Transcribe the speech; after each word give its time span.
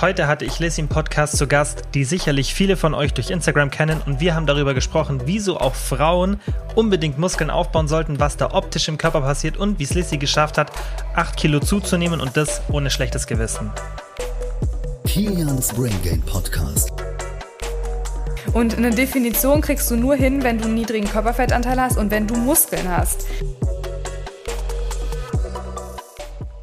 Heute 0.00 0.28
hatte 0.28 0.44
ich 0.44 0.60
Lissy 0.60 0.82
im 0.82 0.86
Podcast 0.86 1.36
zu 1.36 1.48
Gast, 1.48 1.82
die 1.92 2.04
sicherlich 2.04 2.54
viele 2.54 2.76
von 2.76 2.94
euch 2.94 3.14
durch 3.14 3.30
Instagram 3.30 3.72
kennen 3.72 4.00
und 4.06 4.20
wir 4.20 4.36
haben 4.36 4.46
darüber 4.46 4.72
gesprochen, 4.72 5.22
wieso 5.24 5.58
auch 5.58 5.74
Frauen 5.74 6.38
unbedingt 6.76 7.18
Muskeln 7.18 7.50
aufbauen 7.50 7.88
sollten, 7.88 8.20
was 8.20 8.36
da 8.36 8.52
optisch 8.52 8.86
im 8.86 8.96
Körper 8.96 9.22
passiert 9.22 9.56
und 9.56 9.80
wie 9.80 9.82
es 9.82 9.94
Lissy 9.94 10.16
geschafft 10.16 10.56
hat, 10.56 10.70
8 11.16 11.36
Kilo 11.36 11.58
zuzunehmen 11.58 12.20
und 12.20 12.36
das 12.36 12.62
ohne 12.70 12.90
schlechtes 12.90 13.26
Gewissen. 13.26 13.72
Kilians 15.04 15.74
Brain 15.74 16.00
Gain 16.04 16.22
Podcast. 16.22 16.92
Und 18.52 18.76
eine 18.76 18.90
Definition 18.90 19.60
kriegst 19.62 19.90
du 19.90 19.96
nur 19.96 20.14
hin, 20.14 20.44
wenn 20.44 20.58
du 20.58 20.66
einen 20.66 20.74
niedrigen 20.74 21.08
Körperfettanteil 21.08 21.80
hast 21.80 21.98
und 21.98 22.12
wenn 22.12 22.28
du 22.28 22.36
Muskeln 22.36 22.88
hast. 22.88 23.26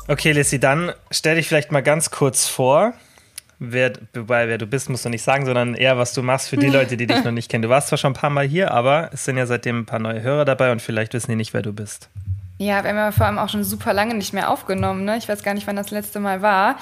Okay, 0.08 0.32
Lissy, 0.32 0.58
dann 0.58 0.94
stell 1.12 1.36
dich 1.36 1.50
vielleicht 1.50 1.74
mal 1.74 1.84
ganz 1.84 2.12
kurz 2.12 2.48
vor. 2.48 2.94
Wer, 3.60 3.94
wobei, 4.14 4.48
wer 4.48 4.58
du 4.58 4.66
bist, 4.66 4.90
musst 4.90 5.06
du 5.06 5.10
nicht 5.10 5.24
sagen, 5.24 5.46
sondern 5.46 5.76
eher, 5.76 5.98
was 5.98 6.14
du 6.14 6.22
machst 6.22 6.50
für 6.50 6.58
die 6.58 6.68
Leute, 6.68 6.98
die 6.98 7.08
dich 7.08 7.24
noch 7.24 7.32
nicht 7.32 7.50
kennen. 7.50 7.62
Du 7.62 7.70
warst 7.70 7.88
zwar 7.88 7.98
schon 7.98 8.12
ein 8.12 8.16
paar 8.16 8.30
Mal 8.30 8.46
hier, 8.46 8.72
aber 8.72 9.10
es 9.14 9.26
sind 9.26 9.38
ja 9.38 9.46
seitdem 9.46 9.80
ein 9.80 9.86
paar 9.86 10.00
neue 10.00 10.22
Hörer 10.22 10.46
dabei 10.46 10.72
und 10.72 10.82
vielleicht 10.82 11.14
wissen 11.14 11.32
die 11.32 11.38
nicht, 11.38 11.54
wer 11.54 11.62
du 11.62 11.74
bist. 11.74 12.10
Ja, 12.58 12.84
wir 12.84 12.90
haben 12.90 12.98
ja 12.98 13.12
vor 13.12 13.26
allem 13.26 13.38
auch 13.38 13.50
schon 13.50 13.64
super 13.64 13.94
lange 13.94 14.16
nicht 14.16 14.34
mehr 14.34 14.50
aufgenommen. 14.50 15.06
Ne? 15.06 15.18
Ich 15.18 15.28
weiß 15.28 15.44
gar 15.44 15.54
nicht, 15.54 15.68
wann 15.68 15.76
das 15.76 15.92
letzte 15.92 16.20
Mal 16.20 16.42
war. 16.42 16.78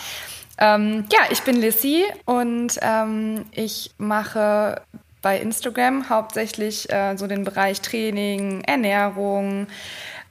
Ähm, 0.60 1.06
ja, 1.12 1.20
ich 1.32 1.42
bin 1.42 1.56
Lissy 1.56 2.04
und 2.26 2.78
ähm, 2.82 3.46
ich 3.52 3.92
mache 3.98 4.82
bei 5.22 5.40
Instagram 5.40 6.10
hauptsächlich 6.10 6.92
äh, 6.92 7.18
so 7.18 7.26
den 7.26 7.44
Bereich 7.44 7.82
Training, 7.82 8.62
Ernährung, 8.62 9.68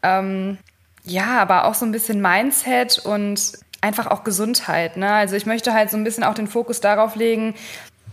ähm, 0.02 0.59
ja, 1.05 1.41
aber 1.41 1.64
auch 1.64 1.74
so 1.74 1.84
ein 1.84 1.92
bisschen 1.92 2.20
Mindset 2.20 3.00
und 3.00 3.52
einfach 3.82 4.06
auch 4.06 4.24
Gesundheit. 4.24 4.96
Ne? 4.96 5.12
Also 5.12 5.36
ich 5.36 5.45
möchte 5.45 5.74
halt 5.74 5.91
so 5.91 5.98
ein 5.98 6.04
bisschen 6.04 6.24
auch 6.24 6.34
den 6.34 6.46
Fokus 6.46 6.80
darauf 6.80 7.14
legen, 7.14 7.54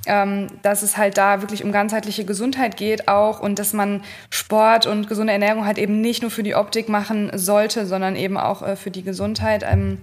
ähm, 0.06 0.48
dass 0.62 0.82
es 0.82 0.98
halt 0.98 1.18
da 1.18 1.42
wirklich 1.42 1.64
um 1.64 1.72
ganzheitliche 1.72 2.26
Gesundheit 2.26 2.76
geht 2.76 3.08
auch 3.08 3.40
und 3.40 3.60
dass 3.60 3.74
man 3.74 4.04
Sport 4.30 4.86
und 4.86 5.08
gesunde 5.08 5.34
Ernährung 5.34 5.66
halt 5.66 5.78
eben 5.78 6.02
nicht 6.02 6.22
nur 6.22 6.32
für 6.32 6.44
die 6.44 6.56
Optik 6.56 6.90
machen 6.90 7.32
sollte, 7.34 7.86
sondern 7.86 8.16
eben 8.16 8.38
auch 8.38 8.62
äh, 8.62 8.76
für 8.76 8.92
die 8.92 9.04
Gesundheit. 9.04 9.64
Ähm, 9.64 10.00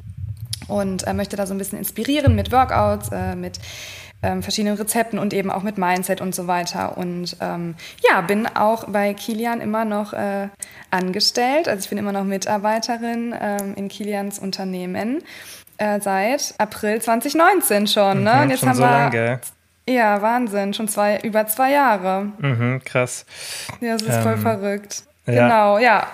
und 0.69 1.07
äh, 1.07 1.13
möchte 1.13 1.37
da 1.37 1.47
so 1.47 1.55
ein 1.55 1.59
bisschen 1.59 1.79
inspirieren 1.79 2.35
mit 2.35 2.51
Workouts, 2.51 3.11
äh, 3.13 3.37
mit 3.37 3.61
ähm, 4.23 4.43
verschiedenen 4.43 4.77
Rezepten 4.77 5.19
und 5.19 5.33
eben 5.35 5.51
auch 5.51 5.63
mit 5.63 5.79
Mindset 5.79 6.21
und 6.21 6.35
so 6.35 6.47
weiter. 6.47 6.97
Und 6.97 7.37
ähm, 7.41 7.75
ja, 8.09 8.21
bin 8.23 8.47
auch 8.47 8.85
bei 8.89 9.15
Kilian 9.15 9.61
immer 9.61 9.85
noch 9.85 10.13
äh, 10.13 10.49
angestellt. 10.91 11.69
Also 11.69 11.85
ich 11.85 11.89
bin 11.91 11.99
immer 11.99 12.13
noch 12.13 12.25
Mitarbeiterin 12.25 13.35
ähm, 13.39 13.75
in 13.77 13.89
Kilians 13.89 14.39
Unternehmen 14.39 15.23
äh, 15.79 16.01
seit 16.01 16.55
April 16.59 17.01
2019 17.01 17.87
schon. 17.87 18.23
Ne? 18.25 18.33
Mhm, 18.35 18.41
und 18.43 18.51
jetzt 18.51 18.61
schon 18.61 18.69
haben 18.71 18.77
so 18.77 18.83
wir 18.83 18.91
lange. 18.91 19.41
ja 19.89 20.23
Wahnsinn, 20.23 20.73
schon 20.75 20.89
zwei 20.89 21.19
über 21.21 21.47
zwei 21.47 21.73
Jahre. 21.73 22.33
Mhm, 22.39 22.83
krass. 22.85 23.27
Ja, 23.81 23.93
das 23.93 24.03
ist 24.03 24.17
voll 24.23 24.33
Ähm, 24.35 24.41
verrückt. 24.41 25.03
ja. 25.27 25.33
Genau, 25.47 25.79
ja. 25.79 26.07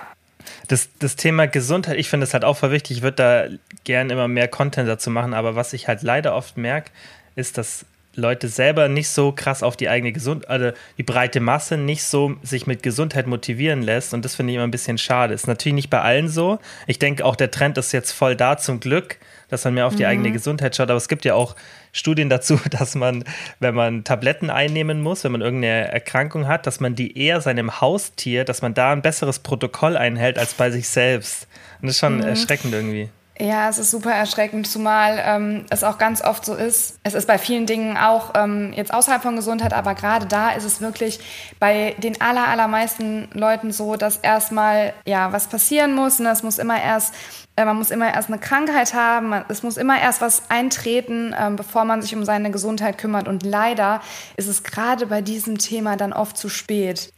Das, 0.67 0.89
das 0.99 1.15
Thema 1.17 1.47
Gesundheit, 1.47 1.97
ich 1.99 2.11
finde 2.11 2.25
es 2.25 2.35
halt 2.35 2.45
auch 2.45 2.57
voll 2.57 2.73
wichtig. 2.73 2.97
Ich 2.99 3.03
würde 3.03 3.17
da 3.17 3.45
gerne 3.85 4.13
immer 4.13 4.27
mehr 4.27 4.49
Content 4.49 4.89
dazu 4.89 5.11
machen, 5.11 5.35
aber 5.35 5.55
was 5.55 5.73
ich 5.73 5.87
halt 5.87 6.03
leider 6.03 6.35
oft 6.35 6.57
merke, 6.57 6.91
ist, 7.37 7.59
dass 7.59 7.85
Leute 8.15 8.49
selber 8.49 8.89
nicht 8.89 9.09
so 9.09 9.33
krass 9.33 9.63
auf 9.63 9.77
die 9.77 9.89
eigene 9.89 10.13
Gesundheit, 10.13 10.51
also 10.51 10.73
die 10.99 11.03
breite 11.03 11.41
Masse 11.41 11.79
nicht 11.79 12.05
so 12.05 12.37
sich 12.43 12.67
mit 12.67 12.83
Gesundheit 12.83 13.27
motivieren 13.27 13.83
lässt. 13.83 14.13
Und 14.13 14.25
das 14.25 14.35
finde 14.35 14.53
ich 14.53 14.57
immer 14.57 14.67
ein 14.67 14.71
bisschen 14.71 14.99
schade. 14.99 15.33
Ist 15.33 15.47
natürlich 15.47 15.75
nicht 15.75 15.91
bei 15.91 16.01
allen 16.01 16.29
so. 16.29 16.59
Ich 16.87 16.99
denke 16.99 17.25
auch, 17.25 17.37
der 17.37 17.51
Trend 17.51 17.79
ist 17.79 17.93
jetzt 17.93 18.13
voll 18.13 18.37
da 18.37 18.59
zum 18.59 18.81
Glück, 18.81 19.19
dass 19.49 19.65
man 19.65 19.75
mehr 19.75 19.87
auf 19.87 19.95
die 19.95 20.07
eigene 20.07 20.31
Gesundheit 20.31 20.77
schaut. 20.77 20.91
Aber 20.91 20.99
es 20.99 21.09
gibt 21.09 21.25
ja 21.25 21.35
auch 21.35 21.57
Studien 21.93 22.29
dazu, 22.29 22.61
dass 22.71 22.95
man, 22.95 23.25
wenn 23.61 23.75
man 23.75 24.05
Tabletten 24.05 24.51
einnehmen 24.51 25.01
muss, 25.01 25.25
wenn 25.25 25.33
man 25.33 25.41
irgendeine 25.41 25.91
Erkrankung 25.91 26.47
hat, 26.47 26.67
dass 26.67 26.81
man 26.81 26.95
die 26.95 27.17
eher 27.19 27.41
seinem 27.41 27.81
Haustier, 27.81 28.45
dass 28.45 28.61
man 28.61 28.75
da 28.75 28.93
ein 28.93 29.03
besseres 29.03 29.39
Protokoll 29.39 29.97
einhält 29.97 30.39
als 30.39 30.53
bei 30.53 30.71
sich 30.71 30.89
selbst. 30.89 31.49
Und 31.81 31.87
das 31.87 31.97
ist 31.97 32.01
schon 32.01 32.23
erschreckend 32.23 32.75
irgendwie. 32.75 33.09
Ja, 33.39 33.71
es 33.71 33.79
ist 33.79 33.91
super 33.91 34.13
erschreckend, 34.13 34.67
zumal 34.67 35.21
ähm, 35.25 35.65
es 35.71 35.85
auch 35.85 35.97
ganz 35.97 36.23
oft 36.23 36.45
so 36.45 36.55
ist. 36.55 36.99
Es 37.03 37.15
ist 37.15 37.27
bei 37.27 37.39
vielen 37.39 37.65
Dingen 37.65 37.97
auch 37.97 38.35
ähm, 38.35 38.73
jetzt 38.75 38.93
außerhalb 38.93 39.23
von 39.23 39.37
Gesundheit, 39.37 39.73
aber 39.73 39.95
gerade 39.95 40.27
da 40.27 40.51
ist 40.51 40.65
es 40.65 40.83
wirklich 40.83 41.19
bei 41.59 41.97
den 41.99 42.21
aller, 42.21 42.47
allermeisten 42.47 43.29
Leuten 43.33 43.73
so, 43.73 43.97
dass 43.97 44.19
erstmal 44.19 44.93
ja 45.07 45.33
was 45.33 45.47
passieren 45.47 45.95
muss. 45.95 46.21
Und 46.21 46.27
es 46.27 46.43
muss 46.43 46.59
immer 46.59 46.81
erst, 46.81 47.15
äh, 47.57 47.65
man 47.65 47.77
muss 47.79 47.91
immer 47.91 48.13
erst 48.13 48.29
eine 48.29 48.39
Krankheit 48.39 48.93
haben, 48.93 49.31
man, 49.31 49.45
es 49.49 49.63
muss 49.63 49.79
immer 49.79 49.99
erst 49.99 50.21
was 50.21 50.51
eintreten, 50.51 51.35
ähm, 51.39 51.57
bevor 51.57 51.87
man 51.87 52.03
sich 52.03 52.15
um 52.15 52.27
seine 52.27 52.51
Gesundheit 52.51 52.99
kümmert. 52.99 53.29
Und 53.29 53.45
leider 53.45 54.03
ist 54.37 54.47
es 54.47 54.63
gerade 54.63 55.07
bei 55.07 55.23
diesem 55.23 55.57
Thema 55.57 55.97
dann 55.97 56.13
oft 56.13 56.37
zu 56.37 56.51
spät. 56.51 57.13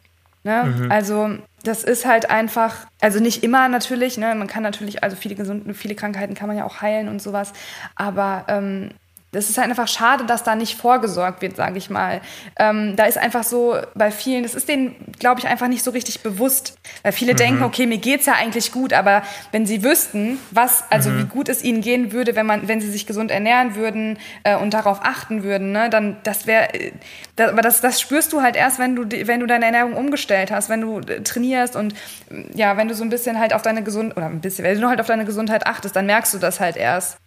Ne? 0.44 0.88
Also 0.90 1.38
das 1.64 1.82
ist 1.82 2.06
halt 2.06 2.30
einfach, 2.30 2.86
also 3.00 3.20
nicht 3.20 3.42
immer 3.42 3.68
natürlich, 3.68 4.18
ne? 4.18 4.34
man 4.34 4.46
kann 4.46 4.62
natürlich, 4.62 5.02
also 5.02 5.16
viele 5.16 5.34
gesunde, 5.34 5.74
viele 5.74 5.94
Krankheiten 5.94 6.34
kann 6.34 6.48
man 6.48 6.56
ja 6.56 6.64
auch 6.64 6.82
heilen 6.82 7.08
und 7.08 7.20
sowas, 7.20 7.52
aber 7.96 8.44
ähm, 8.48 8.90
das 9.34 9.50
ist 9.50 9.58
halt 9.58 9.68
einfach 9.68 9.88
schade, 9.88 10.24
dass 10.24 10.42
da 10.42 10.54
nicht 10.54 10.76
vorgesorgt 10.76 11.42
wird, 11.42 11.56
sage 11.56 11.76
ich 11.78 11.90
mal. 11.90 12.20
Ähm, 12.58 12.96
da 12.96 13.04
ist 13.04 13.18
einfach 13.18 13.44
so 13.44 13.76
bei 13.94 14.10
vielen, 14.10 14.42
das 14.44 14.54
ist 14.54 14.68
denen, 14.68 14.94
glaube 15.18 15.40
ich, 15.40 15.46
einfach 15.46 15.68
nicht 15.68 15.82
so 15.82 15.90
richtig 15.90 16.22
bewusst. 16.22 16.76
Weil 17.02 17.12
viele 17.12 17.34
denken, 17.34 17.62
okay, 17.62 17.86
mir 17.86 17.98
geht's 17.98 18.26
ja 18.26 18.34
eigentlich 18.34 18.72
gut, 18.72 18.92
aber 18.92 19.22
wenn 19.52 19.66
sie 19.66 19.82
wüssten, 19.82 20.38
was, 20.50 20.84
also 20.90 21.16
wie 21.16 21.24
gut 21.24 21.48
es 21.48 21.62
ihnen 21.64 21.80
gehen 21.80 22.12
würde, 22.12 22.36
wenn 22.36 22.46
man, 22.46 22.68
wenn 22.68 22.80
sie 22.80 22.90
sich 22.90 23.06
gesund 23.06 23.30
ernähren 23.30 23.74
würden 23.74 24.18
äh, 24.44 24.56
und 24.56 24.72
darauf 24.74 25.00
achten 25.02 25.42
würden, 25.42 25.72
ne, 25.72 25.90
dann 25.90 26.16
das 26.22 26.46
wäre, 26.46 26.72
äh, 26.74 26.92
da, 27.36 27.48
aber 27.48 27.62
das, 27.62 27.80
das 27.80 28.00
spürst 28.00 28.32
du 28.32 28.42
halt 28.42 28.56
erst, 28.56 28.78
wenn 28.78 28.94
du, 28.94 29.04
wenn 29.26 29.40
du 29.40 29.46
deine 29.46 29.64
Ernährung 29.66 29.94
umgestellt 29.94 30.50
hast, 30.50 30.68
wenn 30.68 30.80
du 30.80 31.00
äh, 31.00 31.22
trainierst 31.22 31.76
und 31.76 31.92
äh, 32.30 32.44
ja, 32.54 32.76
wenn 32.76 32.88
du 32.88 32.94
so 32.94 33.02
ein 33.02 33.10
bisschen 33.10 33.38
halt 33.38 33.52
auf 33.52 33.62
deine 33.62 33.82
Gesundheit, 33.82 34.16
oder 34.16 34.26
ein 34.26 34.40
bisschen, 34.40 34.64
wenn 34.64 34.80
du 34.80 34.88
halt 34.88 35.00
auf 35.00 35.06
deine 35.06 35.24
Gesundheit 35.24 35.66
achtest, 35.66 35.96
dann 35.96 36.06
merkst 36.06 36.32
du 36.34 36.38
das 36.38 36.60
halt 36.60 36.76
erst. 36.76 37.18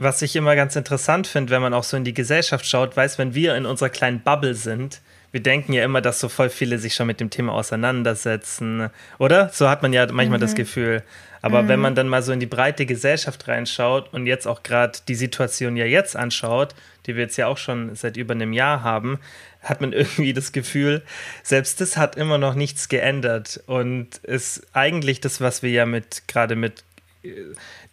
Was 0.00 0.22
ich 0.22 0.34
immer 0.34 0.56
ganz 0.56 0.76
interessant 0.76 1.26
finde, 1.26 1.52
wenn 1.52 1.60
man 1.60 1.74
auch 1.74 1.84
so 1.84 1.94
in 1.94 2.04
die 2.04 2.14
Gesellschaft 2.14 2.66
schaut, 2.66 2.96
weiß, 2.96 3.18
wenn 3.18 3.34
wir 3.34 3.54
in 3.54 3.66
unserer 3.66 3.90
kleinen 3.90 4.20
Bubble 4.20 4.54
sind, 4.54 5.02
wir 5.30 5.42
denken 5.42 5.74
ja 5.74 5.84
immer, 5.84 6.00
dass 6.00 6.18
so 6.18 6.30
voll 6.30 6.48
viele 6.48 6.78
sich 6.78 6.94
schon 6.94 7.06
mit 7.06 7.20
dem 7.20 7.28
Thema 7.28 7.52
auseinandersetzen, 7.52 8.88
oder? 9.18 9.50
So 9.50 9.68
hat 9.68 9.82
man 9.82 9.92
ja 9.92 10.10
manchmal 10.10 10.40
das 10.40 10.54
Gefühl. 10.54 11.04
Aber 11.42 11.68
wenn 11.68 11.80
man 11.80 11.94
dann 11.94 12.08
mal 12.08 12.22
so 12.22 12.32
in 12.32 12.40
die 12.40 12.46
breite 12.46 12.84
Gesellschaft 12.84 13.46
reinschaut 13.46 14.12
und 14.12 14.26
jetzt 14.26 14.46
auch 14.46 14.62
gerade 14.62 14.98
die 15.06 15.14
Situation 15.14 15.76
ja 15.76 15.84
jetzt 15.84 16.16
anschaut, 16.16 16.74
die 17.06 17.14
wir 17.14 17.22
jetzt 17.24 17.36
ja 17.36 17.46
auch 17.46 17.58
schon 17.58 17.94
seit 17.94 18.16
über 18.16 18.34
einem 18.34 18.52
Jahr 18.52 18.82
haben, 18.82 19.20
hat 19.62 19.80
man 19.80 19.92
irgendwie 19.92 20.32
das 20.32 20.52
Gefühl, 20.52 21.02
selbst 21.42 21.80
das 21.80 21.98
hat 21.98 22.16
immer 22.16 22.38
noch 22.38 22.54
nichts 22.54 22.88
geändert 22.88 23.62
und 23.66 24.16
ist 24.18 24.66
eigentlich 24.72 25.20
das, 25.20 25.40
was 25.40 25.62
wir 25.62 25.70
ja 25.70 25.86
mit 25.86 26.26
gerade 26.26 26.56
mit 26.56 26.84
äh, 27.22 27.30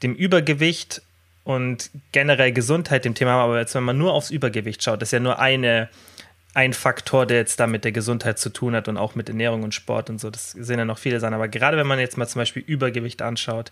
dem 0.03 0.15
Übergewicht 0.15 1.01
und 1.47 1.91
generell 2.11 2.51
Gesundheit 2.51 3.05
dem 3.05 3.15
Thema 3.15 3.31
haben, 3.31 3.39
aber 3.39 3.59
jetzt, 3.59 3.73
wenn 3.73 3.83
man 3.83 3.97
nur 3.97 4.11
aufs 4.11 4.31
Übergewicht 4.31 4.83
schaut, 4.83 5.01
das 5.01 5.07
ist 5.07 5.13
ja 5.13 5.21
nur 5.21 5.39
eine, 5.39 5.87
ein 6.53 6.73
Faktor, 6.73 7.25
der 7.25 7.37
jetzt 7.37 7.61
da 7.61 7.67
mit 7.67 7.85
der 7.85 7.93
Gesundheit 7.93 8.37
zu 8.37 8.49
tun 8.49 8.75
hat 8.75 8.89
und 8.89 8.97
auch 8.97 9.15
mit 9.15 9.29
Ernährung 9.29 9.63
und 9.63 9.73
Sport 9.73 10.09
und 10.09 10.19
so. 10.19 10.29
Das 10.29 10.51
sind 10.51 10.77
ja 10.77 10.83
noch 10.83 10.97
viele 10.97 11.21
Sachen. 11.21 11.33
Aber 11.33 11.47
gerade 11.47 11.77
wenn 11.77 11.87
man 11.87 11.99
jetzt 11.99 12.17
mal 12.17 12.27
zum 12.27 12.41
Beispiel 12.41 12.63
Übergewicht 12.67 13.21
anschaut, 13.21 13.71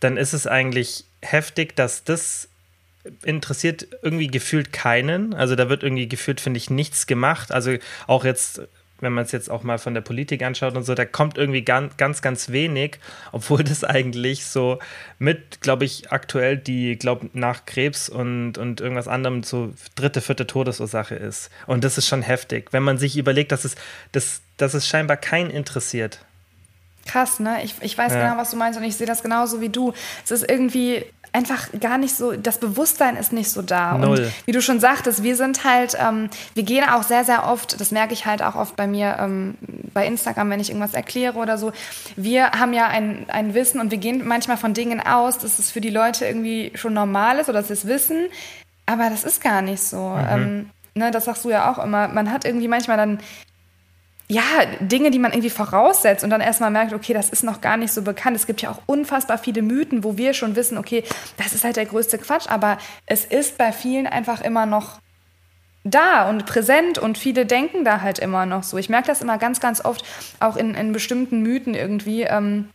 dann 0.00 0.16
ist 0.16 0.32
es 0.32 0.46
eigentlich 0.46 1.04
heftig, 1.20 1.76
dass 1.76 2.04
das 2.04 2.48
interessiert 3.22 3.86
irgendwie 4.00 4.28
gefühlt 4.28 4.72
keinen. 4.72 5.34
Also 5.34 5.56
da 5.56 5.68
wird 5.68 5.82
irgendwie 5.82 6.08
gefühlt, 6.08 6.40
finde 6.40 6.56
ich, 6.56 6.70
nichts 6.70 7.06
gemacht. 7.06 7.52
Also 7.52 7.76
auch 8.06 8.24
jetzt, 8.24 8.62
wenn 9.04 9.12
man 9.12 9.24
es 9.24 9.32
jetzt 9.32 9.50
auch 9.50 9.62
mal 9.62 9.78
von 9.78 9.94
der 9.94 10.00
Politik 10.00 10.42
anschaut 10.42 10.76
und 10.76 10.82
so, 10.82 10.94
da 10.94 11.04
kommt 11.04 11.38
irgendwie 11.38 11.62
ganz, 11.62 11.96
ganz, 11.96 12.22
ganz 12.22 12.50
wenig, 12.50 12.98
obwohl 13.32 13.62
das 13.62 13.84
eigentlich 13.84 14.44
so 14.46 14.78
mit, 15.18 15.60
glaube 15.60 15.84
ich, 15.84 16.10
aktuell 16.10 16.56
die, 16.56 16.96
glaube 16.96 17.30
nach 17.32 17.64
Krebs 17.66 18.08
und, 18.08 18.58
und 18.58 18.80
irgendwas 18.80 19.06
anderem 19.06 19.42
so 19.44 19.72
dritte, 19.94 20.20
vierte 20.20 20.46
Todesursache 20.46 21.14
ist. 21.14 21.50
Und 21.66 21.84
das 21.84 21.98
ist 21.98 22.08
schon 22.08 22.22
heftig, 22.22 22.72
wenn 22.72 22.82
man 22.82 22.98
sich 22.98 23.16
überlegt, 23.16 23.52
dass 23.52 23.64
es, 23.64 23.76
dass, 24.12 24.40
dass 24.56 24.74
es 24.74 24.88
scheinbar 24.88 25.16
keinen 25.16 25.50
interessiert. 25.50 26.18
Krass, 27.06 27.38
ne? 27.38 27.62
Ich, 27.62 27.74
ich 27.80 27.96
weiß 27.96 28.12
Ja. 28.12 28.28
genau, 28.28 28.40
was 28.40 28.50
du 28.50 28.56
meinst 28.56 28.78
und 28.78 28.84
ich 28.84 28.96
sehe 28.96 29.06
das 29.06 29.22
genauso 29.22 29.60
wie 29.60 29.68
du. 29.68 29.92
Es 30.24 30.30
ist 30.30 30.48
irgendwie 30.50 31.04
einfach 31.34 31.68
gar 31.80 31.98
nicht 31.98 32.14
so, 32.14 32.32
das 32.32 32.58
Bewusstsein 32.58 33.16
ist 33.16 33.32
nicht 33.32 33.50
so 33.50 33.60
da. 33.60 33.98
Null. 33.98 34.18
Und 34.18 34.32
wie 34.46 34.52
du 34.52 34.62
schon 34.62 34.78
sagtest, 34.78 35.24
wir 35.24 35.36
sind 35.36 35.64
halt, 35.64 35.96
ähm, 36.00 36.30
wir 36.54 36.62
gehen 36.62 36.88
auch 36.88 37.02
sehr, 37.02 37.24
sehr 37.24 37.46
oft, 37.46 37.80
das 37.80 37.90
merke 37.90 38.14
ich 38.14 38.24
halt 38.24 38.40
auch 38.40 38.54
oft 38.54 38.76
bei 38.76 38.86
mir 38.86 39.16
ähm, 39.18 39.56
bei 39.92 40.06
Instagram, 40.06 40.50
wenn 40.50 40.60
ich 40.60 40.70
irgendwas 40.70 40.94
erkläre 40.94 41.38
oder 41.38 41.58
so. 41.58 41.72
Wir 42.14 42.52
haben 42.52 42.72
ja 42.72 42.86
ein, 42.86 43.26
ein 43.28 43.52
Wissen 43.52 43.80
und 43.80 43.90
wir 43.90 43.98
gehen 43.98 44.26
manchmal 44.26 44.56
von 44.56 44.74
Dingen 44.74 45.00
aus, 45.00 45.38
dass 45.38 45.58
es 45.58 45.72
für 45.72 45.80
die 45.80 45.90
Leute 45.90 46.24
irgendwie 46.24 46.70
schon 46.76 46.94
normal 46.94 47.40
ist 47.40 47.48
oder 47.48 47.58
dass 47.58 47.68
sie 47.68 47.74
es 47.74 47.86
wissen. 47.86 48.28
Aber 48.86 49.10
das 49.10 49.24
ist 49.24 49.42
gar 49.42 49.60
nicht 49.60 49.82
so. 49.82 50.16
Ähm, 50.30 50.70
ne, 50.94 51.10
das 51.10 51.24
sagst 51.24 51.44
du 51.44 51.50
ja 51.50 51.72
auch 51.72 51.82
immer. 51.82 52.06
Man 52.08 52.30
hat 52.30 52.44
irgendwie 52.44 52.68
manchmal 52.68 52.96
dann 52.96 53.18
ja, 54.28 54.42
Dinge, 54.80 55.10
die 55.10 55.18
man 55.18 55.32
irgendwie 55.32 55.50
voraussetzt 55.50 56.24
und 56.24 56.30
dann 56.30 56.40
erstmal 56.40 56.70
merkt, 56.70 56.94
okay, 56.94 57.12
das 57.12 57.28
ist 57.28 57.44
noch 57.44 57.60
gar 57.60 57.76
nicht 57.76 57.92
so 57.92 58.02
bekannt. 58.02 58.36
Es 58.36 58.46
gibt 58.46 58.62
ja 58.62 58.70
auch 58.70 58.80
unfassbar 58.86 59.36
viele 59.36 59.60
Mythen, 59.60 60.02
wo 60.02 60.16
wir 60.16 60.32
schon 60.32 60.56
wissen, 60.56 60.78
okay, 60.78 61.04
das 61.36 61.52
ist 61.52 61.64
halt 61.64 61.76
der 61.76 61.86
größte 61.86 62.18
Quatsch, 62.18 62.48
aber 62.48 62.78
es 63.06 63.24
ist 63.24 63.58
bei 63.58 63.72
vielen 63.72 64.06
einfach 64.06 64.40
immer 64.40 64.64
noch 64.64 64.98
da 65.84 66.28
und 66.30 66.46
präsent 66.46 66.98
und 66.98 67.18
viele 67.18 67.44
denken 67.44 67.84
da 67.84 68.00
halt 68.00 68.18
immer 68.18 68.46
noch 68.46 68.62
so. 68.62 68.78
Ich 68.78 68.88
merke 68.88 69.08
das 69.08 69.20
immer 69.20 69.36
ganz, 69.36 69.60
ganz 69.60 69.84
oft 69.84 70.02
auch 70.40 70.56
in, 70.56 70.74
in 70.74 70.92
bestimmten 70.92 71.42
Mythen 71.42 71.74
irgendwie. 71.74 72.22
Ähm, 72.22 72.70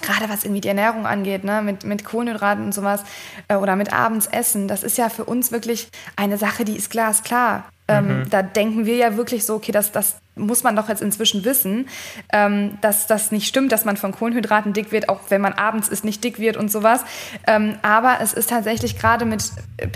gerade 0.00 0.28
was 0.30 0.44
irgendwie 0.44 0.60
die 0.60 0.68
Ernährung 0.68 1.06
angeht, 1.06 1.44
ne, 1.44 1.60
mit, 1.60 1.84
mit 1.84 2.04
Kohlenhydraten 2.04 2.64
und 2.64 2.72
sowas 2.72 3.02
äh, 3.48 3.56
oder 3.56 3.76
mit 3.76 3.92
abends 3.92 4.26
essen, 4.26 4.68
das 4.68 4.84
ist 4.84 4.96
ja 4.96 5.08
für 5.08 5.24
uns 5.24 5.50
wirklich 5.50 5.88
eine 6.16 6.38
Sache, 6.38 6.64
die 6.64 6.76
ist 6.76 6.90
glasklar. 6.90 7.68
Ähm, 7.88 8.20
mhm. 8.20 8.30
Da 8.30 8.42
denken 8.42 8.86
wir 8.86 8.96
ja 8.96 9.16
wirklich 9.16 9.44
so, 9.44 9.56
okay, 9.56 9.72
das, 9.72 9.92
das 9.92 10.16
muss 10.38 10.62
man 10.62 10.76
doch 10.76 10.88
jetzt 10.88 11.02
inzwischen 11.02 11.44
wissen, 11.44 11.88
ähm, 12.32 12.78
dass 12.80 13.06
das 13.06 13.32
nicht 13.32 13.46
stimmt, 13.46 13.72
dass 13.72 13.84
man 13.84 13.96
von 13.96 14.12
Kohlenhydraten 14.12 14.72
dick 14.72 14.92
wird, 14.92 15.08
auch 15.08 15.20
wenn 15.28 15.40
man 15.40 15.52
abends 15.52 15.88
ist, 15.88 16.04
nicht 16.04 16.22
dick 16.24 16.38
wird 16.38 16.56
und 16.56 16.70
sowas. 16.70 17.02
Ähm, 17.46 17.76
aber 17.82 18.18
es 18.22 18.32
ist 18.32 18.50
tatsächlich 18.50 18.98
gerade 18.98 19.24
mit, 19.24 19.44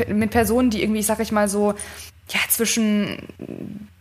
mit 0.09 0.31
Personen, 0.31 0.71
die 0.71 0.83
irgendwie, 0.83 1.03
sag 1.03 1.21
ich 1.21 1.33
mal 1.33 1.49
so, 1.49 1.75
ja, 2.29 2.41
zwischen 2.49 3.19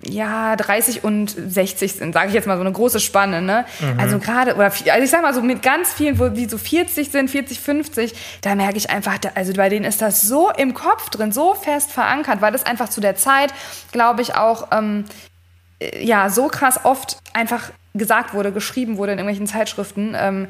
ja, 0.03 0.55
30 0.55 1.03
und 1.03 1.29
60 1.29 1.93
sind, 1.93 2.13
sage 2.13 2.29
ich 2.29 2.33
jetzt 2.33 2.47
mal 2.47 2.55
so 2.55 2.61
eine 2.61 2.71
große 2.71 2.99
Spanne, 2.99 3.41
ne? 3.41 3.65
Mhm. 3.79 3.99
Also 3.99 4.19
gerade, 4.19 4.55
oder 4.55 4.65
also 4.65 5.03
ich 5.03 5.09
sag 5.09 5.21
mal 5.21 5.33
so 5.33 5.41
mit 5.41 5.61
ganz 5.61 5.93
vielen, 5.93 6.17
wo 6.17 6.29
die 6.29 6.45
so 6.45 6.57
40 6.57 7.09
sind, 7.09 7.29
40, 7.29 7.59
50, 7.59 8.13
da 8.41 8.55
merke 8.55 8.77
ich 8.77 8.89
einfach, 8.89 9.17
also 9.35 9.53
bei 9.53 9.69
denen 9.69 9.85
ist 9.85 10.01
das 10.01 10.21
so 10.21 10.49
im 10.51 10.73
Kopf 10.73 11.09
drin, 11.09 11.31
so 11.31 11.55
fest 11.55 11.91
verankert, 11.91 12.41
weil 12.41 12.51
das 12.51 12.65
einfach 12.65 12.89
zu 12.89 13.01
der 13.01 13.15
Zeit, 13.15 13.53
glaube 13.91 14.21
ich, 14.21 14.35
auch 14.35 14.67
ähm, 14.71 15.05
äh, 15.05 15.30
ja, 15.99 16.29
so 16.29 16.47
krass 16.47 16.79
oft 16.83 17.17
einfach 17.33 17.71
gesagt 17.93 18.33
wurde, 18.33 18.51
geschrieben 18.51 18.97
wurde 18.97 19.13
in 19.13 19.19
irgendwelchen 19.19 19.47
Zeitschriften. 19.47 20.15
Ähm, 20.17 20.47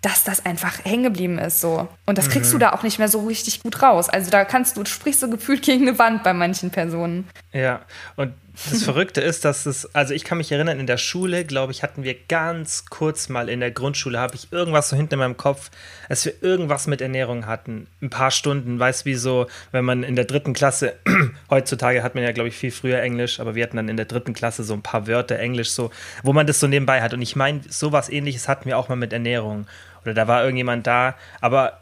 dass 0.00 0.24
das 0.24 0.46
einfach 0.46 0.84
hängen 0.84 1.02
geblieben 1.04 1.38
ist 1.38 1.60
so. 1.60 1.88
Und 2.06 2.18
das 2.18 2.28
kriegst 2.28 2.50
mhm. 2.50 2.58
du 2.58 2.58
da 2.58 2.72
auch 2.72 2.82
nicht 2.82 2.98
mehr 2.98 3.08
so 3.08 3.26
richtig 3.26 3.62
gut 3.62 3.82
raus. 3.82 4.08
Also 4.08 4.30
da 4.30 4.44
kannst 4.44 4.76
du, 4.76 4.84
sprichst 4.84 5.22
du 5.22 5.30
gefühlt 5.30 5.62
gegen 5.62 5.88
eine 5.88 5.98
Wand 5.98 6.22
bei 6.22 6.32
manchen 6.32 6.70
Personen. 6.70 7.28
Ja, 7.52 7.80
und 8.16 8.32
das 8.70 8.82
Verrückte 8.82 9.20
ist, 9.20 9.44
dass 9.44 9.66
es, 9.66 9.94
also 9.94 10.14
ich 10.14 10.24
kann 10.24 10.38
mich 10.38 10.52
erinnern, 10.52 10.78
in 10.78 10.86
der 10.86 10.96
Schule, 10.96 11.44
glaube 11.44 11.72
ich, 11.72 11.82
hatten 11.82 12.04
wir 12.04 12.14
ganz 12.28 12.86
kurz 12.86 13.28
mal 13.28 13.48
in 13.48 13.60
der 13.60 13.70
Grundschule, 13.70 14.18
habe 14.18 14.34
ich 14.34 14.52
irgendwas 14.52 14.88
so 14.88 14.96
hinten 14.96 15.14
in 15.14 15.20
meinem 15.20 15.36
Kopf, 15.36 15.70
als 16.08 16.24
wir 16.24 16.34
irgendwas 16.42 16.86
mit 16.86 17.00
Ernährung 17.00 17.46
hatten. 17.46 17.86
Ein 18.00 18.10
paar 18.10 18.30
Stunden, 18.30 18.78
weißt 18.78 19.04
wie 19.04 19.14
so, 19.14 19.46
wenn 19.70 19.84
man 19.84 20.02
in 20.02 20.16
der 20.16 20.24
dritten 20.24 20.52
Klasse, 20.52 20.94
heutzutage 21.50 22.02
hat 22.02 22.14
man 22.14 22.24
ja, 22.24 22.32
glaube 22.32 22.48
ich, 22.48 22.56
viel 22.56 22.70
früher 22.70 23.00
Englisch, 23.00 23.40
aber 23.40 23.54
wir 23.54 23.62
hatten 23.62 23.76
dann 23.76 23.88
in 23.88 23.96
der 23.96 24.06
dritten 24.06 24.34
Klasse 24.34 24.64
so 24.64 24.74
ein 24.74 24.82
paar 24.82 25.06
Wörter 25.06 25.38
Englisch, 25.38 25.70
so, 25.70 25.90
wo 26.22 26.32
man 26.32 26.46
das 26.46 26.60
so 26.60 26.66
nebenbei 26.66 27.02
hat. 27.02 27.14
Und 27.14 27.22
ich 27.22 27.36
meine, 27.36 27.60
sowas 27.68 28.08
ähnliches 28.08 28.48
hatten 28.48 28.66
wir 28.66 28.78
auch 28.78 28.88
mal 28.88 28.96
mit 28.96 29.12
Ernährung. 29.12 29.66
Oder 30.02 30.14
da 30.14 30.26
war 30.28 30.42
irgendjemand 30.42 30.86
da, 30.86 31.14
aber 31.40 31.81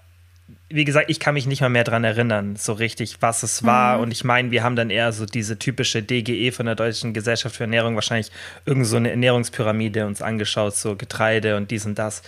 wie 0.72 0.84
gesagt, 0.84 1.10
ich 1.10 1.18
kann 1.18 1.34
mich 1.34 1.46
nicht 1.46 1.60
mal 1.60 1.68
mehr 1.68 1.82
daran 1.82 2.04
erinnern, 2.04 2.54
so 2.56 2.72
richtig, 2.72 3.16
was 3.20 3.42
es 3.42 3.64
war. 3.64 3.96
Mhm. 3.96 4.04
Und 4.04 4.12
ich 4.12 4.22
meine, 4.22 4.52
wir 4.52 4.62
haben 4.62 4.76
dann 4.76 4.88
eher 4.88 5.12
so 5.12 5.26
diese 5.26 5.58
typische 5.58 6.02
DGE 6.02 6.52
von 6.52 6.66
der 6.66 6.76
Deutschen 6.76 7.12
Gesellschaft 7.12 7.56
für 7.56 7.64
Ernährung, 7.64 7.96
wahrscheinlich 7.96 8.30
irgend 8.66 8.86
so 8.86 8.96
eine 8.96 9.10
Ernährungspyramide 9.10 10.06
uns 10.06 10.22
angeschaut, 10.22 10.76
so 10.76 10.94
Getreide 10.94 11.56
und 11.56 11.72
dies 11.72 11.86
und 11.86 11.98
das. 11.98 12.22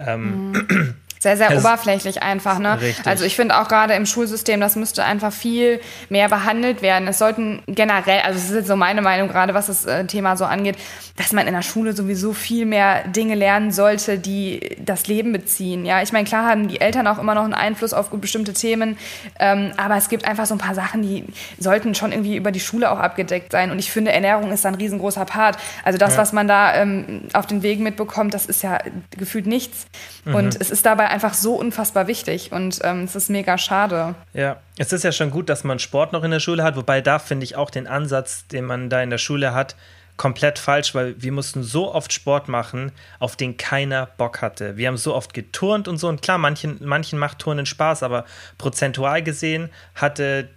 Ähm, 0.00 0.50
mhm. 0.50 0.94
sehr, 1.24 1.36
sehr 1.36 1.50
es 1.50 1.64
oberflächlich 1.64 2.22
einfach. 2.22 2.58
Ne? 2.58 2.78
Also 3.04 3.24
ich 3.24 3.34
finde 3.34 3.58
auch 3.58 3.66
gerade 3.66 3.94
im 3.94 4.06
Schulsystem, 4.06 4.60
das 4.60 4.76
müsste 4.76 5.04
einfach 5.04 5.32
viel 5.32 5.80
mehr 6.08 6.28
behandelt 6.28 6.82
werden. 6.82 7.08
Es 7.08 7.18
sollten 7.18 7.62
generell, 7.66 8.20
also 8.20 8.38
es 8.38 8.50
ist 8.50 8.54
jetzt 8.54 8.68
so 8.68 8.76
meine 8.76 9.02
Meinung 9.02 9.28
gerade, 9.28 9.54
was 9.54 9.66
das 9.66 9.86
äh, 9.86 10.04
Thema 10.04 10.36
so 10.36 10.44
angeht, 10.44 10.76
dass 11.16 11.32
man 11.32 11.46
in 11.46 11.54
der 11.54 11.62
Schule 11.62 11.94
sowieso 11.94 12.32
viel 12.32 12.66
mehr 12.66 13.08
Dinge 13.08 13.34
lernen 13.34 13.72
sollte, 13.72 14.18
die 14.18 14.76
das 14.78 15.06
Leben 15.06 15.32
beziehen. 15.32 15.86
Ja, 15.86 16.02
ich 16.02 16.12
meine, 16.12 16.26
klar 16.26 16.46
haben 16.46 16.68
die 16.68 16.80
Eltern 16.80 17.06
auch 17.06 17.18
immer 17.18 17.34
noch 17.34 17.44
einen 17.44 17.54
Einfluss 17.54 17.94
auf 17.94 18.10
bestimmte 18.10 18.52
Themen, 18.52 18.98
ähm, 19.40 19.72
aber 19.76 19.96
es 19.96 20.08
gibt 20.08 20.26
einfach 20.26 20.46
so 20.46 20.54
ein 20.54 20.58
paar 20.58 20.74
Sachen, 20.74 21.02
die 21.02 21.24
sollten 21.58 21.94
schon 21.94 22.12
irgendwie 22.12 22.36
über 22.36 22.52
die 22.52 22.60
Schule 22.60 22.90
auch 22.90 22.98
abgedeckt 22.98 23.52
sein. 23.52 23.70
Und 23.70 23.78
ich 23.78 23.90
finde, 23.90 24.12
Ernährung 24.12 24.52
ist 24.52 24.64
da 24.64 24.68
ein 24.68 24.74
riesengroßer 24.74 25.24
Part. 25.24 25.56
Also 25.84 25.98
das, 25.98 26.12
ja. 26.12 26.18
was 26.18 26.32
man 26.32 26.46
da 26.46 26.74
ähm, 26.74 27.22
auf 27.32 27.46
den 27.46 27.62
Wegen 27.62 27.82
mitbekommt, 27.82 28.34
das 28.34 28.46
ist 28.46 28.62
ja 28.62 28.78
gefühlt 29.16 29.46
nichts. 29.46 29.86
Mhm. 30.24 30.34
Und 30.34 30.60
es 30.60 30.70
ist 30.70 30.84
dabei 30.84 31.08
einfach 31.14 31.34
so 31.34 31.54
unfassbar 31.54 32.08
wichtig 32.08 32.50
und 32.50 32.80
ähm, 32.82 33.04
es 33.04 33.14
ist 33.14 33.30
mega 33.30 33.56
schade. 33.56 34.16
Ja, 34.32 34.56
es 34.76 34.92
ist 34.92 35.04
ja 35.04 35.12
schon 35.12 35.30
gut, 35.30 35.48
dass 35.48 35.62
man 35.62 35.78
Sport 35.78 36.12
noch 36.12 36.24
in 36.24 36.32
der 36.32 36.40
Schule 36.40 36.64
hat, 36.64 36.74
wobei 36.74 37.00
da 37.00 37.20
finde 37.20 37.44
ich 37.44 37.54
auch 37.54 37.70
den 37.70 37.86
Ansatz, 37.86 38.48
den 38.48 38.64
man 38.64 38.90
da 38.90 39.00
in 39.00 39.10
der 39.10 39.18
Schule 39.18 39.54
hat, 39.54 39.76
komplett 40.16 40.58
falsch, 40.58 40.92
weil 40.92 41.14
wir 41.22 41.30
mussten 41.30 41.62
so 41.62 41.94
oft 41.94 42.12
Sport 42.12 42.48
machen, 42.48 42.90
auf 43.20 43.36
den 43.36 43.56
keiner 43.56 44.06
Bock 44.16 44.42
hatte. 44.42 44.76
Wir 44.76 44.88
haben 44.88 44.96
so 44.96 45.14
oft 45.14 45.34
geturnt 45.34 45.86
und 45.86 45.98
so 45.98 46.08
und 46.08 46.20
klar, 46.20 46.38
manchen, 46.38 46.78
manchen 46.80 47.18
macht 47.18 47.38
Turnen 47.38 47.66
Spaß, 47.66 48.02
aber 48.02 48.24
prozentual 48.58 49.22
gesehen 49.22 49.70
hatte 49.94 50.48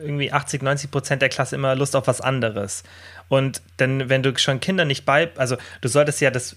irgendwie 0.00 0.32
80, 0.32 0.62
90 0.62 0.90
Prozent 0.90 1.22
der 1.22 1.28
Klasse 1.28 1.56
immer 1.56 1.74
Lust 1.74 1.96
auf 1.96 2.06
was 2.06 2.20
anderes. 2.20 2.84
Und 3.28 3.62
dann, 3.78 4.08
wenn 4.08 4.22
du 4.22 4.36
schon 4.38 4.60
Kinder 4.60 4.84
nicht 4.84 5.04
bei, 5.04 5.30
also 5.36 5.56
du 5.80 5.88
solltest 5.88 6.20
ja 6.20 6.30
das 6.30 6.56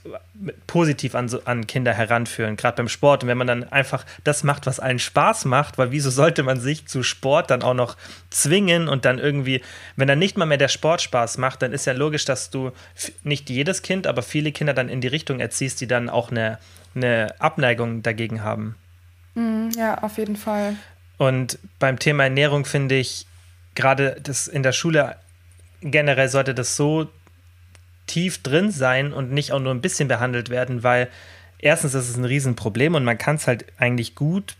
positiv 0.68 1.16
an, 1.16 1.30
an 1.46 1.66
Kinder 1.66 1.94
heranführen, 1.94 2.58
gerade 2.58 2.78
beim 2.78 2.90
Sport. 2.90 3.24
Und 3.24 3.30
wenn 3.30 3.38
man 3.38 3.48
dann 3.48 3.64
einfach 3.72 4.06
das 4.24 4.44
macht, 4.44 4.66
was 4.66 4.80
allen 4.80 5.00
Spaß 5.00 5.46
macht, 5.46 5.78
weil 5.78 5.92
wieso 5.92 6.10
sollte 6.10 6.44
man 6.44 6.60
sich 6.60 6.86
zu 6.86 7.04
Sport 7.04 7.50
dann 7.50 7.62
auch 7.62 7.74
noch 7.74 7.96
zwingen 8.30 8.88
und 8.90 9.06
dann 9.06 9.18
irgendwie, 9.18 9.62
wenn 9.96 10.08
dann 10.08 10.19
nicht 10.19 10.38
mal 10.38 10.46
mehr 10.46 10.58
der 10.58 10.68
Sport 10.68 11.02
Spaß 11.02 11.38
macht, 11.38 11.62
dann 11.62 11.74
ist 11.74 11.86
ja 11.86 11.94
logisch, 11.94 12.25
dass 12.25 12.50
du 12.50 12.72
nicht 13.24 13.50
jedes 13.50 13.81
Kind, 13.81 14.06
aber 14.06 14.22
viele 14.22 14.52
Kinder 14.52 14.74
dann 14.74 14.90
in 14.90 15.02
die 15.02 15.08
Richtung 15.08 15.40
erziehst, 15.40 15.81
die 15.81 15.88
dann 15.88 16.10
auch 16.10 16.31
eine, 16.31 16.60
eine 16.96 17.34
Abneigung 17.40 18.04
dagegen 18.04 18.44
haben. 18.44 18.75
Mhm, 19.36 19.72
ja, 19.78 20.00
auf 20.04 20.18
jeden 20.18 20.36
Fall. 20.36 20.75
Und 21.18 21.58
beim 21.80 21.98
Thema 21.98 22.24
Ernährung 22.24 22.66
finde 22.66 22.96
ich 22.96 23.25
gerade 23.75 24.18
das 24.22 24.48
in 24.48 24.64
der 24.64 24.72
Schule 24.72 25.16
generell 25.81 26.29
sollte 26.29 26.53
das 26.53 26.75
so 26.75 27.07
tief 28.07 28.41
drin 28.41 28.71
sein 28.71 29.13
und 29.13 29.31
nicht 29.31 29.51
auch 29.51 29.59
nur 29.59 29.74
ein 29.74 29.81
bisschen 29.81 30.07
behandelt 30.07 30.50
werden, 30.50 30.83
weil 30.83 31.09
erstens 31.59 31.94
ist 31.94 32.09
es 32.09 32.18
ein 32.18 32.25
Riesenproblem 32.25 32.95
und 32.95 33.03
man 33.03 33.18
kann 33.18 33.35
es 33.35 33.47
halt 33.47 33.65
eigentlich 33.77 34.15
gut 34.15 34.56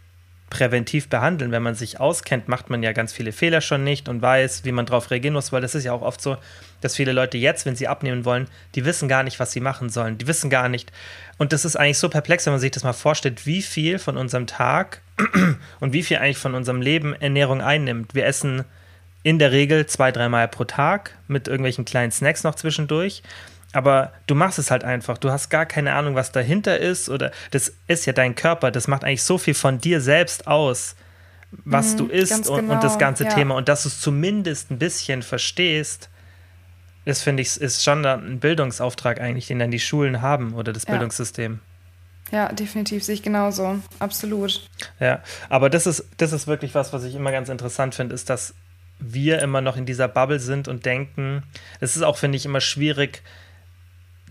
präventiv 0.50 1.10
behandeln. 1.10 1.52
Wenn 1.52 1.64
man 1.64 1.76
sich 1.76 2.00
auskennt, 2.00 2.48
macht 2.48 2.70
man 2.70 2.82
ja 2.82 2.94
ganz 2.94 3.12
viele 3.12 3.32
Fehler 3.32 3.62
schon 3.62 3.84
nicht 3.84 4.08
und 4.08 4.22
weiß, 4.22 4.64
wie 4.64 4.72
man 4.72 4.86
darauf 4.86 5.12
reagieren 5.12 5.34
muss, 5.34 5.52
weil 5.52 5.62
das 5.62 5.76
ist 5.76 5.84
ja 5.84 5.92
auch 5.92 6.02
oft 6.02 6.22
so, 6.22 6.38
dass 6.80 6.96
viele 6.96 7.12
Leute 7.12 7.38
jetzt, 7.38 7.66
wenn 7.66 7.76
sie 7.76 7.88
abnehmen 7.88 8.24
wollen, 8.24 8.48
die 8.76 8.86
wissen 8.86 9.10
gar 9.10 9.24
nicht, 9.24 9.40
was 9.40 9.52
sie 9.52 9.60
machen 9.60 9.90
sollen. 9.90 10.18
Die 10.18 10.28
wissen 10.28 10.50
gar 10.50 10.70
nicht. 10.70 10.92
Und 11.38 11.52
das 11.52 11.66
ist 11.66 11.76
eigentlich 11.76 11.98
so 11.98 12.10
perplex, 12.10 12.46
wenn 12.46 12.54
man 12.54 12.62
sich 12.62 12.72
das 12.72 12.84
mal 12.84 12.94
vorstellt, 12.94 13.46
wie 13.46 13.62
viel 13.62 14.00
von 14.00 14.16
unserem 14.16 14.48
Tag 14.48 15.02
und 15.80 15.94
wie 15.94 16.04
viel 16.04 16.18
eigentlich 16.18 16.38
von 16.38 16.56
unserem 16.56 16.82
Leben 16.82 17.14
Ernährung 17.14 17.62
einnimmt. 17.62 18.16
Wir 18.16 18.26
essen 18.26 18.64
in 19.24 19.40
der 19.40 19.52
Regel 19.52 19.86
zwei, 19.86 20.12
dreimal 20.12 20.48
pro 20.48 20.64
Tag 20.64 21.18
mit 21.28 21.48
irgendwelchen 21.48 21.86
kleinen 21.86 22.12
Snacks 22.12 22.44
noch 22.44 22.56
zwischendurch. 22.56 23.24
Aber 23.74 24.14
du 24.28 24.36
machst 24.36 24.60
es 24.60 24.72
halt 24.72 24.84
einfach. 24.84 25.18
Du 25.18 25.30
hast 25.30 25.50
gar 25.50 25.66
keine 25.66 25.94
Ahnung, 25.94 26.16
was 26.16 26.32
dahinter 26.32 26.80
ist. 26.80 27.10
Oder 27.10 27.32
das 27.52 27.74
ist 27.88 28.06
ja 28.06 28.14
dein 28.14 28.36
Körper. 28.36 28.72
Das 28.72 28.88
macht 28.88 29.04
eigentlich 29.04 29.24
so 29.24 29.38
viel 29.38 29.54
von 29.54 29.80
dir 29.80 30.00
selbst 30.02 30.48
aus, 30.48 30.96
was 31.52 31.94
mhm, 31.94 31.98
du 31.98 32.06
isst 32.08 32.50
und, 32.50 32.62
genau, 32.62 32.74
und, 32.74 32.84
das 32.84 32.94
genau, 32.94 33.00
ganze 33.00 33.26
ja. 33.26 33.34
Thema. 33.34 33.56
Und 33.56 33.68
dass 33.70 33.84
du 33.84 33.90
es 33.90 34.00
zumindest 34.00 34.72
ein 34.72 34.80
bisschen 34.80 35.22
verstehst, 35.22 36.10
das 37.06 37.22
finde 37.22 37.42
ich, 37.42 37.60
ist 37.60 37.84
schon 37.84 38.06
ein 38.06 38.40
Bildungsauftrag 38.40 39.22
eigentlich, 39.22 39.48
den 39.48 39.60
dann 39.60 39.72
die 39.72 39.80
Schulen 39.80 40.22
haben 40.22 40.54
oder 40.54 40.74
das 40.74 40.84
ja. 40.84 40.92
Bildungssystem. 40.92 41.60
Ja, 42.32 42.52
definitiv 42.52 43.04
sehe 43.04 43.16
ich 43.16 43.24
genauso. 43.24 43.80
Absolut. 44.00 44.70
Ja, 45.00 45.24
aber 45.48 45.70
das 45.70 45.88
ist, 45.88 46.06
das 46.18 46.34
ist 46.34 46.48
wirklich 46.48 46.76
was, 46.76 46.92
was 46.92 47.04
ich 47.06 47.16
immer 47.16 47.32
ganz 47.32 47.48
interessant 47.48 47.96
finde, 47.96 48.14
ist, 48.14 48.30
dass 48.30 48.54
wir 49.00 49.42
immer 49.42 49.62
noch 49.62 49.78
in 49.78 49.86
dieser 49.86 50.08
Bubble 50.08 50.40
sind 50.40 50.68
und 50.68 50.86
denken, 50.86 51.44
es 51.80 51.96
ist 51.96 52.04
auch, 52.04 52.18
finde 52.18 52.38
ich, 52.38 52.46
immer 52.46 52.62
schwierig, 52.62 53.22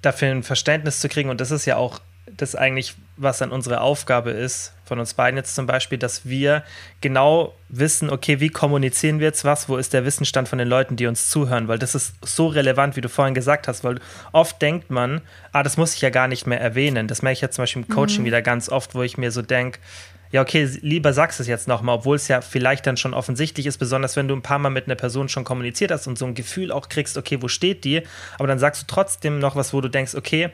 dafür 0.02 0.30
ein 0.30 0.42
Verständnis 0.42 1.00
zu 1.00 1.08
kriegen. 1.08 1.30
Und 1.30 1.40
das 1.40 1.50
ist 1.50 1.66
ja 1.66 1.76
auch 1.76 2.00
das 2.37 2.56
eigentlich, 2.56 2.94
was 3.16 3.38
dann 3.38 3.52
unsere 3.52 3.80
Aufgabe 3.80 4.30
ist, 4.30 4.73
von 4.85 4.99
uns 4.99 5.14
beiden 5.14 5.37
jetzt 5.37 5.54
zum 5.54 5.66
Beispiel, 5.66 5.99
dass 5.99 6.26
wir 6.26 6.64
genau 7.00 7.54
wissen, 7.68 8.11
okay, 8.11 8.40
wie 8.40 8.49
kommunizieren 8.49 9.20
wir 9.20 9.26
jetzt 9.26 9.44
was, 9.44 9.68
wo 9.68 9.76
ist 9.76 9.92
der 9.92 10.04
Wissensstand 10.04 10.49
von 10.49 10.58
den 10.58 10.68
Leuten, 10.68 10.96
die 10.96 11.06
uns 11.06 11.28
zuhören, 11.30 11.68
weil 11.68 11.78
das 11.78 11.94
ist 11.94 12.14
so 12.23 12.49
relevant, 12.49 12.96
wie 12.96 13.00
du 13.00 13.08
vorhin 13.08 13.35
gesagt 13.35 13.68
hast, 13.68 13.85
weil 13.85 14.00
oft 14.32 14.61
denkt 14.61 14.90
man, 14.90 15.23
ah, 15.52 15.62
das 15.62 15.76
muss 15.76 15.94
ich 15.94 16.00
ja 16.00 16.11
gar 16.11 16.28
nicht 16.28 16.46
mehr 16.46 16.61
erwähnen. 16.61 17.08
Das 17.08 17.23
merke 17.23 17.35
ich 17.35 17.40
jetzt 17.40 17.56
zum 17.56 17.62
Beispiel 17.62 17.82
im 17.82 17.88
Coaching 17.88 18.23
mhm. 18.23 18.26
wieder 18.26 18.42
ganz 18.42 18.68
oft, 18.68 18.94
wo 18.94 19.02
ich 19.02 19.18
mir 19.18 19.30
so 19.30 19.42
denke, 19.42 19.78
ja, 20.33 20.42
okay, 20.42 20.68
lieber 20.80 21.12
sagst 21.12 21.40
es 21.40 21.47
jetzt 21.47 21.68
nochmal, 21.68 21.97
obwohl 21.97 22.16
es 22.16 22.28
ja 22.28 22.40
vielleicht 22.40 22.87
dann 22.87 22.97
schon 22.97 23.14
offensichtlich 23.14 23.66
ist, 23.66 23.78
besonders 23.78 24.16
wenn 24.16 24.28
du 24.28 24.35
ein 24.35 24.42
paar 24.42 24.59
Mal 24.59 24.71
mit 24.71 24.87
einer 24.87 24.97
Person 24.97 25.28
schon 25.28 25.45
kommuniziert 25.45 25.90
hast 25.90 26.06
und 26.06 26.18
so 26.18 26.26
ein 26.26 26.35
Gefühl 26.35 26.73
auch 26.73 26.88
kriegst, 26.88 27.16
okay, 27.16 27.40
wo 27.40 27.49
steht 27.49 27.85
die? 27.85 28.02
Aber 28.38 28.49
dann 28.49 28.59
sagst 28.59 28.83
du 28.83 28.87
trotzdem 28.87 29.38
noch 29.38 29.56
was, 29.56 29.73
wo 29.73 29.80
du 29.80 29.88
denkst, 29.88 30.14
okay, 30.14 30.50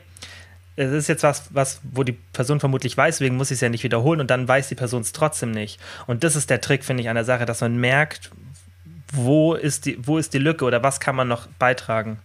es 0.75 0.91
ist 0.91 1.07
jetzt 1.07 1.23
was, 1.23 1.45
was, 1.51 1.81
wo 1.91 2.03
die 2.03 2.13
Person 2.13 2.59
vermutlich 2.59 2.97
weiß, 2.97 3.19
wegen 3.19 3.35
muss 3.35 3.51
ich 3.51 3.55
es 3.55 3.61
ja 3.61 3.69
nicht 3.69 3.83
wiederholen 3.83 4.21
und 4.21 4.29
dann 4.29 4.47
weiß 4.47 4.69
die 4.69 4.75
Person 4.75 5.01
es 5.01 5.11
trotzdem 5.11 5.51
nicht. 5.51 5.79
Und 6.07 6.23
das 6.23 6.35
ist 6.35 6.49
der 6.49 6.61
Trick, 6.61 6.83
finde 6.83 7.03
ich, 7.03 7.09
an 7.09 7.15
der 7.15 7.25
Sache, 7.25 7.45
dass 7.45 7.61
man 7.61 7.77
merkt, 7.77 8.31
wo 9.11 9.53
ist 9.53 9.85
die, 9.85 9.97
wo 10.01 10.17
ist 10.17 10.33
die 10.33 10.39
Lücke 10.39 10.65
oder 10.65 10.81
was 10.81 10.99
kann 10.99 11.15
man 11.15 11.27
noch 11.27 11.47
beitragen. 11.59 12.19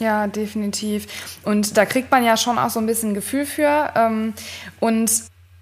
Ja, 0.00 0.26
definitiv. 0.26 1.06
Und 1.44 1.76
da 1.76 1.86
kriegt 1.86 2.10
man 2.10 2.24
ja 2.24 2.36
schon 2.36 2.58
auch 2.58 2.70
so 2.70 2.80
ein 2.80 2.86
bisschen 2.86 3.14
Gefühl 3.14 3.46
für. 3.46 3.92
Ähm, 3.94 4.34
und 4.80 5.10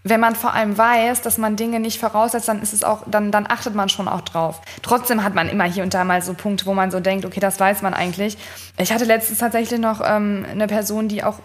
wenn 0.04 0.18
man 0.18 0.34
vor 0.34 0.52
allem 0.52 0.76
weiß, 0.76 1.22
dass 1.22 1.38
man 1.38 1.54
Dinge 1.54 1.78
nicht 1.78 2.00
voraussetzt, 2.00 2.48
dann 2.48 2.60
ist 2.60 2.72
es 2.72 2.82
auch, 2.82 3.02
dann, 3.06 3.30
dann 3.30 3.46
achtet 3.48 3.74
man 3.74 3.88
schon 3.88 4.08
auch 4.08 4.22
drauf. 4.22 4.60
Trotzdem 4.82 5.22
hat 5.22 5.34
man 5.34 5.48
immer 5.48 5.64
hier 5.64 5.84
und 5.84 5.94
da 5.94 6.02
mal 6.02 6.20
so 6.22 6.34
Punkte, 6.34 6.66
wo 6.66 6.74
man 6.74 6.90
so 6.90 6.98
denkt, 6.98 7.24
okay, 7.24 7.38
das 7.38 7.60
weiß 7.60 7.82
man 7.82 7.94
eigentlich. 7.94 8.36
Ich 8.78 8.92
hatte 8.92 9.04
letztens 9.04 9.38
tatsächlich 9.38 9.78
noch 9.78 10.00
ähm, 10.04 10.44
eine 10.50 10.66
Person, 10.66 11.06
die 11.06 11.22
auch, 11.22 11.38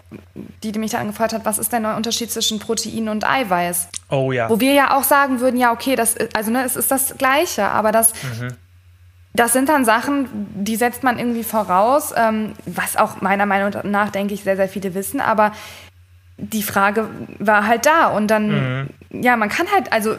die, 0.64 0.72
die 0.72 0.78
mich 0.80 0.90
da 0.90 0.98
angefragt 0.98 1.32
hat, 1.32 1.44
was 1.44 1.58
ist 1.58 1.72
denn 1.72 1.84
der 1.84 1.96
Unterschied 1.96 2.32
zwischen 2.32 2.58
Protein 2.58 3.08
und 3.08 3.28
Eiweiß? 3.28 3.88
Oh 4.10 4.32
ja. 4.32 4.50
Wo 4.50 4.58
wir 4.58 4.72
ja 4.72 4.96
auch 4.96 5.04
sagen 5.04 5.38
würden, 5.38 5.58
ja, 5.58 5.70
okay, 5.70 5.94
das 5.94 6.14
ist, 6.14 6.34
also 6.34 6.50
ne, 6.50 6.64
es 6.64 6.74
ist 6.74 6.90
das 6.90 7.16
Gleiche, 7.16 7.68
aber 7.68 7.92
das, 7.92 8.12
mhm. 8.40 8.54
das 9.34 9.52
sind 9.52 9.68
dann 9.68 9.84
Sachen, 9.84 10.28
die 10.32 10.74
setzt 10.74 11.04
man 11.04 11.20
irgendwie 11.20 11.44
voraus, 11.44 12.12
ähm, 12.16 12.54
was 12.66 12.96
auch 12.96 13.20
meiner 13.20 13.46
Meinung 13.46 13.72
nach, 13.84 14.10
denke 14.10 14.34
ich, 14.34 14.42
sehr, 14.42 14.56
sehr 14.56 14.68
viele 14.68 14.94
wissen, 14.94 15.20
aber 15.20 15.52
die 16.38 16.62
Frage 16.62 17.08
war 17.38 17.66
halt 17.66 17.84
da 17.84 18.06
und 18.08 18.28
dann, 18.28 18.48
mhm. 18.80 18.88
ja, 19.10 19.36
man 19.36 19.48
kann 19.48 19.66
halt, 19.72 19.92
also 19.92 20.16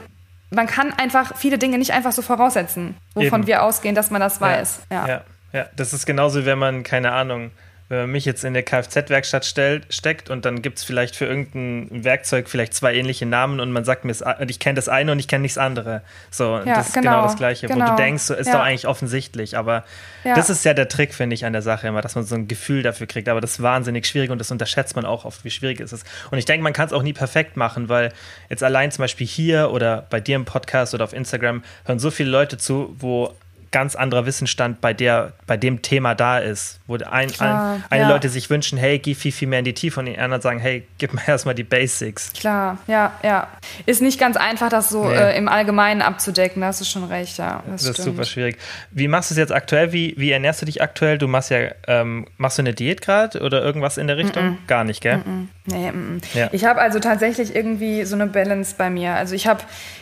man 0.52 0.68
kann 0.68 0.94
einfach 0.94 1.36
viele 1.36 1.58
Dinge 1.58 1.78
nicht 1.78 1.92
einfach 1.92 2.12
so 2.12 2.22
voraussetzen, 2.22 2.96
wovon 3.14 3.42
Eben. 3.42 3.48
wir 3.48 3.64
ausgehen, 3.64 3.96
dass 3.96 4.12
man 4.12 4.20
das 4.20 4.42
weiß. 4.42 4.82
Ja, 4.92 5.08
ja, 5.08 5.22
ja. 5.54 5.66
das 5.76 5.94
ist 5.94 6.06
genauso, 6.06 6.46
wenn 6.46 6.60
man, 6.60 6.84
keine 6.84 7.12
Ahnung, 7.12 7.52
wenn 7.90 7.98
man 8.02 8.12
mich 8.12 8.24
jetzt 8.24 8.44
in 8.44 8.54
der 8.54 8.62
Kfz-Werkstatt 8.62 9.46
steckt 9.46 10.30
und 10.30 10.46
dann 10.46 10.62
gibt 10.62 10.78
es 10.78 10.84
vielleicht 10.84 11.16
für 11.16 11.26
irgendein 11.26 12.04
Werkzeug 12.04 12.48
vielleicht 12.48 12.76
zwei 12.76 12.94
ähnliche 12.94 13.26
Namen 13.26 13.60
und 13.60 13.72
man 13.72 13.84
sagt 13.84 14.06
mir, 14.06 14.14
ich 14.48 14.60
kenne 14.60 14.76
das 14.76 14.88
eine 14.88 15.12
und 15.12 15.18
ich 15.18 15.28
kenne 15.28 15.42
nichts 15.42 15.58
andere. 15.58 16.04
So, 16.30 16.58
ja, 16.58 16.76
das 16.76 16.90
ist 16.90 16.94
genau, 16.94 17.12
genau 17.12 17.24
das 17.24 17.36
Gleiche, 17.36 17.66
genau. 17.66 17.78
wo 17.78 17.80
du 17.80 17.86
genau. 17.88 17.98
denkst, 17.98 18.30
ist 18.30 18.46
ja. 18.46 18.54
doch 18.54 18.62
eigentlich 18.62 18.86
offensichtlich. 18.86 19.58
Aber 19.58 19.84
ja. 20.24 20.36
das 20.36 20.52
ist 20.52 20.64
ja 20.66 20.76
der 20.76 20.88
Trick, 20.88 21.16
finde 21.16 21.34
ich, 21.34 21.46
an 21.46 21.54
der 21.54 21.64
Sache 21.64 21.88
immer, 21.88 22.02
dass 22.02 22.14
man 22.14 22.26
so 22.26 22.36
ein 22.36 22.48
Gefühl 22.48 22.84
dafür 22.84 23.08
kriegt. 23.08 23.28
Aber 23.28 23.42
das 23.42 23.54
ist 23.54 23.64
wahnsinnig 23.64 24.06
schwierig 24.06 24.30
und 24.30 24.38
das 24.38 24.52
unterschätzt 24.52 24.96
man 24.96 25.06
auch 25.06 25.26
oft, 25.26 25.44
wie 25.44 25.50
schwierig 25.50 25.80
es 25.80 25.92
ist. 25.92 26.06
Und 26.30 26.38
ich 26.38 26.46
denke, 26.46 26.64
man 26.64 26.74
kann 26.74 26.86
es 26.86 26.94
auch 26.94 27.02
nie 27.04 27.14
perfekt 27.14 27.58
machen, 27.58 27.90
weil 27.90 28.14
jetzt 28.50 28.62
allein 28.62 28.92
zum 28.92 29.02
Beispiel 29.02 29.26
hier 29.26 29.72
oder 29.72 30.06
bei 30.12 30.20
dir 30.20 30.36
im 30.36 30.46
Podcast 30.46 30.94
oder 30.94 31.06
auf 31.06 31.14
Instagram 31.14 31.64
hören 31.86 31.98
so 31.98 32.12
viele 32.12 32.30
Leute 32.30 32.60
zu, 32.60 32.96
wo 33.00 33.34
ganz 33.72 33.96
anderer 33.96 34.26
Wissensstand 34.26 34.82
bei 34.82 34.94
der, 34.94 35.34
bei 35.46 35.58
dem 35.58 35.82
Thema 35.82 36.16
da 36.16 36.40
ist, 36.40 36.80
wo 36.88 36.96
ein, 36.96 37.30
Klar, 37.30 37.76
ein, 37.76 37.84
eine 37.90 38.02
ja. 38.04 38.10
Leute 38.10 38.30
sich 38.30 38.50
wünschen, 38.50 38.78
hey, 38.78 39.00
geh 39.00 39.14
viel, 39.14 39.32
viel 39.32 39.48
mehr 39.48 39.60
in 39.60 39.66
die 39.66 39.74
Tiefe 39.74 40.00
und 40.00 40.08
die 40.08 40.18
anderen 40.18 40.42
sagen, 40.42 40.60
hey, 40.60 40.88
gib 40.98 41.14
mir 41.14 41.22
erstmal 41.28 41.56
die 41.56 41.64
Basics. 41.64 42.34
Klar, 42.34 42.78
ja, 42.88 43.14
ja. 43.24 43.48
Ist 43.86 44.02
nicht 44.02 44.20
ganz 44.20 44.38
einfach, 44.38 44.70
das 44.70 44.90
so 44.90 45.06
nee. 45.06 45.16
äh, 45.16 45.38
im 45.38 45.48
Allgemeinen 45.48 46.02
abzudecken, 46.02 46.62
da 46.62 46.68
hast 46.68 46.82
du 46.82 46.86
schon 46.86 47.04
recht, 47.04 47.38
ja. 47.38 47.64
Das, 47.68 47.84
das 47.84 48.00
ist 48.00 48.06
super 48.06 48.26
schwierig. 48.26 48.58
Wie 48.92 49.08
machst 49.08 49.30
du 49.30 49.34
es 49.34 49.38
jetzt 49.38 49.52
aktuell? 49.52 49.94
Wie, 49.94 50.16
wie 50.18 50.32
ernährst 50.32 50.62
du 50.62 50.66
dich 50.66 50.82
aktuell? 50.82 51.18
Du 51.18 51.28
machst 51.28 51.52
ja, 51.52 51.72
ähm, 51.88 52.28
machst 52.38 52.58
du 52.58 52.62
eine 52.62 52.74
Diät 52.74 53.02
gerade 53.02 53.40
oder 53.42 53.62
irgendwas 53.62 53.98
in 53.98 54.08
der 54.08 54.18
Richtung? 54.18 54.46
Mm 54.46 54.54
-mm. 54.54 54.68
Gar 54.68 54.84
nicht, 54.84 55.02
gell? 55.02 55.18
Mm 55.18 55.50
nee, 55.70 55.92
ja. 56.34 56.50
Ich 56.52 56.66
habe 56.66 56.82
also 56.82 57.00
tatsächlich 57.00 57.56
irgendwie 57.56 58.06
so 58.06 58.16
eine 58.16 58.28
Balance 58.28 58.76
bei 58.78 58.90
mir. 58.90 59.14
Also 59.14 59.36
ich 59.36 59.48
habe 59.48 59.62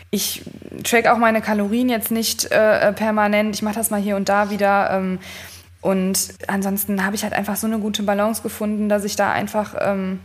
ich 0.10 0.44
track 0.84 1.08
auch 1.08 1.18
meine 1.18 1.42
Kalorien 1.42 1.90
jetzt 1.90 2.12
nicht 2.12 2.52
äh, 2.52 2.94
permanent. 2.94 3.56
Ich 3.56 3.62
mache 3.62 3.76
das 3.76 3.90
mal 3.90 4.02
hier 4.02 4.16
und 4.16 4.30
da 4.30 4.50
wieder. 4.50 4.90
Ähm, 4.92 5.20
und 5.82 6.34
ansonsten 6.48 7.06
habe 7.06 7.16
ich 7.16 7.24
halt 7.24 7.34
einfach 7.34 7.56
so 7.56 7.68
eine 7.68 7.80
gute 7.80 8.04
Balance 8.04 8.42
gefunden, 8.42 8.90
dass 8.90 9.04
ich 9.04 9.16
da 9.16 9.32
einfach, 9.32 9.76
ähm, 9.80 10.22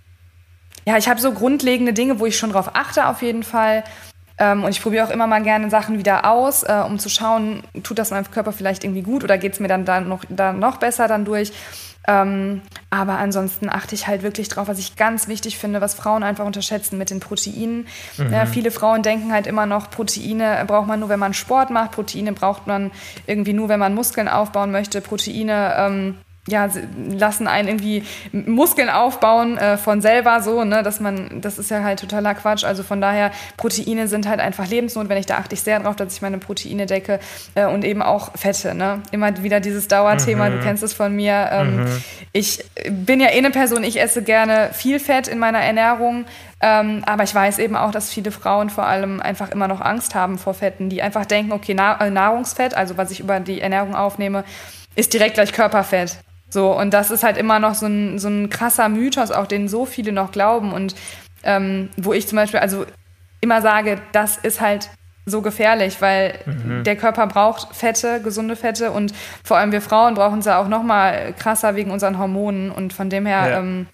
ja, 0.86 0.96
ich 0.96 1.08
habe 1.08 1.20
so 1.20 1.32
grundlegende 1.32 1.92
Dinge, 1.92 2.20
wo 2.20 2.26
ich 2.26 2.36
schon 2.36 2.50
drauf 2.50 2.70
achte 2.74 3.06
auf 3.06 3.22
jeden 3.22 3.42
Fall. 3.42 3.84
Ähm, 4.38 4.64
und 4.64 4.70
ich 4.70 4.82
probiere 4.82 5.06
auch 5.06 5.10
immer 5.10 5.26
mal 5.26 5.42
gerne 5.42 5.68
Sachen 5.68 5.98
wieder 5.98 6.28
aus, 6.28 6.62
äh, 6.62 6.82
um 6.86 6.98
zu 6.98 7.08
schauen, 7.08 7.62
tut 7.82 7.98
das 7.98 8.10
meinem 8.10 8.30
Körper 8.30 8.52
vielleicht 8.52 8.82
irgendwie 8.82 9.02
gut 9.02 9.24
oder 9.24 9.36
geht 9.36 9.52
es 9.52 9.60
mir 9.60 9.68
dann 9.68 9.84
da 9.84 10.00
noch, 10.00 10.24
da 10.28 10.52
noch 10.52 10.78
besser 10.78 11.06
dann 11.06 11.24
durch. 11.24 11.52
Ähm, 12.08 12.62
aber 12.90 13.18
ansonsten 13.18 13.68
achte 13.68 13.94
ich 13.94 14.06
halt 14.06 14.22
wirklich 14.22 14.48
drauf, 14.48 14.68
was 14.68 14.78
ich 14.78 14.96
ganz 14.96 15.28
wichtig 15.28 15.58
finde, 15.58 15.80
was 15.80 15.94
Frauen 15.94 16.22
einfach 16.22 16.44
unterschätzen 16.44 16.98
mit 16.98 17.10
den 17.10 17.20
Proteinen. 17.20 17.86
Mhm. 18.16 18.32
Ja, 18.32 18.46
viele 18.46 18.70
Frauen 18.70 19.02
denken 19.02 19.32
halt 19.32 19.46
immer 19.46 19.66
noch, 19.66 19.90
Proteine 19.90 20.64
braucht 20.66 20.88
man 20.88 21.00
nur, 21.00 21.08
wenn 21.08 21.20
man 21.20 21.34
Sport 21.34 21.70
macht. 21.70 21.92
Proteine 21.92 22.32
braucht 22.32 22.66
man 22.66 22.90
irgendwie 23.26 23.52
nur, 23.52 23.68
wenn 23.68 23.78
man 23.78 23.94
Muskeln 23.94 24.28
aufbauen 24.28 24.72
möchte. 24.72 25.00
Proteine 25.00 25.74
ähm, 25.78 26.18
ja, 26.48 26.68
lassen 26.96 27.46
einen 27.46 27.68
irgendwie 27.68 28.02
Muskeln 28.32 28.90
aufbauen 28.90 29.58
äh, 29.58 29.76
von 29.76 30.00
selber 30.00 30.42
so, 30.42 30.64
ne, 30.64 30.82
dass 30.82 30.98
man, 30.98 31.40
das 31.40 31.56
ist 31.56 31.70
ja 31.70 31.84
halt 31.84 32.00
totaler 32.00 32.34
Quatsch. 32.34 32.64
Also 32.64 32.82
von 32.82 33.00
daher, 33.00 33.30
Proteine 33.56 34.08
sind 34.08 34.26
halt 34.26 34.40
einfach 34.40 34.66
lebensnotwendig. 34.66 35.26
Da 35.26 35.36
achte 35.36 35.54
ich 35.54 35.62
sehr 35.62 35.78
drauf, 35.78 35.94
dass 35.94 36.14
ich 36.14 36.20
meine 36.20 36.38
Proteine 36.38 36.86
decke 36.86 37.20
äh, 37.54 37.66
und 37.66 37.84
eben 37.84 38.02
auch 38.02 38.36
Fette, 38.36 38.74
ne. 38.74 39.02
Immer 39.12 39.40
wieder 39.44 39.60
dieses 39.60 39.86
Dauerthema, 39.86 40.48
mhm. 40.48 40.54
du 40.54 40.64
kennst 40.64 40.82
es 40.82 40.92
von 40.92 41.14
mir. 41.14 41.48
Ähm, 41.52 41.84
mhm. 41.84 42.04
Ich 42.32 42.64
bin 42.90 43.20
ja 43.20 43.28
eh 43.28 43.38
eine 43.38 43.50
Person, 43.50 43.84
ich 43.84 44.00
esse 44.00 44.22
gerne 44.22 44.70
viel 44.72 44.98
Fett 44.98 45.28
in 45.28 45.38
meiner 45.38 45.60
Ernährung. 45.60 46.24
Ähm, 46.60 47.02
aber 47.06 47.22
ich 47.22 47.34
weiß 47.34 47.60
eben 47.60 47.76
auch, 47.76 47.92
dass 47.92 48.10
viele 48.10 48.32
Frauen 48.32 48.68
vor 48.68 48.86
allem 48.86 49.20
einfach 49.20 49.50
immer 49.52 49.68
noch 49.68 49.80
Angst 49.80 50.16
haben 50.16 50.38
vor 50.38 50.54
Fetten, 50.54 50.88
die 50.88 51.02
einfach 51.02 51.24
denken, 51.24 51.52
okay, 51.52 51.74
Nahrungsfett, 51.74 52.74
also 52.74 52.96
was 52.96 53.12
ich 53.12 53.20
über 53.20 53.38
die 53.38 53.60
Ernährung 53.60 53.94
aufnehme, 53.94 54.42
ist 54.96 55.12
direkt 55.12 55.34
gleich 55.34 55.52
Körperfett. 55.52 56.18
So, 56.52 56.78
und 56.78 56.92
das 56.92 57.10
ist 57.10 57.24
halt 57.24 57.38
immer 57.38 57.58
noch 57.60 57.74
so 57.74 57.86
ein, 57.86 58.18
so 58.18 58.28
ein 58.28 58.50
krasser 58.50 58.90
Mythos, 58.90 59.30
auch 59.30 59.46
den 59.46 59.68
so 59.68 59.86
viele 59.86 60.12
noch 60.12 60.32
glauben 60.32 60.74
und 60.74 60.94
ähm, 61.44 61.88
wo 61.96 62.12
ich 62.12 62.28
zum 62.28 62.36
Beispiel 62.36 62.60
also 62.60 62.84
immer 63.40 63.62
sage, 63.62 63.98
das 64.12 64.36
ist 64.36 64.60
halt 64.60 64.90
so 65.24 65.40
gefährlich, 65.40 66.02
weil 66.02 66.34
mhm. 66.44 66.84
der 66.84 66.96
Körper 66.96 67.26
braucht 67.26 67.74
Fette, 67.74 68.20
gesunde 68.20 68.54
Fette 68.54 68.90
und 68.90 69.14
vor 69.42 69.56
allem 69.56 69.72
wir 69.72 69.80
Frauen 69.80 70.12
brauchen 70.12 70.40
es 70.40 70.44
ja 70.44 70.60
auch 70.60 70.68
noch 70.68 70.82
mal 70.82 71.32
krasser 71.38 71.74
wegen 71.74 71.90
unseren 71.90 72.18
Hormonen 72.18 72.70
und 72.70 72.92
von 72.92 73.08
dem 73.08 73.24
her, 73.24 73.48
ja. 73.48 73.58
ähm, 73.58 73.86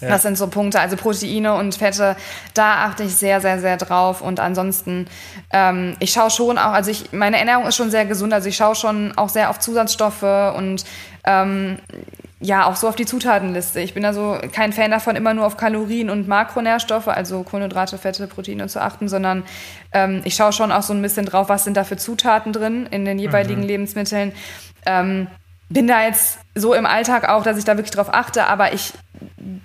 ja. 0.00 0.08
das 0.08 0.22
sind 0.22 0.38
so 0.38 0.46
Punkte. 0.46 0.78
Also 0.78 0.96
Proteine 0.96 1.54
und 1.54 1.74
Fette, 1.74 2.14
da 2.54 2.84
achte 2.84 3.02
ich 3.02 3.16
sehr, 3.16 3.40
sehr, 3.40 3.58
sehr 3.58 3.78
drauf 3.78 4.20
und 4.20 4.38
ansonsten, 4.38 5.08
ähm, 5.52 5.96
ich 5.98 6.12
schaue 6.12 6.30
schon 6.30 6.56
auch, 6.56 6.72
also 6.72 6.92
ich, 6.92 7.10
meine 7.12 7.38
Ernährung 7.38 7.66
ist 7.66 7.74
schon 7.74 7.90
sehr 7.90 8.06
gesund, 8.06 8.32
also 8.32 8.48
ich 8.48 8.56
schaue 8.56 8.76
schon 8.76 9.12
auch 9.16 9.28
sehr 9.28 9.50
auf 9.50 9.58
Zusatzstoffe 9.58 10.54
und 10.56 10.84
ähm, 11.26 11.78
ja, 12.38 12.66
auch 12.66 12.76
so 12.76 12.88
auf 12.88 12.96
die 12.96 13.06
Zutatenliste. 13.06 13.80
Ich 13.80 13.94
bin 13.94 14.04
also 14.04 14.38
kein 14.52 14.72
Fan 14.72 14.90
davon, 14.90 15.16
immer 15.16 15.32
nur 15.32 15.46
auf 15.46 15.56
Kalorien 15.56 16.10
und 16.10 16.28
Makronährstoffe, 16.28 17.08
also 17.08 17.42
Kohlenhydrate, 17.42 17.96
Fette, 17.98 18.26
Proteine 18.26 18.68
zu 18.68 18.80
achten, 18.80 19.08
sondern 19.08 19.42
ähm, 19.92 20.20
ich 20.24 20.34
schaue 20.34 20.52
schon 20.52 20.70
auch 20.70 20.82
so 20.82 20.92
ein 20.92 21.00
bisschen 21.00 21.24
drauf, 21.26 21.48
was 21.48 21.64
sind 21.64 21.76
da 21.76 21.84
für 21.84 21.96
Zutaten 21.96 22.52
drin 22.52 22.86
in 22.90 23.04
den 23.04 23.18
jeweiligen 23.18 23.62
mhm. 23.62 23.66
Lebensmitteln. 23.66 24.32
Ähm, 24.84 25.28
bin 25.68 25.88
da 25.88 26.04
jetzt 26.04 26.38
so 26.54 26.74
im 26.74 26.86
Alltag 26.86 27.28
auch, 27.28 27.42
dass 27.42 27.58
ich 27.58 27.64
da 27.64 27.76
wirklich 27.76 27.90
drauf 27.90 28.12
achte, 28.12 28.46
aber 28.46 28.72
ich 28.72 28.92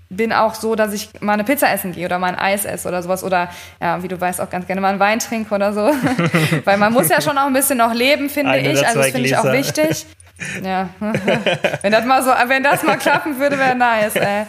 bin 0.10 0.34
auch 0.34 0.56
so, 0.56 0.76
dass 0.76 0.94
ich 0.94 1.10
mal 1.22 1.34
eine 1.34 1.44
Pizza 1.44 1.72
essen 1.72 1.92
gehe 1.92 2.06
oder 2.06 2.20
mal 2.20 2.28
ein 2.28 2.40
Eis 2.40 2.66
esse 2.66 2.88
oder 2.88 3.04
sowas 3.04 3.24
oder 3.24 3.50
ja, 3.80 4.02
wie 4.02 4.08
du 4.08 4.20
weißt, 4.20 4.42
auch 4.42 4.50
ganz 4.50 4.66
gerne 4.66 4.82
mal 4.82 4.90
einen 4.90 5.00
Wein 5.00 5.20
trinke 5.20 5.54
oder 5.54 5.74
so. 5.74 5.82
Weil 6.66 6.78
man 6.78 6.94
muss 6.94 7.10
ja 7.10 7.22
schon 7.22 7.38
auch 7.38 7.48
ein 7.48 7.54
bisschen 7.54 7.78
noch 7.78 7.94
leben, 7.94 8.30
finde 8.30 8.52
Eine 8.52 8.72
ich. 8.72 8.86
Also 8.86 9.00
das 9.00 9.12
finde 9.12 9.28
ich 9.28 9.38
auch 9.38 9.52
wichtig. 9.52 10.06
Ja, 10.64 10.90
wenn 11.82 11.92
das 11.92 12.06
mal 12.06 12.24
so, 12.24 12.32
wenn 12.48 12.64
das 12.64 12.84
mal 12.84 12.98
klappen 12.98 13.40
würde, 13.40 13.58
wäre 13.58 13.76
nice, 13.76 14.16
ey. 14.16 14.46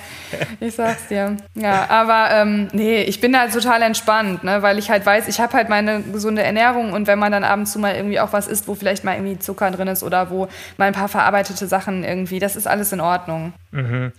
Ich 0.60 0.74
sag's 0.74 1.08
dir. 1.08 1.36
Ja, 1.54 1.88
aber 1.90 2.30
ähm, 2.30 2.68
nee, 2.72 3.02
ich 3.02 3.20
bin 3.20 3.38
halt 3.38 3.52
total 3.52 3.82
entspannt, 3.82 4.44
ne, 4.44 4.62
weil 4.62 4.78
ich 4.78 4.90
halt 4.90 5.04
weiß, 5.04 5.28
ich 5.28 5.40
habe 5.40 5.52
halt 5.52 5.68
meine 5.68 6.02
gesunde 6.02 6.42
Ernährung 6.42 6.92
und 6.92 7.06
wenn 7.06 7.18
man 7.18 7.32
dann 7.32 7.44
ab 7.44 7.58
und 7.58 7.66
zu 7.66 7.78
mal 7.78 7.94
irgendwie 7.94 8.20
auch 8.20 8.32
was 8.32 8.46
isst, 8.46 8.68
wo 8.68 8.74
vielleicht 8.74 9.04
mal 9.04 9.14
irgendwie 9.14 9.38
Zucker 9.38 9.70
drin 9.70 9.88
ist 9.88 10.02
oder 10.02 10.30
wo 10.30 10.48
mal 10.78 10.86
ein 10.86 10.94
paar 10.94 11.08
verarbeitete 11.08 11.66
Sachen 11.66 12.04
irgendwie, 12.04 12.38
das 12.38 12.56
ist 12.56 12.66
alles 12.66 12.92
in 12.92 13.00
Ordnung. 13.00 13.52
Mhm. 13.70 14.12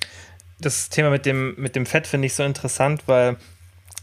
Das 0.59 0.89
Thema 0.89 1.09
mit 1.09 1.25
dem, 1.25 1.55
mit 1.57 1.75
dem 1.75 1.85
Fett 1.85 2.07
finde 2.07 2.27
ich 2.27 2.35
so 2.35 2.43
interessant, 2.43 3.03
weil 3.07 3.37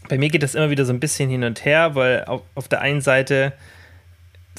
bei 0.09 0.17
mir 0.17 0.29
geht 0.29 0.43
das 0.43 0.55
immer 0.55 0.69
wieder 0.69 0.85
so 0.85 0.93
ein 0.93 0.99
bisschen 0.99 1.29
hin 1.29 1.43
und 1.43 1.63
her, 1.65 1.95
weil 1.95 2.25
auf, 2.25 2.41
auf 2.55 2.67
der 2.67 2.81
einen 2.81 3.01
Seite 3.01 3.53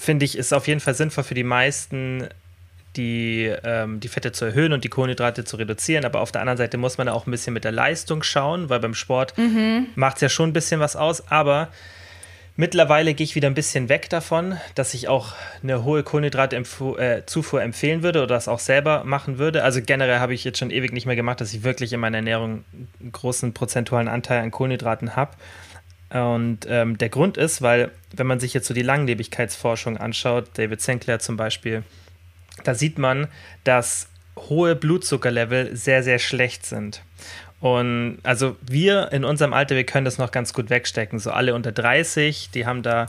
finde 0.01 0.25
ich, 0.25 0.39
ist 0.39 0.53
auf 0.53 0.67
jeden 0.67 0.81
Fall 0.81 0.95
sinnvoll 0.95 1.25
für 1.25 1.35
die 1.35 1.45
meisten 1.45 2.29
die, 2.97 3.53
ähm, 3.65 4.01
die 4.01 4.09
Fette 4.09 4.33
zu 4.33 4.45
erhöhen 4.45 4.73
und 4.73 4.85
die 4.85 4.89
Kohlenhydrate 4.89 5.45
zu 5.45 5.57
reduzieren. 5.57 6.05
Aber 6.05 6.21
auf 6.21 6.33
der 6.33 6.41
anderen 6.41 6.59
Seite 6.59 6.77
muss 6.79 6.99
man 6.99 7.09
auch 7.09 7.27
ein 7.27 7.31
bisschen 7.31 7.55
mit 7.55 7.65
der 7.65 7.73
Leistung 7.73 8.23
schauen, 8.23 8.69
weil 8.69 8.81
beim 8.81 8.95
Sport 8.95 9.37
mhm. 9.39 9.89
macht 9.95 10.17
es 10.17 10.23
ja 10.23 10.29
schon 10.29 10.51
ein 10.51 10.53
bisschen 10.53 10.81
was 10.81 10.97
aus. 10.97 11.29
Aber 11.29 11.69
mittlerweile 12.57 13.15
gehe 13.15 13.25
ich 13.25 13.35
wieder 13.35 13.49
ein 13.49 13.55
bisschen 13.55 13.89
weg 13.89 14.11
davon, 14.11 14.59
dass 14.75 14.95
ich 14.95 15.09
auch 15.09 15.35
eine 15.63 15.85
hohe 15.85 16.03
Kohlenhydratzufuhr 16.03 16.99
äh, 17.01 17.65
empfehlen 17.65 18.03
würde 18.03 18.21
oder 18.21 18.35
das 18.35 18.49
auch 18.49 18.59
selber 18.59 19.05
machen 19.05 19.39
würde. 19.39 19.65
Also 19.65 19.81
generell 19.81 20.19
habe 20.19 20.35
ich 20.35 20.45
jetzt 20.45 20.59
schon 20.59 20.71
ewig 20.71 20.93
nicht 20.93 21.07
mehr 21.07 21.17
gemacht, 21.17 21.41
dass 21.41 21.55
ich 21.55 21.65
wirklich 21.65 21.93
in 21.93 22.01
meiner 22.01 22.19
Ernährung 22.19 22.65
einen 22.73 23.13
großen 23.13 23.55
prozentualen 23.55 24.09
Anteil 24.09 24.43
an 24.43 24.51
Kohlenhydraten 24.51 25.17
habe. 25.17 25.33
Und 26.11 26.67
ähm, 26.69 26.99
der 26.99 27.09
Grund 27.09 27.39
ist, 27.39 27.63
weil, 27.63 27.91
wenn 28.15 28.27
man 28.27 28.39
sich 28.39 28.53
jetzt 28.53 28.69
so 28.69 28.75
die 28.75 28.83
Langlebigkeitsforschung 28.83 29.97
anschaut, 29.97 30.51
David 30.55 30.83
Sinclair 30.83 31.21
zum 31.21 31.39
Beispiel, 31.39 31.85
da 32.65 32.75
sieht 32.75 32.99
man, 32.99 33.29
dass 33.65 34.09
hohe 34.37 34.75
Blutzuckerlevel 34.75 35.77
sehr, 35.77 36.03
sehr 36.03 36.19
schlecht 36.19 36.67
sind. 36.67 37.03
Und 37.61 38.19
also 38.25 38.57
wir 38.63 39.13
in 39.13 39.25
unserem 39.25 39.53
Alter, 39.53 39.77
wir 39.77 39.85
können 39.85 40.05
das 40.05 40.19
noch 40.19 40.33
ganz 40.33 40.53
gut 40.53 40.69
wegstecken. 40.69 41.21
So 41.21 41.31
alle 41.31 41.55
unter 41.55 41.71
30, 41.71 42.51
die 42.51 42.67
haben 42.67 42.83
da 42.83 43.07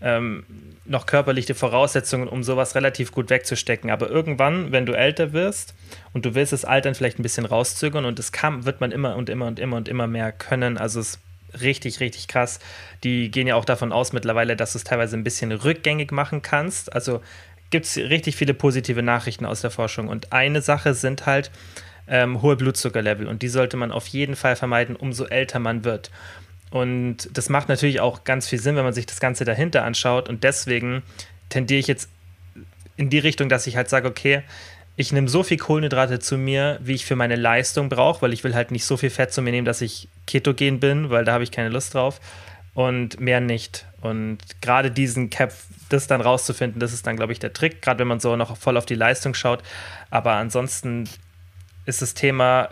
ähm, 0.00 0.44
noch 0.84 1.06
körperliche 1.06 1.56
Voraussetzungen, 1.56 2.28
um 2.28 2.44
sowas 2.44 2.76
relativ 2.76 3.10
gut 3.10 3.30
wegzustecken. 3.30 3.90
Aber 3.90 4.08
irgendwann, 4.08 4.70
wenn 4.70 4.86
du 4.86 4.92
älter 4.92 5.32
wirst 5.32 5.74
und 6.12 6.24
du 6.24 6.36
willst 6.36 6.52
das 6.52 6.64
Altern 6.64 6.94
vielleicht 6.94 7.18
ein 7.18 7.24
bisschen 7.24 7.46
rauszögern 7.46 8.04
und 8.04 8.20
das 8.20 8.30
kann, 8.30 8.64
wird 8.64 8.80
man 8.80 8.92
immer 8.92 9.16
und 9.16 9.28
immer 9.28 9.46
und 9.46 9.58
immer 9.58 9.76
und 9.76 9.88
immer 9.88 10.06
mehr 10.06 10.30
können. 10.30 10.78
Also 10.78 11.00
es 11.00 11.16
ist 11.16 11.62
richtig, 11.62 11.98
richtig 11.98 12.28
krass. 12.28 12.60
Die 13.02 13.30
gehen 13.32 13.48
ja 13.48 13.56
auch 13.56 13.64
davon 13.64 13.92
aus 13.92 14.12
mittlerweile, 14.12 14.54
dass 14.54 14.72
du 14.72 14.78
es 14.78 14.84
teilweise 14.84 15.16
ein 15.16 15.24
bisschen 15.24 15.50
rückgängig 15.50 16.12
machen 16.12 16.42
kannst. 16.42 16.92
Also 16.92 17.22
gibt 17.70 17.86
es 17.86 17.96
richtig 17.96 18.36
viele 18.36 18.54
positive 18.54 19.02
Nachrichten 19.02 19.44
aus 19.44 19.60
der 19.60 19.70
Forschung. 19.70 20.08
Und 20.08 20.32
eine 20.32 20.62
Sache 20.62 20.94
sind 20.94 21.26
halt, 21.26 21.50
ähm, 22.08 22.42
hohe 22.42 22.56
Blutzuckerlevel 22.56 23.26
und 23.26 23.42
die 23.42 23.48
sollte 23.48 23.76
man 23.76 23.90
auf 23.90 24.06
jeden 24.08 24.36
Fall 24.36 24.56
vermeiden, 24.56 24.96
umso 24.96 25.24
älter 25.24 25.58
man 25.58 25.84
wird. 25.84 26.10
Und 26.70 27.28
das 27.32 27.48
macht 27.48 27.68
natürlich 27.68 28.00
auch 28.00 28.24
ganz 28.24 28.48
viel 28.48 28.60
Sinn, 28.60 28.76
wenn 28.76 28.84
man 28.84 28.92
sich 28.92 29.06
das 29.06 29.20
Ganze 29.20 29.44
dahinter 29.44 29.84
anschaut. 29.84 30.28
Und 30.28 30.44
deswegen 30.44 31.02
tendiere 31.48 31.80
ich 31.80 31.86
jetzt 31.86 32.08
in 32.96 33.10
die 33.10 33.18
Richtung, 33.18 33.48
dass 33.48 33.66
ich 33.66 33.76
halt 33.76 33.88
sage, 33.88 34.08
okay, 34.08 34.42
ich 34.96 35.12
nehme 35.12 35.28
so 35.28 35.42
viel 35.42 35.58
Kohlenhydrate 35.58 36.18
zu 36.18 36.38
mir, 36.38 36.78
wie 36.82 36.94
ich 36.94 37.04
für 37.04 37.16
meine 37.16 37.36
Leistung 37.36 37.88
brauche, 37.88 38.22
weil 38.22 38.32
ich 38.32 38.42
will 38.44 38.54
halt 38.54 38.70
nicht 38.70 38.84
so 38.84 38.96
viel 38.96 39.10
Fett 39.10 39.32
zu 39.32 39.42
mir 39.42 39.50
nehmen, 39.50 39.66
dass 39.66 39.82
ich 39.82 40.08
ketogen 40.26 40.80
bin, 40.80 41.10
weil 41.10 41.24
da 41.24 41.34
habe 41.34 41.44
ich 41.44 41.50
keine 41.50 41.68
Lust 41.68 41.94
drauf. 41.94 42.20
Und 42.74 43.20
mehr 43.20 43.40
nicht. 43.40 43.86
Und 44.06 44.38
gerade 44.60 44.90
diesen 44.90 45.30
Cap, 45.30 45.52
das 45.88 46.06
dann 46.06 46.20
rauszufinden, 46.20 46.80
das 46.80 46.92
ist 46.92 47.06
dann, 47.06 47.16
glaube 47.16 47.32
ich, 47.32 47.38
der 47.38 47.52
Trick, 47.52 47.82
gerade 47.82 48.00
wenn 48.00 48.08
man 48.08 48.20
so 48.20 48.36
noch 48.36 48.56
voll 48.56 48.76
auf 48.76 48.86
die 48.86 48.94
Leistung 48.94 49.34
schaut. 49.34 49.62
Aber 50.10 50.32
ansonsten 50.32 51.08
ist 51.84 52.02
das 52.02 52.14
Thema, 52.14 52.70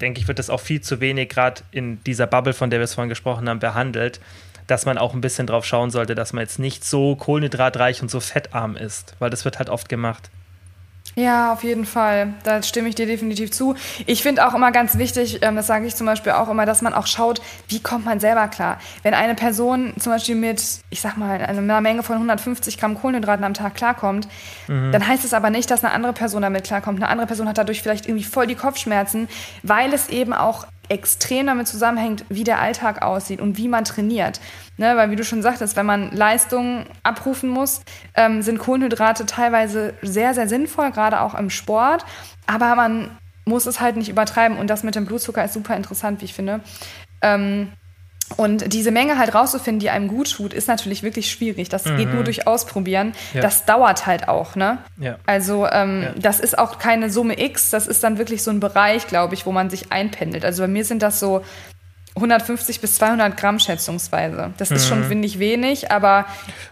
denke 0.00 0.20
ich, 0.20 0.28
wird 0.28 0.38
das 0.38 0.50
auch 0.50 0.60
viel 0.60 0.80
zu 0.80 1.00
wenig 1.00 1.28
gerade 1.28 1.62
in 1.70 2.02
dieser 2.04 2.26
Bubble, 2.26 2.52
von 2.52 2.70
der 2.70 2.80
wir 2.80 2.84
es 2.84 2.94
vorhin 2.94 3.08
gesprochen 3.08 3.48
haben, 3.48 3.58
behandelt, 3.58 4.20
dass 4.66 4.86
man 4.86 4.98
auch 4.98 5.14
ein 5.14 5.20
bisschen 5.20 5.46
drauf 5.46 5.64
schauen 5.64 5.90
sollte, 5.90 6.14
dass 6.14 6.32
man 6.32 6.42
jetzt 6.42 6.58
nicht 6.58 6.84
so 6.84 7.16
kohlenhydratreich 7.16 8.02
und 8.02 8.10
so 8.10 8.20
fettarm 8.20 8.76
ist, 8.76 9.16
weil 9.18 9.30
das 9.30 9.44
wird 9.44 9.58
halt 9.58 9.68
oft 9.68 9.88
gemacht. 9.88 10.30
Ja, 11.14 11.52
auf 11.52 11.62
jeden 11.62 11.84
Fall. 11.84 12.34
Da 12.42 12.62
stimme 12.62 12.88
ich 12.88 12.94
dir 12.94 13.06
definitiv 13.06 13.50
zu. 13.50 13.74
Ich 14.06 14.22
finde 14.22 14.46
auch 14.46 14.54
immer 14.54 14.72
ganz 14.72 14.96
wichtig, 14.96 15.40
ähm, 15.42 15.56
das 15.56 15.66
sage 15.66 15.86
ich 15.86 15.94
zum 15.94 16.06
Beispiel 16.06 16.32
auch 16.32 16.48
immer, 16.48 16.64
dass 16.64 16.80
man 16.80 16.94
auch 16.94 17.06
schaut, 17.06 17.42
wie 17.68 17.80
kommt 17.80 18.06
man 18.06 18.18
selber 18.18 18.48
klar. 18.48 18.78
Wenn 19.02 19.12
eine 19.12 19.34
Person 19.34 19.92
zum 19.98 20.12
Beispiel 20.12 20.36
mit, 20.36 20.62
ich 20.88 21.00
sag 21.00 21.18
mal, 21.18 21.42
einer 21.42 21.80
Menge 21.82 22.02
von 22.02 22.14
150 22.14 22.78
Gramm 22.78 22.98
Kohlenhydraten 22.98 23.44
am 23.44 23.52
Tag 23.52 23.74
klarkommt, 23.74 24.26
mhm. 24.68 24.90
dann 24.92 25.06
heißt 25.06 25.24
es 25.24 25.34
aber 25.34 25.50
nicht, 25.50 25.70
dass 25.70 25.84
eine 25.84 25.92
andere 25.92 26.14
Person 26.14 26.42
damit 26.42 26.64
klarkommt. 26.64 26.98
Eine 26.98 27.10
andere 27.10 27.26
Person 27.26 27.46
hat 27.48 27.58
dadurch 27.58 27.82
vielleicht 27.82 28.06
irgendwie 28.06 28.24
voll 28.24 28.46
die 28.46 28.54
Kopfschmerzen, 28.54 29.28
weil 29.62 29.92
es 29.92 30.08
eben 30.08 30.32
auch 30.32 30.66
extrem 30.92 31.46
damit 31.46 31.66
zusammenhängt, 31.66 32.26
wie 32.28 32.44
der 32.44 32.60
Alltag 32.60 33.00
aussieht 33.02 33.40
und 33.40 33.56
wie 33.56 33.66
man 33.66 33.84
trainiert. 33.84 34.40
Ne, 34.76 34.96
weil 34.96 35.10
wie 35.10 35.16
du 35.16 35.24
schon 35.24 35.42
sagtest, 35.42 35.74
wenn 35.76 35.86
man 35.86 36.10
Leistungen 36.12 36.86
abrufen 37.02 37.48
muss, 37.48 37.82
ähm, 38.14 38.42
sind 38.42 38.58
Kohlenhydrate 38.58 39.26
teilweise 39.26 39.94
sehr, 40.02 40.34
sehr 40.34 40.48
sinnvoll, 40.48 40.90
gerade 40.90 41.20
auch 41.20 41.34
im 41.34 41.50
Sport. 41.50 42.04
Aber 42.46 42.74
man 42.74 43.10
muss 43.44 43.66
es 43.66 43.80
halt 43.80 43.96
nicht 43.96 44.10
übertreiben. 44.10 44.58
Und 44.58 44.68
das 44.68 44.82
mit 44.82 44.94
dem 44.94 45.06
Blutzucker 45.06 45.44
ist 45.44 45.54
super 45.54 45.76
interessant, 45.76 46.20
wie 46.20 46.26
ich 46.26 46.34
finde. 46.34 46.60
Ähm, 47.22 47.72
und 48.36 48.72
diese 48.72 48.90
Menge 48.90 49.18
halt 49.18 49.34
rauszufinden, 49.34 49.80
die 49.80 49.90
einem 49.90 50.08
gut 50.08 50.32
tut, 50.32 50.52
ist 50.52 50.68
natürlich 50.68 51.02
wirklich 51.02 51.30
schwierig. 51.30 51.68
Das 51.68 51.84
mhm. 51.84 51.96
geht 51.96 52.12
nur 52.12 52.24
durch 52.24 52.46
Ausprobieren. 52.46 53.12
Ja. 53.34 53.40
Das 53.40 53.64
dauert 53.64 54.06
halt 54.06 54.28
auch, 54.28 54.56
ne? 54.56 54.78
Ja. 54.98 55.16
Also 55.26 55.66
ähm, 55.66 56.02
ja. 56.02 56.12
das 56.16 56.40
ist 56.40 56.58
auch 56.58 56.78
keine 56.78 57.10
Summe 57.10 57.40
X, 57.40 57.70
das 57.70 57.86
ist 57.86 58.02
dann 58.04 58.18
wirklich 58.18 58.42
so 58.42 58.50
ein 58.50 58.60
Bereich, 58.60 59.06
glaube 59.06 59.34
ich, 59.34 59.46
wo 59.46 59.52
man 59.52 59.70
sich 59.70 59.92
einpendelt. 59.92 60.44
Also 60.44 60.62
bei 60.62 60.68
mir 60.68 60.84
sind 60.84 61.02
das 61.02 61.20
so 61.20 61.42
150 62.14 62.80
bis 62.80 62.96
200 62.96 63.36
Gramm 63.36 63.58
schätzungsweise. 63.58 64.52
Das 64.58 64.70
ist 64.70 64.86
schon, 64.86 65.00
mhm. 65.00 65.04
finde 65.04 65.26
ich, 65.26 65.38
wenig, 65.38 65.90
aber 65.90 66.26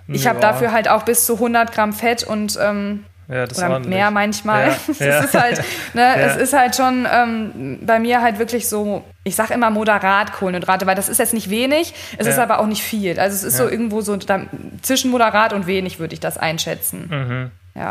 ich 0.07 0.26
habe 0.26 0.38
dafür 0.40 0.73
halt 0.73 0.88
auch 0.88 1.05
bis 1.05 1.25
zu 1.25 1.35
100 1.35 1.73
Gramm 1.73 1.93
Fett 1.95 2.25
und 2.25 2.59
ähm, 2.61 3.05
ja, 3.30 3.46
das 3.46 3.58
oder 3.58 3.78
mehr 3.78 4.10
manchmal. 4.10 4.68
Ja, 4.68 4.76
es, 4.88 4.99
ja. 4.99 5.20
Ist 5.20 5.34
halt, 5.34 5.62
ne, 5.94 6.16
es 6.16 6.37
ist 6.37 6.52
halt 6.52 6.75
schon 6.75 7.06
ähm, 7.10 7.78
bei 7.82 7.99
mir 7.99 8.22
halt 8.22 8.38
wirklich 8.38 8.68
so, 8.68 9.04
ich 9.25 9.37
sage 9.37 9.54
immer 9.54 9.70
moderat 9.70 10.32
Kohlenhydrate, 10.32 10.87
weil 10.87 10.96
das 10.96 11.08
ist 11.08 11.18
jetzt 11.18 11.34
nicht 11.34 11.49
wenig, 11.49 11.94
es 12.18 12.26
ist 12.26 12.38
aber 12.38 12.58
auch 12.58 12.66
nicht 12.66 12.82
viel. 12.82 13.18
Also 13.20 13.37
es 13.37 13.44
ist 13.44 13.56
so 13.56 13.68
irgendwo 13.68 14.00
so 14.00 14.16
da, 14.16 14.42
zwischen 14.82 15.10
moderat 15.10 15.52
und 15.52 15.66
wenig 15.66 15.99
würde 16.00 16.14
ich 16.14 16.20
das 16.20 16.38
einschätzen. 16.38 17.08
Mhm. 17.08 17.50
Ja. 17.80 17.90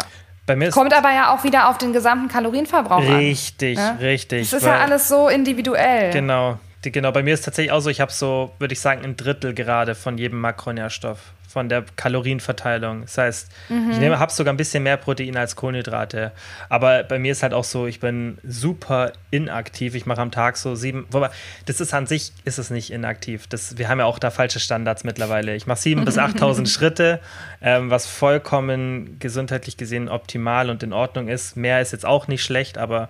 Kommt 0.71 0.93
aber 0.95 1.11
ja 1.11 1.33
auch 1.33 1.43
wieder 1.43 1.69
auf 1.69 1.77
den 1.77 1.93
gesamten 1.93 2.27
Kalorienverbrauch 2.27 3.03
richtig, 3.03 3.77
an. 3.77 3.97
Richtig, 3.97 4.01
richtig. 4.01 4.41
Es 4.41 4.53
ist 4.53 4.65
ja 4.65 4.79
alles 4.79 5.07
so 5.07 5.29
individuell. 5.29 6.11
Genau, 6.11 6.57
genau. 6.81 7.11
Bei 7.11 7.21
mir 7.21 7.35
ist 7.35 7.41
es 7.41 7.45
tatsächlich 7.45 7.71
auch 7.71 7.81
so, 7.81 7.89
ich 7.91 8.01
habe 8.01 8.11
so, 8.11 8.51
würde 8.57 8.73
ich 8.73 8.79
sagen, 8.79 9.03
ein 9.03 9.15
Drittel 9.15 9.53
gerade 9.53 9.93
von 9.93 10.17
jedem 10.17 10.41
Makronährstoff 10.41 11.19
von 11.49 11.67
der 11.67 11.83
Kalorienverteilung. 11.95 13.01
Das 13.01 13.17
heißt, 13.17 13.51
mhm. 13.69 13.91
ich 13.91 14.09
habe 14.09 14.31
sogar 14.31 14.53
ein 14.53 14.57
bisschen 14.57 14.83
mehr 14.83 14.97
Protein 14.97 15.35
als 15.35 15.55
Kohlenhydrate. 15.55 16.31
Aber 16.69 17.03
bei 17.03 17.17
mir 17.17 17.31
ist 17.31 17.41
halt 17.41 17.55
auch 17.55 17.63
so, 17.63 17.87
ich 17.87 17.99
bin 17.99 18.37
super 18.43 19.13
inaktiv. 19.31 19.95
Ich 19.95 20.05
mache 20.05 20.21
am 20.21 20.29
Tag 20.29 20.57
so 20.57 20.75
sieben, 20.75 21.07
wobei, 21.09 21.31
das 21.65 21.81
ist 21.81 21.91
an 21.93 22.05
sich, 22.05 22.31
ist 22.45 22.59
es 22.59 22.69
nicht 22.69 22.91
inaktiv. 22.91 23.47
Das, 23.47 23.79
wir 23.79 23.89
haben 23.89 23.97
ja 23.97 24.05
auch 24.05 24.19
da 24.19 24.29
falsche 24.29 24.59
Standards 24.59 25.03
mittlerweile. 25.03 25.55
Ich 25.55 25.65
mache 25.65 25.79
sieben 25.79 26.05
bis 26.05 26.17
8000 26.19 26.69
Schritte, 26.69 27.19
ähm, 27.63 27.89
was 27.89 28.05
vollkommen 28.05 29.17
gesundheitlich 29.17 29.75
gesehen 29.75 30.07
optimal 30.07 30.69
und 30.69 30.83
in 30.83 30.93
Ordnung 30.93 31.29
ist. 31.29 31.57
Mehr 31.57 31.81
ist 31.81 31.93
jetzt 31.93 32.05
auch 32.05 32.27
nicht 32.27 32.43
schlecht, 32.43 32.77
aber 32.77 33.09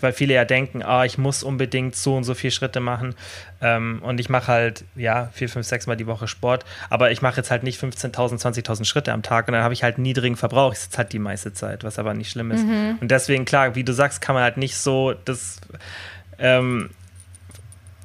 weil 0.00 0.12
viele 0.12 0.34
ja 0.34 0.44
denken, 0.44 0.82
ah, 0.82 1.04
ich 1.04 1.18
muss 1.18 1.42
unbedingt 1.42 1.96
so 1.96 2.16
und 2.16 2.24
so 2.24 2.34
viele 2.34 2.50
Schritte 2.50 2.80
machen. 2.80 3.14
Ähm, 3.60 4.00
und 4.02 4.20
ich 4.20 4.28
mache 4.28 4.48
halt, 4.48 4.84
ja, 4.94 5.30
vier, 5.32 5.48
fünf, 5.48 5.66
sechs 5.66 5.86
Mal 5.86 5.96
die 5.96 6.06
Woche 6.06 6.28
Sport, 6.28 6.64
aber 6.90 7.10
ich 7.10 7.22
mache 7.22 7.38
jetzt 7.38 7.50
halt 7.50 7.62
nicht 7.62 7.80
15.000, 7.82 8.40
20.000 8.40 8.84
Schritte 8.84 9.12
am 9.12 9.22
Tag 9.22 9.48
und 9.48 9.54
dann 9.54 9.62
habe 9.62 9.74
ich 9.74 9.82
halt 9.82 9.98
niedrigen 9.98 10.36
Verbrauch. 10.36 10.72
Ich 10.72 10.80
sitze 10.80 10.98
halt 10.98 11.12
die 11.12 11.18
meiste 11.18 11.52
Zeit, 11.52 11.84
was 11.84 11.98
aber 11.98 12.14
nicht 12.14 12.30
schlimm 12.30 12.50
ist. 12.50 12.64
Mhm. 12.64 12.98
Und 13.00 13.10
deswegen, 13.10 13.44
klar, 13.44 13.74
wie 13.74 13.84
du 13.84 13.92
sagst, 13.92 14.20
kann 14.20 14.34
man 14.34 14.42
halt 14.42 14.56
nicht 14.56 14.76
so 14.76 15.14
das 15.24 15.60
ähm, 16.38 16.90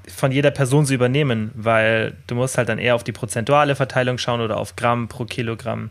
von 0.08 0.32
jeder 0.32 0.52
Person 0.52 0.86
so 0.86 0.94
übernehmen, 0.94 1.52
weil 1.54 2.16
du 2.28 2.36
musst 2.36 2.58
halt 2.58 2.70
dann 2.70 2.80
eher 2.80 2.96
auf 2.96 3.04
die 3.04 3.12
prozentuale 3.12 3.76
Verteilung 3.76 4.18
schauen 4.18 4.42
oder 4.42 4.58
auf 4.58 4.76
Gramm 4.76 5.08
pro 5.08 5.26
Kilogramm. 5.26 5.90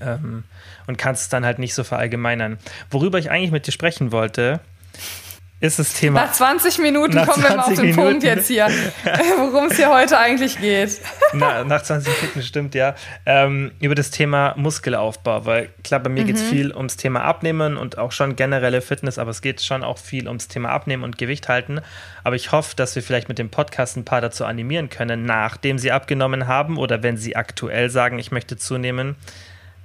Ähm, 0.00 0.44
und 0.86 0.98
kannst 0.98 1.22
es 1.22 1.28
dann 1.28 1.44
halt 1.44 1.58
nicht 1.58 1.74
so 1.74 1.84
verallgemeinern. 1.84 2.58
Worüber 2.90 3.18
ich 3.18 3.30
eigentlich 3.30 3.50
mit 3.50 3.66
dir 3.66 3.72
sprechen 3.72 4.12
wollte, 4.12 4.60
ist 5.60 5.80
das 5.80 5.92
Thema. 5.94 6.20
Nach 6.20 6.32
20 6.32 6.78
Minuten 6.78 7.16
nach 7.16 7.26
kommen 7.26 7.44
20 7.44 7.50
wir 7.50 7.56
mal 7.56 7.62
auf 7.64 7.74
den 7.74 7.80
Minuten. 7.80 8.00
Punkt 8.00 8.22
jetzt 8.22 8.46
hier, 8.46 8.68
worum 9.38 9.66
es 9.66 9.76
hier 9.76 9.90
heute 9.90 10.16
eigentlich 10.16 10.60
geht. 10.60 11.00
Na, 11.32 11.64
nach 11.64 11.82
20 11.82 12.22
Minuten 12.22 12.42
stimmt, 12.42 12.74
ja. 12.76 12.94
Ähm, 13.26 13.72
über 13.80 13.96
das 13.96 14.12
Thema 14.12 14.54
Muskelaufbau, 14.56 15.46
weil 15.46 15.70
klar, 15.82 15.98
bei 15.98 16.10
mir 16.10 16.22
mhm. 16.22 16.26
geht 16.28 16.36
es 16.36 16.42
viel 16.42 16.72
ums 16.72 16.96
Thema 16.96 17.22
Abnehmen 17.22 17.76
und 17.76 17.98
auch 17.98 18.12
schon 18.12 18.36
generelle 18.36 18.80
Fitness, 18.80 19.18
aber 19.18 19.32
es 19.32 19.42
geht 19.42 19.60
schon 19.60 19.82
auch 19.82 19.98
viel 19.98 20.28
ums 20.28 20.46
Thema 20.46 20.68
Abnehmen 20.68 21.02
und 21.02 21.18
Gewicht 21.18 21.48
halten. 21.48 21.80
Aber 22.22 22.36
ich 22.36 22.52
hoffe, 22.52 22.76
dass 22.76 22.94
wir 22.94 23.02
vielleicht 23.02 23.28
mit 23.28 23.40
dem 23.40 23.50
Podcast 23.50 23.96
ein 23.96 24.04
paar 24.04 24.20
dazu 24.20 24.44
animieren 24.44 24.90
können, 24.90 25.24
nachdem 25.24 25.78
sie 25.78 25.90
abgenommen 25.90 26.46
haben 26.46 26.78
oder 26.78 27.02
wenn 27.02 27.16
sie 27.16 27.34
aktuell 27.34 27.90
sagen, 27.90 28.20
ich 28.20 28.30
möchte 28.30 28.56
zunehmen, 28.56 29.16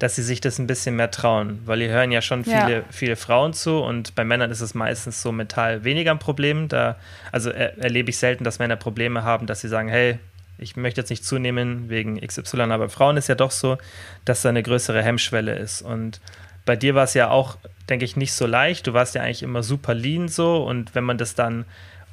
dass 0.03 0.17
sie 0.17 0.21
sich 0.21 0.41
das 0.41 0.59
ein 0.59 0.67
bisschen 0.67 0.97
mehr 0.97 1.11
trauen, 1.11 1.61
weil 1.65 1.81
ihr 1.81 1.87
hören 1.87 2.11
ja 2.11 2.21
schon 2.21 2.43
viele, 2.43 2.73
ja. 2.73 2.83
viele 2.89 3.15
Frauen 3.15 3.53
zu 3.53 3.77
und 3.81 4.15
bei 4.15 4.25
Männern 4.25 4.51
ist 4.51 4.59
es 4.59 4.73
meistens 4.73 5.21
so 5.21 5.31
mental 5.31 5.85
weniger 5.85 6.11
ein 6.11 6.19
Problem. 6.19 6.67
Da, 6.67 6.97
also 7.31 7.49
er, 7.51 7.77
erlebe 7.77 8.09
ich 8.09 8.17
selten, 8.17 8.43
dass 8.43 8.59
Männer 8.59 8.75
Probleme 8.75 9.23
haben, 9.23 9.47
dass 9.47 9.61
sie 9.61 9.69
sagen, 9.69 9.87
hey, 9.87 10.19
ich 10.57 10.75
möchte 10.75 10.99
jetzt 10.99 11.09
nicht 11.09 11.23
zunehmen 11.23 11.87
wegen 11.87 12.19
XY, 12.19 12.63
aber 12.63 12.79
bei 12.79 12.89
Frauen 12.89 13.15
ist 13.15 13.29
ja 13.29 13.35
doch 13.35 13.51
so, 13.51 13.77
dass 14.25 14.41
da 14.41 14.49
eine 14.49 14.61
größere 14.61 15.01
Hemmschwelle 15.01 15.55
ist. 15.55 15.81
Und 15.81 16.19
bei 16.65 16.75
dir 16.75 16.95
war 16.95 17.05
es 17.05 17.13
ja 17.13 17.29
auch, 17.29 17.55
denke 17.87 18.03
ich, 18.03 18.17
nicht 18.17 18.33
so 18.33 18.45
leicht. 18.45 18.87
Du 18.87 18.93
warst 18.93 19.15
ja 19.15 19.21
eigentlich 19.21 19.41
immer 19.41 19.63
super 19.63 19.93
lean 19.93 20.27
so 20.27 20.65
und 20.65 20.95
wenn 20.95 21.05
man 21.05 21.17
das 21.17 21.33
dann 21.33 21.63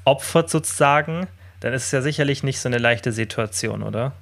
opfert 0.04 0.48
sozusagen, 0.48 1.26
dann 1.58 1.72
ist 1.72 1.86
es 1.86 1.90
ja 1.90 2.02
sicherlich 2.02 2.44
nicht 2.44 2.60
so 2.60 2.68
eine 2.68 2.78
leichte 2.78 3.10
Situation, 3.10 3.82
oder? 3.82 4.12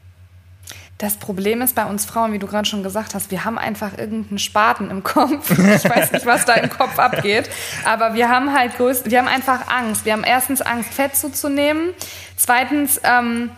Das 0.98 1.16
Problem 1.16 1.62
ist 1.62 1.76
bei 1.76 1.86
uns 1.86 2.04
Frauen, 2.04 2.32
wie 2.32 2.40
du 2.40 2.48
gerade 2.48 2.68
schon 2.68 2.82
gesagt 2.82 3.14
hast, 3.14 3.30
wir 3.30 3.44
haben 3.44 3.56
einfach 3.56 3.96
irgendeinen 3.96 4.40
Spaten 4.40 4.90
im 4.90 5.04
Kopf. 5.04 5.48
Ich 5.58 5.88
weiß 5.88 6.10
nicht, 6.10 6.26
was 6.26 6.44
da 6.44 6.54
im 6.54 6.70
Kopf 6.70 6.98
abgeht, 6.98 7.48
aber 7.84 8.14
wir 8.14 8.28
haben 8.28 8.52
halt 8.52 8.76
größt, 8.76 9.08
wir 9.08 9.18
haben 9.18 9.28
einfach 9.28 9.68
Angst. 9.68 10.04
Wir 10.04 10.12
haben 10.12 10.24
erstens 10.24 10.60
Angst, 10.60 10.92
Fett 10.92 11.14
zuzunehmen. 11.14 11.90
Zweitens 12.36 13.00
ähm, 13.04 13.50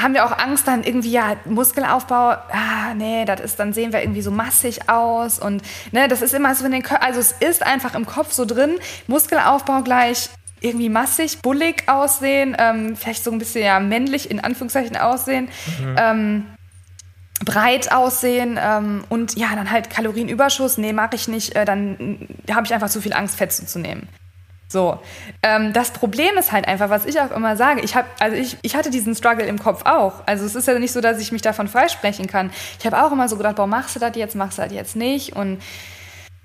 haben 0.00 0.14
wir 0.14 0.24
auch 0.24 0.38
Angst, 0.38 0.68
dann 0.68 0.84
irgendwie 0.84 1.10
ja 1.10 1.36
Muskelaufbau. 1.44 2.36
Ah, 2.50 2.94
nee, 2.94 3.24
das 3.24 3.40
ist 3.40 3.58
dann 3.58 3.72
sehen 3.72 3.92
wir 3.92 4.00
irgendwie 4.00 4.22
so 4.22 4.30
massig 4.30 4.88
aus 4.88 5.40
und 5.40 5.62
ne, 5.90 6.06
das 6.06 6.22
ist 6.22 6.34
immer 6.34 6.54
so 6.54 6.64
in 6.64 6.72
den 6.72 6.82
Kö 6.82 6.94
also 6.94 7.18
es 7.18 7.32
ist 7.32 7.66
einfach 7.66 7.96
im 7.96 8.06
Kopf 8.06 8.32
so 8.32 8.44
drin. 8.44 8.78
Muskelaufbau 9.08 9.82
gleich 9.82 10.30
irgendwie 10.60 10.88
massig, 10.88 11.40
bullig 11.42 11.88
aussehen, 11.88 12.56
ähm, 12.58 12.94
vielleicht 12.94 13.24
so 13.24 13.32
ein 13.32 13.38
bisschen 13.38 13.64
ja 13.64 13.80
männlich 13.80 14.30
in 14.30 14.38
Anführungszeichen 14.38 14.96
aussehen. 14.96 15.48
Mhm. 15.80 15.96
Ähm, 15.98 16.46
breit 17.44 17.92
aussehen 17.92 18.58
ähm, 18.60 19.04
und 19.08 19.36
ja, 19.36 19.48
dann 19.54 19.70
halt 19.70 19.90
Kalorienüberschuss, 19.90 20.78
nee, 20.78 20.92
mache 20.92 21.16
ich 21.16 21.28
nicht, 21.28 21.56
äh, 21.56 21.64
dann 21.64 22.28
habe 22.50 22.66
ich 22.66 22.74
einfach 22.74 22.90
zu 22.90 23.00
viel 23.00 23.12
Angst, 23.12 23.36
Fett 23.36 23.52
zuzunehmen. 23.52 24.08
So, 24.68 25.00
ähm, 25.42 25.72
das 25.72 25.90
Problem 25.90 26.36
ist 26.38 26.52
halt 26.52 26.68
einfach, 26.68 26.90
was 26.90 27.04
ich 27.04 27.20
auch 27.20 27.32
immer 27.32 27.56
sage. 27.56 27.80
Ich 27.80 27.96
habe, 27.96 28.06
also 28.20 28.36
ich, 28.36 28.56
ich 28.62 28.76
hatte 28.76 28.90
diesen 28.90 29.16
Struggle 29.16 29.44
im 29.44 29.58
Kopf 29.58 29.82
auch. 29.84 30.22
Also 30.26 30.44
es 30.44 30.54
ist 30.54 30.68
ja 30.68 30.78
nicht 30.78 30.92
so, 30.92 31.00
dass 31.00 31.18
ich 31.18 31.32
mich 31.32 31.42
davon 31.42 31.66
freisprechen 31.66 32.28
kann. 32.28 32.52
Ich 32.78 32.86
habe 32.86 33.02
auch 33.02 33.10
immer 33.10 33.28
so 33.28 33.36
gedacht, 33.36 33.56
boah, 33.56 33.66
machst 33.66 33.96
du 33.96 34.00
das 34.00 34.14
jetzt, 34.14 34.36
machst 34.36 34.58
du 34.58 34.62
das 34.62 34.72
jetzt 34.72 34.94
nicht 34.94 35.34
und 35.34 35.60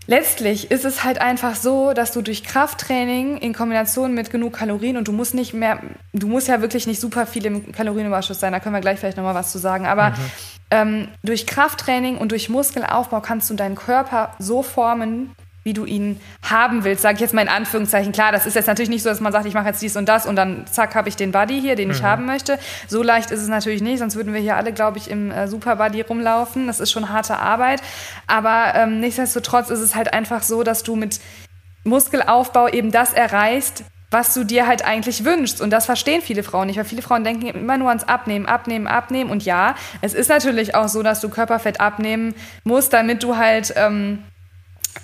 Letztlich 0.07 0.69
ist 0.69 0.85
es 0.85 1.03
halt 1.03 1.19
einfach 1.19 1.55
so, 1.55 1.93
dass 1.93 2.11
du 2.11 2.21
durch 2.21 2.43
Krafttraining 2.43 3.37
in 3.37 3.53
Kombination 3.53 4.13
mit 4.13 4.29
genug 4.29 4.53
Kalorien 4.53 4.97
und 4.97 5.07
du 5.07 5.11
musst 5.11 5.33
nicht 5.33 5.53
mehr, 5.53 5.79
du 6.13 6.27
musst 6.27 6.47
ja 6.47 6.61
wirklich 6.61 6.85
nicht 6.85 6.99
super 6.99 7.25
viel 7.25 7.45
im 7.45 7.71
Kalorienüberschuss 7.71 8.39
sein, 8.39 8.53
da 8.53 8.59
können 8.59 8.75
wir 8.75 8.81
gleich 8.81 8.99
vielleicht 8.99 9.17
nochmal 9.17 9.33
was 9.33 9.51
zu 9.51 9.57
sagen, 9.57 9.87
aber 9.87 10.11
mhm. 10.11 10.15
ähm, 10.71 11.07
durch 11.23 11.47
Krafttraining 11.47 12.17
und 12.17 12.31
durch 12.31 12.49
Muskelaufbau 12.49 13.19
kannst 13.21 13.49
du 13.49 13.55
deinen 13.55 13.75
Körper 13.75 14.35
so 14.37 14.61
formen, 14.61 15.35
wie 15.65 15.73
du 15.73 15.83
ihn 15.83 16.21
haben 16.47 16.83
willst, 16.83 17.01
sage 17.01 17.15
ich 17.15 17.21
jetzt 17.21 17.33
mal 17.33 17.41
in 17.41 17.49
Anführungszeichen. 17.49 18.11
Klar, 18.11 18.31
das 18.31 18.45
ist 18.45 18.53
jetzt 18.53 18.67
natürlich 18.67 18.89
nicht 18.89 19.01
so, 19.01 19.09
dass 19.09 19.19
man 19.19 19.33
sagt, 19.33 19.47
ich 19.47 19.55
mache 19.55 19.65
jetzt 19.65 19.81
dies 19.81 19.97
und 19.97 20.07
das 20.07 20.27
und 20.27 20.35
dann 20.35 20.67
zack, 20.67 20.93
habe 20.93 21.09
ich 21.09 21.15
den 21.15 21.31
Buddy 21.31 21.59
hier, 21.59 21.75
den 21.75 21.87
mhm. 21.87 21.95
ich 21.95 22.03
haben 22.03 22.27
möchte. 22.27 22.59
So 22.87 23.01
leicht 23.01 23.31
ist 23.31 23.41
es 23.41 23.47
natürlich 23.47 23.81
nicht, 23.81 23.97
sonst 23.97 24.15
würden 24.15 24.31
wir 24.31 24.39
hier 24.39 24.57
alle, 24.57 24.71
glaube 24.71 24.99
ich, 24.99 25.09
im 25.09 25.31
äh, 25.31 25.47
Super 25.47 25.77
Buddy 25.77 26.01
rumlaufen. 26.01 26.67
Das 26.67 26.79
ist 26.79 26.91
schon 26.91 27.09
harte 27.09 27.37
Arbeit. 27.37 27.81
Aber 28.27 28.75
ähm, 28.75 28.99
nichtsdestotrotz 28.99 29.71
ist 29.71 29.79
es 29.79 29.95
halt 29.95 30.13
einfach 30.13 30.43
so, 30.43 30.61
dass 30.61 30.83
du 30.83 30.95
mit 30.95 31.19
Muskelaufbau 31.83 32.67
eben 32.67 32.91
das 32.91 33.13
erreichst, 33.13 33.85
was 34.11 34.35
du 34.35 34.43
dir 34.43 34.67
halt 34.67 34.85
eigentlich 34.85 35.25
wünschst. 35.25 35.61
Und 35.61 35.71
das 35.71 35.87
verstehen 35.87 36.21
viele 36.21 36.43
Frauen 36.43 36.67
nicht, 36.67 36.77
weil 36.77 36.85
viele 36.85 37.01
Frauen 37.01 37.23
denken 37.23 37.47
immer 37.47 37.79
nur 37.79 37.89
ans 37.89 38.03
Abnehmen, 38.03 38.45
Abnehmen, 38.45 38.85
Abnehmen. 38.85 39.31
Und 39.31 39.45
ja, 39.45 39.73
es 40.01 40.13
ist 40.13 40.29
natürlich 40.29 40.75
auch 40.75 40.89
so, 40.89 41.01
dass 41.01 41.21
du 41.21 41.29
Körperfett 41.29 41.79
abnehmen 41.79 42.35
musst, 42.63 42.93
damit 42.93 43.23
du 43.23 43.35
halt 43.35 43.73
ähm, 43.75 44.19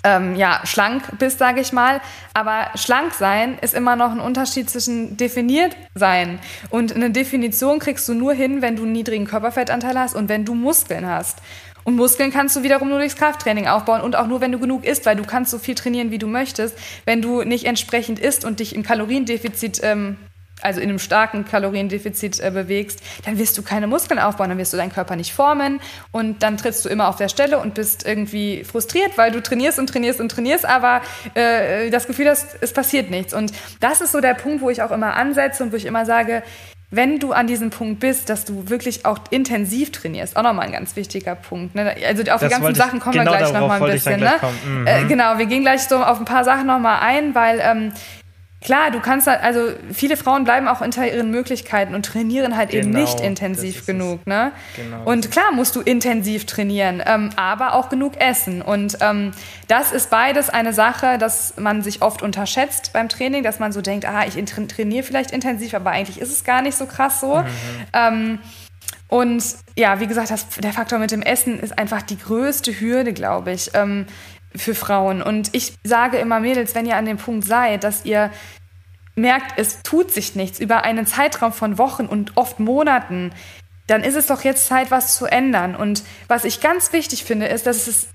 ähm, 0.04 0.36
ja, 0.36 0.60
schlank 0.64 1.18
bist, 1.18 1.38
sage 1.38 1.60
ich 1.60 1.72
mal. 1.72 2.00
Aber 2.34 2.70
schlank 2.74 3.14
sein 3.14 3.58
ist 3.60 3.74
immer 3.74 3.96
noch 3.96 4.10
ein 4.10 4.20
Unterschied 4.20 4.68
zwischen 4.68 5.16
definiert 5.16 5.76
sein. 5.94 6.38
Und 6.70 6.94
eine 6.94 7.10
Definition 7.10 7.78
kriegst 7.78 8.08
du 8.08 8.14
nur 8.14 8.32
hin, 8.32 8.62
wenn 8.62 8.76
du 8.76 8.82
einen 8.82 8.92
niedrigen 8.92 9.26
Körperfettanteil 9.26 9.98
hast 9.98 10.14
und 10.16 10.28
wenn 10.28 10.44
du 10.44 10.54
Muskeln 10.54 11.06
hast. 11.06 11.38
Und 11.84 11.96
Muskeln 11.96 12.30
kannst 12.30 12.54
du 12.54 12.62
wiederum 12.62 12.88
nur 12.88 12.98
durchs 12.98 13.16
Krafttraining 13.16 13.66
aufbauen 13.66 14.02
und 14.02 14.14
auch 14.14 14.26
nur, 14.26 14.40
wenn 14.40 14.52
du 14.52 14.58
genug 14.58 14.84
isst, 14.84 15.04
weil 15.04 15.16
du 15.16 15.24
kannst 15.24 15.50
so 15.50 15.58
viel 15.58 15.74
trainieren, 15.74 16.10
wie 16.10 16.18
du 16.18 16.28
möchtest. 16.28 16.76
Wenn 17.04 17.22
du 17.22 17.42
nicht 17.42 17.64
entsprechend 17.64 18.18
isst 18.20 18.44
und 18.44 18.60
dich 18.60 18.74
im 18.74 18.84
Kaloriendefizit 18.84 19.80
ähm, 19.82 20.16
also 20.62 20.80
in 20.80 20.88
einem 20.88 20.98
starken 20.98 21.44
Kaloriendefizit 21.44 22.40
äh, 22.40 22.50
bewegst, 22.50 23.00
dann 23.24 23.38
wirst 23.38 23.56
du 23.58 23.62
keine 23.62 23.86
Muskeln 23.86 24.18
aufbauen, 24.18 24.48
dann 24.48 24.58
wirst 24.58 24.72
du 24.72 24.76
deinen 24.76 24.92
Körper 24.92 25.16
nicht 25.16 25.32
formen 25.32 25.80
und 26.10 26.42
dann 26.42 26.56
trittst 26.56 26.84
du 26.84 26.88
immer 26.88 27.08
auf 27.08 27.16
der 27.16 27.28
Stelle 27.28 27.58
und 27.58 27.74
bist 27.74 28.06
irgendwie 28.06 28.64
frustriert, 28.64 29.16
weil 29.16 29.32
du 29.32 29.42
trainierst 29.42 29.78
und 29.78 29.88
trainierst 29.88 30.20
und 30.20 30.30
trainierst, 30.30 30.64
aber 30.64 31.02
äh, 31.34 31.90
das 31.90 32.06
Gefühl 32.06 32.28
hast, 32.28 32.56
es 32.60 32.72
passiert 32.72 33.10
nichts. 33.10 33.34
Und 33.34 33.52
das 33.80 34.00
ist 34.00 34.12
so 34.12 34.20
der 34.20 34.34
Punkt, 34.34 34.62
wo 34.62 34.70
ich 34.70 34.82
auch 34.82 34.90
immer 34.90 35.14
ansetze 35.14 35.62
und 35.62 35.72
wo 35.72 35.76
ich 35.76 35.86
immer 35.86 36.06
sage, 36.06 36.42
wenn 36.92 37.18
du 37.18 37.32
an 37.32 37.46
diesem 37.46 37.70
Punkt 37.70 38.00
bist, 38.00 38.28
dass 38.28 38.44
du 38.44 38.68
wirklich 38.68 39.06
auch 39.06 39.18
intensiv 39.30 39.92
trainierst, 39.92 40.36
auch 40.36 40.42
nochmal 40.42 40.66
ein 40.66 40.72
ganz 40.72 40.94
wichtiger 40.94 41.34
Punkt. 41.34 41.74
Ne? 41.74 41.96
Also 42.06 42.22
auf 42.30 42.40
das 42.40 42.42
die 42.42 42.48
ganzen 42.48 42.74
Sachen 42.74 43.00
kommen 43.00 43.14
genau 43.14 43.32
wir 43.32 43.38
gleich 43.38 43.52
nochmal 43.52 43.82
ein 43.82 43.90
bisschen. 43.90 44.20
Ne? 44.20 44.32
Mhm. 44.66 44.86
Äh, 44.86 45.04
genau, 45.04 45.38
wir 45.38 45.46
gehen 45.46 45.62
gleich 45.62 45.84
so 45.84 45.96
auf 45.96 46.18
ein 46.18 46.26
paar 46.26 46.44
Sachen 46.44 46.66
nochmal 46.66 47.00
ein, 47.00 47.34
weil 47.34 47.60
ähm, 47.64 47.92
Klar, 48.62 48.90
du 48.90 49.00
kannst 49.00 49.26
halt, 49.26 49.42
also 49.42 49.70
viele 49.92 50.16
Frauen 50.16 50.44
bleiben 50.44 50.68
auch 50.68 50.80
unter 50.80 51.06
ihren 51.06 51.30
Möglichkeiten 51.30 51.94
und 51.94 52.06
trainieren 52.06 52.56
halt 52.56 52.70
genau, 52.70 52.84
eben 52.84 52.90
nicht 52.92 53.20
intensiv 53.20 53.86
genug, 53.86 54.26
ne? 54.26 54.52
Genau, 54.76 55.02
und 55.04 55.30
klar 55.30 55.52
musst 55.52 55.74
du 55.74 55.80
intensiv 55.80 56.46
trainieren, 56.46 57.02
ähm, 57.04 57.30
aber 57.36 57.74
auch 57.74 57.88
genug 57.88 58.20
essen. 58.20 58.62
Und 58.62 58.98
ähm, 59.00 59.32
das 59.66 59.92
ist 59.92 60.10
beides 60.10 60.48
eine 60.48 60.72
Sache, 60.72 61.18
dass 61.18 61.54
man 61.56 61.82
sich 61.82 62.02
oft 62.02 62.22
unterschätzt 62.22 62.92
beim 62.92 63.08
Training, 63.08 63.42
dass 63.42 63.58
man 63.58 63.72
so 63.72 63.80
denkt, 63.80 64.06
ah, 64.06 64.24
ich 64.26 64.34
trainiere 64.68 65.02
vielleicht 65.02 65.32
intensiv, 65.32 65.74
aber 65.74 65.90
eigentlich 65.90 66.20
ist 66.20 66.30
es 66.30 66.44
gar 66.44 66.62
nicht 66.62 66.76
so 66.76 66.86
krass 66.86 67.20
so. 67.20 67.38
Mhm. 67.38 67.46
Ähm, 67.92 68.38
und 69.08 69.44
ja, 69.76 70.00
wie 70.00 70.06
gesagt, 70.06 70.30
das, 70.30 70.48
der 70.48 70.72
Faktor 70.72 70.98
mit 70.98 71.10
dem 71.10 71.20
Essen 71.20 71.60
ist 71.60 71.78
einfach 71.78 72.00
die 72.00 72.16
größte 72.16 72.80
Hürde, 72.80 73.12
glaube 73.12 73.52
ich. 73.52 73.70
Ähm, 73.74 74.06
für 74.56 74.74
Frauen. 74.74 75.22
Und 75.22 75.54
ich 75.54 75.74
sage 75.84 76.18
immer, 76.18 76.40
Mädels, 76.40 76.74
wenn 76.74 76.86
ihr 76.86 76.96
an 76.96 77.06
dem 77.06 77.18
Punkt 77.18 77.44
seid, 77.44 77.84
dass 77.84 78.04
ihr 78.04 78.30
merkt, 79.14 79.58
es 79.58 79.82
tut 79.82 80.10
sich 80.10 80.34
nichts 80.34 80.58
über 80.58 80.84
einen 80.84 81.06
Zeitraum 81.06 81.52
von 81.52 81.78
Wochen 81.78 82.06
und 82.06 82.36
oft 82.36 82.60
Monaten, 82.60 83.32
dann 83.86 84.04
ist 84.04 84.16
es 84.16 84.26
doch 84.26 84.42
jetzt 84.42 84.66
Zeit, 84.66 84.90
was 84.90 85.16
zu 85.16 85.26
ändern. 85.26 85.76
Und 85.76 86.02
was 86.28 86.44
ich 86.44 86.60
ganz 86.60 86.92
wichtig 86.92 87.24
finde, 87.24 87.46
ist, 87.46 87.66
dass 87.66 87.86
es 87.88 88.08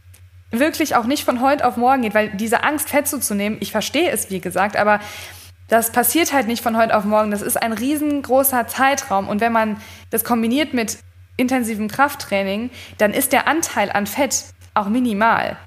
wirklich 0.50 0.96
auch 0.96 1.06
nicht 1.06 1.24
von 1.24 1.42
heute 1.42 1.66
auf 1.66 1.78
morgen 1.78 2.04
geht, 2.04 2.14
weil 2.14 2.30
diese 2.30 2.64
Angst, 2.64 2.90
Fett 2.90 3.08
zuzunehmen, 3.08 3.58
ich 3.62 3.72
verstehe 3.72 4.10
es, 4.10 4.30
wie 4.30 4.40
gesagt, 4.40 4.78
aber 4.78 5.00
das 5.68 5.92
passiert 5.92 6.32
halt 6.32 6.48
nicht 6.48 6.64
von 6.64 6.78
heute 6.78 6.96
auf 6.96 7.04
morgen. 7.04 7.30
Das 7.32 7.42
ist 7.42 7.62
ein 7.62 7.74
riesengroßer 7.74 8.68
Zeitraum. 8.68 9.28
Und 9.28 9.42
wenn 9.42 9.52
man 9.52 9.82
das 10.10 10.24
kombiniert 10.24 10.74
mit 10.74 10.98
intensivem 11.36 11.90
Krafttraining, 11.90 12.70
dann 12.98 13.14
ist 13.14 13.34
der 13.34 13.48
Anteil 13.48 13.92
an 13.92 14.08
Fett 14.08 14.46
auch 14.74 14.88
minimal. 14.88 15.58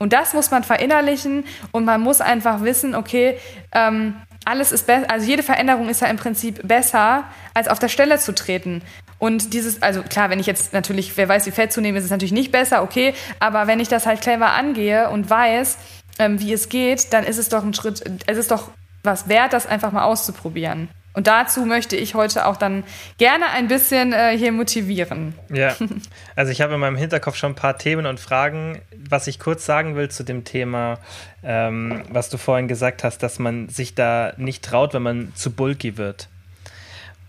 Und 0.00 0.14
das 0.14 0.32
muss 0.32 0.50
man 0.50 0.64
verinnerlichen 0.64 1.44
und 1.72 1.84
man 1.84 2.00
muss 2.00 2.22
einfach 2.22 2.62
wissen, 2.62 2.94
okay, 2.94 3.38
ähm, 3.72 4.16
alles 4.46 4.72
ist 4.72 4.86
besser, 4.86 5.10
also 5.10 5.26
jede 5.26 5.42
Veränderung 5.42 5.90
ist 5.90 6.00
ja 6.00 6.06
im 6.06 6.16
Prinzip 6.16 6.66
besser, 6.66 7.24
als 7.52 7.68
auf 7.68 7.78
der 7.78 7.88
Stelle 7.88 8.18
zu 8.18 8.34
treten. 8.34 8.80
Und 9.18 9.52
dieses, 9.52 9.82
also 9.82 10.02
klar, 10.02 10.30
wenn 10.30 10.40
ich 10.40 10.46
jetzt 10.46 10.72
natürlich, 10.72 11.14
wer 11.18 11.28
weiß, 11.28 11.44
wie 11.44 11.50
Fett 11.50 11.74
zunehme, 11.74 11.98
ist 11.98 12.06
es 12.06 12.10
natürlich 12.10 12.32
nicht 12.32 12.50
besser, 12.50 12.82
okay, 12.82 13.12
aber 13.40 13.66
wenn 13.66 13.78
ich 13.78 13.88
das 13.88 14.06
halt 14.06 14.22
clever 14.22 14.52
angehe 14.52 15.10
und 15.10 15.28
weiß, 15.28 15.76
ähm, 16.18 16.40
wie 16.40 16.54
es 16.54 16.70
geht, 16.70 17.12
dann 17.12 17.24
ist 17.24 17.36
es 17.36 17.50
doch 17.50 17.62
ein 17.62 17.74
Schritt, 17.74 18.02
es 18.26 18.38
ist 18.38 18.50
doch 18.50 18.70
was 19.02 19.28
wert, 19.28 19.52
das 19.52 19.66
einfach 19.66 19.92
mal 19.92 20.04
auszuprobieren. 20.04 20.88
Und 21.12 21.26
dazu 21.26 21.64
möchte 21.64 21.96
ich 21.96 22.14
heute 22.14 22.46
auch 22.46 22.56
dann 22.56 22.84
gerne 23.18 23.50
ein 23.50 23.66
bisschen 23.66 24.12
äh, 24.12 24.36
hier 24.38 24.52
motivieren. 24.52 25.34
Ja, 25.52 25.74
also 26.36 26.52
ich 26.52 26.60
habe 26.60 26.74
in 26.74 26.80
meinem 26.80 26.96
Hinterkopf 26.96 27.36
schon 27.36 27.52
ein 27.52 27.56
paar 27.56 27.78
Themen 27.78 28.06
und 28.06 28.20
Fragen. 28.20 28.80
Was 29.08 29.26
ich 29.26 29.40
kurz 29.40 29.66
sagen 29.66 29.96
will 29.96 30.08
zu 30.08 30.22
dem 30.22 30.44
Thema, 30.44 30.98
ähm, 31.42 32.02
was 32.10 32.30
du 32.30 32.38
vorhin 32.38 32.68
gesagt 32.68 33.02
hast, 33.02 33.24
dass 33.24 33.40
man 33.40 33.68
sich 33.68 33.96
da 33.96 34.34
nicht 34.36 34.64
traut, 34.64 34.94
wenn 34.94 35.02
man 35.02 35.32
zu 35.34 35.50
bulky 35.50 35.96
wird. 35.96 36.28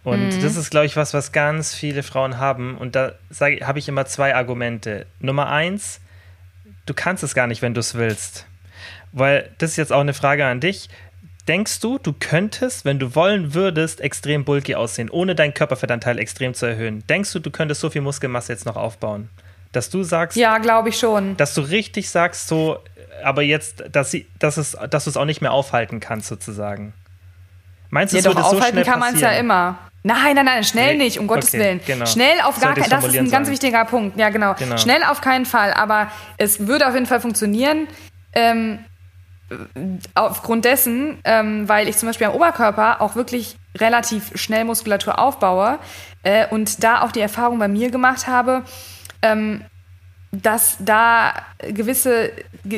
Und 0.04 0.30
mhm. 0.30 0.42
das 0.42 0.56
ist, 0.56 0.70
glaube 0.70 0.86
ich, 0.86 0.96
was, 0.96 1.14
was 1.14 1.32
ganz 1.32 1.74
viele 1.74 2.04
Frauen 2.04 2.38
haben. 2.38 2.78
Und 2.78 2.96
da 2.96 3.14
habe 3.40 3.80
ich 3.80 3.88
immer 3.88 4.06
zwei 4.06 4.36
Argumente. 4.36 5.06
Nummer 5.20 5.50
eins, 5.50 6.02
du 6.86 6.94
kannst 6.94 7.24
es 7.24 7.36
gar 7.36 7.48
nicht, 7.48 7.62
wenn 7.62 7.74
du 7.74 7.80
es 7.80 7.96
willst. 7.96 8.46
Weil 9.12 9.50
das 9.58 9.72
ist 9.72 9.78
jetzt 9.78 9.94
auch 9.94 10.00
eine 10.00 10.14
Frage 10.14 10.46
an 10.46 10.60
dich 10.60 10.90
Denkst 11.52 11.82
du, 11.82 11.98
du 11.98 12.14
könntest, 12.18 12.86
wenn 12.86 12.98
du 12.98 13.14
wollen 13.14 13.54
würdest, 13.54 14.00
extrem 14.00 14.46
bulky 14.46 14.76
aussehen, 14.76 15.10
ohne 15.10 15.36
deinen 15.36 15.54
Körperfettanteil 15.54 16.18
extrem 16.18 16.54
zu 16.54 16.66
erhöhen? 16.66 17.04
Denkst 17.10 17.34
du, 17.34 17.40
du 17.40 17.52
könntest 17.52 17.82
so 17.82 17.90
viel 17.90 18.00
Muskelmasse 18.00 18.54
jetzt 18.54 18.66
noch 18.66 18.78
aufbauen? 18.78 19.30
Dass 19.74 19.90
du 19.90 20.04
sagst. 20.04 20.38
Ja, 20.38 20.60
glaube 20.60 20.88
ich 20.88 20.98
schon. 20.98 21.36
Dass 21.36 21.54
du 21.54 21.60
richtig 21.60 22.10
sagst, 22.10 22.48
so, 22.48 22.80
aber 23.22 23.42
jetzt, 23.42 23.84
dass, 23.92 24.12
sie, 24.12 24.28
dass, 24.40 24.56
es, 24.56 24.78
dass 24.90 25.04
du 25.04 25.10
es 25.10 25.18
auch 25.18 25.26
nicht 25.26 25.42
mehr 25.42 25.52
aufhalten 25.52 26.00
kannst, 26.00 26.30
sozusagen. 26.30 26.94
Meinst 27.90 28.14
du, 28.14 28.18
ja, 28.18 28.22
es 28.22 28.28
würde 28.28 28.44
so 28.50 28.62
schnell 28.62 28.86
kann 28.86 29.00
man 29.02 29.16
es 29.16 29.20
ja 29.20 29.32
immer. 29.32 29.78
Nein, 30.04 30.36
nein, 30.36 30.46
nein, 30.46 30.64
schnell 30.64 30.96
nee. 30.96 31.04
nicht, 31.04 31.20
um 31.20 31.28
Gottes 31.28 31.50
okay, 31.50 31.60
Willen. 31.60 31.82
Genau. 31.86 32.06
Schnell 32.06 32.40
auf 32.46 32.62
gar 32.62 32.76
keinen 32.76 32.86
Fall. 32.86 33.02
Das 33.02 33.14
ist 33.14 33.20
ein 33.20 33.30
ganz 33.30 33.50
wichtiger 33.50 33.84
Punkt. 33.84 34.18
Ja, 34.18 34.30
genau. 34.30 34.54
genau. 34.54 34.78
Schnell 34.78 35.04
auf 35.04 35.20
keinen 35.20 35.46
Fall. 35.46 35.74
Aber 35.74 36.10
es 36.38 36.66
würde 36.66 36.88
auf 36.88 36.94
jeden 36.94 37.08
Fall 37.08 37.20
funktionieren. 37.20 37.90
Ähm, 38.32 38.80
aufgrund 40.16 40.66
dessen, 40.66 41.20
ähm, 41.24 41.68
weil 41.68 41.88
ich 41.88 41.98
zum 41.98 42.08
Beispiel 42.08 42.28
am 42.28 42.34
Oberkörper 42.34 43.02
auch 43.02 43.16
wirklich 43.16 43.58
relativ 43.78 44.32
schnell 44.36 44.66
Muskulatur 44.66 45.20
aufbaue 45.20 45.80
äh, 46.24 46.48
und 46.48 46.84
da 46.84 47.02
auch 47.02 47.12
die 47.12 47.22
Erfahrung 47.22 47.60
bei 47.60 47.68
mir 47.68 47.92
gemacht 47.92 48.28
habe, 48.28 48.64
ähm, 49.22 49.62
dass 50.32 50.78
da 50.80 51.34
gewisse, 51.60 52.32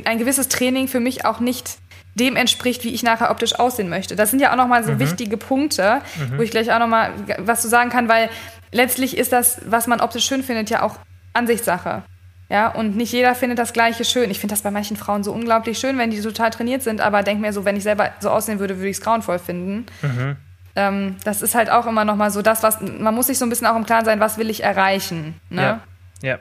ein 0.06 0.18
gewisses 0.18 0.50
Training 0.50 0.88
für 0.88 1.00
mich 1.00 1.26
auch 1.26 1.40
nicht 1.40 1.78
dem 2.16 2.36
entspricht, 2.36 2.84
wie 2.84 2.94
ich 2.94 3.04
nachher 3.04 3.32
optisch 3.32 3.60
aussehen 3.60 3.90
möchte. 3.90 4.16
Das 4.16 4.30
sind 4.30 4.40
ja 4.40 4.52
auch 4.52 4.56
nochmal 4.56 4.84
so 4.84 4.94
mhm. 4.94 5.00
wichtige 5.00 5.38
Punkte, 5.38 6.02
mhm. 6.18 6.38
wo 6.38 6.42
ich 6.42 6.52
gleich 6.52 6.72
auch 6.72 6.80
nochmal 6.80 7.12
was 7.40 7.62
zu 7.62 7.70
sagen 7.70 7.90
kann, 7.90 8.08
weil 8.08 8.30
letztlich 8.72 9.18
ist 9.18 9.32
das, 9.32 9.62
was 9.66 9.88
man 9.88 10.02
optisch 10.02 10.26
schön 10.26 10.44
findet, 10.44 10.70
ja 10.70 10.84
auch 10.84 10.98
Ansichtssache. 11.34 12.04
Ja, 12.50 12.70
und 12.70 12.96
nicht 12.96 13.12
jeder 13.12 13.36
findet 13.36 13.58
das 13.58 13.74
Gleiche 13.74 14.06
schön. 14.06 14.30
Ich 14.30 14.40
finde 14.40 14.54
das 14.54 14.62
bei 14.62 14.72
manchen 14.72 14.98
Frauen 14.98 15.24
so 15.24 15.32
unglaublich 15.32 15.80
schön, 15.80 15.98
wenn 15.98 16.12
die 16.12 16.22
total 16.22 16.52
trainiert 16.52 16.84
sind, 16.84 17.02
aber 17.02 17.24
denke 17.24 17.42
mir 17.42 17.54
so, 17.54 17.66
wenn 17.66 17.76
ich 17.76 17.84
selber 17.84 18.12
so 18.20 18.30
aussehen 18.30 18.60
würde, 18.60 18.78
würde 18.78 18.90
ich 18.90 18.98
es 18.98 19.04
grauenvoll 19.04 19.40
finden. 19.40 19.86
Mhm. 20.02 20.36
Ähm, 20.76 21.16
das 21.24 21.42
ist 21.42 21.56
halt 21.56 21.70
auch 21.70 21.86
immer 21.86 22.04
noch 22.06 22.16
mal 22.16 22.32
so 22.32 22.42
das, 22.42 22.64
was 22.64 22.82
man 22.82 23.14
muss 23.14 23.28
sich 23.28 23.38
so 23.38 23.46
ein 23.46 23.50
bisschen 23.50 23.68
auch 23.68 23.76
im 23.76 23.86
Klaren 23.86 24.06
sein, 24.06 24.20
was 24.20 24.38
will 24.38 24.50
ich 24.50 24.64
erreichen. 24.64 25.40
Ne? 25.50 25.62
Ja. 25.62 25.82
ja. 26.22 26.40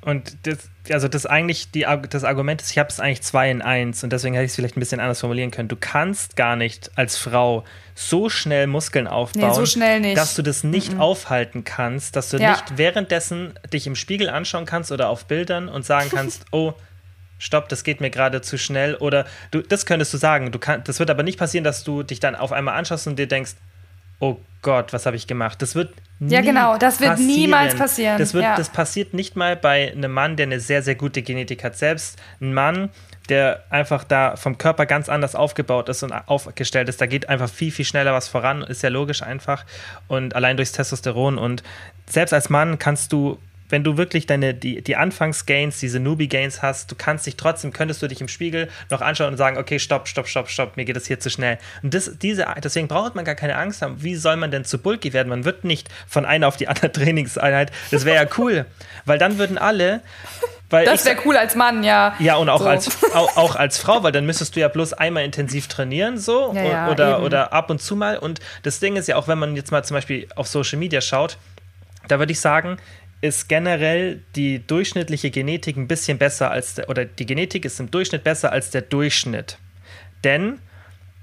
Und 0.00 0.46
das, 0.46 0.70
also 0.90 1.06
das 1.08 1.26
eigentlich, 1.26 1.70
die, 1.70 1.86
das 2.10 2.24
Argument 2.24 2.60
ist, 2.60 2.70
ich 2.72 2.78
habe 2.78 2.88
es 2.88 2.98
eigentlich 2.98 3.22
zwei 3.22 3.50
in 3.50 3.62
eins 3.62 4.02
und 4.02 4.12
deswegen 4.12 4.34
hätte 4.34 4.44
ich 4.44 4.50
es 4.50 4.56
vielleicht 4.56 4.76
ein 4.76 4.80
bisschen 4.80 5.00
anders 5.00 5.20
formulieren 5.20 5.50
können. 5.50 5.68
Du 5.68 5.76
kannst 5.76 6.34
gar 6.36 6.56
nicht 6.56 6.90
als 6.96 7.16
Frau 7.16 7.64
so 7.94 8.28
schnell 8.28 8.66
Muskeln 8.66 9.06
aufbauen, 9.06 9.48
nee, 9.48 9.54
so 9.54 9.66
schnell 9.66 10.14
dass 10.14 10.34
du 10.34 10.42
das 10.42 10.64
nicht 10.64 10.94
mhm. 10.94 11.00
aufhalten 11.00 11.64
kannst, 11.64 12.16
dass 12.16 12.30
du 12.30 12.38
ja. 12.38 12.52
nicht 12.52 12.78
währenddessen 12.78 13.54
dich 13.72 13.86
im 13.86 13.94
Spiegel 13.94 14.28
anschauen 14.28 14.66
kannst 14.66 14.90
oder 14.90 15.08
auf 15.08 15.26
Bildern 15.26 15.68
und 15.68 15.84
sagen 15.84 16.10
kannst, 16.10 16.46
oh, 16.52 16.74
stopp, 17.38 17.68
das 17.68 17.84
geht 17.84 18.00
mir 18.00 18.10
gerade 18.10 18.40
zu 18.40 18.56
schnell. 18.56 18.94
Oder 18.96 19.26
du, 19.50 19.60
das 19.60 19.86
könntest 19.86 20.14
du 20.14 20.18
sagen. 20.18 20.52
Du 20.52 20.58
kann, 20.58 20.82
das 20.84 20.98
wird 20.98 21.10
aber 21.10 21.22
nicht 21.22 21.38
passieren, 21.38 21.64
dass 21.64 21.84
du 21.84 22.02
dich 22.02 22.20
dann 22.20 22.34
auf 22.34 22.52
einmal 22.52 22.76
anschaust 22.76 23.06
und 23.06 23.18
dir 23.18 23.26
denkst, 23.26 23.52
oh 24.22 24.38
Gott, 24.62 24.92
was 24.92 25.04
habe 25.04 25.16
ich 25.16 25.26
gemacht? 25.26 25.60
Das 25.60 25.74
wird 25.74 25.92
ja 26.20 26.40
genau, 26.40 26.78
das 26.78 27.00
wird 27.00 27.10
passieren. 27.10 27.36
niemals 27.36 27.74
passieren. 27.74 28.16
Das, 28.18 28.32
wird, 28.32 28.44
ja. 28.44 28.54
das 28.54 28.70
passiert 28.70 29.12
nicht 29.12 29.34
mal 29.34 29.56
bei 29.56 29.90
einem 29.90 30.12
Mann, 30.12 30.36
der 30.36 30.46
eine 30.46 30.60
sehr, 30.60 30.80
sehr 30.82 30.94
gute 30.94 31.22
Genetik 31.22 31.64
hat. 31.64 31.76
Selbst 31.76 32.16
ein 32.40 32.54
Mann, 32.54 32.90
der 33.28 33.64
einfach 33.70 34.04
da 34.04 34.36
vom 34.36 34.56
Körper 34.58 34.86
ganz 34.86 35.08
anders 35.08 35.34
aufgebaut 35.34 35.88
ist 35.88 36.04
und 36.04 36.12
aufgestellt 36.12 36.88
ist, 36.88 37.00
da 37.00 37.06
geht 37.06 37.28
einfach 37.28 37.50
viel, 37.50 37.72
viel 37.72 37.84
schneller 37.84 38.12
was 38.12 38.28
voran, 38.28 38.62
ist 38.62 38.82
ja 38.82 38.88
logisch 38.88 39.24
einfach. 39.24 39.66
Und 40.06 40.36
allein 40.36 40.56
durchs 40.56 40.70
Testosteron. 40.70 41.38
Und 41.38 41.64
selbst 42.08 42.32
als 42.32 42.48
Mann 42.48 42.78
kannst 42.78 43.12
du 43.12 43.38
wenn 43.72 43.84
du 43.84 43.96
wirklich 43.96 44.26
deine, 44.26 44.52
die, 44.52 44.82
die 44.82 44.96
Anfangsgains, 44.96 45.80
diese 45.80 45.98
Newbie-Gains 45.98 46.60
hast, 46.60 46.90
du 46.90 46.94
kannst 46.94 47.26
dich 47.26 47.36
trotzdem, 47.36 47.72
könntest 47.72 48.02
du 48.02 48.06
dich 48.06 48.20
im 48.20 48.28
Spiegel 48.28 48.68
noch 48.90 49.00
anschauen 49.00 49.30
und 49.30 49.38
sagen, 49.38 49.56
okay, 49.56 49.78
stopp, 49.78 50.08
stopp, 50.08 50.28
stopp, 50.28 50.50
stopp, 50.50 50.76
mir 50.76 50.84
geht 50.84 50.94
das 50.94 51.06
hier 51.06 51.18
zu 51.18 51.30
schnell. 51.30 51.58
Und 51.82 51.94
das, 51.94 52.18
diese, 52.18 52.46
deswegen 52.62 52.86
braucht 52.86 53.14
man 53.14 53.24
gar 53.24 53.34
keine 53.34 53.56
Angst 53.56 53.80
haben. 53.80 54.02
Wie 54.02 54.14
soll 54.14 54.36
man 54.36 54.50
denn 54.50 54.66
zu 54.66 54.76
bulky 54.76 55.14
werden? 55.14 55.30
Man 55.30 55.46
wird 55.46 55.64
nicht 55.64 55.88
von 56.06 56.26
einer 56.26 56.48
auf 56.48 56.58
die 56.58 56.68
andere 56.68 56.92
Trainingseinheit. 56.92 57.72
Das 57.90 58.04
wäre 58.04 58.22
ja 58.22 58.28
cool, 58.36 58.66
weil 59.06 59.18
dann 59.18 59.38
würden 59.38 59.56
alle 59.56 60.02
das 60.68 61.04
wäre 61.04 61.18
cool 61.26 61.36
als 61.36 61.54
Mann, 61.54 61.84
ja. 61.84 62.14
Ja, 62.18 62.36
und 62.36 62.48
auch, 62.48 62.60
so. 62.60 62.66
als, 62.66 63.04
auch, 63.14 63.36
auch, 63.36 63.56
als 63.56 63.76
Frau, 63.76 64.02
weil 64.02 64.12
dann 64.12 64.24
müsstest 64.24 64.56
du 64.56 64.60
ja 64.60 64.68
bloß 64.68 64.94
einmal 64.94 65.22
intensiv 65.22 65.68
trainieren, 65.68 66.16
so. 66.16 66.50
Ja, 66.54 66.62
ja, 66.62 66.90
oder, 66.90 67.22
oder 67.22 67.52
ab 67.52 67.68
und 67.68 67.82
zu 67.82 67.94
mal. 67.94 68.16
Und 68.16 68.40
das 68.62 68.80
Ding 68.80 68.96
ist 68.96 69.06
ja 69.06 69.16
auch, 69.16 69.28
wenn 69.28 69.38
man 69.38 69.54
jetzt 69.54 69.70
mal 69.70 69.84
zum 69.84 69.96
Beispiel 69.96 70.28
auf 70.34 70.46
Social 70.46 70.78
Media 70.78 71.02
schaut, 71.02 71.36
da 72.08 72.18
würde 72.18 72.32
ich 72.32 72.40
sagen, 72.40 72.78
ist 73.22 73.48
generell 73.48 74.20
die 74.34 74.66
durchschnittliche 74.66 75.30
Genetik 75.30 75.76
ein 75.76 75.88
bisschen 75.88 76.18
besser 76.18 76.50
als 76.50 76.74
der, 76.74 76.90
oder 76.90 77.04
die 77.04 77.24
Genetik 77.24 77.64
ist 77.64 77.80
im 77.80 77.90
Durchschnitt 77.90 78.24
besser 78.24 78.52
als 78.52 78.70
der 78.70 78.82
Durchschnitt. 78.82 79.58
Denn, 80.24 80.58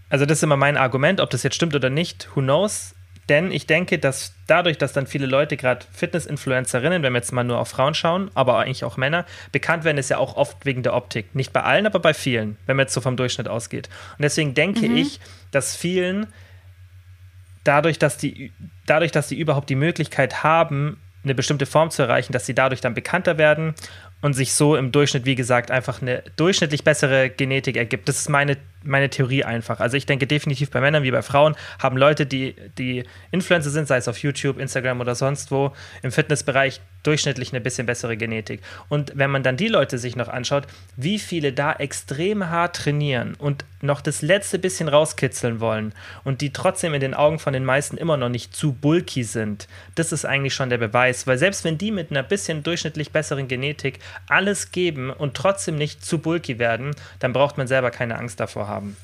also 0.09 0.25
das 0.25 0.39
ist 0.39 0.43
immer 0.43 0.57
mein 0.57 0.77
Argument, 0.77 1.19
ob 1.19 1.29
das 1.29 1.43
jetzt 1.43 1.55
stimmt 1.55 1.75
oder 1.75 1.89
nicht, 1.89 2.29
who 2.33 2.41
knows? 2.41 2.95
Denn 3.27 3.51
ich 3.51 3.67
denke, 3.67 3.99
dass 3.99 4.33
dadurch, 4.47 4.77
dass 4.77 4.93
dann 4.93 5.07
viele 5.07 5.27
Leute, 5.27 5.55
gerade 5.55 5.85
Fitness-Influencerinnen, 5.91 7.03
wenn 7.03 7.13
wir 7.13 7.19
jetzt 7.19 7.33
mal 7.33 7.43
nur 7.43 7.59
auf 7.59 7.67
Frauen 7.67 7.93
schauen, 7.93 8.31
aber 8.33 8.57
eigentlich 8.57 8.85
auch 8.85 8.97
Männer, 8.97 9.25
bekannt 9.51 9.83
werden, 9.83 9.99
ist 9.99 10.09
ja 10.09 10.17
auch 10.17 10.35
oft 10.35 10.65
wegen 10.65 10.81
der 10.81 10.95
Optik. 10.95 11.35
Nicht 11.35 11.53
bei 11.53 11.61
allen, 11.61 11.85
aber 11.85 11.99
bei 11.99 12.15
vielen, 12.15 12.57
wenn 12.65 12.77
man 12.77 12.85
jetzt 12.85 12.93
so 12.93 13.01
vom 13.01 13.17
Durchschnitt 13.17 13.47
ausgeht. 13.47 13.87
Und 14.17 14.23
deswegen 14.23 14.55
denke 14.55 14.87
mhm. 14.87 14.97
ich, 14.97 15.19
dass 15.51 15.75
vielen 15.75 16.27
dadurch, 17.65 17.99
dass 17.99 18.17
die, 18.17 18.51
dadurch, 18.87 19.11
dass 19.11 19.27
die 19.27 19.37
überhaupt 19.37 19.69
die 19.69 19.75
Möglichkeit 19.75 20.43
haben, 20.43 20.97
eine 21.23 21.35
bestimmte 21.35 21.65
Form 21.65 21.91
zu 21.91 22.01
erreichen, 22.01 22.33
dass 22.33 22.45
sie 22.45 22.55
dadurch 22.55 22.81
dann 22.81 22.93
bekannter 22.93 23.37
werden 23.37 23.75
und 24.21 24.33
sich 24.33 24.53
so 24.53 24.75
im 24.75 24.91
Durchschnitt, 24.91 25.25
wie 25.25 25.35
gesagt, 25.35 25.71
einfach 25.71 26.01
eine 26.01 26.23
durchschnittlich 26.35 26.83
bessere 26.83 27.29
Genetik 27.29 27.75
ergibt. 27.75 28.07
Das 28.07 28.17
ist 28.17 28.29
meine, 28.29 28.57
meine 28.83 29.09
Theorie 29.09 29.43
einfach. 29.43 29.79
Also 29.79 29.97
ich 29.97 30.05
denke 30.05 30.27
definitiv 30.27 30.69
bei 30.71 30.81
Männern 30.81 31.03
wie 31.03 31.11
bei 31.11 31.21
Frauen 31.21 31.55
haben 31.79 31.97
Leute, 31.97 32.25
die, 32.25 32.55
die 32.77 33.03
Influencer 33.31 33.69
sind, 33.69 33.87
sei 33.87 33.97
es 33.97 34.07
auf 34.07 34.17
YouTube, 34.19 34.59
Instagram 34.59 35.01
oder 35.01 35.15
sonst 35.15 35.51
wo, 35.51 35.73
im 36.01 36.11
Fitnessbereich 36.11 36.81
durchschnittlich 37.03 37.53
eine 37.53 37.61
bisschen 37.61 37.85
bessere 37.85 38.17
Genetik. 38.17 38.61
Und 38.89 39.13
wenn 39.15 39.31
man 39.31 39.43
dann 39.43 39.57
die 39.57 39.67
Leute 39.67 39.97
sich 39.97 40.15
noch 40.15 40.27
anschaut, 40.27 40.65
wie 40.97 41.19
viele 41.19 41.53
da 41.53 41.73
extrem 41.73 42.49
hart 42.49 42.75
trainieren 42.75 43.35
und 43.35 43.65
noch 43.81 44.01
das 44.01 44.21
letzte 44.21 44.59
bisschen 44.59 44.89
rauskitzeln 44.89 45.61
wollen 45.61 45.93
und 46.25 46.41
die 46.41 46.51
trotzdem 46.51 46.93
in 46.93 46.99
den 46.99 47.13
Augen 47.13 47.39
von 47.39 47.53
den 47.53 47.63
meisten 47.63 47.95
immer 47.97 48.17
noch 48.17 48.27
nicht 48.27 48.53
zu 48.53 48.73
bulky 48.73 49.23
sind, 49.23 49.67
das 49.95 50.11
ist 50.11 50.25
eigentlich 50.25 50.53
schon 50.53 50.69
der 50.69 50.77
Beweis. 50.77 51.27
Weil 51.27 51.37
selbst 51.37 51.63
wenn 51.63 51.77
die 51.77 51.91
mit 51.91 52.11
einer 52.11 52.23
bisschen 52.23 52.63
durchschnittlich 52.63 53.11
besseren 53.11 53.47
Genetik 53.47 53.99
alles 54.27 54.71
geben 54.71 55.09
und 55.09 55.35
trotzdem 55.35 55.77
nicht 55.77 56.03
zu 56.03 56.19
bulky 56.19 56.59
werden, 56.59 56.93
dann 57.19 57.31
braucht 57.31 57.57
man 57.57 57.67
selber 57.67 57.91
keine 57.91 58.17
Angst 58.17 58.39
davor 58.39 58.67
haben. 58.69 58.95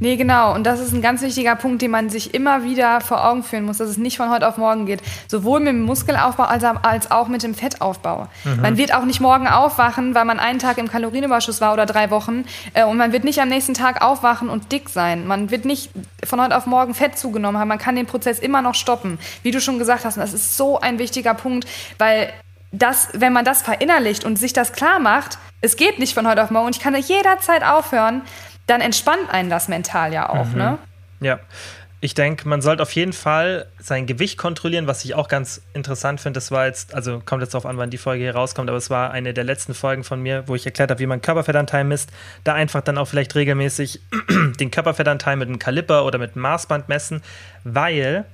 Nee, 0.00 0.16
genau. 0.16 0.54
Und 0.54 0.64
das 0.64 0.80
ist 0.80 0.92
ein 0.92 1.02
ganz 1.02 1.22
wichtiger 1.22 1.54
Punkt, 1.54 1.80
den 1.80 1.90
man 1.90 2.10
sich 2.10 2.34
immer 2.34 2.64
wieder 2.64 3.00
vor 3.00 3.24
Augen 3.24 3.44
führen 3.44 3.64
muss, 3.64 3.78
dass 3.78 3.88
es 3.88 3.96
nicht 3.96 4.16
von 4.16 4.28
heute 4.28 4.46
auf 4.48 4.58
morgen 4.58 4.86
geht. 4.86 5.00
Sowohl 5.28 5.60
mit 5.60 5.68
dem 5.68 5.82
Muskelaufbau 5.82 6.44
als, 6.44 7.10
auch 7.10 7.28
mit 7.28 7.42
dem 7.44 7.54
Fettaufbau. 7.54 8.28
Mhm. 8.44 8.60
Man 8.60 8.76
wird 8.76 8.92
auch 8.92 9.04
nicht 9.04 9.20
morgen 9.20 9.46
aufwachen, 9.46 10.14
weil 10.14 10.24
man 10.24 10.40
einen 10.40 10.58
Tag 10.58 10.78
im 10.78 10.88
Kalorienüberschuss 10.88 11.60
war 11.60 11.72
oder 11.72 11.86
drei 11.86 12.10
Wochen. 12.10 12.44
Äh, 12.74 12.84
und 12.84 12.96
man 12.96 13.12
wird 13.12 13.22
nicht 13.22 13.40
am 13.40 13.48
nächsten 13.48 13.74
Tag 13.74 14.04
aufwachen 14.04 14.50
und 14.50 14.72
dick 14.72 14.88
sein. 14.88 15.26
Man 15.28 15.50
wird 15.50 15.64
nicht 15.64 15.90
von 16.24 16.40
heute 16.40 16.56
auf 16.56 16.66
morgen 16.66 16.94
Fett 16.94 17.16
zugenommen 17.16 17.60
haben. 17.60 17.68
Man 17.68 17.78
kann 17.78 17.94
den 17.94 18.06
Prozess 18.06 18.40
immer 18.40 18.62
noch 18.62 18.74
stoppen. 18.74 19.18
Wie 19.44 19.52
du 19.52 19.60
schon 19.60 19.78
gesagt 19.78 20.04
hast, 20.04 20.16
und 20.16 20.22
das 20.22 20.34
ist 20.34 20.56
so 20.56 20.80
ein 20.80 20.98
wichtiger 20.98 21.34
Punkt, 21.34 21.68
weil 21.98 22.32
das, 22.78 23.08
wenn 23.12 23.32
man 23.32 23.44
das 23.44 23.62
verinnerlicht 23.62 24.24
und 24.24 24.36
sich 24.36 24.52
das 24.52 24.72
klar 24.72 24.98
macht, 24.98 25.38
es 25.60 25.76
geht 25.76 25.98
nicht 25.98 26.14
von 26.14 26.28
heute 26.28 26.42
auf 26.42 26.50
morgen 26.50 26.66
und 26.66 26.76
ich 26.76 26.82
kann 26.82 26.94
jederzeit 26.94 27.62
aufhören, 27.62 28.22
dann 28.66 28.80
entspannt 28.80 29.30
einen 29.30 29.50
das 29.50 29.68
mental 29.68 30.12
ja 30.12 30.28
auch, 30.28 30.46
mhm. 30.46 30.58
ne? 30.58 30.78
Ja. 31.20 31.38
Ich 32.00 32.12
denke, 32.12 32.46
man 32.46 32.60
sollte 32.60 32.82
auf 32.82 32.92
jeden 32.92 33.14
Fall 33.14 33.66
sein 33.80 34.04
Gewicht 34.04 34.36
kontrollieren, 34.36 34.86
was 34.86 35.06
ich 35.06 35.14
auch 35.14 35.26
ganz 35.26 35.62
interessant 35.72 36.20
finde. 36.20 36.36
Das 36.36 36.50
war 36.50 36.66
jetzt, 36.66 36.92
also 36.94 37.22
kommt 37.24 37.40
jetzt 37.40 37.54
darauf 37.54 37.64
an, 37.64 37.78
wann 37.78 37.88
die 37.88 37.96
Folge 37.96 38.24
hier 38.24 38.34
rauskommt, 38.34 38.68
aber 38.68 38.76
es 38.76 38.90
war 38.90 39.10
eine 39.10 39.32
der 39.32 39.44
letzten 39.44 39.72
Folgen 39.72 40.04
von 40.04 40.20
mir, 40.20 40.46
wo 40.46 40.54
ich 40.54 40.66
erklärt 40.66 40.90
habe, 40.90 41.00
wie 41.00 41.06
man 41.06 41.22
Körperfettanteil 41.22 41.82
misst. 41.84 42.10
Da 42.42 42.52
einfach 42.52 42.82
dann 42.82 42.98
auch 42.98 43.06
vielleicht 43.06 43.34
regelmäßig 43.34 44.02
den 44.60 44.70
Körperfettanteil 44.70 45.36
mit 45.36 45.48
einem 45.48 45.58
Kaliper 45.58 46.04
oder 46.04 46.18
mit 46.18 46.34
einem 46.34 46.42
Maßband 46.42 46.90
messen, 46.90 47.22
weil 47.62 48.26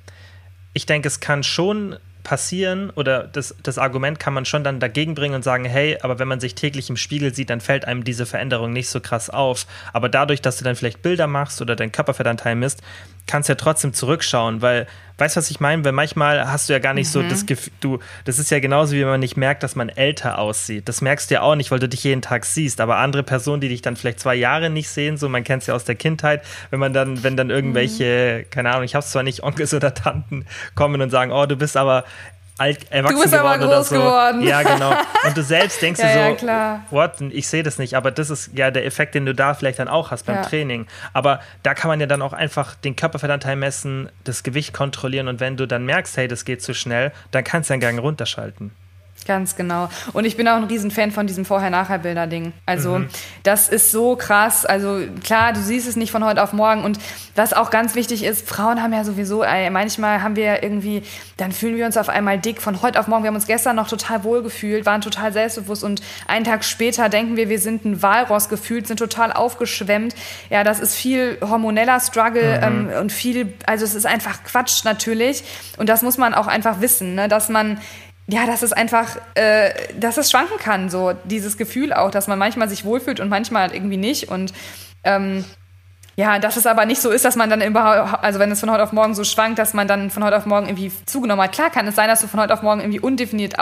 ich 0.72 0.86
denke, 0.86 1.06
es 1.06 1.20
kann 1.20 1.44
schon 1.44 1.96
passieren 2.22 2.90
oder 2.90 3.24
das, 3.24 3.54
das 3.62 3.78
Argument 3.78 4.18
kann 4.18 4.34
man 4.34 4.44
schon 4.44 4.64
dann 4.64 4.80
dagegen 4.80 5.14
bringen 5.14 5.34
und 5.34 5.44
sagen, 5.44 5.64
hey, 5.64 5.98
aber 6.00 6.18
wenn 6.18 6.28
man 6.28 6.40
sich 6.40 6.54
täglich 6.54 6.90
im 6.90 6.96
Spiegel 6.96 7.34
sieht, 7.34 7.50
dann 7.50 7.60
fällt 7.60 7.84
einem 7.84 8.04
diese 8.04 8.26
Veränderung 8.26 8.72
nicht 8.72 8.88
so 8.88 9.00
krass 9.00 9.30
auf. 9.30 9.66
Aber 9.92 10.08
dadurch, 10.08 10.42
dass 10.42 10.58
du 10.58 10.64
dann 10.64 10.76
vielleicht 10.76 11.02
Bilder 11.02 11.26
machst 11.26 11.60
oder 11.60 11.76
dein 11.76 11.92
Körperfettanteil 11.92 12.54
misst, 12.54 12.82
kannst 13.26 13.48
du 13.48 13.52
ja 13.52 13.56
trotzdem 13.56 13.92
zurückschauen, 13.92 14.62
weil, 14.62 14.86
weißt 15.20 15.36
du, 15.36 15.38
was 15.38 15.50
ich 15.50 15.60
meine? 15.60 15.84
Weil 15.84 15.92
manchmal 15.92 16.50
hast 16.50 16.68
du 16.68 16.72
ja 16.72 16.78
gar 16.78 16.94
nicht 16.94 17.08
mhm. 17.08 17.12
so 17.12 17.22
das 17.22 17.46
Gefühl, 17.46 17.72
du, 17.80 17.98
das 18.24 18.38
ist 18.38 18.50
ja 18.50 18.58
genauso, 18.58 18.94
wie 18.94 19.00
wenn 19.00 19.08
man 19.08 19.20
nicht 19.20 19.36
merkt, 19.36 19.62
dass 19.62 19.76
man 19.76 19.88
älter 19.88 20.38
aussieht. 20.38 20.88
Das 20.88 21.00
merkst 21.02 21.30
du 21.30 21.34
ja 21.34 21.42
auch 21.42 21.54
nicht, 21.54 21.70
weil 21.70 21.78
du 21.78 21.88
dich 21.88 22.04
jeden 22.04 22.22
Tag 22.22 22.44
siehst. 22.44 22.80
Aber 22.80 22.96
andere 22.96 23.22
Personen, 23.22 23.60
die 23.60 23.68
dich 23.68 23.82
dann 23.82 23.96
vielleicht 23.96 24.20
zwei 24.20 24.34
Jahre 24.34 24.70
nicht 24.70 24.88
sehen, 24.88 25.16
so, 25.16 25.28
man 25.28 25.44
kennt 25.44 25.62
es 25.62 25.66
ja 25.66 25.74
aus 25.74 25.84
der 25.84 25.94
Kindheit, 25.94 26.42
wenn 26.70 26.80
man 26.80 26.92
dann, 26.92 27.22
wenn 27.22 27.36
dann 27.36 27.50
irgendwelche, 27.50 28.44
mhm. 28.44 28.50
keine 28.50 28.70
Ahnung, 28.70 28.84
ich 28.84 28.94
habe 28.94 29.04
zwar 29.04 29.22
nicht 29.22 29.42
Onkels 29.50 29.74
oder 29.74 29.94
Tanten 29.94 30.46
kommen 30.74 31.00
und 31.00 31.10
sagen, 31.10 31.32
oh, 31.32 31.46
du 31.46 31.56
bist 31.56 31.76
aber 31.76 32.04
alt, 32.60 32.90
erwachsen 32.90 33.16
du 33.16 33.22
bist 33.22 33.34
geworden 33.34 33.62
aber 33.62 33.74
groß 33.74 33.88
so. 33.88 33.96
geworden. 33.96 34.42
Ja, 34.42 34.62
genau. 34.62 34.92
Und 35.26 35.36
du 35.36 35.42
selbst 35.42 35.80
denkst 35.82 36.00
ja, 36.00 36.30
dir 36.30 36.38
so, 36.38 36.46
ja, 36.46 36.82
what? 36.90 37.20
Ich 37.30 37.48
sehe 37.48 37.62
das 37.62 37.78
nicht. 37.78 37.94
Aber 37.94 38.10
das 38.10 38.30
ist 38.30 38.50
ja 38.54 38.70
der 38.70 38.84
Effekt, 38.86 39.14
den 39.14 39.26
du 39.26 39.34
da 39.34 39.54
vielleicht 39.54 39.78
dann 39.78 39.88
auch 39.88 40.10
hast 40.10 40.26
beim 40.26 40.36
ja. 40.36 40.42
Training. 40.42 40.86
Aber 41.12 41.40
da 41.62 41.74
kann 41.74 41.88
man 41.88 42.00
ja 42.00 42.06
dann 42.06 42.22
auch 42.22 42.32
einfach 42.32 42.74
den 42.74 42.96
Körperfettanteil 42.96 43.56
messen, 43.56 44.10
das 44.24 44.42
Gewicht 44.42 44.72
kontrollieren 44.72 45.28
und 45.28 45.40
wenn 45.40 45.56
du 45.56 45.66
dann 45.66 45.84
merkst, 45.84 46.16
hey, 46.16 46.28
das 46.28 46.44
geht 46.44 46.62
zu 46.62 46.74
schnell, 46.74 47.12
dann 47.30 47.44
kannst 47.44 47.70
du 47.70 47.74
den 47.74 47.80
Gang 47.80 47.98
runterschalten. 47.98 48.72
Ganz 49.26 49.54
genau. 49.54 49.88
Und 50.12 50.24
ich 50.24 50.36
bin 50.36 50.48
auch 50.48 50.56
ein 50.56 50.64
Riesenfan 50.64 51.10
von 51.10 51.26
diesem 51.26 51.44
Vorher-Nachher-Bilder-Ding. 51.44 52.52
Also, 52.64 53.00
mhm. 53.00 53.08
das 53.42 53.68
ist 53.68 53.92
so 53.92 54.16
krass. 54.16 54.64
Also, 54.64 55.00
klar, 55.22 55.52
du 55.52 55.60
siehst 55.60 55.86
es 55.86 55.96
nicht 55.96 56.10
von 56.10 56.24
heute 56.24 56.42
auf 56.42 56.52
morgen. 56.52 56.84
Und 56.84 56.98
was 57.36 57.52
auch 57.52 57.70
ganz 57.70 57.94
wichtig 57.94 58.24
ist, 58.24 58.48
Frauen 58.48 58.82
haben 58.82 58.92
ja 58.92 59.04
sowieso, 59.04 59.44
ey, 59.44 59.68
manchmal 59.70 60.22
haben 60.22 60.36
wir 60.36 60.62
irgendwie, 60.62 61.02
dann 61.36 61.52
fühlen 61.52 61.76
wir 61.76 61.86
uns 61.86 61.96
auf 61.96 62.08
einmal 62.08 62.38
dick 62.38 62.62
von 62.62 62.80
heute 62.82 62.98
auf 62.98 63.08
morgen. 63.08 63.22
Wir 63.22 63.28
haben 63.28 63.34
uns 63.34 63.46
gestern 63.46 63.76
noch 63.76 63.88
total 63.88 64.24
wohl 64.24 64.42
gefühlt, 64.42 64.86
waren 64.86 65.00
total 65.00 65.32
selbstbewusst 65.32 65.84
und 65.84 66.00
einen 66.26 66.44
Tag 66.44 66.64
später 66.64 67.08
denken 67.08 67.36
wir, 67.36 67.48
wir 67.48 67.58
sind 67.58 67.84
ein 67.84 68.02
Walross 68.02 68.48
gefühlt, 68.48 68.86
sind 68.86 68.98
total 68.98 69.32
aufgeschwemmt. 69.32 70.14
Ja, 70.48 70.64
das 70.64 70.80
ist 70.80 70.94
viel 70.94 71.38
hormoneller 71.40 72.00
Struggle 72.00 72.58
mhm. 72.58 72.90
ähm, 72.90 72.98
und 73.00 73.12
viel, 73.12 73.52
also 73.66 73.84
es 73.84 73.94
ist 73.94 74.06
einfach 74.06 74.44
Quatsch 74.44 74.84
natürlich. 74.84 75.44
Und 75.76 75.88
das 75.88 76.02
muss 76.02 76.16
man 76.16 76.34
auch 76.34 76.46
einfach 76.46 76.80
wissen, 76.80 77.14
ne? 77.14 77.28
dass 77.28 77.48
man 77.48 77.78
ja, 78.30 78.46
dass 78.46 78.62
es 78.62 78.72
einfach, 78.72 79.16
äh, 79.34 79.70
dass 79.98 80.16
es 80.16 80.30
schwanken 80.30 80.58
kann, 80.58 80.88
so 80.88 81.14
dieses 81.24 81.56
Gefühl 81.56 81.92
auch, 81.92 82.10
dass 82.10 82.28
man 82.28 82.38
manchmal 82.38 82.68
sich 82.68 82.84
wohlfühlt 82.84 83.18
und 83.18 83.28
manchmal 83.28 83.74
irgendwie 83.74 83.96
nicht 83.96 84.28
und 84.28 84.52
ähm, 85.02 85.44
ja, 86.16 86.38
dass 86.38 86.56
es 86.56 86.66
aber 86.66 86.84
nicht 86.84 87.00
so 87.00 87.10
ist, 87.10 87.24
dass 87.24 87.34
man 87.34 87.50
dann 87.50 87.62
überhaupt, 87.62 88.22
also 88.22 88.38
wenn 88.38 88.50
es 88.50 88.60
von 88.60 88.70
heute 88.70 88.82
auf 88.82 88.92
morgen 88.92 89.14
so 89.14 89.24
schwankt, 89.24 89.58
dass 89.58 89.74
man 89.74 89.88
dann 89.88 90.10
von 90.10 90.22
heute 90.22 90.36
auf 90.36 90.46
morgen 90.46 90.66
irgendwie 90.66 90.92
zugenommen 91.06 91.42
hat. 91.42 91.52
Klar 91.52 91.70
kann 91.70 91.86
es 91.86 91.96
sein, 91.96 92.08
dass 92.08 92.20
du 92.20 92.26
von 92.26 92.40
heute 92.40 92.52
auf 92.52 92.62
morgen 92.62 92.80
irgendwie 92.80 93.00
undefiniert 93.00 93.54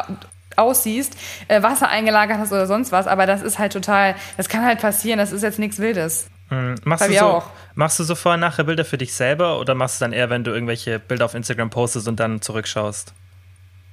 aussiehst, 0.56 1.16
äh, 1.46 1.62
Wasser 1.62 1.88
eingelagert 1.88 2.38
hast 2.38 2.52
oder 2.52 2.66
sonst 2.66 2.92
was, 2.92 3.06
aber 3.06 3.26
das 3.26 3.42
ist 3.42 3.58
halt 3.58 3.72
total, 3.72 4.16
das 4.36 4.48
kann 4.48 4.64
halt 4.64 4.80
passieren, 4.80 5.18
das 5.18 5.32
ist 5.32 5.42
jetzt 5.42 5.58
nichts 5.58 5.78
Wildes. 5.78 6.28
Mhm. 6.50 6.74
Machst, 6.84 7.08
du 7.08 7.14
so, 7.14 7.26
auch. 7.26 7.50
machst 7.74 7.98
du 8.00 8.04
so 8.04 8.14
vorher 8.14 8.38
nachher 8.38 8.64
Bilder 8.64 8.84
für 8.84 8.98
dich 8.98 9.14
selber 9.14 9.60
oder 9.60 9.74
machst 9.74 10.00
du 10.00 10.04
dann 10.04 10.12
eher, 10.12 10.28
wenn 10.28 10.44
du 10.44 10.50
irgendwelche 10.50 10.98
Bilder 10.98 11.26
auf 11.26 11.34
Instagram 11.34 11.70
postest 11.70 12.08
und 12.08 12.18
dann 12.18 12.42
zurückschaust? 12.42 13.14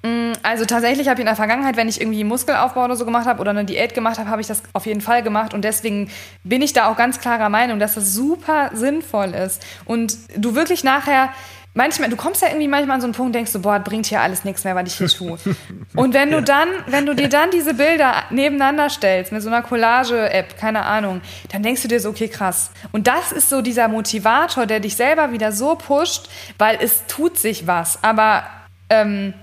Mm, 0.06 0.34
also 0.44 0.65
tatsächlich 0.65 1.08
habe 1.08 1.15
ich 1.15 1.22
in 1.22 1.26
der 1.26 1.36
Vergangenheit, 1.36 1.78
wenn 1.78 1.89
ich 1.89 2.00
irgendwie 2.00 2.24
Muskelaufbau 2.24 2.86
oder 2.86 2.96
so 2.96 3.06
gemacht 3.06 3.26
habe 3.26 3.41
oder 3.41 3.50
eine 3.50 3.65
Diät 3.65 3.96
gemacht 3.96 4.20
habe, 4.20 4.30
habe 4.30 4.39
ich 4.39 4.46
das 4.48 4.62
auf 4.74 4.86
jeden 4.86 5.02
Fall 5.02 5.24
gemacht 5.24 5.54
und 5.56 5.63
deswegen 5.63 6.12
bin 6.44 6.62
ich 6.62 6.74
da 6.74 6.91
auch 6.91 6.96
ganz 6.96 7.20
klarer 7.20 7.50
Meinung, 7.50 7.80
dass 7.80 7.96
das 7.96 8.13
super 8.13 8.70
sinnvoll 8.74 9.34
ist 9.34 9.65
und 9.86 10.15
du 10.38 10.54
wirklich 10.54 10.84
nachher 10.84 11.30
manchmal, 11.74 12.10
du 12.10 12.15
kommst 12.15 12.44
ja 12.44 12.50
irgendwie 12.50 12.68
manchmal 12.68 12.96
an 12.96 13.02
so 13.02 13.08
einen 13.08 13.15
Punkt, 13.15 13.34
denkst 13.34 13.52
du, 13.52 13.62
boah, 13.62 13.80
bringt 13.80 14.06
hier 14.06 14.22
alles 14.22 14.44
nichts 14.44 14.63
mehr, 14.63 14.76
was 14.76 14.88
ich 14.88 14.94
hier 14.94 15.08
tue. 15.08 15.38
Und 15.96 16.13
wenn 16.13 16.32
du 16.32 16.41
dann, 16.41 16.70
wenn 16.88 17.06
du 17.06 17.13
dir 17.13 17.28
dann 17.28 17.52
diese 17.52 17.74
Bilder 17.74 18.24
nebeneinander 18.30 18.89
stellst 18.89 19.32
mit 19.34 19.41
so 19.41 19.50
einer 19.50 19.62
Collage-App, 19.62 20.58
keine 20.58 20.86
Ahnung, 20.86 21.20
dann 21.52 21.63
denkst 21.63 21.82
du 21.82 21.88
dir 21.89 22.00
so, 22.00 22.10
okay, 22.10 22.30
krass. 22.30 22.72
Und 22.94 23.08
das 23.08 23.34
ist 23.34 23.50
so 23.50 23.62
dieser 23.62 23.89
Motivator, 23.89 24.65
der 24.65 24.80
dich 24.80 24.96
selber 24.96 25.34
wieder 25.34 25.52
so 25.52 25.76
pusht, 25.76 26.30
weil 26.58 26.78
es 26.80 27.06
tut 27.08 27.38
sich 27.38 27.68
was. 27.68 28.02
Aber 28.02 28.46
ähm, 28.89 29.34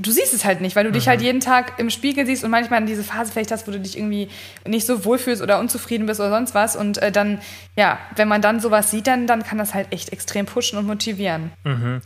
du 0.00 0.10
siehst 0.10 0.32
es 0.32 0.44
halt 0.44 0.60
nicht, 0.60 0.76
weil 0.76 0.84
du 0.84 0.90
mhm. 0.90 0.94
dich 0.94 1.08
halt 1.08 1.20
jeden 1.20 1.40
Tag 1.40 1.78
im 1.78 1.90
Spiegel 1.90 2.26
siehst 2.26 2.42
und 2.42 2.50
manchmal 2.50 2.80
in 2.80 2.86
diese 2.86 3.04
Phase 3.04 3.32
vielleicht 3.32 3.50
hast, 3.50 3.68
wo 3.68 3.72
du 3.72 3.80
dich 3.80 3.96
irgendwie 3.96 4.28
nicht 4.66 4.86
so 4.86 5.04
wohlfühlst 5.04 5.42
oder 5.42 5.58
unzufrieden 5.60 6.06
bist 6.06 6.20
oder 6.20 6.30
sonst 6.30 6.54
was. 6.54 6.76
Und 6.76 6.98
äh, 6.98 7.12
dann, 7.12 7.40
ja, 7.76 7.98
wenn 8.16 8.28
man 8.28 8.42
dann 8.42 8.60
sowas 8.60 8.90
sieht, 8.90 9.06
dann, 9.06 9.26
dann 9.26 9.42
kann 9.42 9.58
das 9.58 9.74
halt 9.74 9.92
echt 9.92 10.10
extrem 10.10 10.46
pushen 10.46 10.78
und 10.78 10.86
motivieren. 10.86 11.52
Mhm. 11.64 12.00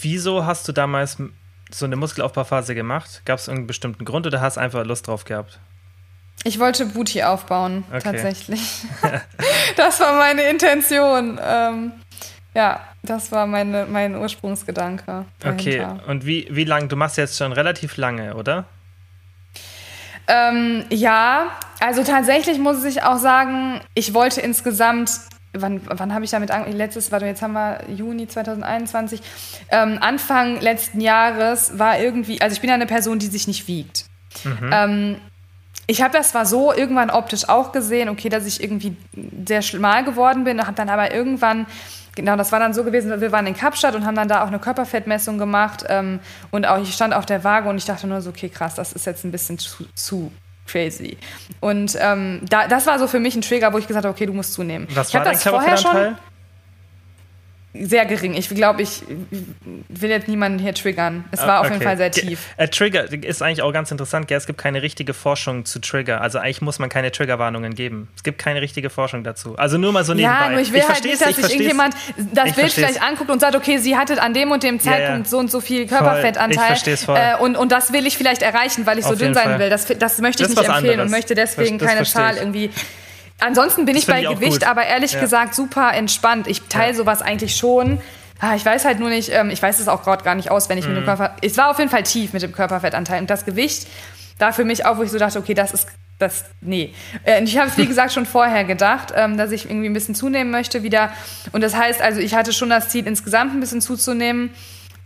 Wieso 0.00 0.46
hast 0.46 0.66
du 0.68 0.72
damals 0.72 1.18
so 1.70 1.84
eine 1.84 1.96
Muskelaufbauphase 1.96 2.74
gemacht? 2.74 3.22
Gab 3.24 3.38
es 3.38 3.48
irgendeinen 3.48 3.66
bestimmten 3.66 4.04
Grund 4.04 4.26
oder 4.26 4.40
hast 4.40 4.56
du 4.56 4.60
einfach 4.60 4.84
Lust 4.84 5.06
drauf 5.06 5.24
gehabt? 5.24 5.60
Ich 6.44 6.60
wollte 6.60 6.86
Booty 6.86 7.24
aufbauen, 7.24 7.84
okay. 7.88 8.00
tatsächlich. 8.04 8.84
das 9.76 10.00
war 10.00 10.16
meine 10.16 10.42
Intention. 10.42 11.38
Ähm, 11.42 11.92
ja, 12.58 12.80
das 13.04 13.30
war 13.30 13.46
meine, 13.46 13.86
mein 13.86 14.16
Ursprungsgedanke. 14.16 15.24
Dahinter. 15.38 16.00
Okay, 16.02 16.10
und 16.10 16.26
wie, 16.26 16.48
wie 16.50 16.64
lange? 16.64 16.88
Du 16.88 16.96
machst 16.96 17.16
jetzt 17.16 17.38
schon 17.38 17.52
relativ 17.52 17.96
lange, 17.96 18.34
oder? 18.34 18.64
Ähm, 20.26 20.84
ja, 20.90 21.52
also 21.78 22.02
tatsächlich 22.02 22.58
muss 22.58 22.82
ich 22.84 23.04
auch 23.04 23.18
sagen, 23.18 23.80
ich 23.94 24.12
wollte 24.12 24.40
insgesamt 24.40 25.10
wann, 25.52 25.80
wann 25.86 26.12
habe 26.12 26.24
ich 26.24 26.32
damit 26.32 26.50
angefangen? 26.50 26.76
Letztes, 26.76 27.12
warte, 27.12 27.26
jetzt 27.26 27.42
haben 27.42 27.52
wir 27.52 27.84
Juni 27.88 28.26
2021. 28.26 29.20
Ähm, 29.70 29.98
Anfang 30.00 30.60
letzten 30.60 31.00
Jahres 31.00 31.78
war 31.78 32.00
irgendwie, 32.00 32.40
also 32.40 32.54
ich 32.54 32.60
bin 32.60 32.68
ja 32.68 32.74
eine 32.74 32.86
Person, 32.86 33.20
die 33.20 33.26
sich 33.26 33.46
nicht 33.46 33.68
wiegt. 33.68 34.04
Mhm. 34.44 34.70
Ähm, 34.72 35.16
ich 35.86 36.02
habe 36.02 36.12
das 36.12 36.32
zwar 36.32 36.44
so 36.44 36.72
irgendwann 36.74 37.08
optisch 37.08 37.48
auch 37.48 37.72
gesehen, 37.72 38.10
okay, 38.10 38.28
dass 38.28 38.46
ich 38.46 38.62
irgendwie 38.62 38.94
sehr 39.46 39.62
schmal 39.62 40.04
geworden 40.04 40.44
bin, 40.44 40.60
habe 40.60 40.74
dann 40.74 40.90
aber 40.90 41.14
irgendwann 41.14 41.66
Genau, 42.18 42.34
das 42.34 42.50
war 42.50 42.58
dann 42.58 42.74
so 42.74 42.82
gewesen, 42.82 43.20
wir 43.20 43.30
waren 43.30 43.46
in 43.46 43.54
Kapstadt 43.54 43.94
und 43.94 44.04
haben 44.04 44.16
dann 44.16 44.26
da 44.26 44.42
auch 44.42 44.48
eine 44.48 44.58
Körperfettmessung 44.58 45.38
gemacht 45.38 45.84
ähm, 45.88 46.18
und 46.50 46.66
auch 46.66 46.82
ich 46.82 46.92
stand 46.92 47.14
auf 47.14 47.26
der 47.26 47.44
Waage 47.44 47.68
und 47.68 47.76
ich 47.76 47.84
dachte 47.84 48.08
nur 48.08 48.20
so, 48.20 48.30
okay, 48.30 48.48
krass, 48.48 48.74
das 48.74 48.92
ist 48.92 49.06
jetzt 49.06 49.24
ein 49.24 49.30
bisschen 49.30 49.56
zu, 49.56 49.86
zu 49.94 50.32
crazy. 50.66 51.16
Und 51.60 51.96
ähm, 52.00 52.40
da, 52.50 52.66
das 52.66 52.88
war 52.88 52.98
so 52.98 53.06
für 53.06 53.20
mich 53.20 53.36
ein 53.36 53.42
Trigger, 53.42 53.72
wo 53.72 53.78
ich 53.78 53.86
gesagt 53.86 54.04
habe, 54.04 54.12
okay, 54.12 54.26
du 54.26 54.32
musst 54.32 54.52
zunehmen. 54.52 54.88
Was 54.94 55.10
ich 55.10 55.14
war 55.14 55.22
dein 55.22 55.38
Körperfettanteil? 55.38 56.16
Sehr 57.74 58.06
gering. 58.06 58.34
Ich 58.34 58.48
glaube, 58.48 58.82
ich 58.82 59.02
will 59.88 60.10
jetzt 60.10 60.26
niemanden 60.26 60.58
hier 60.58 60.74
triggern. 60.74 61.24
Es 61.30 61.40
war 61.46 61.60
okay. 61.60 61.66
auf 61.66 61.72
jeden 61.72 61.82
Fall 61.84 61.96
sehr 61.96 62.10
tief. 62.10 62.40
Äh, 62.56 62.68
Trigger 62.68 63.12
ist 63.12 63.42
eigentlich 63.42 63.62
auch 63.62 63.72
ganz 63.72 63.90
interessant. 63.90 64.26
Gell? 64.26 64.38
Es 64.38 64.46
gibt 64.46 64.58
keine 64.58 64.82
richtige 64.82 65.12
Forschung 65.14 65.64
zu 65.64 65.78
Trigger. 65.78 66.20
Also 66.20 66.38
eigentlich 66.38 66.62
muss 66.62 66.78
man 66.78 66.88
keine 66.88 67.12
Triggerwarnungen 67.12 67.74
geben. 67.74 68.08
Es 68.16 68.22
gibt 68.22 68.38
keine 68.38 68.62
richtige 68.62 68.90
Forschung 68.90 69.22
dazu. 69.22 69.56
Also 69.56 69.76
nur 69.76 69.92
mal 69.92 70.04
so 70.04 70.14
nebenbei. 70.14 70.44
Ja, 70.46 70.50
nur 70.50 70.60
ich 70.60 70.72
will 70.72 70.80
ich 70.80 70.88
halt 70.88 71.04
nicht, 71.04 71.20
dass 71.20 71.36
sich 71.36 71.50
irgendjemand 71.50 71.94
das 72.32 72.52
Bild 72.54 72.72
vielleicht 72.72 73.02
anguckt 73.02 73.30
und 73.30 73.40
sagt, 73.40 73.54
okay, 73.54 73.78
sie 73.78 73.96
hatte 73.96 74.20
an 74.20 74.32
dem 74.32 74.50
und 74.50 74.62
dem 74.62 74.80
Zeitpunkt 74.80 75.08
ja, 75.08 75.16
ja. 75.18 75.24
so 75.24 75.38
und 75.38 75.50
so 75.50 75.60
viel 75.60 75.86
Körperfettanteil. 75.86 76.76
Ich 76.86 77.00
voll. 77.00 77.18
Äh, 77.18 77.36
und, 77.38 77.56
und 77.56 77.70
das 77.70 77.92
will 77.92 78.06
ich 78.06 78.16
vielleicht 78.16 78.42
erreichen, 78.42 78.86
weil 78.86 78.98
ich 78.98 79.04
auf 79.04 79.12
so 79.12 79.16
dünn 79.16 79.34
sein 79.34 79.44
Fall. 79.44 79.58
will. 79.58 79.70
Das, 79.70 79.86
das 79.86 80.18
möchte 80.18 80.42
ich 80.42 80.48
das 80.48 80.56
nicht 80.56 80.68
empfehlen 80.68 80.92
anderes. 80.92 81.04
und 81.04 81.10
möchte 81.10 81.34
deswegen 81.34 81.78
das, 81.78 81.88
keine 81.88 82.06
Schal 82.06 82.36
irgendwie 82.38 82.70
Ansonsten 83.40 83.84
bin 83.84 83.94
das 83.94 84.04
ich 84.04 84.08
bei 84.08 84.22
Gewicht, 84.22 84.66
aber 84.66 84.84
ehrlich 84.84 85.12
ja. 85.12 85.20
gesagt 85.20 85.54
super 85.54 85.92
entspannt. 85.94 86.46
Ich 86.48 86.62
teile 86.62 86.92
ja. 86.92 86.94
sowas 86.94 87.22
eigentlich 87.22 87.56
schon. 87.56 88.00
Ah, 88.40 88.54
ich 88.54 88.64
weiß 88.64 88.84
halt 88.84 89.00
nur 89.00 89.08
nicht, 89.08 89.30
ähm, 89.32 89.50
ich 89.50 89.60
weiß 89.60 89.80
es 89.80 89.88
auch 89.88 90.02
gerade 90.02 90.22
gar 90.22 90.34
nicht 90.34 90.50
aus, 90.50 90.68
wenn 90.68 90.78
ich 90.78 90.84
mhm. 90.86 90.94
mit 90.94 91.02
dem 91.02 91.04
Körper. 91.06 91.36
Es 91.42 91.56
war 91.56 91.70
auf 91.70 91.78
jeden 91.78 91.90
Fall 91.90 92.04
tief 92.04 92.32
mit 92.32 92.42
dem 92.42 92.52
Körperfettanteil. 92.52 93.20
Und 93.20 93.30
das 93.30 93.44
Gewicht 93.44 93.86
da 94.38 94.52
für 94.52 94.64
mich 94.64 94.86
auch, 94.86 94.98
wo 94.98 95.02
ich 95.02 95.10
so 95.10 95.18
dachte, 95.18 95.38
okay, 95.38 95.54
das 95.54 95.72
ist. 95.72 95.88
Das, 96.20 96.46
nee. 96.60 96.94
Äh, 97.22 97.44
ich 97.44 97.56
habe 97.58 97.68
es, 97.68 97.78
wie 97.78 97.86
gesagt, 97.86 98.12
schon 98.12 98.26
vorher 98.26 98.64
gedacht, 98.64 99.12
ähm, 99.14 99.36
dass 99.36 99.52
ich 99.52 99.66
irgendwie 99.66 99.88
ein 99.88 99.92
bisschen 99.92 100.16
zunehmen 100.16 100.50
möchte 100.50 100.82
wieder. 100.82 101.12
Und 101.52 101.60
das 101.60 101.76
heißt, 101.76 102.02
also 102.02 102.18
ich 102.18 102.34
hatte 102.34 102.52
schon 102.52 102.70
das 102.70 102.88
Ziel, 102.88 103.06
insgesamt 103.06 103.54
ein 103.54 103.60
bisschen 103.60 103.80
zuzunehmen. 103.80 104.50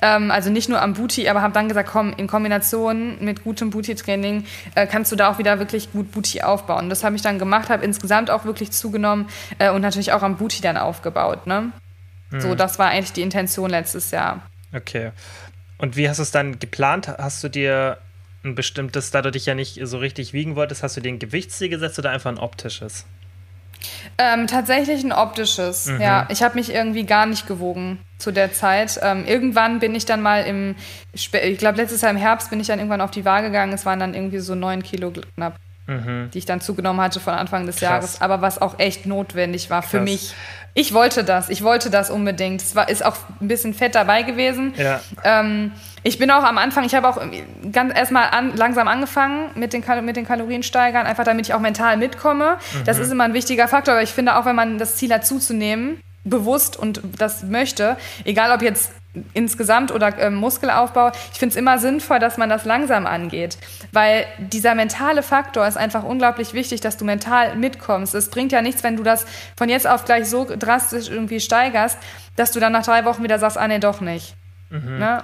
Ähm, 0.03 0.31
also 0.33 0.51
nicht 0.51 0.69
nur 0.69 0.83
am 0.83 0.95
Booty, 0.95 1.29
aber 1.29 1.41
habe 1.41 1.55
dann 1.55 1.69
gesagt, 1.69 1.89
komm, 1.89 2.13
in 2.17 2.27
Kombination 2.27 3.25
mit 3.25 3.45
gutem 3.45 3.71
Booty-Training 3.71 4.45
äh, 4.75 4.87
kannst 4.87 5.13
du 5.13 5.17
da 5.17 5.31
auch 5.31 5.39
wieder 5.39 5.61
wirklich 5.61 5.93
gut 5.93 6.11
Booty 6.11 6.43
aufbauen. 6.43 6.91
Das 6.91 7.05
habe 7.05 7.15
ich 7.15 7.23
dann 7.23 7.39
gemacht, 7.39 7.71
habe 7.71 7.85
insgesamt 7.85 8.29
auch 8.29 8.45
wirklich 8.45 8.73
zugenommen 8.73 9.29
äh, 9.59 9.71
und 9.71 9.81
natürlich 9.81 10.13
auch 10.13 10.23
am 10.23 10.37
Booty 10.37 10.61
dann 10.61 10.77
aufgebaut. 10.77 11.47
Ne? 11.47 11.73
So, 12.37 12.49
mhm. 12.49 12.57
das 12.57 12.79
war 12.79 12.89
eigentlich 12.89 13.13
die 13.13 13.23
Intention 13.23 13.71
letztes 13.71 14.11
Jahr. 14.11 14.43
Okay. 14.75 15.13
Und 15.79 15.97
wie 15.97 16.09
hast 16.09 16.19
du 16.19 16.23
es 16.23 16.31
dann 16.31 16.59
geplant? 16.59 17.09
Hast 17.09 17.45
du 17.45 17.49
dir 17.49 17.99
ein 18.45 18.55
bestimmtes, 18.55 19.11
da 19.11 19.23
du 19.23 19.31
dich 19.31 19.47
ja 19.47 19.55
nicht 19.55 19.79
so 19.83 19.99
richtig 19.99 20.33
wiegen 20.33 20.57
wolltest, 20.57 20.83
hast 20.83 20.97
du 20.97 21.01
dir 21.01 21.11
ein 21.11 21.19
Gewichtsziel 21.19 21.69
gesetzt 21.69 21.99
oder 21.99 22.11
einfach 22.11 22.31
ein 22.31 22.39
optisches? 22.39 23.07
Ähm, 24.19 24.47
tatsächlich 24.47 25.03
ein 25.05 25.13
optisches, 25.13 25.87
mhm. 25.87 26.01
ja. 26.01 26.27
Ich 26.31 26.43
habe 26.43 26.55
mich 26.55 26.73
irgendwie 26.73 27.05
gar 27.05 27.27
nicht 27.27 27.47
gewogen 27.47 27.99
zu 28.19 28.31
der 28.31 28.53
Zeit. 28.53 29.01
Ähm, 29.03 29.25
irgendwann 29.27 29.81
bin 29.81 29.95
ich 29.95 30.05
dann 30.05 30.21
mal 30.21 30.45
im, 30.45 30.77
ich 31.13 31.31
glaube 31.31 31.77
letztes 31.77 32.03
Jahr 32.03 32.11
im 32.11 32.17
Herbst 32.17 32.51
bin 32.51 32.61
ich 32.61 32.67
dann 32.67 32.79
irgendwann 32.79 33.01
auf 33.01 33.11
die 33.11 33.25
Waage 33.25 33.49
gegangen. 33.49 33.73
Es 33.73 33.85
waren 33.85 33.99
dann 33.99 34.15
irgendwie 34.15 34.39
so 34.39 34.55
neun 34.55 34.83
Kilo 34.83 35.13
knapp, 35.35 35.57
mhm. 35.87 36.31
die 36.33 36.39
ich 36.39 36.47
dann 36.47 36.61
zugenommen 36.61 37.01
hatte 37.01 37.21
von 37.21 37.35
Anfang 37.35 37.67
des 37.67 37.77
Krass. 37.77 37.89
Jahres. 37.89 38.21
Aber 38.21 38.41
was 38.43 38.61
auch 38.61 38.79
echt 38.79 39.07
notwendig 39.07 39.71
war 39.71 39.81
Krass. 39.81 39.91
für 39.91 40.01
mich. 40.01 40.35
Ich 40.75 40.95
wollte 40.95 41.25
das, 41.25 41.51
ich 41.51 41.63
wollte 41.63 41.91
das 41.91 42.11
unbedingt. 42.11 42.63
Es 42.63 42.77
war, 42.77 42.89
ist 42.89 43.05
auch 43.05 43.17
ein 43.41 43.49
bisschen 43.49 43.75
Fett 43.75 43.95
dabei 43.95 44.23
gewesen. 44.23 44.75
Ja. 44.77 45.01
Ähm, 45.25 45.73
ich 46.03 46.19
bin 46.19 46.31
auch 46.31 46.43
am 46.43 46.59
Anfang, 46.59 46.85
ich 46.85 46.95
habe 46.95 47.09
auch 47.09 47.21
ganz 47.71 47.97
erstmal 47.97 48.31
an, 48.31 48.57
langsam 48.57 48.89
angefangen 48.89 49.51
mit 49.55 49.73
den, 49.73 49.85
mit 50.05 50.17
den 50.17 50.27
Kaloriensteigern, 50.27 51.07
einfach 51.07 51.25
damit 51.25 51.47
ich 51.47 51.55
auch 51.55 51.61
mental 51.61 51.97
mitkomme. 51.97 52.59
Mhm. 52.75 52.85
Das 52.85 52.99
ist 52.99 53.11
immer 53.11 53.25
ein 53.25 53.35
wichtiger 53.35 53.69
Faktor, 53.69 53.95
aber 53.95 54.03
ich 54.03 54.13
finde 54.13 54.37
auch, 54.37 54.45
wenn 54.45 54.57
man 54.57 54.79
das 54.79 54.97
Ziel 54.97 55.13
hat 55.13 55.27
zuzunehmen, 55.27 56.01
bewusst 56.25 56.77
und 56.77 57.01
das 57.19 57.43
möchte, 57.43 57.97
egal 58.25 58.53
ob 58.53 58.63
jetzt 58.63 58.93
insgesamt 59.35 59.93
oder 59.93 60.19
äh, 60.19 60.31
Muskelaufbau, 60.31 61.13
ich 61.33 61.39
finde 61.39 61.53
es 61.53 61.57
immer 61.57 61.79
sinnvoll, 61.79 62.19
dass 62.19 62.39
man 62.39 62.49
das 62.49 62.65
langsam 62.65 63.07
angeht, 63.07 63.59
weil 63.93 64.25
dieser 64.39 64.75
mentale 64.75 65.23
Faktor 65.23 65.67
ist 65.67 65.77
einfach 65.77 66.03
unglaublich 66.03 66.55
wichtig, 66.55 66.81
dass 66.81 66.97
du 66.97 67.05
mental 67.05 67.57
mitkommst. 67.57 68.15
Es 68.15 68.31
bringt 68.31 68.53
ja 68.53 68.63
nichts, 68.63 68.83
wenn 68.83 68.97
du 68.97 69.03
das 69.03 69.27
von 69.57 69.69
jetzt 69.69 69.87
auf 69.87 70.05
gleich 70.05 70.29
so 70.29 70.47
drastisch 70.47 71.11
irgendwie 71.11 71.41
steigerst, 71.41 71.99
dass 72.37 72.53
du 72.53 72.61
dann 72.61 72.73
nach 72.73 72.85
drei 72.85 73.05
Wochen 73.05 73.23
wieder 73.23 73.39
sagst, 73.39 73.59
ah 73.59 73.69
nee, 73.69 73.81
doch 73.81 74.01
nicht. 74.01 74.35
Mhm. 74.71 74.99
Ne? 74.99 75.23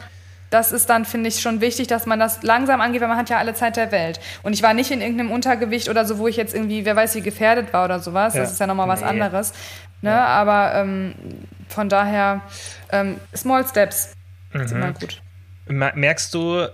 Das 0.51 0.73
ist 0.73 0.89
dann, 0.89 1.05
finde 1.05 1.29
ich, 1.29 1.41
schon 1.41 1.61
wichtig, 1.61 1.89
dass 1.89 2.07
man 2.07 2.19
das 2.19 2.43
langsam 2.43 2.81
angeht, 2.81 3.01
weil 3.01 3.09
man 3.09 3.19
hat 3.19 3.29
ja 3.29 3.39
alle 3.39 3.55
Zeit 3.55 3.77
der 3.77 3.93
Welt. 3.93 4.19
Und 4.43 4.55
ich 4.55 4.63
war 4.63 4.73
nicht 4.73 4.91
in 4.91 5.01
irgendeinem 5.01 5.31
Untergewicht 5.31 5.89
oder 5.89 6.05
so, 6.05 6.19
wo 6.19 6.27
ich 6.27 6.37
jetzt 6.37 6.55
irgendwie, 6.55 6.85
wer 6.85 6.97
weiß, 6.97 7.15
wie 7.17 7.21
gefährdet 7.21 7.73
war 7.73 7.85
oder 7.85 8.01
sowas. 8.01 8.35
Ja. 8.35 8.43
Das 8.43 8.53
ist 8.53 8.61
ja 8.61 8.67
nochmal 8.67 8.89
was 8.89 9.01
nee. 9.01 9.07
anderes. 9.07 9.53
Ne? 10.01 10.11
Ja. 10.11 10.27
Aber 10.27 10.75
ähm, 10.75 11.15
von 11.69 11.89
daher, 11.89 12.41
ähm, 12.91 13.17
Small 13.37 13.67
Steps 13.67 14.15
mhm. 14.53 14.69
sind 14.69 14.79
immer 14.79 14.93
gut. 14.93 15.21
Merkst 15.67 16.33
du, 16.33 16.67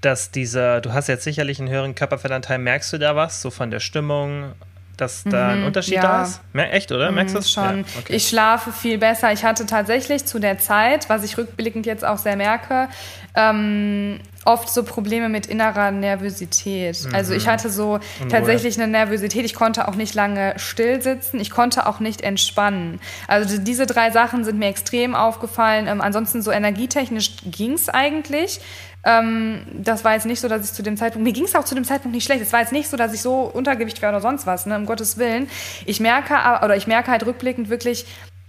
dass 0.00 0.30
dieser, 0.30 0.80
du 0.80 0.92
hast 0.92 1.08
jetzt 1.08 1.24
sicherlich 1.24 1.58
einen 1.58 1.68
höheren 1.68 1.94
Körperfettanteil, 1.94 2.58
merkst 2.58 2.92
du 2.92 2.98
da 2.98 3.14
was, 3.14 3.42
so 3.42 3.50
von 3.50 3.70
der 3.70 3.80
Stimmung, 3.80 4.52
dass 5.00 5.24
da 5.24 5.48
ein 5.48 5.60
mhm, 5.60 5.66
Unterschied 5.66 5.94
ja. 5.94 6.02
da 6.02 6.22
ist? 6.22 6.40
Echt, 6.54 6.92
oder? 6.92 7.10
Merkst 7.10 7.34
du 7.34 7.38
das? 7.38 7.50
Schon. 7.50 7.78
Ja, 7.78 7.84
okay. 7.98 8.14
Ich 8.14 8.28
schlafe 8.28 8.72
viel 8.72 8.98
besser. 8.98 9.32
Ich 9.32 9.44
hatte 9.44 9.66
tatsächlich 9.66 10.24
zu 10.26 10.38
der 10.38 10.58
Zeit, 10.58 11.08
was 11.08 11.24
ich 11.24 11.36
rückblickend 11.38 11.86
jetzt 11.86 12.04
auch 12.04 12.18
sehr 12.18 12.36
merke, 12.36 12.88
ähm, 13.34 14.20
oft 14.44 14.68
so 14.68 14.82
Probleme 14.82 15.28
mit 15.28 15.46
innerer 15.46 15.90
Nervosität. 15.90 16.98
Mhm. 17.06 17.14
Also 17.14 17.34
ich 17.34 17.46
hatte 17.46 17.70
so 17.70 17.94
Unruhe. 17.94 18.28
tatsächlich 18.30 18.80
eine 18.80 18.90
Nervosität. 18.90 19.44
Ich 19.44 19.54
konnte 19.54 19.86
auch 19.88 19.96
nicht 19.96 20.14
lange 20.14 20.54
still 20.56 21.02
sitzen. 21.02 21.40
Ich 21.40 21.50
konnte 21.50 21.86
auch 21.86 22.00
nicht 22.00 22.22
entspannen. 22.22 23.00
Also 23.28 23.58
diese 23.58 23.86
drei 23.86 24.10
Sachen 24.10 24.44
sind 24.44 24.58
mir 24.58 24.68
extrem 24.68 25.14
aufgefallen. 25.14 25.86
Ähm, 25.88 26.00
ansonsten 26.00 26.42
so 26.42 26.50
energietechnisch 26.50 27.32
ging 27.44 27.72
es 27.72 27.88
eigentlich. 27.88 28.60
Ähm, 29.04 29.62
das 29.72 30.04
war 30.04 30.14
jetzt 30.14 30.26
nicht 30.26 30.40
so, 30.40 30.48
dass 30.48 30.64
ich 30.64 30.72
zu 30.72 30.82
dem 30.82 30.96
Zeitpunkt, 30.96 31.24
mir 31.24 31.32
ging 31.32 31.44
es 31.44 31.54
auch 31.54 31.64
zu 31.64 31.74
dem 31.74 31.84
Zeitpunkt 31.84 32.14
nicht 32.14 32.24
schlecht. 32.24 32.42
Es 32.42 32.52
war 32.52 32.60
jetzt 32.60 32.72
nicht 32.72 32.88
so, 32.88 32.96
dass 32.96 33.14
ich 33.14 33.22
so 33.22 33.42
Untergewicht 33.42 34.02
wäre 34.02 34.12
oder 34.12 34.20
sonst 34.20 34.46
was, 34.46 34.66
ne, 34.66 34.76
um 34.76 34.86
Gottes 34.86 35.16
Willen. 35.16 35.48
Ich 35.86 36.00
merke, 36.00 36.34
oder 36.64 36.76
ich 36.76 36.86
merke 36.86 37.10
halt 37.10 37.24
rückblickend 37.24 37.70
wirklich, 37.70 38.06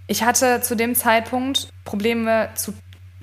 ich 0.08 0.24
hatte 0.24 0.60
zu 0.60 0.74
dem 0.74 0.94
Zeitpunkt 0.94 1.68
Probleme 1.84 2.50
zu 2.54 2.74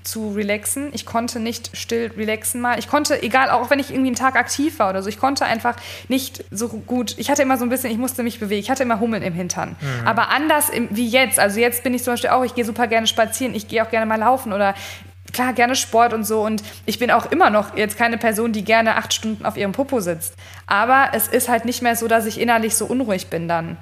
zu 0.04 0.32
relaxen. 0.32 0.90
Ich 0.94 1.06
konnte 1.06 1.40
nicht 1.40 1.76
still 1.78 2.12
relaxen 2.18 2.62
mal. 2.62 2.80
Ich 2.80 2.88
konnte, 2.88 3.22
egal, 3.22 3.50
auch 3.50 3.70
wenn 3.70 3.80
ich 3.80 3.90
irgendwie 3.92 4.10
einen 4.10 4.16
Tag 4.16 4.36
aktiv 4.36 4.80
war 4.80 4.90
oder 4.90 5.04
so, 5.04 5.10
ich 5.10 5.20
konnte 5.20 5.46
einfach 5.46 5.76
nicht 6.08 6.44
so 6.52 6.68
gut. 6.70 7.16
Ich 7.18 7.30
hatte 7.30 7.42
immer 7.42 7.58
so 7.58 7.64
ein 7.64 7.70
bisschen, 7.70 7.92
ich 7.92 7.98
musste 7.98 8.24
mich 8.24 8.40
bewegen. 8.40 8.62
Ich 8.62 8.70
hatte 8.70 8.84
immer 8.84 9.00
Hummeln 9.00 9.24
im 9.24 9.34
Hintern. 9.34 9.76
Mhm. 9.80 10.08
Aber 10.08 10.30
anders 10.30 10.70
im, 10.70 10.88
wie 10.92 11.08
jetzt. 11.08 11.40
Also 11.40 11.60
jetzt 11.60 11.84
bin 11.84 11.94
ich 11.94 12.04
zum 12.04 12.14
Beispiel 12.14 12.30
auch, 12.32 12.44
ich 12.44 12.56
gehe 12.56 12.66
super 12.66 12.88
gerne 12.88 13.08
spazieren, 13.08 13.56
ich 13.56 13.68
gehe 13.68 13.84
auch 13.86 13.90
gerne 13.90 14.06
mal 14.06 14.20
laufen 14.20 14.54
oder 14.54 14.74
klar, 15.32 15.54
gerne 15.54 15.76
Sport 15.76 16.14
und 16.14 16.24
so. 16.24 16.42
Und 16.42 16.64
ich 16.86 17.00
bin 17.00 17.12
auch 17.12 17.32
immer 17.32 17.50
noch 17.50 17.76
jetzt 17.78 17.98
keine 17.98 18.18
Person, 18.18 18.52
die 18.52 18.64
gerne 18.64 18.96
acht 18.96 19.14
Stunden 19.14 19.46
auf 19.46 19.58
ihrem 19.58 19.72
Popo 19.72 20.00
sitzt. 20.00 20.36
Aber 20.68 21.10
es 21.14 21.28
ist 21.28 21.50
halt 21.50 21.66
nicht 21.66 21.82
mehr 21.82 21.96
so, 21.96 22.08
dass 22.08 22.26
ich 22.26 22.40
innerlich 22.40 22.76
so 22.76 22.86
unruhig 22.86 23.28
bin 23.28 23.48
dann. 23.48 23.78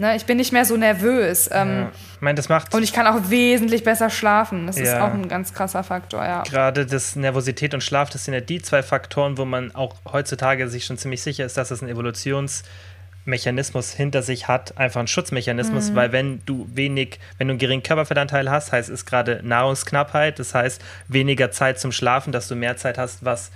Ne, 0.00 0.14
ich 0.14 0.26
bin 0.26 0.36
nicht 0.36 0.52
mehr 0.52 0.64
so 0.64 0.76
nervös. 0.76 1.50
Ähm, 1.52 1.68
ja. 1.68 1.90
Ich 2.14 2.20
meine, 2.20 2.36
das 2.36 2.48
macht. 2.48 2.72
Und 2.72 2.84
ich 2.84 2.92
kann 2.92 3.08
auch 3.08 3.30
wesentlich 3.30 3.82
besser 3.82 4.10
schlafen. 4.10 4.68
Das 4.68 4.78
ja. 4.78 4.84
ist 4.84 4.94
auch 4.94 5.12
ein 5.12 5.28
ganz 5.28 5.52
krasser 5.52 5.82
Faktor, 5.82 6.24
ja. 6.24 6.44
Gerade 6.44 6.86
das 6.86 7.16
Nervosität 7.16 7.74
und 7.74 7.82
Schlaf, 7.82 8.08
das 8.08 8.24
sind 8.24 8.34
ja 8.34 8.40
die 8.40 8.62
zwei 8.62 8.84
Faktoren, 8.84 9.38
wo 9.38 9.44
man 9.44 9.74
auch 9.74 9.96
heutzutage 10.10 10.68
sich 10.68 10.84
schon 10.84 10.98
ziemlich 10.98 11.22
sicher 11.22 11.44
ist, 11.44 11.56
dass 11.56 11.72
es 11.72 11.82
ein 11.82 11.88
Evolutionsmechanismus 11.88 13.92
hinter 13.92 14.22
sich 14.22 14.46
hat, 14.46 14.78
einfach 14.78 15.00
ein 15.00 15.08
Schutzmechanismus, 15.08 15.90
mhm. 15.90 15.96
weil 15.96 16.12
wenn 16.12 16.42
du 16.46 16.68
wenig, 16.72 17.18
wenn 17.38 17.48
du 17.48 17.52
einen 17.52 17.58
geringen 17.58 17.82
Körperfettanteil 17.82 18.48
hast, 18.48 18.70
heißt 18.70 18.90
es 18.90 19.04
gerade 19.04 19.40
Nahrungsknappheit, 19.42 20.38
das 20.38 20.54
heißt 20.54 20.80
weniger 21.08 21.50
Zeit 21.50 21.80
zum 21.80 21.90
Schlafen, 21.90 22.32
dass 22.32 22.46
du 22.46 22.54
mehr 22.54 22.76
Zeit 22.76 22.98
hast, 22.98 23.24
was 23.24 23.50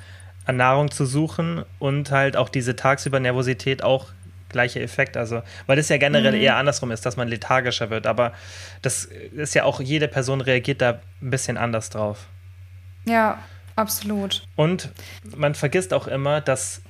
an 0.45 0.57
Nahrung 0.57 0.91
zu 0.91 1.07
suchen 1.07 1.65
und 1.79 2.11
halt 2.11 2.37
auch 2.37 2.49
diese 2.49 2.75
tagsüber 2.75 3.21
Nervosität 3.21 3.85
auch 3.85 4.09
gleiche 4.53 4.81
Effekt. 4.81 5.17
Also, 5.17 5.43
weil 5.67 5.77
das 5.77 5.89
ja 5.89 5.97
generell 5.97 6.33
mhm. 6.33 6.41
eher 6.41 6.57
andersrum 6.57 6.91
ist, 6.91 7.05
dass 7.05 7.17
man 7.17 7.29
lethargischer 7.29 7.91
wird. 7.91 8.07
Aber 8.07 8.33
das 8.83 9.05
ist 9.05 9.55
ja 9.55 9.65
auch, 9.65 9.81
jede 9.81 10.09
Person 10.09 10.41
reagiert 10.41 10.81
da 10.81 11.01
ein 11.21 11.31
bisschen 11.31 11.57
anders 11.57 11.91
drauf. 11.91 12.27
Ja, 13.05 13.39
absolut. 13.77 14.47
Und 14.57 14.91
man 15.37 15.55
vergisst 15.55 15.93
auch 15.93 16.07
immer, 16.07 16.41
dass 16.41 16.83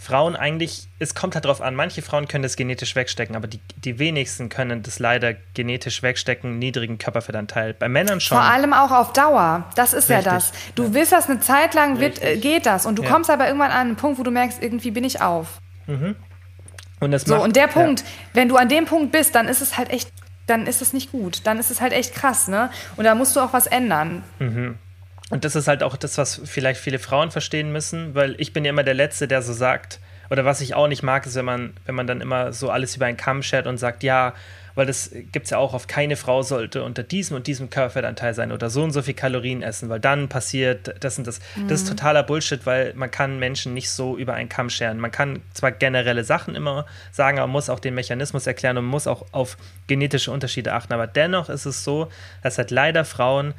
Frauen 0.00 0.36
eigentlich, 0.36 0.88
es 1.00 1.14
kommt 1.14 1.34
halt 1.34 1.44
drauf 1.44 1.60
an, 1.60 1.74
manche 1.74 2.02
Frauen 2.02 2.28
können 2.28 2.42
das 2.42 2.56
genetisch 2.56 2.94
wegstecken, 2.94 3.34
aber 3.34 3.48
die, 3.48 3.60
die 3.76 3.98
wenigsten 3.98 4.48
können 4.48 4.82
das 4.82 5.00
leider 5.00 5.34
genetisch 5.54 6.02
wegstecken, 6.02 6.58
niedrigen 6.58 6.98
Körperfettanteil. 6.98 7.74
Bei 7.74 7.88
Männern 7.88 8.20
schon. 8.20 8.38
Vor 8.38 8.46
allem 8.46 8.72
auch 8.72 8.92
auf 8.92 9.12
Dauer. 9.12 9.68
Das 9.74 9.92
ist 9.92 10.08
Richtig. 10.08 10.26
ja 10.26 10.32
das. 10.32 10.52
Du 10.76 10.84
ja. 10.84 10.94
willst 10.94 11.12
das 11.12 11.28
eine 11.28 11.40
Zeit 11.40 11.74
lang, 11.74 11.98
wird, 11.98 12.22
äh, 12.22 12.36
geht 12.36 12.64
das. 12.64 12.86
Und 12.86 12.96
du 12.96 13.02
ja. 13.02 13.10
kommst 13.10 13.28
aber 13.28 13.46
irgendwann 13.46 13.72
an 13.72 13.88
einen 13.88 13.96
Punkt, 13.96 14.18
wo 14.18 14.22
du 14.22 14.30
merkst, 14.30 14.62
irgendwie 14.62 14.92
bin 14.92 15.04
ich 15.04 15.20
auf. 15.20 15.60
Mhm. 15.86 16.14
Und 17.00 17.12
das 17.12 17.22
so, 17.22 17.34
macht, 17.34 17.44
und 17.44 17.56
der 17.56 17.68
Punkt, 17.68 18.00
ja. 18.00 18.06
wenn 18.34 18.48
du 18.48 18.56
an 18.56 18.68
dem 18.68 18.84
Punkt 18.84 19.12
bist, 19.12 19.34
dann 19.34 19.48
ist 19.48 19.60
es 19.60 19.78
halt 19.78 19.90
echt, 19.90 20.10
dann 20.46 20.66
ist 20.66 20.82
es 20.82 20.92
nicht 20.92 21.12
gut. 21.12 21.46
Dann 21.46 21.58
ist 21.58 21.70
es 21.70 21.80
halt 21.80 21.92
echt 21.92 22.14
krass, 22.14 22.48
ne? 22.48 22.70
Und 22.96 23.04
da 23.04 23.14
musst 23.14 23.36
du 23.36 23.40
auch 23.40 23.52
was 23.52 23.66
ändern. 23.66 24.24
Mhm. 24.38 24.78
Und 25.30 25.44
das 25.44 25.54
ist 25.56 25.68
halt 25.68 25.82
auch 25.82 25.96
das, 25.96 26.16
was 26.16 26.40
vielleicht 26.44 26.80
viele 26.80 26.98
Frauen 26.98 27.30
verstehen 27.30 27.70
müssen, 27.70 28.14
weil 28.14 28.34
ich 28.38 28.52
bin 28.52 28.64
ja 28.64 28.70
immer 28.70 28.82
der 28.82 28.94
Letzte, 28.94 29.28
der 29.28 29.42
so 29.42 29.52
sagt, 29.52 30.00
oder 30.30 30.44
was 30.44 30.60
ich 30.60 30.74
auch 30.74 30.88
nicht 30.88 31.02
mag, 31.02 31.26
ist, 31.26 31.34
wenn 31.34 31.44
man, 31.44 31.74
wenn 31.86 31.94
man 31.94 32.06
dann 32.06 32.20
immer 32.20 32.52
so 32.52 32.70
alles 32.70 32.96
über 32.96 33.06
einen 33.06 33.16
Kamm 33.16 33.42
schert 33.42 33.66
und 33.66 33.78
sagt, 33.78 34.02
ja, 34.02 34.34
weil 34.74 34.86
das 34.86 35.10
gibt 35.32 35.44
es 35.44 35.50
ja 35.50 35.58
auch 35.58 35.74
auf 35.74 35.86
keine 35.86 36.16
Frau 36.16 36.42
sollte 36.42 36.82
unter 36.82 37.02
diesem 37.02 37.36
und 37.36 37.46
diesem 37.46 37.70
Körperfettanteil 37.70 38.34
sein 38.34 38.52
oder 38.52 38.70
so 38.70 38.82
und 38.82 38.92
so 38.92 39.02
viel 39.02 39.14
Kalorien 39.14 39.62
essen, 39.62 39.88
weil 39.88 40.00
dann 40.00 40.28
passiert 40.28 40.94
das 41.00 41.18
und 41.18 41.26
das. 41.26 41.40
Mhm. 41.56 41.68
Das 41.68 41.82
ist 41.82 41.86
mhm. 41.90 41.96
totaler 41.96 42.22
Bullshit, 42.22 42.64
weil 42.66 42.94
man 42.94 43.10
kann 43.10 43.38
Menschen 43.38 43.74
nicht 43.74 43.90
so 43.90 44.16
über 44.16 44.34
einen 44.34 44.48
Kamm 44.48 44.70
scheren. 44.70 44.98
Man 44.98 45.10
kann 45.10 45.42
zwar 45.52 45.72
generelle 45.72 46.24
Sachen 46.24 46.54
immer 46.54 46.86
sagen, 47.12 47.38
aber 47.38 47.46
man 47.46 47.52
muss 47.52 47.70
auch 47.70 47.80
den 47.80 47.94
Mechanismus 47.94 48.46
erklären 48.46 48.78
und 48.78 48.84
muss 48.84 49.06
auch 49.06 49.26
auf 49.32 49.56
genetische 49.86 50.30
Unterschiede 50.30 50.72
achten. 50.72 50.92
Aber 50.92 51.06
dennoch 51.06 51.48
ist 51.48 51.66
es 51.66 51.84
so, 51.84 52.08
dass 52.42 52.58
halt 52.58 52.70
leider 52.70 53.04
Frauen 53.04 53.54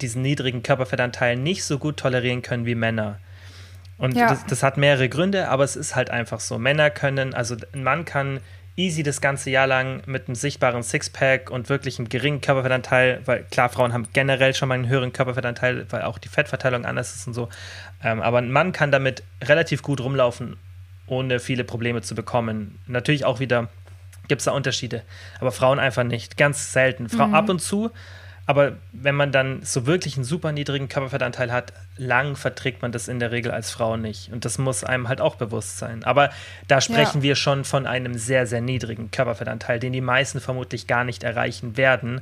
diesen 0.00 0.22
niedrigen 0.22 0.62
Körperfettanteil 0.62 1.36
nicht 1.36 1.64
so 1.64 1.78
gut 1.78 1.96
tolerieren 1.96 2.42
können 2.42 2.66
wie 2.66 2.74
Männer. 2.74 3.18
Und 3.98 4.16
ja. 4.16 4.28
das, 4.28 4.44
das, 4.46 4.62
hat 4.62 4.78
mehrere 4.78 5.08
Gründe, 5.08 5.48
aber 5.48 5.62
es 5.64 5.76
ist 5.76 5.94
halt 5.94 6.10
einfach 6.10 6.40
so. 6.40 6.58
Männer 6.58 6.90
können, 6.90 7.34
also 7.34 7.56
ein 7.72 7.84
Mann 7.84 8.04
kann 8.04 8.40
easy 8.76 9.02
das 9.02 9.20
ganze 9.20 9.50
Jahr 9.50 9.66
lang 9.66 10.02
mit 10.06 10.28
einem 10.28 10.34
sichtbaren 10.34 10.82
Sixpack 10.82 11.50
und 11.50 11.68
wirklich 11.68 11.98
einem 11.98 12.08
geringen 12.08 12.40
Körperfettanteil, 12.40 13.20
weil 13.26 13.44
klar, 13.44 13.68
Frauen 13.68 13.92
haben 13.92 14.08
generell 14.12 14.54
schon 14.54 14.68
mal 14.68 14.74
einen 14.74 14.88
höheren 14.88 15.12
Körperfettanteil, 15.12 15.86
weil 15.90 16.02
auch 16.02 16.18
die 16.18 16.28
Fettverteilung 16.28 16.84
anders 16.84 17.14
ist 17.14 17.26
und 17.26 17.34
so. 17.34 17.48
Ähm, 18.02 18.22
aber 18.22 18.38
ein 18.38 18.50
Mann 18.50 18.72
kann 18.72 18.90
damit 18.90 19.22
relativ 19.42 19.82
gut 19.82 20.00
rumlaufen, 20.00 20.56
ohne 21.06 21.38
viele 21.38 21.64
Probleme 21.64 22.00
zu 22.02 22.14
bekommen. 22.14 22.78
Natürlich 22.86 23.24
auch 23.24 23.40
wieder 23.40 23.68
gibt 24.28 24.40
es 24.40 24.46
da 24.46 24.52
Unterschiede, 24.52 25.02
aber 25.40 25.52
Frauen 25.52 25.78
einfach 25.78 26.04
nicht. 26.04 26.36
Ganz 26.36 26.72
selten. 26.72 27.08
Frau 27.08 27.26
mhm. 27.26 27.34
ab 27.34 27.48
und 27.48 27.60
zu 27.60 27.90
aber 28.46 28.72
wenn 28.92 29.14
man 29.14 29.30
dann 29.30 29.62
so 29.62 29.86
wirklich 29.86 30.16
einen 30.16 30.24
super 30.24 30.50
niedrigen 30.52 30.88
Körperfettanteil 30.88 31.52
hat, 31.52 31.72
lang 31.96 32.34
verträgt 32.34 32.82
man 32.82 32.90
das 32.90 33.06
in 33.06 33.20
der 33.20 33.30
Regel 33.30 33.52
als 33.52 33.70
Frau 33.70 33.96
nicht. 33.96 34.32
Und 34.32 34.44
das 34.44 34.58
muss 34.58 34.82
einem 34.82 35.08
halt 35.08 35.20
auch 35.20 35.36
bewusst 35.36 35.78
sein. 35.78 36.02
Aber 36.02 36.30
da 36.66 36.80
sprechen 36.80 37.18
ja. 37.18 37.22
wir 37.22 37.36
schon 37.36 37.64
von 37.64 37.86
einem 37.86 38.14
sehr, 38.18 38.46
sehr 38.46 38.60
niedrigen 38.60 39.10
Körperfettanteil, 39.10 39.78
den 39.78 39.92
die 39.92 40.00
meisten 40.00 40.40
vermutlich 40.40 40.88
gar 40.88 41.04
nicht 41.04 41.22
erreichen 41.22 41.76
werden, 41.76 42.20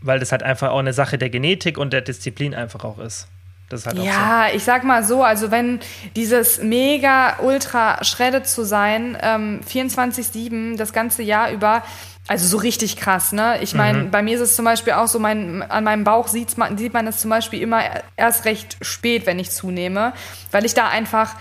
weil 0.00 0.18
das 0.18 0.32
halt 0.32 0.42
einfach 0.42 0.70
auch 0.70 0.78
eine 0.78 0.94
Sache 0.94 1.18
der 1.18 1.30
Genetik 1.30 1.76
und 1.76 1.92
der 1.92 2.00
Disziplin 2.00 2.54
einfach 2.54 2.84
auch 2.84 2.98
ist. 2.98 3.28
Halt 3.72 3.96
ja, 3.96 4.48
so. 4.50 4.56
ich 4.56 4.64
sag 4.64 4.84
mal 4.84 5.02
so, 5.02 5.22
also 5.22 5.50
wenn 5.50 5.80
dieses 6.14 6.62
mega 6.62 7.38
ultra 7.40 8.04
shredded 8.04 8.46
zu 8.46 8.64
sein, 8.64 9.16
ähm, 9.22 9.60
24-7 9.66 10.76
das 10.76 10.92
ganze 10.92 11.22
Jahr 11.22 11.50
über, 11.50 11.82
also 12.28 12.46
so 12.46 12.56
richtig 12.56 12.96
krass, 12.96 13.32
ne? 13.32 13.58
Ich 13.62 13.74
meine, 13.74 14.04
mhm. 14.04 14.10
bei 14.10 14.22
mir 14.22 14.36
ist 14.36 14.40
es 14.40 14.54
zum 14.54 14.64
Beispiel 14.64 14.92
auch 14.92 15.08
so, 15.08 15.18
mein, 15.18 15.62
an 15.62 15.84
meinem 15.84 16.04
Bauch 16.04 16.28
sieht 16.28 16.56
man, 16.56 16.78
sieht 16.78 16.94
man 16.94 17.06
es 17.06 17.18
zum 17.18 17.30
Beispiel 17.30 17.60
immer 17.60 17.82
erst 18.16 18.44
recht 18.44 18.76
spät, 18.80 19.26
wenn 19.26 19.38
ich 19.38 19.50
zunehme, 19.50 20.12
weil 20.52 20.64
ich 20.64 20.74
da 20.74 20.88
einfach, 20.88 21.34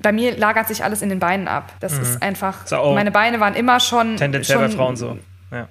bei 0.00 0.12
mir 0.12 0.36
lagert 0.36 0.66
sich 0.66 0.82
alles 0.82 1.00
in 1.00 1.10
den 1.10 1.20
Beinen 1.20 1.46
ab. 1.46 1.72
Das 1.80 1.94
mhm. 1.94 2.02
ist 2.02 2.22
einfach, 2.22 2.66
so, 2.66 2.92
meine 2.92 3.12
Beine 3.12 3.38
waren 3.38 3.54
immer 3.54 3.78
schon. 3.78 4.16
Tendenziell 4.16 4.58
schon, 4.58 4.68
bei 4.68 4.76
Frauen 4.76 4.96
so, 4.96 5.18
ja. 5.52 5.68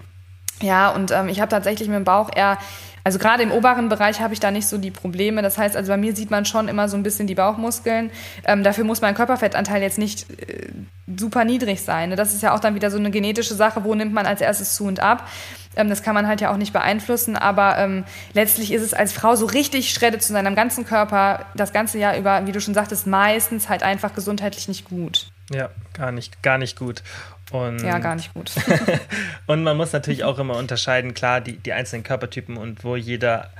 Ja, 0.62 0.89
und 0.91 1.12
ähm, 1.12 1.28
ich 1.28 1.41
habe 1.41 1.49
tatsächlich 1.49 1.89
mit 1.89 1.97
dem 1.97 2.06
Bauch 2.06 2.30
eher 2.34 2.58
also 3.06 3.20
gerade 3.20 3.43
im 3.43 3.51
oberen 3.51 3.88
Bereich 3.88 4.20
habe 4.20 4.34
ich 4.34 4.39
da 4.39 4.49
nicht 4.49 4.68
so 4.68 4.80
die 4.80 4.89
Probleme. 4.89 5.43
Das 5.43 5.60
heißt, 5.60 5.78
also 5.78 5.91
bei 5.91 5.97
mir 5.97 6.16
sieht 6.16 6.32
man 6.32 6.43
schon 6.43 6.68
immer 6.68 6.89
so 6.89 6.97
ein 6.97 7.03
bisschen 7.03 7.28
die 7.28 7.36
Bauchmuskeln. 7.36 8.10
Ähm, 8.45 8.64
dafür 8.64 8.84
muss 8.84 8.99
mein 8.99 9.14
Körperfettanteil 9.14 9.80
jetzt 9.84 9.99
nicht 9.99 10.28
äh, 10.41 10.70
super 11.16 11.45
niedrig 11.45 11.84
sein. 11.84 12.10
Ne? 12.10 12.16
Das 12.16 12.34
ist 12.34 12.41
ja 12.41 12.56
auch 12.56 12.60
dann 12.60 12.74
wieder 12.74 12.89
so 12.89 12.97
eine 12.97 13.12
genetische 13.12 13.53
Sache, 13.53 13.84
wo 13.84 13.93
nimmt 13.93 14.12
man 14.12 14.26
als 14.26 14.41
erstes 14.41 14.74
zu 14.74 14.86
und 14.86 15.01
ab. 15.01 15.30
Ähm, 15.76 15.88
das 15.88 16.01
kann 16.01 16.16
man 16.16 16.28
halt 16.28 16.41
ja 16.41 16.51
auch 16.51 16.58
nicht 16.58 16.74
beeinflussen, 16.74 17.36
aber 17.36 17.78
ähm, 17.78 18.06
letztlich 18.34 18.74
ist 18.74 18.82
es 18.82 18.95
als 18.95 19.14
Frau 19.14 19.36
so 19.36 19.45
richtig 19.45 19.91
schreddet 19.91 20.24
zu 20.24 20.34
seinem 20.34 20.56
ganzen 20.56 20.84
Körper 20.84 21.45
das 21.53 21.74
ganze 21.74 21.99
Jahr 21.99 22.18
über, 22.18 22.47
wie 22.47 22.53
du 22.53 22.60
schon 22.60 22.74
sagtest, 22.74 23.06
meistens 23.06 23.70
halt 23.70 23.84
einfach 23.84 24.16
gesundheitlich 24.16 24.68
nicht 24.68 24.86
gut. 24.89 25.28
Ja, 25.51 25.70
gar 25.93 26.12
nicht, 26.12 26.41
gar 26.41 26.58
nicht 26.58 26.76
gut. 26.76 27.03
Und 27.52 27.84
ja, 27.84 28.00
gar 28.00 28.16
nicht 28.16 28.34
gut. 28.34 28.52
und 29.48 29.64
man 29.64 29.78
muss 29.78 29.93
natürlich 29.93 30.24
auch 30.24 30.39
immer 30.39 30.58
unterscheiden, 30.58 31.14
klar, 31.14 31.41
die, 31.41 31.58
die 31.58 31.74
einzelnen 31.74 32.04
Körpertypen 32.04 32.58
und 32.58 32.84
wo 32.84 32.96
jeder, 32.96 33.52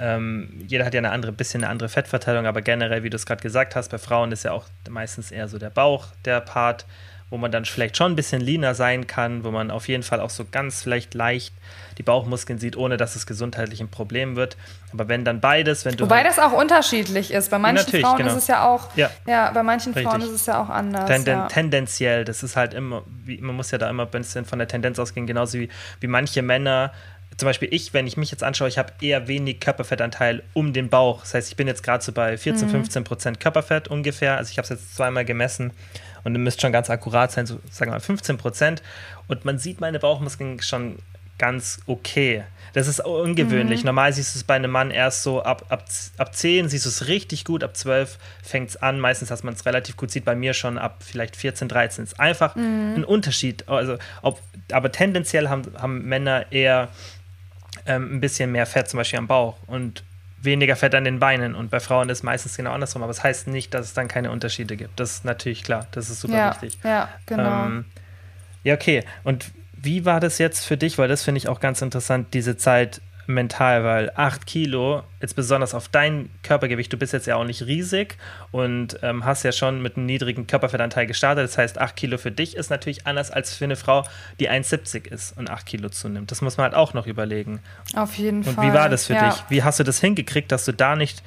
ähm, 0.00 0.64
jeder 0.66 0.84
hat 0.84 0.94
ja 0.94 0.98
eine 0.98 1.10
andere, 1.10 1.32
bisschen 1.32 1.62
eine 1.62 1.70
andere 1.70 1.88
Fettverteilung, 1.88 2.46
aber 2.46 2.62
generell, 2.62 3.04
wie 3.04 3.10
du 3.10 3.16
es 3.16 3.26
gerade 3.26 3.42
gesagt 3.42 3.76
hast, 3.76 3.90
bei 3.90 3.98
Frauen 3.98 4.32
ist 4.32 4.44
ja 4.44 4.52
auch 4.52 4.66
meistens 4.90 5.30
eher 5.30 5.48
so 5.48 5.58
der 5.58 5.70
Bauch 5.70 6.06
der 6.24 6.40
Part, 6.40 6.84
wo 7.30 7.36
man 7.36 7.52
dann 7.52 7.64
vielleicht 7.64 7.96
schon 7.96 8.12
ein 8.12 8.16
bisschen 8.16 8.40
leaner 8.40 8.74
sein 8.74 9.06
kann, 9.06 9.44
wo 9.44 9.50
man 9.50 9.70
auf 9.70 9.88
jeden 9.88 10.02
Fall 10.02 10.20
auch 10.20 10.30
so 10.30 10.44
ganz 10.50 10.82
vielleicht 10.82 11.14
leicht 11.14 11.52
die 11.98 12.02
Bauchmuskeln 12.02 12.58
sieht, 12.58 12.76
ohne 12.76 12.96
dass 12.96 13.16
es 13.16 13.26
gesundheitlich 13.26 13.80
ein 13.80 13.88
Problem 13.88 14.36
wird. 14.36 14.56
Aber 14.92 15.08
wenn 15.08 15.24
dann 15.24 15.40
beides, 15.40 15.84
wenn 15.84 15.96
du. 15.96 16.04
Wobei 16.04 16.18
halt 16.18 16.26
das 16.26 16.38
auch 16.38 16.52
unterschiedlich 16.52 17.32
ist. 17.32 17.50
Bei 17.50 17.58
manchen 17.58 18.00
Frauen 18.00 18.16
genau. 18.16 18.30
ist 18.30 18.36
es 18.36 18.46
ja 18.46 18.66
auch. 18.66 18.96
Ja, 18.96 19.10
ja 19.26 19.50
bei 19.50 19.62
manchen 19.62 19.92
Richtig. 19.92 20.10
Frauen 20.10 20.22
ist 20.22 20.30
es 20.30 20.46
ja 20.46 20.62
auch 20.62 20.70
anders. 20.70 21.06
Tenden, 21.06 21.38
ja. 21.38 21.46
Tendenziell, 21.48 22.24
das 22.24 22.42
ist 22.42 22.56
halt 22.56 22.72
immer, 22.72 23.02
wie, 23.24 23.38
man 23.38 23.56
muss 23.56 23.70
ja 23.70 23.78
da 23.78 23.90
immer 23.90 24.04
ein 24.04 24.10
bisschen 24.10 24.44
von 24.44 24.58
der 24.58 24.68
Tendenz 24.68 24.98
ausgehen, 24.98 25.26
genauso 25.26 25.58
wie, 25.58 25.68
wie 26.00 26.06
manche 26.06 26.42
Männer 26.42 26.92
zum 27.36 27.46
Beispiel 27.46 27.68
ich, 27.70 27.94
wenn 27.94 28.06
ich 28.08 28.16
mich 28.16 28.32
jetzt 28.32 28.42
anschaue, 28.42 28.66
ich 28.66 28.78
habe 28.78 28.92
eher 29.00 29.28
wenig 29.28 29.60
Körperfettanteil 29.60 30.42
um 30.54 30.72
den 30.72 30.88
Bauch. 30.88 31.20
Das 31.20 31.34
heißt, 31.34 31.48
ich 31.48 31.56
bin 31.56 31.68
jetzt 31.68 31.84
gerade 31.84 32.02
so 32.02 32.10
bei 32.10 32.36
14, 32.36 32.66
mhm. 32.66 32.72
15 32.72 33.04
Prozent 33.04 33.40
Körperfett 33.40 33.86
ungefähr. 33.86 34.38
Also 34.38 34.50
ich 34.50 34.58
habe 34.58 34.64
es 34.64 34.70
jetzt 34.70 34.96
zweimal 34.96 35.24
gemessen 35.24 35.72
und 36.28 36.34
ihr 36.34 36.40
müsst 36.40 36.60
schon 36.60 36.72
ganz 36.72 36.90
akkurat 36.90 37.32
sein, 37.32 37.46
so 37.46 37.58
sagen 37.70 37.90
wir 37.90 37.94
mal 37.94 38.00
15 38.00 38.36
Prozent. 38.36 38.82
Und 39.28 39.44
man 39.46 39.58
sieht 39.58 39.80
meine 39.80 39.98
Bauchmuskeln 39.98 40.60
schon 40.60 40.98
ganz 41.38 41.80
okay. 41.86 42.44
Das 42.74 42.86
ist 42.86 43.00
ungewöhnlich. 43.00 43.80
Mhm. 43.80 43.86
Normal 43.86 44.12
siehst 44.12 44.34
du 44.34 44.40
es 44.40 44.44
bei 44.44 44.54
einem 44.54 44.70
Mann 44.70 44.90
erst 44.90 45.22
so 45.22 45.42
ab, 45.42 45.64
ab, 45.70 45.84
ab 46.18 46.34
10 46.34 46.68
siehst 46.68 46.84
du 46.84 46.90
es 46.90 47.06
richtig 47.06 47.46
gut, 47.46 47.64
ab 47.64 47.74
12 47.74 48.18
fängt 48.42 48.70
es 48.70 48.76
an. 48.76 49.00
Meistens, 49.00 49.30
dass 49.30 49.42
man 49.42 49.54
es 49.54 49.64
relativ 49.64 49.96
gut 49.96 50.10
sieht, 50.10 50.26
bei 50.26 50.34
mir 50.34 50.52
schon 50.52 50.76
ab 50.76 50.98
vielleicht 51.00 51.36
14, 51.36 51.68
13. 51.68 52.04
Es 52.04 52.12
ist 52.12 52.20
einfach 52.20 52.54
mhm. 52.56 52.94
ein 52.96 53.04
Unterschied. 53.04 53.66
Also, 53.68 53.96
ob, 54.20 54.42
aber 54.70 54.92
tendenziell 54.92 55.48
haben, 55.48 55.62
haben 55.78 56.04
Männer 56.04 56.52
eher 56.52 56.88
ähm, 57.86 58.16
ein 58.16 58.20
bisschen 58.20 58.52
mehr 58.52 58.66
Fett 58.66 58.90
zum 58.90 58.98
Beispiel 58.98 59.18
am 59.18 59.28
Bauch 59.28 59.56
und 59.66 60.02
weniger 60.48 60.74
Fett 60.76 60.94
an 60.94 61.04
den 61.04 61.20
Beinen. 61.20 61.54
Und 61.54 61.70
bei 61.70 61.80
Frauen 61.80 62.08
ist 62.08 62.18
es 62.18 62.22
meistens 62.24 62.56
genau 62.56 62.72
andersrum. 62.72 63.02
Aber 63.02 63.10
es 63.10 63.18
das 63.18 63.24
heißt 63.24 63.46
nicht, 63.48 63.72
dass 63.74 63.86
es 63.86 63.94
dann 63.94 64.08
keine 64.08 64.30
Unterschiede 64.30 64.76
gibt. 64.76 64.98
Das 64.98 65.12
ist 65.12 65.24
natürlich 65.24 65.62
klar. 65.62 65.86
Das 65.92 66.10
ist 66.10 66.20
super 66.20 66.36
ja, 66.36 66.50
wichtig. 66.50 66.78
Ja, 66.82 67.08
genau. 67.26 67.66
Ähm, 67.66 67.84
ja, 68.64 68.74
okay. 68.74 69.04
Und 69.24 69.52
wie 69.72 70.04
war 70.04 70.20
das 70.20 70.38
jetzt 70.38 70.66
für 70.66 70.76
dich? 70.76 70.98
Weil 70.98 71.08
das 71.08 71.22
finde 71.22 71.38
ich 71.38 71.48
auch 71.48 71.60
ganz 71.60 71.82
interessant, 71.82 72.34
diese 72.34 72.56
Zeit 72.56 73.00
mental, 73.28 73.84
weil 73.84 74.10
8 74.14 74.46
Kilo, 74.46 75.02
jetzt 75.20 75.36
besonders 75.36 75.74
auf 75.74 75.88
dein 75.88 76.30
Körpergewicht, 76.42 76.92
du 76.92 76.96
bist 76.96 77.12
jetzt 77.12 77.26
ja 77.26 77.36
auch 77.36 77.44
nicht 77.44 77.66
riesig 77.66 78.16
und 78.50 78.98
ähm, 79.02 79.24
hast 79.24 79.42
ja 79.42 79.52
schon 79.52 79.82
mit 79.82 79.96
einem 79.96 80.06
niedrigen 80.06 80.46
Körperfettanteil 80.46 81.06
gestartet. 81.06 81.44
Das 81.44 81.58
heißt, 81.58 81.78
8 81.78 81.94
Kilo 81.94 82.18
für 82.18 82.32
dich 82.32 82.56
ist 82.56 82.70
natürlich 82.70 83.06
anders 83.06 83.30
als 83.30 83.54
für 83.54 83.64
eine 83.64 83.76
Frau, 83.76 84.04
die 84.40 84.50
1,70 84.50 85.06
ist 85.12 85.36
und 85.36 85.50
8 85.50 85.66
Kilo 85.66 85.90
zunimmt. 85.90 86.30
Das 86.30 86.40
muss 86.40 86.56
man 86.56 86.64
halt 86.64 86.74
auch 86.74 86.94
noch 86.94 87.06
überlegen. 87.06 87.60
Auf 87.94 88.14
jeden 88.14 88.38
und 88.38 88.44
Fall. 88.44 88.64
Und 88.64 88.70
wie 88.70 88.74
war 88.74 88.88
das 88.88 89.06
für 89.06 89.14
ja. 89.14 89.30
dich? 89.30 89.44
Wie 89.50 89.62
hast 89.62 89.78
du 89.78 89.84
das 89.84 90.00
hingekriegt, 90.00 90.50
dass 90.50 90.64
du 90.64 90.72
da 90.72 90.96
nicht, 90.96 91.22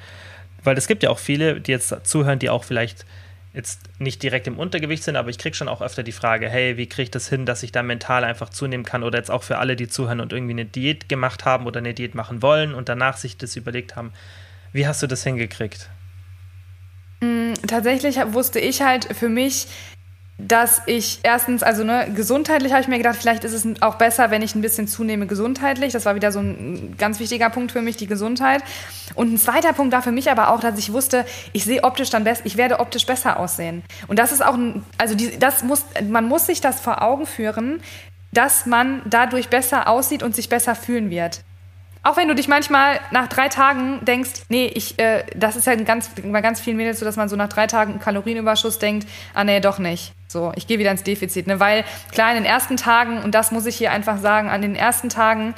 weil 0.64 0.76
es 0.76 0.88
gibt 0.88 1.04
ja 1.04 1.10
auch 1.10 1.20
viele, 1.20 1.60
die 1.60 1.70
jetzt 1.70 1.94
zuhören, 2.04 2.40
die 2.40 2.50
auch 2.50 2.64
vielleicht 2.64 3.06
jetzt 3.54 3.80
nicht 3.98 4.22
direkt 4.22 4.46
im 4.46 4.58
Untergewicht 4.58 5.04
sind, 5.04 5.16
aber 5.16 5.28
ich 5.28 5.38
kriege 5.38 5.54
schon 5.54 5.68
auch 5.68 5.82
öfter 5.82 6.02
die 6.02 6.12
Frage, 6.12 6.48
hey, 6.48 6.76
wie 6.76 6.86
kriege 6.86 7.04
ich 7.04 7.10
das 7.10 7.28
hin, 7.28 7.44
dass 7.44 7.62
ich 7.62 7.72
da 7.72 7.82
mental 7.82 8.24
einfach 8.24 8.48
zunehmen 8.48 8.84
kann 8.84 9.02
oder 9.02 9.18
jetzt 9.18 9.30
auch 9.30 9.42
für 9.42 9.58
alle, 9.58 9.76
die 9.76 9.88
zuhören 9.88 10.20
und 10.20 10.32
irgendwie 10.32 10.52
eine 10.52 10.64
Diät 10.64 11.08
gemacht 11.08 11.44
haben 11.44 11.66
oder 11.66 11.78
eine 11.78 11.92
Diät 11.92 12.14
machen 12.14 12.40
wollen 12.40 12.74
und 12.74 12.88
danach 12.88 13.18
sich 13.18 13.36
das 13.36 13.56
überlegt 13.56 13.94
haben. 13.94 14.12
Wie 14.72 14.86
hast 14.86 15.02
du 15.02 15.06
das 15.06 15.22
hingekriegt? 15.22 15.90
Mm, 17.20 17.52
tatsächlich 17.66 18.16
wusste 18.32 18.58
ich 18.58 18.80
halt 18.80 19.14
für 19.14 19.28
mich, 19.28 19.66
dass 20.38 20.82
ich 20.86 21.20
erstens, 21.22 21.62
also 21.62 21.84
ne, 21.84 22.10
gesundheitlich 22.14 22.72
habe 22.72 22.82
ich 22.82 22.88
mir 22.88 22.98
gedacht, 22.98 23.16
vielleicht 23.16 23.44
ist 23.44 23.52
es 23.52 23.64
auch 23.80 23.94
besser, 23.96 24.30
wenn 24.30 24.42
ich 24.42 24.54
ein 24.54 24.62
bisschen 24.62 24.88
zunehme 24.88 25.26
gesundheitlich. 25.26 25.92
Das 25.92 26.04
war 26.04 26.14
wieder 26.14 26.32
so 26.32 26.40
ein 26.40 26.96
ganz 26.98 27.20
wichtiger 27.20 27.50
Punkt 27.50 27.72
für 27.72 27.82
mich, 27.82 27.96
die 27.96 28.06
Gesundheit. 28.06 28.62
Und 29.14 29.32
ein 29.32 29.38
zweiter 29.38 29.72
Punkt 29.72 29.92
war 29.92 30.02
für 30.02 30.10
mich 30.10 30.30
aber 30.30 30.50
auch, 30.50 30.60
dass 30.60 30.78
ich 30.78 30.92
wusste, 30.92 31.24
ich 31.52 31.64
sehe 31.64 31.84
optisch 31.84 32.10
dann 32.10 32.24
besser, 32.24 32.42
ich 32.44 32.56
werde 32.56 32.80
optisch 32.80 33.06
besser 33.06 33.38
aussehen. 33.38 33.82
Und 34.08 34.18
das 34.18 34.32
ist 34.32 34.44
auch 34.44 34.54
ein, 34.54 34.84
also 34.98 35.14
die, 35.14 35.38
das 35.38 35.62
muss, 35.62 35.84
man 36.08 36.26
muss 36.26 36.46
sich 36.46 36.60
das 36.60 36.80
vor 36.80 37.02
Augen 37.02 37.26
führen, 37.26 37.80
dass 38.32 38.66
man 38.66 39.02
dadurch 39.04 39.48
besser 39.48 39.88
aussieht 39.88 40.22
und 40.22 40.34
sich 40.34 40.48
besser 40.48 40.74
fühlen 40.74 41.10
wird. 41.10 41.42
Auch 42.04 42.16
wenn 42.16 42.26
du 42.26 42.34
dich 42.34 42.48
manchmal 42.48 42.98
nach 43.12 43.28
drei 43.28 43.48
Tagen 43.48 44.04
denkst, 44.04 44.42
nee, 44.48 44.66
ich, 44.66 44.98
äh, 44.98 45.24
das 45.36 45.54
ist 45.54 45.66
ja 45.66 45.74
ganz, 45.76 46.10
bei 46.24 46.40
ganz 46.40 46.60
vielen 46.60 46.76
Mädels 46.76 46.98
so, 46.98 47.04
dass 47.04 47.16
man 47.16 47.28
so 47.28 47.36
nach 47.36 47.48
drei 47.48 47.68
Tagen 47.68 48.00
Kalorienüberschuss 48.00 48.80
denkt, 48.80 49.06
ah 49.34 49.44
nee, 49.44 49.60
doch 49.60 49.78
nicht. 49.78 50.12
So, 50.26 50.52
ich 50.56 50.66
gehe 50.66 50.80
wieder 50.80 50.90
ins 50.90 51.04
Defizit. 51.04 51.46
Ne? 51.46 51.60
Weil 51.60 51.84
klar, 52.10 52.30
in 52.30 52.42
den 52.42 52.44
ersten 52.44 52.76
Tagen, 52.76 53.22
und 53.22 53.34
das 53.34 53.52
muss 53.52 53.66
ich 53.66 53.76
hier 53.76 53.92
einfach 53.92 54.18
sagen, 54.18 54.48
an 54.48 54.62
den 54.62 54.74
ersten 54.74 55.10
Tagen, 55.10 55.54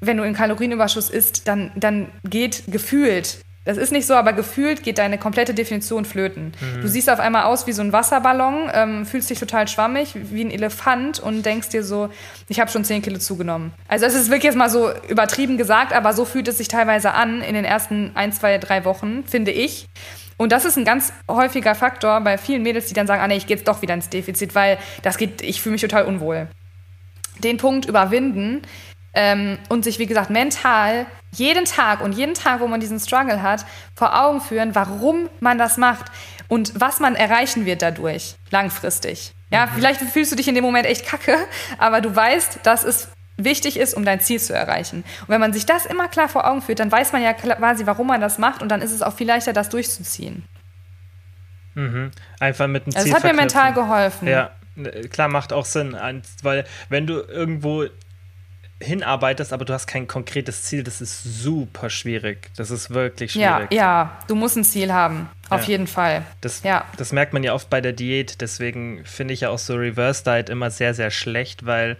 wenn 0.00 0.16
du 0.16 0.22
in 0.22 0.34
Kalorienüberschuss 0.34 1.10
isst, 1.10 1.48
dann, 1.48 1.72
dann 1.74 2.08
geht 2.22 2.64
gefühlt 2.68 3.38
das 3.64 3.78
ist 3.78 3.92
nicht 3.92 4.06
so, 4.06 4.14
aber 4.14 4.32
gefühlt 4.32 4.82
geht 4.82 4.98
deine 4.98 5.16
komplette 5.16 5.54
Definition 5.54 6.04
flöten. 6.04 6.52
Mhm. 6.60 6.82
Du 6.82 6.88
siehst 6.88 7.08
auf 7.08 7.18
einmal 7.18 7.44
aus 7.44 7.66
wie 7.66 7.72
so 7.72 7.82
ein 7.82 7.92
Wasserballon, 7.92 8.70
ähm, 8.72 9.06
fühlst 9.06 9.30
dich 9.30 9.38
total 9.38 9.68
schwammig, 9.68 10.14
wie 10.14 10.44
ein 10.44 10.50
Elefant 10.50 11.18
und 11.18 11.44
denkst 11.44 11.70
dir 11.70 11.82
so, 11.82 12.10
ich 12.48 12.60
habe 12.60 12.70
schon 12.70 12.84
10 12.84 13.02
Kilo 13.02 13.18
zugenommen. 13.18 13.72
Also 13.88 14.04
es 14.04 14.14
ist 14.14 14.28
wirklich 14.28 14.44
jetzt 14.44 14.56
mal 14.56 14.68
so 14.68 14.90
übertrieben 15.08 15.56
gesagt, 15.56 15.94
aber 15.94 16.12
so 16.12 16.24
fühlt 16.24 16.46
es 16.48 16.58
sich 16.58 16.68
teilweise 16.68 17.12
an 17.12 17.40
in 17.40 17.54
den 17.54 17.64
ersten 17.64 18.10
ein, 18.14 18.32
zwei, 18.32 18.58
drei 18.58 18.84
Wochen, 18.84 19.24
finde 19.26 19.50
ich. 19.50 19.86
Und 20.36 20.52
das 20.52 20.64
ist 20.64 20.76
ein 20.76 20.84
ganz 20.84 21.12
häufiger 21.30 21.74
Faktor 21.74 22.20
bei 22.20 22.38
vielen 22.38 22.62
Mädels, 22.62 22.86
die 22.86 22.94
dann 22.94 23.06
sagen, 23.06 23.22
ah 23.22 23.28
nee, 23.28 23.36
ich 23.36 23.46
gehe 23.46 23.56
jetzt 23.56 23.68
doch 23.68 23.82
wieder 23.82 23.94
ins 23.94 24.08
Defizit, 24.08 24.54
weil 24.54 24.78
das 25.02 25.16
geht, 25.16 25.42
ich 25.42 25.62
fühle 25.62 25.74
mich 25.74 25.80
total 25.80 26.04
unwohl. 26.04 26.48
Den 27.38 27.56
Punkt 27.56 27.86
überwinden 27.86 28.62
ähm, 29.14 29.58
und 29.68 29.84
sich, 29.84 29.98
wie 29.98 30.06
gesagt, 30.06 30.30
mental 30.30 31.06
jeden 31.32 31.64
Tag 31.64 32.00
und 32.00 32.12
jeden 32.12 32.34
Tag, 32.34 32.60
wo 32.60 32.66
man 32.66 32.80
diesen 32.80 33.00
Struggle 33.00 33.42
hat, 33.42 33.64
vor 33.94 34.20
Augen 34.20 34.40
führen, 34.40 34.74
warum 34.74 35.28
man 35.40 35.58
das 35.58 35.76
macht 35.76 36.06
und 36.48 36.72
was 36.80 37.00
man 37.00 37.16
erreichen 37.16 37.66
wird 37.66 37.82
dadurch, 37.82 38.36
langfristig. 38.50 39.32
Ja, 39.50 39.66
mhm. 39.66 39.70
vielleicht 39.74 40.00
fühlst 40.00 40.32
du 40.32 40.36
dich 40.36 40.48
in 40.48 40.54
dem 40.54 40.64
Moment 40.64 40.86
echt 40.86 41.06
kacke, 41.06 41.36
aber 41.78 42.00
du 42.00 42.14
weißt, 42.14 42.60
dass 42.62 42.84
es 42.84 43.08
wichtig 43.36 43.78
ist, 43.78 43.94
um 43.94 44.04
dein 44.04 44.20
Ziel 44.20 44.40
zu 44.40 44.54
erreichen. 44.54 45.04
Und 45.22 45.28
wenn 45.28 45.40
man 45.40 45.52
sich 45.52 45.66
das 45.66 45.86
immer 45.86 46.08
klar 46.08 46.28
vor 46.28 46.48
Augen 46.48 46.62
führt, 46.62 46.78
dann 46.78 46.92
weiß 46.92 47.12
man 47.12 47.22
ja 47.22 47.32
quasi, 47.32 47.86
warum 47.86 48.06
man 48.06 48.20
das 48.20 48.38
macht 48.38 48.62
und 48.62 48.68
dann 48.68 48.80
ist 48.80 48.92
es 48.92 49.02
auch 49.02 49.14
viel 49.14 49.26
leichter, 49.26 49.52
das 49.52 49.68
durchzuziehen. 49.68 50.44
Mhm. 51.74 52.12
Einfach 52.38 52.68
mit 52.68 52.86
dem 52.86 52.92
Ziel. 52.92 53.00
Also 53.00 53.12
das 53.12 53.22
hat 53.22 53.30
mir 53.30 53.36
mental 53.36 53.72
geholfen. 53.72 54.28
Ja, 54.28 54.50
klar, 55.10 55.28
macht 55.28 55.52
auch 55.52 55.64
Sinn, 55.64 55.96
weil 56.42 56.64
wenn 56.88 57.06
du 57.06 57.20
irgendwo 57.20 57.86
hinarbeitest, 58.80 59.52
aber 59.52 59.64
du 59.64 59.72
hast 59.72 59.86
kein 59.86 60.06
konkretes 60.06 60.62
Ziel, 60.62 60.82
das 60.82 61.00
ist 61.00 61.22
super 61.22 61.90
schwierig. 61.90 62.50
Das 62.56 62.70
ist 62.70 62.90
wirklich 62.90 63.32
schwierig. 63.32 63.72
Ja, 63.72 63.76
ja, 63.76 64.18
du 64.26 64.34
musst 64.34 64.56
ein 64.56 64.64
Ziel 64.64 64.92
haben, 64.92 65.28
auf 65.48 65.62
ja. 65.62 65.70
jeden 65.70 65.86
Fall. 65.86 66.24
Das, 66.40 66.62
ja. 66.62 66.84
das 66.96 67.12
merkt 67.12 67.32
man 67.32 67.42
ja 67.42 67.54
oft 67.54 67.70
bei 67.70 67.80
der 67.80 67.92
Diät, 67.92 68.40
deswegen 68.40 69.04
finde 69.04 69.34
ich 69.34 69.40
ja 69.40 69.50
auch 69.50 69.58
so 69.58 69.74
Reverse 69.74 70.24
Diet 70.24 70.48
immer 70.48 70.70
sehr, 70.70 70.94
sehr 70.94 71.10
schlecht, 71.10 71.66
weil 71.66 71.96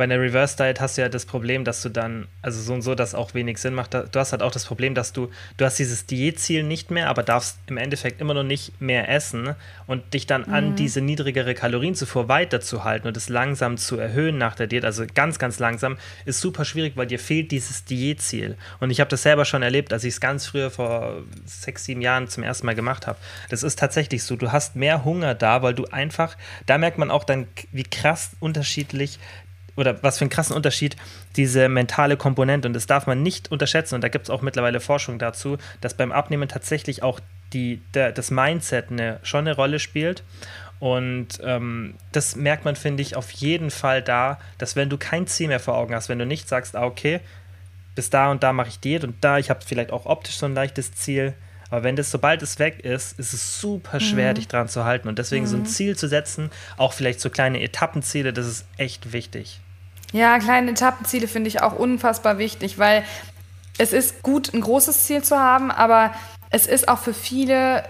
bei 0.00 0.04
einer 0.04 0.18
Reverse 0.18 0.56
Diet 0.56 0.80
hast 0.80 0.96
du 0.96 1.02
ja 1.02 1.10
das 1.10 1.26
Problem, 1.26 1.62
dass 1.62 1.82
du 1.82 1.90
dann, 1.90 2.26
also 2.40 2.58
so 2.62 2.72
und 2.72 2.80
so, 2.80 2.94
das 2.94 3.14
auch 3.14 3.34
wenig 3.34 3.58
Sinn 3.58 3.74
macht. 3.74 3.92
Du 3.92 4.08
hast 4.14 4.32
halt 4.32 4.40
auch 4.40 4.50
das 4.50 4.64
Problem, 4.64 4.94
dass 4.94 5.12
du, 5.12 5.28
du 5.58 5.64
hast 5.66 5.78
dieses 5.78 6.06
Diätziel 6.06 6.62
nicht 6.62 6.90
mehr, 6.90 7.10
aber 7.10 7.22
darfst 7.22 7.58
im 7.66 7.76
Endeffekt 7.76 8.18
immer 8.22 8.32
noch 8.32 8.42
nicht 8.42 8.80
mehr 8.80 9.10
essen 9.10 9.56
und 9.86 10.14
dich 10.14 10.26
dann 10.26 10.46
mhm. 10.46 10.54
an 10.54 10.74
diese 10.74 11.02
niedrigere 11.02 11.52
Kalorienzufuhr 11.52 12.28
weiterzuhalten 12.28 13.08
und 13.08 13.16
es 13.18 13.28
langsam 13.28 13.76
zu 13.76 13.98
erhöhen 13.98 14.38
nach 14.38 14.54
der 14.54 14.68
Diät, 14.68 14.86
also 14.86 15.04
ganz, 15.14 15.38
ganz 15.38 15.58
langsam, 15.58 15.98
ist 16.24 16.40
super 16.40 16.64
schwierig, 16.64 16.96
weil 16.96 17.06
dir 17.06 17.18
fehlt 17.18 17.50
dieses 17.50 17.84
Diätziel. 17.84 18.56
Und 18.78 18.88
ich 18.88 19.00
habe 19.00 19.10
das 19.10 19.22
selber 19.22 19.44
schon 19.44 19.60
erlebt, 19.60 19.92
als 19.92 20.04
ich 20.04 20.14
es 20.14 20.20
ganz 20.22 20.46
früher 20.46 20.70
vor 20.70 21.24
sechs, 21.44 21.84
sieben 21.84 22.00
Jahren 22.00 22.26
zum 22.26 22.42
ersten 22.42 22.64
Mal 22.64 22.74
gemacht 22.74 23.06
habe. 23.06 23.18
Das 23.50 23.62
ist 23.62 23.78
tatsächlich 23.78 24.24
so. 24.24 24.36
Du 24.36 24.50
hast 24.50 24.76
mehr 24.76 25.04
Hunger 25.04 25.34
da, 25.34 25.60
weil 25.60 25.74
du 25.74 25.84
einfach, 25.84 26.38
da 26.64 26.78
merkt 26.78 26.96
man 26.96 27.10
auch 27.10 27.24
dann, 27.24 27.48
wie 27.70 27.82
krass 27.82 28.30
unterschiedlich 28.40 29.18
oder 29.80 30.02
was 30.02 30.18
für 30.18 30.22
einen 30.22 30.30
krassen 30.30 30.54
Unterschied 30.54 30.96
diese 31.36 31.68
mentale 31.68 32.16
Komponente 32.16 32.68
und 32.68 32.74
das 32.74 32.86
darf 32.86 33.06
man 33.06 33.22
nicht 33.22 33.50
unterschätzen 33.50 33.94
und 33.94 34.02
da 34.02 34.08
gibt 34.08 34.26
es 34.26 34.30
auch 34.30 34.42
mittlerweile 34.42 34.80
Forschung 34.80 35.18
dazu, 35.18 35.58
dass 35.80 35.94
beim 35.94 36.12
Abnehmen 36.12 36.48
tatsächlich 36.48 37.02
auch 37.02 37.20
die, 37.52 37.80
der, 37.94 38.12
das 38.12 38.30
Mindset 38.30 38.90
eine, 38.90 39.18
schon 39.22 39.40
eine 39.40 39.56
Rolle 39.56 39.78
spielt 39.78 40.22
und 40.78 41.28
ähm, 41.42 41.94
das 42.12 42.36
merkt 42.36 42.64
man, 42.64 42.76
finde 42.76 43.02
ich, 43.02 43.16
auf 43.16 43.30
jeden 43.32 43.70
Fall 43.70 44.02
da, 44.02 44.38
dass 44.58 44.76
wenn 44.76 44.88
du 44.88 44.96
kein 44.96 45.26
Ziel 45.26 45.48
mehr 45.48 45.60
vor 45.60 45.76
Augen 45.76 45.94
hast, 45.94 46.08
wenn 46.08 46.18
du 46.18 46.26
nicht 46.26 46.48
sagst, 46.48 46.76
ah, 46.76 46.84
okay, 46.84 47.20
bis 47.94 48.08
da 48.08 48.30
und 48.30 48.42
da 48.42 48.52
mache 48.52 48.68
ich 48.68 48.80
Diät 48.80 49.04
und 49.04 49.16
da, 49.22 49.38
ich 49.38 49.50
habe 49.50 49.60
vielleicht 49.66 49.90
auch 49.90 50.06
optisch 50.06 50.38
so 50.38 50.46
ein 50.46 50.54
leichtes 50.54 50.94
Ziel, 50.94 51.34
aber 51.70 51.84
wenn 51.84 51.96
das, 51.96 52.10
sobald 52.10 52.42
es 52.42 52.58
weg 52.58 52.80
ist, 52.80 53.18
ist 53.18 53.32
es 53.32 53.60
super 53.60 54.00
schwer, 54.00 54.32
mhm. 54.32 54.34
dich 54.34 54.48
dran 54.48 54.68
zu 54.68 54.84
halten. 54.84 55.08
Und 55.08 55.18
deswegen 55.18 55.44
mhm. 55.44 55.48
so 55.48 55.56
ein 55.56 55.62
mhm. 55.62 55.66
Ziel 55.66 55.96
zu 55.96 56.08
setzen, 56.08 56.50
auch 56.76 56.92
vielleicht 56.92 57.20
so 57.20 57.30
kleine 57.30 57.62
Etappenziele, 57.62 58.32
das 58.32 58.46
ist 58.46 58.66
echt 58.76 59.12
wichtig. 59.12 59.60
Ja, 60.12 60.38
kleine 60.38 60.72
Etappenziele 60.72 61.28
finde 61.28 61.48
ich 61.48 61.62
auch 61.62 61.78
unfassbar 61.78 62.38
wichtig, 62.38 62.78
weil 62.78 63.04
es 63.78 63.92
ist 63.92 64.22
gut, 64.22 64.52
ein 64.52 64.60
großes 64.60 65.06
Ziel 65.06 65.22
zu 65.22 65.38
haben, 65.38 65.70
aber 65.70 66.12
es 66.50 66.66
ist 66.66 66.88
auch 66.88 66.98
für 66.98 67.14
viele, 67.14 67.84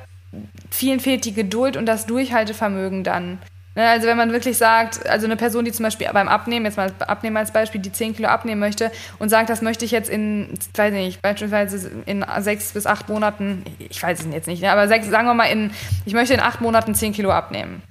vielen 0.70 1.00
fehlt 1.00 1.24
die 1.24 1.32
Geduld 1.32 1.76
und 1.76 1.86
das 1.86 2.06
Durchhaltevermögen 2.06 3.04
dann. 3.04 3.38
Ne, 3.76 3.88
also 3.88 4.08
wenn 4.08 4.16
man 4.16 4.32
wirklich 4.32 4.58
sagt, 4.58 5.08
also 5.08 5.26
eine 5.26 5.36
Person, 5.36 5.64
die 5.64 5.70
zum 5.70 5.84
Beispiel 5.84 6.08
beim 6.12 6.26
Abnehmen, 6.26 6.66
jetzt 6.66 6.76
mal 6.76 6.92
Abnehmen 7.06 7.36
als 7.36 7.52
Beispiel, 7.52 7.80
die 7.80 7.92
10 7.92 8.16
Kilo 8.16 8.28
abnehmen 8.28 8.60
möchte 8.60 8.90
und 9.20 9.28
sagt, 9.28 9.48
das 9.48 9.62
möchte 9.62 9.84
ich 9.84 9.92
jetzt 9.92 10.10
in, 10.10 10.58
weiß 10.74 10.92
nicht, 10.92 11.22
beispielsweise 11.22 11.90
in 12.04 12.24
sechs 12.40 12.72
bis 12.72 12.86
acht 12.86 13.08
Monaten, 13.08 13.64
ich 13.78 14.02
weiß 14.02 14.20
es 14.20 14.26
jetzt 14.34 14.48
nicht, 14.48 14.60
ne, 14.60 14.72
aber 14.72 14.88
sechs, 14.88 15.08
sagen 15.08 15.28
wir 15.28 15.34
mal, 15.34 15.44
in, 15.44 15.70
ich 16.04 16.14
möchte 16.14 16.34
in 16.34 16.40
acht 16.40 16.60
Monaten 16.60 16.96
10 16.96 17.12
Kilo 17.12 17.30
abnehmen. 17.30 17.82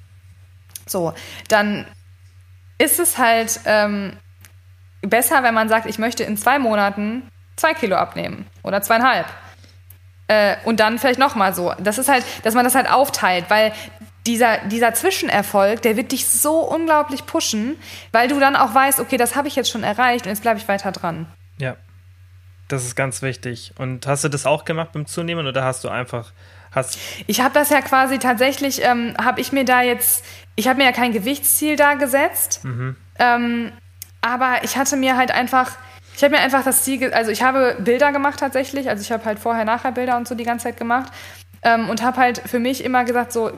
So, 0.85 1.13
dann 1.47 1.85
ist 2.79 2.99
es 2.99 3.19
halt 3.19 3.59
ähm, 3.65 4.13
besser, 5.01 5.43
wenn 5.43 5.53
man 5.53 5.69
sagt, 5.69 5.85
ich 5.85 5.99
möchte 5.99 6.23
in 6.23 6.37
zwei 6.37 6.57
Monaten 6.57 7.29
zwei 7.55 7.73
Kilo 7.73 7.95
abnehmen 7.95 8.47
oder 8.63 8.81
zweieinhalb. 8.81 9.27
Äh, 10.27 10.55
und 10.63 10.79
dann 10.79 10.97
vielleicht 10.97 11.19
nochmal 11.19 11.53
so. 11.53 11.73
Das 11.79 11.97
ist 11.97 12.09
halt, 12.09 12.25
dass 12.43 12.55
man 12.55 12.63
das 12.63 12.73
halt 12.73 12.89
aufteilt, 12.89 13.45
weil 13.49 13.73
dieser, 14.25 14.59
dieser 14.67 14.93
Zwischenerfolg, 14.93 15.81
der 15.81 15.97
wird 15.97 16.11
dich 16.11 16.27
so 16.27 16.59
unglaublich 16.59 17.25
pushen, 17.25 17.77
weil 18.11 18.27
du 18.27 18.39
dann 18.39 18.55
auch 18.55 18.73
weißt, 18.73 18.99
okay, 18.99 19.17
das 19.17 19.35
habe 19.35 19.47
ich 19.47 19.55
jetzt 19.55 19.69
schon 19.69 19.83
erreicht 19.83 20.25
und 20.25 20.29
jetzt 20.29 20.41
bleibe 20.41 20.59
ich 20.59 20.67
weiter 20.67 20.91
dran. 20.91 21.25
Ja, 21.57 21.75
das 22.67 22.85
ist 22.85 22.95
ganz 22.95 23.21
wichtig. 23.21 23.73
Und 23.77 24.07
hast 24.07 24.23
du 24.23 24.29
das 24.29 24.45
auch 24.45 24.65
gemacht 24.65 24.91
beim 24.93 25.05
Zunehmen 25.05 25.47
oder 25.47 25.63
hast 25.63 25.83
du 25.83 25.89
einfach 25.89 26.31
hast? 26.71 26.97
Ich 27.27 27.41
habe 27.41 27.53
das 27.53 27.69
ja 27.69 27.81
quasi 27.81 28.19
tatsächlich, 28.19 28.83
ähm, 28.83 29.15
habe 29.21 29.41
ich 29.41 29.51
mir 29.51 29.65
da 29.65 29.81
jetzt, 29.81 30.23
ich 30.55 30.67
habe 30.67 30.77
mir 30.79 30.85
ja 30.85 30.91
kein 30.91 31.11
Gewichtsziel 31.11 31.75
da 31.75 31.95
gesetzt, 31.95 32.63
mhm. 32.63 32.95
ähm, 33.17 33.71
aber 34.21 34.63
ich 34.63 34.77
hatte 34.77 34.97
mir 34.97 35.17
halt 35.17 35.31
einfach, 35.31 35.71
ich 36.15 36.23
habe 36.23 36.35
mir 36.35 36.41
einfach 36.41 36.63
das 36.63 36.83
Ziel, 36.83 37.13
also 37.13 37.31
ich 37.31 37.41
habe 37.41 37.77
Bilder 37.79 38.11
gemacht 38.11 38.39
tatsächlich, 38.39 38.89
also 38.89 39.01
ich 39.01 39.11
habe 39.11 39.25
halt 39.25 39.39
vorher-nachher 39.39 39.91
Bilder 39.91 40.17
und 40.17 40.27
so 40.27 40.35
die 40.35 40.43
ganze 40.43 40.63
Zeit 40.63 40.77
gemacht 40.77 41.11
ähm, 41.61 41.89
und 41.89 42.01
habe 42.01 42.17
halt 42.17 42.41
für 42.45 42.59
mich 42.59 42.83
immer 42.83 43.05
gesagt, 43.05 43.31
so, 43.31 43.51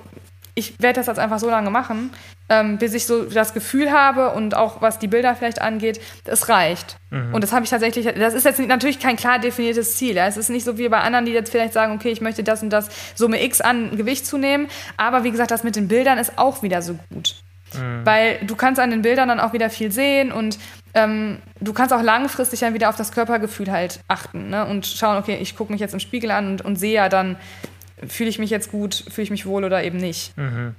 ich 0.62 0.82
werde 0.82 0.99
das 0.99 1.07
jetzt 1.07 1.20
einfach 1.20 1.39
so 1.39 1.49
lange 1.49 1.70
machen, 1.70 2.12
ähm, 2.49 2.78
bis 2.78 2.93
ich 2.93 3.05
so 3.05 3.24
das 3.24 3.53
Gefühl 3.53 3.91
habe 3.91 4.30
und 4.32 4.55
auch 4.55 4.82
was 4.82 4.99
die 4.99 5.07
Bilder 5.07 5.36
vielleicht 5.36 5.62
angeht, 5.62 5.99
es 6.26 6.49
reicht. 6.49 6.97
Mhm. 7.09 7.34
Und 7.34 7.43
das 7.43 7.51
habe 7.51 7.64
ich 7.64 7.70
tatsächlich, 7.70 8.07
das 8.16 8.34
ist 8.34 8.45
jetzt 8.45 8.59
natürlich 8.59 8.99
kein 8.99 9.16
klar 9.16 9.39
definiertes 9.39 9.97
Ziel. 9.97 10.16
Ja? 10.16 10.28
Es 10.28 10.38
ist 10.38 10.49
nicht 10.49 10.64
so 10.64 10.78
wie 10.78 10.88
bei 10.88 10.99
anderen, 10.99 11.26
die 11.26 11.32
jetzt 11.32 11.51
vielleicht 11.51 11.74
sagen, 11.74 11.93
okay, 11.93 12.12
ich 12.12 12.22
möchte 12.22 12.43
das 12.43 12.62
und 12.62 12.70
das 12.70 12.89
Summe 13.16 13.43
X 13.43 13.62
an 13.62 13.97
Gewicht 13.97 14.26
zunehmen. 14.26 14.68
Aber 14.97 15.24
wie 15.24 15.32
gesagt, 15.32 15.51
das 15.51 15.64
mit 15.64 15.76
den 15.76 15.88
Bildern 15.88 16.18
ist 16.18 16.38
auch 16.38 16.62
wieder 16.62 16.82
so 16.82 16.97
gut. 17.09 17.36
Mhm. 17.74 18.05
Weil 18.05 18.39
du 18.43 18.55
kannst 18.55 18.80
an 18.80 18.91
den 18.91 19.01
Bildern 19.01 19.30
dann 19.30 19.39
auch 19.39 19.53
wieder 19.53 19.70
viel 19.70 19.91
sehen 19.91 20.32
und 20.32 20.59
ähm, 20.93 21.38
du 21.59 21.74
kannst 21.74 21.93
auch 21.93 22.01
langfristig 22.01 22.59
dann 22.59 22.74
wieder 22.74 22.89
auf 22.89 22.97
das 22.97 23.12
Körpergefühl 23.12 23.72
halt 23.72 24.01
achten 24.07 24.49
ne? 24.49 24.66
und 24.66 24.86
schauen, 24.86 25.18
okay, 25.18 25.38
ich 25.41 25.55
gucke 25.55 25.72
mich 25.72 25.80
jetzt 25.80 25.93
im 25.93 25.99
Spiegel 25.99 26.32
an 26.32 26.51
und, 26.51 26.66
und 26.66 26.76
sehe 26.76 26.93
ja 26.93 27.09
dann, 27.09 27.38
fühle 28.08 28.30
ich 28.30 28.39
mich 28.39 28.49
jetzt 28.49 28.72
gut, 28.72 29.06
fühle 29.10 29.24
ich 29.24 29.32
mich 29.32 29.45
wohl 29.45 29.64
oder 29.64 29.84
eben 29.84 29.97
nicht. 29.97 30.38
Mhm. 30.38 30.76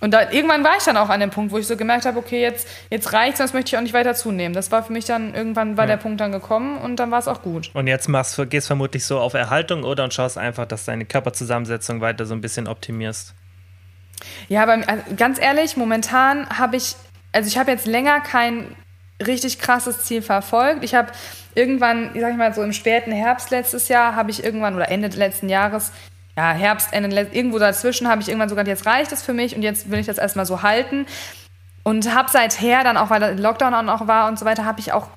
Und 0.00 0.10
da, 0.10 0.30
irgendwann 0.30 0.64
war 0.64 0.76
ich 0.76 0.84
dann 0.84 0.98
auch 0.98 1.08
an 1.08 1.20
dem 1.20 1.30
Punkt, 1.30 1.50
wo 1.50 1.56
ich 1.56 1.66
so 1.66 1.78
gemerkt 1.78 2.04
habe, 2.04 2.18
okay, 2.18 2.42
jetzt, 2.42 2.68
jetzt 2.90 3.14
reicht 3.14 3.38
sonst 3.38 3.54
möchte 3.54 3.70
ich 3.70 3.78
auch 3.78 3.80
nicht 3.80 3.94
weiter 3.94 4.14
zunehmen. 4.14 4.52
Das 4.52 4.70
war 4.70 4.82
für 4.82 4.92
mich 4.92 5.06
dann, 5.06 5.34
irgendwann 5.34 5.78
war 5.78 5.84
ja. 5.84 5.92
der 5.92 5.96
Punkt 5.96 6.20
dann 6.20 6.30
gekommen 6.30 6.76
und 6.76 6.96
dann 6.96 7.10
war 7.10 7.20
es 7.20 7.26
auch 7.26 7.40
gut. 7.40 7.70
Und 7.72 7.86
jetzt 7.86 8.08
machst, 8.08 8.38
gehst 8.50 8.66
vermutlich 8.66 9.06
so 9.06 9.18
auf 9.18 9.32
Erhaltung 9.32 9.82
oder 9.82 10.04
und 10.04 10.12
schaust 10.12 10.36
einfach, 10.36 10.66
dass 10.66 10.84
deine 10.84 11.06
Körperzusammensetzung 11.06 12.02
weiter 12.02 12.26
so 12.26 12.34
ein 12.34 12.42
bisschen 12.42 12.68
optimierst. 12.68 13.34
Ja, 14.48 14.62
aber 14.64 14.86
also 14.86 15.02
ganz 15.16 15.40
ehrlich, 15.40 15.76
momentan 15.76 16.50
habe 16.50 16.76
ich, 16.76 16.96
also 17.32 17.48
ich 17.48 17.56
habe 17.56 17.70
jetzt 17.70 17.86
länger 17.86 18.20
kein 18.20 18.76
richtig 19.26 19.58
krasses 19.58 20.04
Ziel 20.04 20.22
verfolgt. 20.22 20.84
Ich 20.84 20.94
habe 20.94 21.12
irgendwann, 21.54 22.10
ich 22.14 22.20
sag 22.20 22.30
ich 22.30 22.36
mal 22.36 22.52
so 22.52 22.62
im 22.62 22.72
späten 22.72 23.12
Herbst 23.12 23.50
letztes 23.50 23.88
Jahr, 23.88 24.16
habe 24.16 24.30
ich 24.30 24.44
irgendwann 24.44 24.74
oder 24.74 24.90
Ende 24.90 25.08
letzten 25.08 25.48
Jahres, 25.48 25.92
ja, 26.36 26.52
Herbst, 26.52 26.92
Ende, 26.92 27.28
irgendwo 27.32 27.58
dazwischen 27.58 28.08
habe 28.08 28.20
ich 28.20 28.28
irgendwann 28.28 28.48
sogar, 28.48 28.66
jetzt 28.66 28.86
reicht 28.86 29.12
es 29.12 29.22
für 29.22 29.32
mich 29.32 29.54
und 29.54 29.62
jetzt 29.62 29.90
will 29.90 30.00
ich 30.00 30.06
das 30.06 30.18
erstmal 30.18 30.46
so 30.46 30.62
halten. 30.62 31.06
Und 31.84 32.14
habe 32.14 32.30
seither 32.30 32.82
dann 32.82 32.96
auch, 32.96 33.10
weil 33.10 33.20
der 33.20 33.34
Lockdown 33.34 33.74
auch 33.74 33.82
noch 33.82 34.06
war 34.06 34.28
und 34.28 34.38
so 34.38 34.44
weiter, 34.44 34.64
habe 34.64 34.80
ich 34.80 34.92
auch 34.92 35.08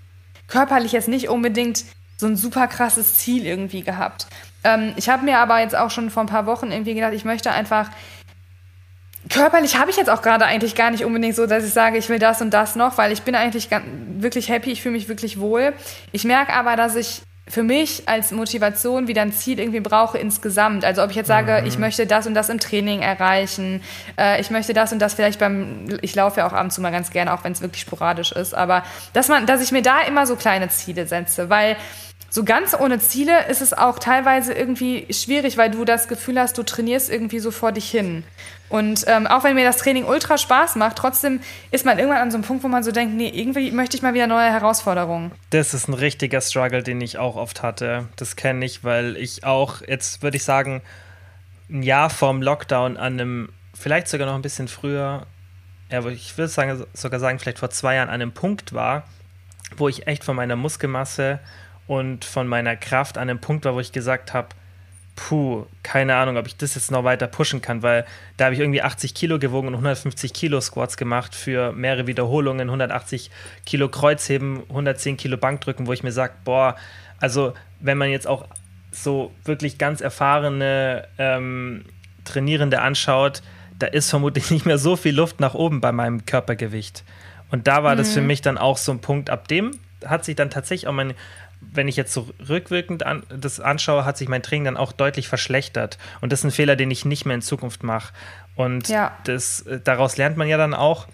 körperlich 0.48 0.92
jetzt 0.92 1.08
nicht 1.08 1.30
unbedingt 1.30 1.86
so 2.18 2.28
ein 2.28 2.36
super 2.36 2.68
krasses 2.68 3.18
Ziel 3.18 3.46
irgendwie 3.46 3.84
gehabt. 3.84 4.28
Ähm, 4.64 4.94
ich 4.96 5.10
habe 5.10 5.24
mir 5.24 5.38
aber 5.38 5.60
jetzt 5.60 5.76
auch 5.76 5.92
schon 5.92 6.10
vor 6.10 6.24
ein 6.24 6.28
paar 6.28 6.46
Wochen 6.46 6.72
irgendwie 6.72 6.94
gedacht, 6.94 7.14
ich 7.14 7.26
möchte 7.26 7.52
einfach 7.52 7.90
körperlich 9.30 9.78
habe 9.78 9.92
ich 9.92 9.98
jetzt 9.98 10.10
auch 10.10 10.22
gerade 10.22 10.46
eigentlich 10.46 10.76
gar 10.76 10.92
nicht 10.92 11.04
unbedingt 11.04 11.36
so, 11.36 11.46
dass 11.48 11.66
ich 11.66 11.74
sage, 11.74 11.98
ich 11.98 12.10
will 12.10 12.20
das 12.20 12.42
und 12.42 12.52
das 12.52 12.76
noch, 12.76 12.98
weil 12.98 13.12
ich 13.12 13.24
bin 13.24 13.36
eigentlich 13.36 13.70
wirklich 14.18 14.50
happy, 14.50 14.72
ich 14.72 14.82
fühle 14.82 14.94
mich 14.94 15.10
wirklich 15.10 15.40
wohl. 15.40 15.74
Ich 16.12 16.24
merke 16.24 16.54
aber, 16.54 16.76
dass 16.76 16.96
ich 16.96 17.22
für 17.50 17.64
mich 17.64 18.04
als 18.08 18.32
Motivation 18.32 19.08
wieder 19.08 19.22
ein 19.22 19.32
Ziel 19.32 19.60
irgendwie 19.60 19.80
brauche 19.80 20.18
insgesamt. 20.18 20.84
Also 20.84 21.04
ob 21.04 21.10
ich 21.10 21.16
jetzt 21.16 21.28
sage, 21.28 21.62
mhm. 21.62 21.68
ich 21.68 21.78
möchte 21.78 22.06
das 22.06 22.28
und 22.28 22.34
das 22.34 22.50
im 22.50 22.60
Training 22.60 23.02
erreichen, 23.02 23.82
äh, 24.20 24.42
ich 24.42 24.50
möchte 24.50 24.74
das 24.74 24.92
und 24.92 25.00
das 25.00 25.14
vielleicht 25.14 25.40
beim, 25.40 25.98
ich 26.02 26.14
laufe 26.16 26.40
ja 26.40 26.48
auch 26.48 26.54
ab 26.54 26.64
und 26.64 26.72
zu 26.72 26.82
mal 26.82 26.92
ganz 26.92 27.10
gerne, 27.10 27.34
auch 27.34 27.44
wenn 27.44 27.54
es 27.54 27.62
wirklich 27.62 27.82
sporadisch 27.82 28.32
ist, 28.32 28.54
aber 28.54 28.84
dass 29.14 29.28
man, 29.30 29.46
dass 29.46 29.62
ich 29.62 29.72
mir 29.72 29.82
da 29.82 30.02
immer 30.02 30.26
so 30.26 30.36
kleine 30.36 30.70
Ziele 30.70 31.08
setze, 31.08 31.50
weil 31.50 31.78
so 32.30 32.44
ganz 32.44 32.76
ohne 32.78 33.00
Ziele 33.00 33.48
ist 33.48 33.62
es 33.62 33.74
auch 33.74 34.00
teilweise 34.00 34.54
irgendwie 34.54 35.08
schwierig, 35.12 35.58
weil 35.58 35.72
du 35.72 35.86
das 35.86 36.08
Gefühl 36.08 36.40
hast, 36.40 36.58
du 36.58 36.64
trainierst 36.64 37.10
irgendwie 37.10 37.40
so 37.40 37.52
vor 37.52 37.72
dich 37.72 37.90
hin. 37.90 38.24
Und 38.70 39.06
ähm, 39.08 39.28
auch 39.28 39.46
wenn 39.46 39.56
mir 39.56 39.64
das 39.64 39.78
Training 39.78 40.04
ultra 40.04 40.38
Spaß 40.38 40.76
macht, 40.76 40.98
trotzdem 40.98 41.40
ist 41.72 41.86
man 41.86 41.98
irgendwann 41.98 42.22
an 42.22 42.32
so 42.32 42.38
einem 42.38 42.44
Punkt, 42.44 42.64
wo 42.64 42.68
man 42.68 42.84
so 42.84 42.92
denkt, 42.92 43.16
nee, 43.16 43.30
irgendwie 43.30 43.72
möchte 43.72 43.96
ich 43.96 44.04
mal 44.04 44.14
wieder 44.14 44.28
neue 44.28 44.52
Herausforderungen. 44.52 45.32
Das 45.52 45.74
ist 45.74 45.88
ein 45.88 45.94
richtiger 45.94 46.42
Struggle, 46.42 46.84
den 46.84 47.00
ich 47.00 47.18
auch 47.18 47.38
oft 47.38 47.64
hatte. 47.64 48.10
Das 48.18 48.36
kenne 48.36 48.66
ich, 48.66 48.84
weil 48.84 49.16
ich 49.16 49.46
auch, 49.46 49.82
jetzt 49.88 50.22
würde 50.22 50.36
ich 50.36 50.44
sagen, 50.44 50.82
ein 51.70 51.82
Jahr 51.82 52.10
vorm 52.10 52.42
Lockdown 52.42 52.98
an 52.98 53.14
einem, 53.14 53.50
vielleicht 53.74 54.10
sogar 54.10 54.28
noch 54.28 54.36
ein 54.36 54.42
bisschen 54.42 54.68
früher, 54.68 55.26
ja, 55.90 56.06
ich 56.06 56.38
würde 56.38 56.50
sagen, 56.50 56.84
sogar 56.94 57.22
sagen, 57.22 57.40
vielleicht 57.40 57.60
vor 57.60 57.70
zwei 57.70 57.96
Jahren 57.96 58.10
an 58.10 58.16
einem 58.16 58.34
Punkt 58.34 58.74
war, 58.74 59.04
wo 59.78 59.88
ich 59.88 60.08
echt 60.08 60.26
von 60.26 60.36
meiner 60.36 60.58
Muskelmasse 60.58 61.40
und 61.88 62.26
von 62.26 62.48
meiner 62.48 62.76
Kraft 62.76 63.18
an 63.18 63.30
einem 63.30 63.40
Punkt 63.40 63.66
war, 63.66 63.76
wo 63.76 63.80
ich 63.80 63.92
gesagt 63.92 64.34
habe, 64.34 64.50
puh, 65.16 65.66
keine 65.84 66.16
Ahnung, 66.16 66.38
ob 66.38 66.48
ich 66.48 66.56
das 66.56 66.76
jetzt 66.76 66.92
noch 66.92 67.04
weiter 67.04 67.28
pushen 67.28 67.62
kann, 67.62 67.82
weil 67.82 68.06
da 68.38 68.46
habe 68.46 68.54
ich 68.54 68.62
irgendwie 68.62 68.84
80 68.84 69.14
Kilo 69.14 69.40
gewogen 69.40 69.68
und 69.70 69.74
150 69.74 70.32
Kilo 70.32 70.62
Squats 70.62 70.96
gemacht 70.96 71.34
für 71.36 71.74
mehrere 71.74 72.08
Wiederholungen, 72.08 72.68
180 72.68 73.32
Kilo 73.66 73.90
Kreuzheben, 73.90 74.64
110 74.70 75.18
Kilo 75.18 75.38
Bankdrücken, 75.38 75.88
wo 75.88 75.94
ich 75.94 76.04
mir 76.04 76.12
sage, 76.12 76.34
boah, 76.46 76.76
also 77.20 77.54
wenn 77.80 77.98
man 77.98 78.10
jetzt 78.10 78.28
auch 78.28 78.46
so 78.92 79.32
wirklich 79.44 79.78
ganz 79.78 80.02
erfahrene 80.02 81.08
ähm, 81.18 81.86
Trainierende 82.24 82.82
anschaut, 82.82 83.42
da 83.80 83.88
ist 83.88 84.10
vermutlich 84.10 84.52
nicht 84.52 84.66
mehr 84.66 84.78
so 84.78 84.96
viel 84.96 85.16
Luft 85.16 85.40
nach 85.40 85.56
oben 85.56 85.82
bei 85.82 85.92
meinem 85.92 86.26
Körpergewicht. 86.26 87.04
Und 87.50 87.68
da 87.68 87.84
war 87.84 87.94
mhm. 87.94 87.98
das 87.98 88.14
für 88.14 88.22
mhm. 88.22 88.28
mich 88.28 88.42
dann 88.42 88.58
auch 88.58 88.78
so 88.78 88.92
ein 88.92 89.00
Punkt, 89.00 89.30
ab 89.30 89.48
dem 89.48 89.72
hat 90.06 90.26
sich 90.26 90.36
dann 90.36 90.50
tatsächlich 90.52 90.88
auch 90.88 90.94
mein, 90.94 91.16
wenn 91.62 91.88
ich 91.88 91.96
jetzt 91.96 92.14
so 92.14 92.30
rückwirkend 92.48 93.06
an, 93.06 93.24
das 93.30 93.60
anschaue, 93.60 94.06
hat 94.06 94.18
sich 94.18 94.28
mein 94.28 94.44
Training 94.44 94.66
dann 94.66 94.78
auch 94.78 94.92
deutlich 94.92 95.28
verschlechtert. 95.28 95.98
Und 96.22 96.32
das 96.32 96.40
ist 96.40 96.46
ein 96.46 96.52
Fehler, 96.52 96.76
den 96.76 96.92
ich 96.92 97.06
nicht 97.06 97.26
mehr 97.26 97.36
in 97.36 97.42
Zukunft 97.42 97.84
mache. 97.84 98.14
Und 98.56 98.90
ja. 98.90 99.18
das, 99.26 99.62
äh, 99.62 99.80
daraus 99.84 100.18
lernt 100.18 100.38
man 100.38 100.48
ja 100.48 100.58
dann 100.58 100.74
auch. 100.74 101.08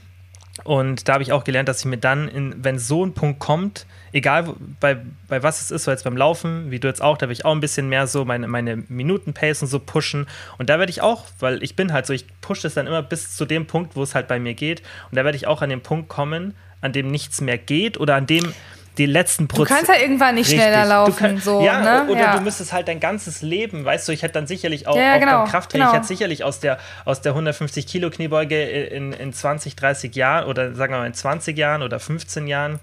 Und 0.63 1.07
da 1.07 1.13
habe 1.13 1.23
ich 1.23 1.31
auch 1.31 1.43
gelernt, 1.43 1.67
dass 1.67 1.79
ich 1.79 1.85
mir 1.85 1.97
dann, 1.97 2.27
in, 2.27 2.63
wenn 2.63 2.77
so 2.77 3.03
ein 3.03 3.13
Punkt 3.13 3.39
kommt, 3.39 3.87
egal 4.11 4.53
bei, 4.79 4.97
bei 5.27 5.41
was 5.41 5.61
es 5.61 5.71
ist, 5.71 5.85
so 5.85 5.91
jetzt 5.91 6.03
beim 6.03 6.15
Laufen, 6.15 6.69
wie 6.69 6.79
du 6.79 6.87
jetzt 6.87 7.01
auch, 7.01 7.17
da 7.17 7.27
will 7.27 7.33
ich 7.33 7.43
auch 7.43 7.53
ein 7.53 7.59
bisschen 7.59 7.89
mehr 7.89 8.05
so 8.05 8.23
meine, 8.23 8.47
meine 8.47 8.77
Minuten-Pace 8.87 9.63
und 9.63 9.67
so 9.67 9.79
pushen. 9.79 10.27
Und 10.59 10.69
da 10.69 10.77
werde 10.77 10.91
ich 10.91 11.01
auch, 11.01 11.25
weil 11.39 11.63
ich 11.63 11.75
bin 11.75 11.91
halt 11.91 12.05
so, 12.05 12.13
ich 12.13 12.27
pushe 12.41 12.61
das 12.61 12.75
dann 12.75 12.85
immer 12.85 13.01
bis 13.01 13.35
zu 13.35 13.45
dem 13.45 13.65
Punkt, 13.65 13.95
wo 13.95 14.03
es 14.03 14.13
halt 14.13 14.27
bei 14.27 14.39
mir 14.39 14.53
geht. 14.53 14.83
Und 15.09 15.17
da 15.17 15.25
werde 15.25 15.35
ich 15.35 15.47
auch 15.47 15.63
an 15.63 15.69
den 15.69 15.81
Punkt 15.81 16.07
kommen, 16.07 16.53
an 16.81 16.93
dem 16.93 17.07
nichts 17.07 17.41
mehr 17.41 17.57
geht 17.57 17.99
oder 17.99 18.15
an 18.15 18.27
dem 18.27 18.53
die 18.97 19.05
letzten 19.05 19.47
Prozent. 19.47 19.69
Du 19.69 19.75
kannst 19.75 19.89
ja 19.89 20.01
irgendwann 20.01 20.35
nicht 20.35 20.47
Richtig. 20.47 20.61
schneller 20.61 20.85
laufen. 20.85 21.15
Kann, 21.15 21.37
so, 21.39 21.61
ja, 21.61 21.81
ne? 21.81 22.11
oder 22.11 22.19
ja. 22.19 22.37
du 22.37 22.41
müsstest 22.41 22.73
halt 22.73 22.87
dein 22.87 22.99
ganzes 22.99 23.41
Leben, 23.41 23.85
weißt 23.85 24.07
du, 24.07 24.11
ich 24.11 24.21
hätte 24.21 24.33
dann 24.33 24.47
sicherlich 24.47 24.87
auch, 24.87 24.95
ja, 24.95 25.17
genau, 25.17 25.43
auch 25.43 25.49
Krafttraining, 25.49 25.87
genau. 25.87 25.93
ich 25.93 25.97
hätte 25.97 26.07
sicherlich 26.07 26.43
aus 26.43 26.59
der, 26.59 26.77
aus 27.05 27.21
der 27.21 27.31
150 27.31 27.87
Kilo 27.87 28.09
Kniebeuge 28.09 28.61
in, 28.63 29.13
in 29.13 29.33
20, 29.33 29.75
30 29.75 30.15
Jahren 30.15 30.47
oder 30.47 30.75
sagen 30.75 30.93
wir 30.93 30.99
mal 30.99 31.07
in 31.07 31.13
20 31.13 31.57
Jahren 31.57 31.81
oder 31.81 31.99
15 31.99 32.47
Jahren, 32.47 32.79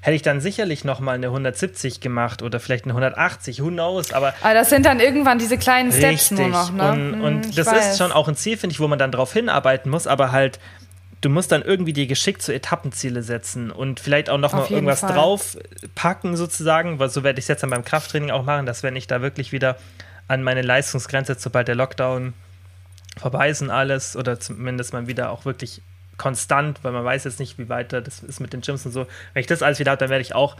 hätte 0.00 0.16
ich 0.16 0.22
dann 0.22 0.40
sicherlich 0.40 0.84
noch 0.84 1.00
mal 1.00 1.14
eine 1.14 1.26
170 1.26 2.00
gemacht 2.00 2.42
oder 2.42 2.58
vielleicht 2.58 2.84
eine 2.84 2.92
180, 2.92 3.62
who 3.62 3.68
knows, 3.68 4.12
aber... 4.12 4.34
Aber 4.40 4.54
das 4.54 4.68
sind 4.68 4.84
dann 4.84 5.00
irgendwann 5.00 5.38
diese 5.38 5.58
kleinen 5.58 5.92
Steps 5.92 6.30
richtig. 6.32 6.38
nur 6.38 6.48
noch, 6.48 6.72
ne? 6.72 6.90
Und, 6.90 7.20
und 7.20 7.44
hm, 7.44 7.54
das 7.54 7.68
weiß. 7.68 7.92
ist 7.92 7.98
schon 7.98 8.10
auch 8.10 8.26
ein 8.26 8.34
Ziel, 8.34 8.56
finde 8.56 8.72
ich, 8.72 8.80
wo 8.80 8.88
man 8.88 8.98
dann 8.98 9.12
drauf 9.12 9.32
hinarbeiten 9.32 9.90
muss, 9.90 10.08
aber 10.08 10.32
halt 10.32 10.58
du 11.22 11.30
musst 11.30 11.52
dann 11.52 11.62
irgendwie 11.62 11.92
dir 11.92 12.06
geschickt 12.06 12.42
so 12.42 12.52
Etappenziele 12.52 13.22
setzen 13.22 13.70
und 13.70 14.00
vielleicht 14.00 14.28
auch 14.28 14.38
noch 14.38 14.52
mal 14.52 14.66
irgendwas 14.68 15.00
Fall. 15.00 15.14
draufpacken 15.14 16.36
sozusagen, 16.36 16.98
weil 16.98 17.08
so 17.08 17.22
werde 17.22 17.38
ich 17.38 17.44
es 17.44 17.48
jetzt 17.48 17.62
dann 17.62 17.70
beim 17.70 17.84
Krafttraining 17.84 18.30
auch 18.30 18.44
machen, 18.44 18.66
dass 18.66 18.82
wenn 18.82 18.96
ich 18.96 19.06
da 19.06 19.22
wirklich 19.22 19.52
wieder 19.52 19.76
an 20.28 20.42
meine 20.42 20.62
Leistungsgrenze, 20.62 21.36
sobald 21.38 21.68
der 21.68 21.76
Lockdown 21.76 22.34
vorbei 23.18 23.48
ist 23.48 23.62
und 23.62 23.70
alles, 23.70 24.16
oder 24.16 24.40
zumindest 24.40 24.92
mal 24.92 25.06
wieder 25.06 25.30
auch 25.30 25.44
wirklich 25.44 25.80
konstant, 26.18 26.82
weil 26.82 26.92
man 26.92 27.04
weiß 27.04 27.24
jetzt 27.24 27.38
nicht, 27.38 27.58
wie 27.58 27.68
weiter 27.68 28.00
das 28.00 28.20
ist 28.20 28.40
mit 28.40 28.52
den 28.52 28.60
Gyms 28.60 28.84
und 28.84 28.92
so. 28.92 29.06
Wenn 29.32 29.40
ich 29.40 29.46
das 29.46 29.62
alles 29.62 29.78
wieder 29.78 29.92
habe, 29.92 30.00
dann 30.00 30.10
werde 30.10 30.22
ich 30.22 30.34
auch, 30.34 30.56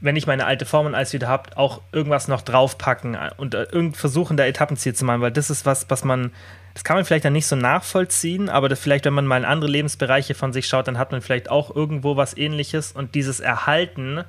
wenn 0.00 0.16
ich 0.16 0.26
meine 0.26 0.46
alte 0.46 0.64
Form 0.64 0.86
und 0.86 0.94
alles 0.94 1.12
wieder 1.12 1.28
habe, 1.28 1.56
auch 1.56 1.80
irgendwas 1.90 2.28
noch 2.28 2.42
draufpacken 2.42 3.16
und 3.36 3.54
äh, 3.54 3.64
irgend 3.64 3.96
versuchen, 3.96 4.36
da 4.36 4.44
Etappenziel 4.44 4.94
zu 4.94 5.04
machen, 5.04 5.20
weil 5.20 5.32
das 5.32 5.50
ist 5.50 5.66
was, 5.66 5.90
was 5.90 6.04
man 6.04 6.30
das 6.74 6.84
kann 6.84 6.96
man 6.96 7.04
vielleicht 7.04 7.24
dann 7.24 7.32
nicht 7.32 7.46
so 7.46 7.56
nachvollziehen, 7.56 8.48
aber 8.48 8.68
das 8.68 8.80
vielleicht, 8.80 9.04
wenn 9.04 9.14
man 9.14 9.26
mal 9.26 9.38
in 9.38 9.44
andere 9.44 9.70
Lebensbereiche 9.70 10.34
von 10.34 10.52
sich 10.52 10.66
schaut, 10.66 10.88
dann 10.88 10.98
hat 10.98 11.12
man 11.12 11.20
vielleicht 11.20 11.50
auch 11.50 11.74
irgendwo 11.74 12.16
was 12.16 12.36
ähnliches 12.36 12.92
und 12.92 13.14
dieses 13.14 13.40
Erhalten, 13.40 14.24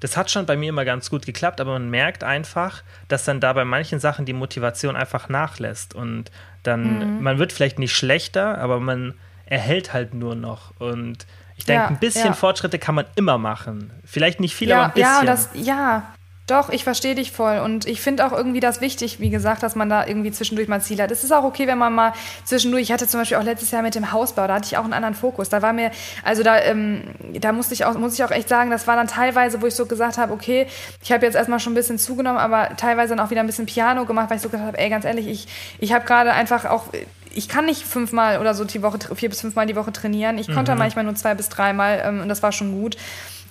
das 0.00 0.16
hat 0.16 0.30
schon 0.30 0.46
bei 0.46 0.56
mir 0.56 0.70
immer 0.70 0.84
ganz 0.84 1.10
gut 1.10 1.26
geklappt, 1.26 1.60
aber 1.60 1.72
man 1.72 1.90
merkt 1.90 2.24
einfach, 2.24 2.82
dass 3.08 3.24
dann 3.24 3.40
da 3.40 3.52
bei 3.52 3.64
manchen 3.64 4.00
Sachen 4.00 4.24
die 4.24 4.32
Motivation 4.32 4.96
einfach 4.96 5.28
nachlässt 5.28 5.94
und 5.94 6.30
dann, 6.62 7.16
mhm. 7.16 7.22
man 7.22 7.38
wird 7.38 7.52
vielleicht 7.52 7.78
nicht 7.78 7.94
schlechter, 7.94 8.58
aber 8.58 8.80
man 8.80 9.14
erhält 9.46 9.92
halt 9.92 10.14
nur 10.14 10.34
noch 10.34 10.72
und 10.78 11.26
ich 11.56 11.66
denke, 11.66 11.82
ja, 11.82 11.88
ein 11.88 11.98
bisschen 11.98 12.26
ja. 12.26 12.32
Fortschritte 12.32 12.78
kann 12.78 12.94
man 12.94 13.04
immer 13.16 13.36
machen. 13.36 13.90
Vielleicht 14.06 14.40
nicht 14.40 14.54
viel, 14.54 14.70
ja, 14.70 14.76
aber 14.76 14.86
ein 14.86 14.92
bisschen. 14.94 15.12
Ja, 15.12 15.24
das, 15.24 15.50
ja, 15.52 16.14
doch, 16.50 16.70
ich 16.70 16.84
verstehe 16.84 17.14
dich 17.14 17.32
voll. 17.32 17.58
Und 17.58 17.86
ich 17.86 18.00
finde 18.00 18.26
auch 18.26 18.32
irgendwie 18.32 18.60
das 18.60 18.80
wichtig, 18.80 19.20
wie 19.20 19.30
gesagt, 19.30 19.62
dass 19.62 19.76
man 19.76 19.88
da 19.88 20.06
irgendwie 20.06 20.32
zwischendurch 20.32 20.68
mal 20.68 20.80
Ziele 20.80 21.02
hat. 21.02 21.10
Es 21.10 21.24
ist 21.24 21.32
auch 21.32 21.44
okay, 21.44 21.66
wenn 21.66 21.78
man 21.78 21.94
mal 21.94 22.12
zwischendurch, 22.44 22.82
ich 22.82 22.92
hatte 22.92 23.06
zum 23.06 23.20
Beispiel 23.20 23.36
auch 23.36 23.42
letztes 23.42 23.70
Jahr 23.70 23.82
mit 23.82 23.94
dem 23.94 24.12
Hausbau, 24.12 24.46
da 24.46 24.54
hatte 24.54 24.66
ich 24.66 24.76
auch 24.76 24.84
einen 24.84 24.92
anderen 24.92 25.14
Fokus. 25.14 25.48
Da 25.48 25.62
war 25.62 25.72
mir, 25.72 25.90
also 26.24 26.42
da, 26.42 26.58
ähm, 26.60 27.02
da 27.40 27.52
musste 27.52 27.74
ich 27.74 27.84
auch, 27.84 27.94
muss 27.94 28.14
ich 28.14 28.24
auch 28.24 28.30
echt 28.30 28.48
sagen, 28.48 28.70
das 28.70 28.86
war 28.86 28.96
dann 28.96 29.06
teilweise, 29.06 29.62
wo 29.62 29.66
ich 29.66 29.74
so 29.74 29.86
gesagt 29.86 30.18
habe, 30.18 30.32
okay, 30.32 30.66
ich 31.02 31.12
habe 31.12 31.24
jetzt 31.24 31.34
erstmal 31.34 31.60
schon 31.60 31.72
ein 31.72 31.76
bisschen 31.76 31.98
zugenommen, 31.98 32.38
aber 32.38 32.76
teilweise 32.76 33.14
dann 33.14 33.24
auch 33.24 33.30
wieder 33.30 33.40
ein 33.40 33.46
bisschen 33.46 33.66
Piano 33.66 34.04
gemacht, 34.04 34.30
weil 34.30 34.36
ich 34.36 34.42
so 34.42 34.48
gesagt 34.48 34.66
habe, 34.66 34.78
ey, 34.78 34.90
ganz 34.90 35.04
ehrlich, 35.04 35.26
ich, 35.26 35.46
ich 35.78 35.92
habe 35.92 36.04
gerade 36.04 36.32
einfach 36.32 36.64
auch 36.64 36.86
ich 37.32 37.48
kann 37.48 37.64
nicht 37.64 37.84
fünfmal 37.84 38.40
oder 38.40 38.54
so 38.54 38.64
die 38.64 38.82
Woche, 38.82 38.98
vier 39.14 39.28
bis 39.28 39.40
fünfmal 39.40 39.66
die 39.66 39.76
Woche 39.76 39.92
trainieren. 39.92 40.38
Ich 40.38 40.52
konnte 40.52 40.72
mhm. 40.72 40.78
manchmal 40.78 41.04
nur 41.04 41.14
zwei 41.14 41.34
bis 41.34 41.48
dreimal 41.48 42.02
ähm, 42.04 42.20
und 42.22 42.28
das 42.28 42.42
war 42.42 42.52
schon 42.52 42.72
gut. 42.80 42.96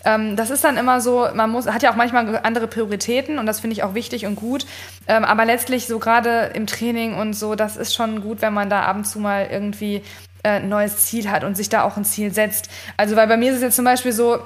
Ähm, 0.06 0.36
das 0.36 0.50
ist 0.50 0.64
dann 0.64 0.78
immer 0.78 1.02
so, 1.02 1.28
man 1.34 1.50
muss, 1.50 1.68
hat 1.68 1.84
ja 1.84 1.92
auch 1.92 1.96
manchmal 1.96 2.40
andere 2.44 2.68
Prioritäten 2.68 3.38
und 3.38 3.46
das 3.46 3.60
finde 3.60 3.74
ich 3.74 3.84
auch 3.84 3.94
wichtig 3.94 4.26
und 4.26 4.36
gut. 4.36 4.66
Ähm, 5.08 5.26
aber 5.26 5.46
letztlich 5.46 5.88
so 5.88 6.00
gerade 6.00 6.52
im 6.54 6.68
Training 6.68 7.16
und 7.16 7.34
so, 7.34 7.56
das 7.56 7.78
ist 7.78 7.94
schon 7.94 8.22
gut, 8.22 8.42
wenn 8.42 8.54
man 8.54 8.70
da 8.70 8.84
ab 8.84 8.96
und 8.96 9.06
zu 9.06 9.20
mal 9.20 9.48
irgendwie 9.52 10.04
äh, 10.44 10.52
ein 10.52 10.70
neues 10.70 10.98
Ziel 11.06 11.30
hat 11.30 11.44
und 11.44 11.56
sich 11.56 11.70
da 11.70 11.84
auch 11.84 11.98
ein 11.98 12.06
Ziel 12.06 12.34
setzt. 12.34 12.70
Also, 12.98 13.16
weil 13.16 13.28
bei 13.28 13.38
mir 13.38 13.52
ist 13.52 13.58
es 13.58 13.62
jetzt 13.62 13.76
zum 13.76 13.86
Beispiel 13.86 14.14
so, 14.14 14.40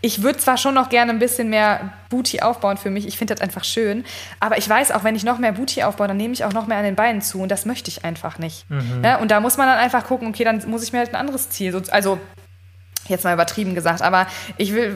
ich 0.00 0.22
würde 0.22 0.38
zwar 0.38 0.58
schon 0.58 0.74
noch 0.74 0.90
gerne 0.90 1.12
ein 1.12 1.18
bisschen 1.18 1.48
mehr 1.48 1.94
Booty 2.10 2.40
aufbauen 2.40 2.76
für 2.76 2.90
mich, 2.90 3.06
ich 3.06 3.16
finde 3.16 3.34
das 3.34 3.40
einfach 3.40 3.64
schön, 3.64 4.04
aber 4.38 4.58
ich 4.58 4.68
weiß 4.68 4.92
auch, 4.92 5.02
wenn 5.02 5.16
ich 5.16 5.24
noch 5.24 5.38
mehr 5.38 5.52
Booty 5.52 5.82
aufbaue, 5.82 6.08
dann 6.08 6.18
nehme 6.18 6.34
ich 6.34 6.44
auch 6.44 6.52
noch 6.52 6.66
mehr 6.66 6.76
an 6.76 6.84
den 6.84 6.94
Beinen 6.94 7.22
zu 7.22 7.40
und 7.40 7.50
das 7.50 7.64
möchte 7.64 7.88
ich 7.88 8.04
einfach 8.04 8.38
nicht. 8.38 8.68
Mhm. 8.68 9.02
Ja, 9.02 9.16
und 9.16 9.30
da 9.30 9.40
muss 9.40 9.56
man 9.56 9.66
dann 9.66 9.78
einfach 9.78 10.04
gucken, 10.04 10.28
okay, 10.28 10.44
dann 10.44 10.62
muss 10.66 10.82
ich 10.82 10.92
mir 10.92 10.98
halt 10.98 11.14
ein 11.14 11.16
anderes 11.16 11.48
Ziel, 11.48 11.74
also 11.90 12.20
jetzt 13.08 13.24
mal 13.24 13.34
übertrieben 13.34 13.74
gesagt, 13.74 14.02
aber 14.02 14.26
ich 14.56 14.74
will, 14.74 14.94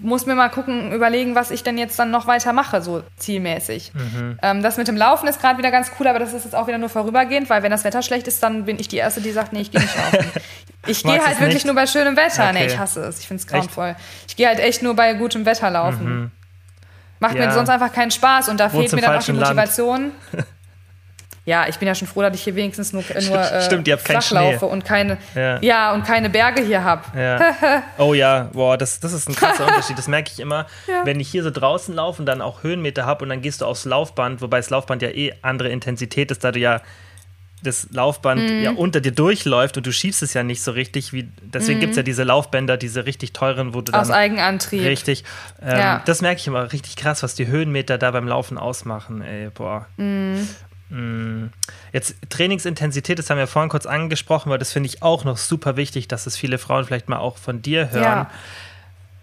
muss 0.00 0.26
mir 0.26 0.34
mal 0.34 0.48
gucken, 0.48 0.92
überlegen, 0.92 1.34
was 1.34 1.50
ich 1.50 1.62
denn 1.62 1.78
jetzt 1.78 1.98
dann 1.98 2.10
noch 2.10 2.26
weiter 2.26 2.52
mache, 2.52 2.82
so 2.82 3.02
zielmäßig. 3.16 3.92
Mhm. 3.94 4.38
Ähm, 4.42 4.62
das 4.62 4.76
mit 4.76 4.88
dem 4.88 4.96
Laufen 4.96 5.28
ist 5.28 5.40
gerade 5.40 5.58
wieder 5.58 5.70
ganz 5.70 5.92
cool, 5.98 6.06
aber 6.08 6.18
das 6.18 6.32
ist 6.32 6.44
jetzt 6.44 6.54
auch 6.54 6.66
wieder 6.66 6.78
nur 6.78 6.88
vorübergehend, 6.88 7.48
weil 7.50 7.62
wenn 7.62 7.70
das 7.70 7.84
Wetter 7.84 8.02
schlecht 8.02 8.26
ist, 8.28 8.42
dann 8.42 8.64
bin 8.64 8.78
ich 8.78 8.88
die 8.88 8.96
Erste, 8.96 9.20
die 9.20 9.30
sagt, 9.30 9.52
nee, 9.52 9.60
ich 9.60 9.70
gehe 9.70 9.80
nicht 9.80 9.96
laufen. 9.96 10.30
Ich 10.84 11.04
gehe 11.04 11.12
halt 11.12 11.38
wirklich 11.38 11.54
nicht? 11.54 11.66
nur 11.66 11.76
bei 11.76 11.86
schönem 11.86 12.16
Wetter. 12.16 12.42
Okay. 12.42 12.54
Nee, 12.54 12.66
ich 12.66 12.76
hasse 12.76 13.04
es. 13.04 13.20
Ich 13.20 13.28
finde 13.28 13.40
es 13.40 13.46
grauenvoll. 13.46 13.94
Ich 14.26 14.34
gehe 14.34 14.48
halt 14.48 14.58
echt 14.58 14.82
nur 14.82 14.96
bei 14.96 15.14
gutem 15.14 15.46
Wetter 15.46 15.70
laufen. 15.70 16.04
Mhm. 16.04 16.30
Macht 17.20 17.36
ja. 17.36 17.46
mir 17.46 17.52
sonst 17.52 17.68
einfach 17.68 17.92
keinen 17.92 18.10
Spaß 18.10 18.48
und 18.48 18.58
da 18.58 18.64
Wohnst 18.72 18.90
fehlt 18.90 19.00
mir 19.00 19.06
dann 19.06 19.16
auch 19.16 19.22
die 19.22 19.32
Motivation. 19.32 20.10
ja, 21.44 21.66
ich 21.68 21.76
bin 21.78 21.88
ja 21.88 21.94
schon 21.94 22.06
froh, 22.06 22.22
dass 22.22 22.34
ich 22.34 22.42
hier 22.44 22.54
wenigstens 22.54 22.92
nur, 22.92 23.02
nur 23.02 23.38
äh, 23.40 23.62
Stimmt, 23.62 23.88
ihr 23.88 23.94
habt 23.94 24.04
keinen 24.04 24.22
Schnee. 24.22 24.56
und 24.60 24.84
keine, 24.84 25.18
Ja. 25.34 25.58
ja. 25.60 25.92
und 25.92 26.04
keine 26.04 26.30
Berge 26.30 26.62
hier 26.62 26.84
habe. 26.84 27.02
Ja. 27.18 27.82
Oh 27.98 28.14
ja, 28.14 28.48
boah, 28.52 28.76
das, 28.78 29.00
das 29.00 29.12
ist 29.12 29.28
ein 29.28 29.34
krasser 29.34 29.66
Unterschied. 29.68 29.98
Das 29.98 30.06
merke 30.08 30.30
ich 30.32 30.38
immer, 30.40 30.66
wenn 31.04 31.18
ich 31.20 31.28
hier 31.28 31.42
so 31.42 31.50
draußen 31.50 31.94
laufe 31.94 32.22
und 32.22 32.26
dann 32.26 32.40
auch 32.40 32.62
Höhenmeter 32.62 33.06
habe 33.06 33.24
und 33.24 33.28
dann 33.30 33.42
gehst 33.42 33.60
du 33.60 33.66
aufs 33.66 33.84
Laufband, 33.84 34.40
wobei 34.40 34.58
das 34.58 34.70
Laufband 34.70 35.02
ja 35.02 35.08
eh 35.10 35.32
andere 35.42 35.68
Intensität 35.68 36.30
ist, 36.30 36.44
da 36.44 36.52
du 36.52 36.60
ja 36.60 36.80
das 37.64 37.86
Laufband 37.92 38.40
Mhm. 38.50 38.62
ja 38.64 38.70
unter 38.72 39.00
dir 39.00 39.12
durchläuft 39.12 39.76
und 39.76 39.86
du 39.86 39.92
schiebst 39.92 40.20
es 40.22 40.34
ja 40.34 40.42
nicht 40.42 40.62
so 40.64 40.72
richtig. 40.72 41.12
Wie, 41.12 41.28
deswegen 41.42 41.78
gibt 41.78 41.90
es 41.92 41.96
ja 41.96 42.02
diese 42.02 42.24
Laufbänder, 42.24 42.76
diese 42.76 43.06
richtig 43.06 43.32
teuren, 43.34 43.72
wo 43.72 43.80
du 43.82 43.92
Mhm. 43.92 43.98
Aus 43.98 44.08
dann 44.08 44.16
Eigenantrieb. 44.16 44.82
richtig. 44.84 45.22
Ähm, 45.60 45.78
Ja. 45.78 46.02
Das 46.04 46.22
merke 46.22 46.40
ich 46.40 46.46
immer 46.48 46.72
richtig 46.72 46.96
krass, 46.96 47.22
was 47.22 47.34
die 47.36 47.46
Höhenmeter 47.46 47.98
da 47.98 48.10
beim 48.10 48.26
Laufen 48.26 48.58
ausmachen. 48.58 49.22
Ey, 49.22 49.48
boah. 49.50 49.86
Mhm. 49.96 50.34
Mm. 50.40 50.48
Jetzt 51.92 52.16
Trainingsintensität, 52.28 53.18
das 53.18 53.30
haben 53.30 53.38
wir 53.38 53.46
vorhin 53.46 53.70
kurz 53.70 53.86
angesprochen, 53.86 54.50
weil 54.50 54.58
das 54.58 54.72
finde 54.72 54.88
ich 54.88 55.02
auch 55.02 55.24
noch 55.24 55.38
super 55.38 55.76
wichtig, 55.76 56.06
dass 56.06 56.26
es 56.26 56.36
viele 56.36 56.58
Frauen 56.58 56.84
vielleicht 56.84 57.08
mal 57.08 57.18
auch 57.18 57.38
von 57.38 57.62
dir 57.62 57.90
hören. 57.90 58.02
Ja. 58.02 58.30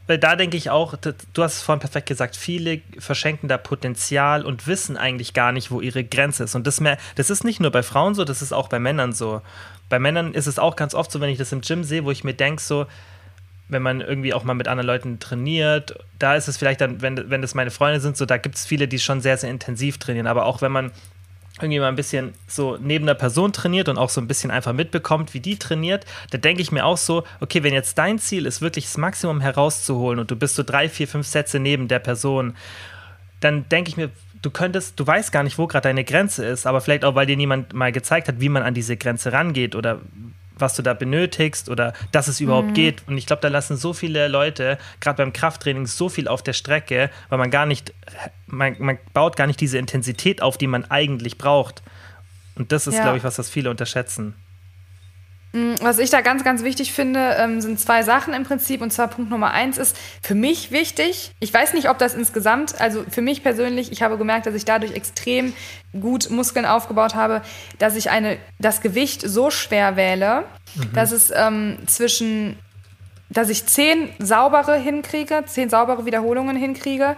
Weil 0.07 0.17
da 0.17 0.35
denke 0.35 0.57
ich 0.57 0.71
auch, 0.71 0.95
du 0.97 1.43
hast 1.43 1.57
es 1.57 1.61
vorhin 1.61 1.81
perfekt 1.81 2.07
gesagt, 2.07 2.35
viele 2.35 2.81
verschenken 2.97 3.47
da 3.47 3.59
Potenzial 3.59 4.43
und 4.43 4.65
wissen 4.65 4.97
eigentlich 4.97 5.35
gar 5.35 5.51
nicht, 5.51 5.69
wo 5.69 5.81
ihre 5.81 6.03
Grenze 6.03 6.45
ist. 6.45 6.55
Und 6.55 6.65
das, 6.65 6.81
mehr, 6.81 6.97
das 7.13 7.29
ist 7.29 7.43
nicht 7.43 7.59
nur 7.59 7.69
bei 7.69 7.83
Frauen 7.83 8.15
so, 8.15 8.25
das 8.25 8.41
ist 8.41 8.51
auch 8.51 8.69
bei 8.69 8.79
Männern 8.79 9.13
so. 9.13 9.43
Bei 9.87 9.99
Männern 9.99 10.33
ist 10.33 10.47
es 10.47 10.57
auch 10.57 10.75
ganz 10.75 10.95
oft 10.95 11.11
so, 11.11 11.21
wenn 11.21 11.29
ich 11.29 11.37
das 11.37 11.51
im 11.51 11.61
Gym 11.61 11.83
sehe, 11.83 12.05
wo 12.05 12.09
ich 12.09 12.23
mir 12.23 12.33
denke, 12.33 12.59
so, 12.63 12.87
wenn 13.67 13.83
man 13.83 14.01
irgendwie 14.01 14.33
auch 14.33 14.43
mal 14.43 14.55
mit 14.55 14.67
anderen 14.67 14.87
Leuten 14.87 15.19
trainiert, 15.19 15.93
da 16.17 16.33
ist 16.33 16.47
es 16.47 16.57
vielleicht 16.57 16.81
dann, 16.81 17.03
wenn, 17.03 17.29
wenn 17.29 17.43
das 17.43 17.53
meine 17.53 17.69
Freunde 17.69 17.99
sind, 17.99 18.17
so, 18.17 18.25
da 18.25 18.37
gibt 18.37 18.55
es 18.55 18.65
viele, 18.65 18.87
die 18.87 18.97
schon 18.97 19.21
sehr, 19.21 19.37
sehr 19.37 19.51
intensiv 19.51 19.99
trainieren. 19.99 20.25
Aber 20.25 20.45
auch 20.45 20.63
wenn 20.63 20.71
man 20.71 20.91
irgendwie 21.61 21.79
mal 21.79 21.87
ein 21.87 21.95
bisschen 21.95 22.33
so 22.47 22.77
neben 22.79 23.05
der 23.05 23.13
Person 23.13 23.53
trainiert 23.53 23.89
und 23.89 23.97
auch 23.97 24.09
so 24.09 24.21
ein 24.21 24.27
bisschen 24.27 24.51
einfach 24.51 24.73
mitbekommt, 24.73 25.33
wie 25.33 25.39
die 25.39 25.57
trainiert, 25.57 26.05
da 26.31 26.37
denke 26.37 26.61
ich 26.61 26.71
mir 26.71 26.85
auch 26.85 26.97
so, 26.97 27.23
okay, 27.39 27.63
wenn 27.63 27.73
jetzt 27.73 27.97
dein 27.97 28.19
Ziel 28.19 28.45
ist, 28.45 28.61
wirklich 28.61 28.85
das 28.85 28.97
Maximum 28.97 29.41
herauszuholen 29.41 30.19
und 30.19 30.31
du 30.31 30.35
bist 30.35 30.55
so 30.55 30.63
drei, 30.63 30.89
vier, 30.89 31.07
fünf 31.07 31.27
Sätze 31.27 31.59
neben 31.59 31.87
der 31.87 31.99
Person, 31.99 32.55
dann 33.39 33.67
denke 33.69 33.89
ich 33.89 33.97
mir, 33.97 34.09
du 34.41 34.49
könntest, 34.49 34.99
du 34.99 35.05
weißt 35.05 35.31
gar 35.31 35.43
nicht, 35.43 35.57
wo 35.57 35.67
gerade 35.67 35.83
deine 35.83 36.03
Grenze 36.03 36.45
ist, 36.45 36.65
aber 36.65 36.81
vielleicht 36.81 37.05
auch, 37.05 37.15
weil 37.15 37.25
dir 37.25 37.37
niemand 37.37 37.73
mal 37.73 37.91
gezeigt 37.91 38.27
hat, 38.27 38.39
wie 38.39 38.49
man 38.49 38.63
an 38.63 38.73
diese 38.73 38.97
Grenze 38.97 39.33
rangeht 39.33 39.75
oder 39.75 39.99
was 40.61 40.75
du 40.75 40.81
da 40.81 40.93
benötigst 40.93 41.69
oder 41.69 41.93
dass 42.11 42.27
es 42.27 42.39
überhaupt 42.39 42.73
geht. 42.75 43.03
Und 43.07 43.17
ich 43.17 43.25
glaube, 43.25 43.41
da 43.41 43.47
lassen 43.47 43.77
so 43.77 43.93
viele 43.93 44.27
Leute, 44.27 44.77
gerade 44.99 45.17
beim 45.17 45.33
Krafttraining, 45.33 45.85
so 45.87 46.09
viel 46.09 46.27
auf 46.27 46.41
der 46.43 46.53
Strecke, 46.53 47.09
weil 47.29 47.37
man 47.37 47.51
gar 47.51 47.65
nicht, 47.65 47.93
man, 48.47 48.75
man 48.79 48.97
baut 49.13 49.35
gar 49.35 49.47
nicht 49.47 49.59
diese 49.61 49.77
Intensität 49.77 50.41
auf, 50.41 50.57
die 50.57 50.67
man 50.67 50.85
eigentlich 50.89 51.37
braucht. 51.37 51.81
Und 52.55 52.71
das 52.71 52.87
ist, 52.87 52.95
Ja. 52.95 53.03
glaube 53.03 53.17
ich, 53.17 53.23
was 53.23 53.35
das 53.37 53.49
viele 53.49 53.69
unterschätzen. 53.69 54.35
Was 55.51 55.97
ich 55.97 56.11
da 56.11 56.21
ganz, 56.21 56.43
ganz 56.43 56.63
wichtig 56.63 56.93
finde, 56.93 57.35
ähm, 57.39 57.59
sind 57.59 57.79
zwei 57.79 58.03
Sachen 58.03 58.35
im 58.35 58.43
Prinzip. 58.43 58.81
Und 58.81 58.93
zwar 58.93 59.07
Punkt 59.07 59.31
Nummer 59.31 59.51
eins 59.51 59.79
ist 59.79 59.97
für 60.21 60.35
mich 60.35 60.69
wichtig. 60.71 61.31
Ich 61.39 61.51
weiß 61.51 61.73
nicht, 61.73 61.89
ob 61.89 61.97
das 61.97 62.13
insgesamt, 62.13 62.79
also 62.79 63.03
für 63.09 63.21
mich 63.21 63.41
persönlich, 63.41 63.91
ich 63.91 64.03
habe 64.03 64.19
gemerkt, 64.19 64.45
dass 64.45 64.53
ich 64.53 64.65
dadurch 64.65 64.93
extrem 64.93 65.53
gut 65.99 66.29
Muskeln 66.29 66.67
aufgebaut 66.67 67.15
habe, 67.15 67.41
dass 67.79 67.95
ich 67.95 68.11
eine, 68.11 68.37
das 68.59 68.81
Gewicht 68.81 69.23
so 69.25 69.49
schwer 69.49 69.95
wähle, 69.95 70.43
dass 70.93 71.11
es 71.11 71.31
ähm, 71.35 71.79
zwischen, 71.87 72.55
dass 73.31 73.49
ich 73.49 73.65
zehn 73.65 74.09
saubere 74.19 74.75
hinkriege, 74.75 75.43
zehn 75.47 75.69
saubere 75.69 76.05
Wiederholungen 76.05 76.57
hinkriege 76.57 77.15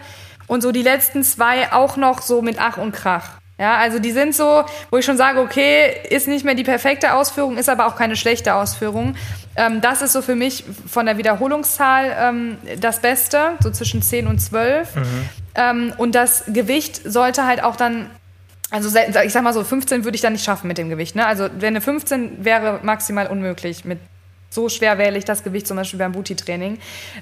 und 0.47 0.61
so 0.61 0.71
die 0.71 0.83
letzten 0.83 1.23
zwei 1.23 1.73
auch 1.73 1.97
noch 1.97 2.21
so 2.21 2.41
mit 2.41 2.59
Ach 2.61 2.77
und 2.77 2.93
Krach. 2.93 3.40
Ja, 3.61 3.77
also 3.77 3.99
die 3.99 4.09
sind 4.09 4.33
so, 4.33 4.63
wo 4.89 4.97
ich 4.97 5.05
schon 5.05 5.17
sage, 5.17 5.39
okay, 5.39 5.93
ist 6.09 6.27
nicht 6.27 6.43
mehr 6.43 6.55
die 6.55 6.63
perfekte 6.63 7.13
Ausführung, 7.13 7.59
ist 7.59 7.69
aber 7.69 7.85
auch 7.85 7.95
keine 7.95 8.15
schlechte 8.15 8.55
Ausführung. 8.55 9.15
Ähm, 9.55 9.81
das 9.81 10.01
ist 10.01 10.13
so 10.13 10.23
für 10.23 10.33
mich 10.33 10.63
von 10.87 11.05
der 11.05 11.19
Wiederholungszahl 11.19 12.17
ähm, 12.19 12.57
das 12.79 13.01
Beste, 13.01 13.51
so 13.59 13.69
zwischen 13.69 14.01
10 14.01 14.25
und 14.25 14.39
12. 14.39 14.89
Ähm, 15.53 15.93
und 15.97 16.15
das 16.15 16.45
Gewicht 16.47 17.01
sollte 17.05 17.45
halt 17.45 17.63
auch 17.63 17.75
dann, 17.75 18.09
also 18.71 18.89
ich 18.97 19.31
sag 19.31 19.43
mal 19.43 19.53
so, 19.53 19.63
15 19.63 20.05
würde 20.05 20.15
ich 20.15 20.21
dann 20.21 20.33
nicht 20.33 20.43
schaffen 20.43 20.67
mit 20.67 20.79
dem 20.79 20.89
Gewicht. 20.89 21.15
Ne? 21.15 21.27
Also 21.27 21.47
wenn 21.59 21.75
eine 21.75 21.81
15 21.81 22.43
wäre 22.43 22.79
maximal 22.81 23.27
unmöglich 23.27 23.85
mit 23.85 23.99
so 24.51 24.67
schwer 24.67 24.97
wähle 24.97 25.17
ich 25.17 25.25
das 25.25 25.43
Gewicht 25.43 25.65
zum 25.65 25.77
Beispiel 25.77 25.97
beim 25.97 26.11
Booty-Training, 26.11 26.77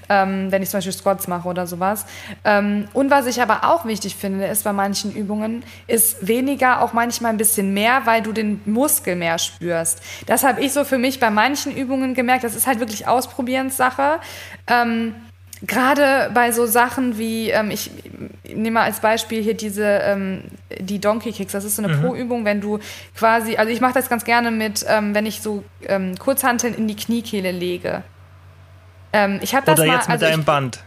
ähm, 0.10 0.52
wenn 0.52 0.64
ich 0.64 0.70
zum 0.70 0.80
Beispiel 0.80 0.94
Squats 0.94 1.28
mache 1.28 1.48
oder 1.48 1.68
sowas. 1.68 2.06
Ähm, 2.44 2.88
und 2.94 3.12
was 3.12 3.28
ich 3.28 3.42
aber 3.42 3.64
auch 3.64 3.86
wichtig 3.86 4.16
finde, 4.16 4.48
ist 4.48 4.64
bei 4.64 4.74
manchen 4.74 5.14
Übungen, 5.14 5.64
ist 5.88 6.28
weniger 6.28 6.82
auch 6.82 6.92
manchmal 6.92 7.32
ein 7.32 7.38
bisschen 7.38 7.74
mehr, 7.74 8.02
weil 8.06 8.24
du 8.24 8.34
den 8.34 8.62
Muskel 8.66 9.16
mehr 9.16 9.38
spürst. 9.38 10.02
Das 10.26 10.44
habe 10.44 10.62
ich 10.62 10.74
so 10.74 10.84
für 10.84 10.98
mich 10.98 11.20
bei 11.20 11.30
manchen 11.30 11.76
Übungen 11.76 12.16
gemerkt. 12.16 12.44
Das 12.44 12.56
ist 12.56 12.66
halt 12.66 12.80
wirklich 12.80 13.08
Ausprobierenssache. 13.08 14.20
Ähm, 14.68 15.14
Gerade 15.62 16.32
bei 16.34 16.52
so 16.52 16.66
Sachen 16.66 17.18
wie, 17.18 17.50
ähm, 17.50 17.70
ich 17.70 17.92
nehme 18.46 18.76
mal 18.76 18.84
als 18.84 19.02
Beispiel 19.02 19.44
hier 19.44 19.56
diese, 19.56 19.86
ähm, 19.86 20.44
die 20.80 21.00
Donkey 21.00 21.34
Kicks, 21.34 21.52
das 21.52 21.66
ist 21.66 21.76
so 21.76 21.84
eine 21.84 21.98
Po-Übung, 21.98 22.46
wenn 22.46 22.62
du 22.62 22.80
quasi, 23.16 23.58
also 23.58 23.72
ich 23.72 23.82
mache 23.82 23.94
das 23.94 24.10
ganz 24.10 24.24
gerne 24.24 24.52
mit, 24.52 24.86
ähm, 24.88 25.14
wenn 25.14 25.26
ich 25.26 25.42
so 25.42 25.64
ähm, 25.86 26.18
Kurzhanteln 26.18 26.74
in 26.76 26.88
die 26.88 26.96
Kniekehle 26.96 27.52
lege. 27.52 28.04
Ähm, 29.12 29.40
ich 29.42 29.54
habe 29.54 29.66
das 29.66 29.80
Oder 29.80 29.88
mal, 29.88 29.96
jetzt 29.96 30.08
mit 30.08 30.14
also 30.14 30.26
ich, 30.26 30.32
deinem 30.32 30.46
Band. 30.46 30.80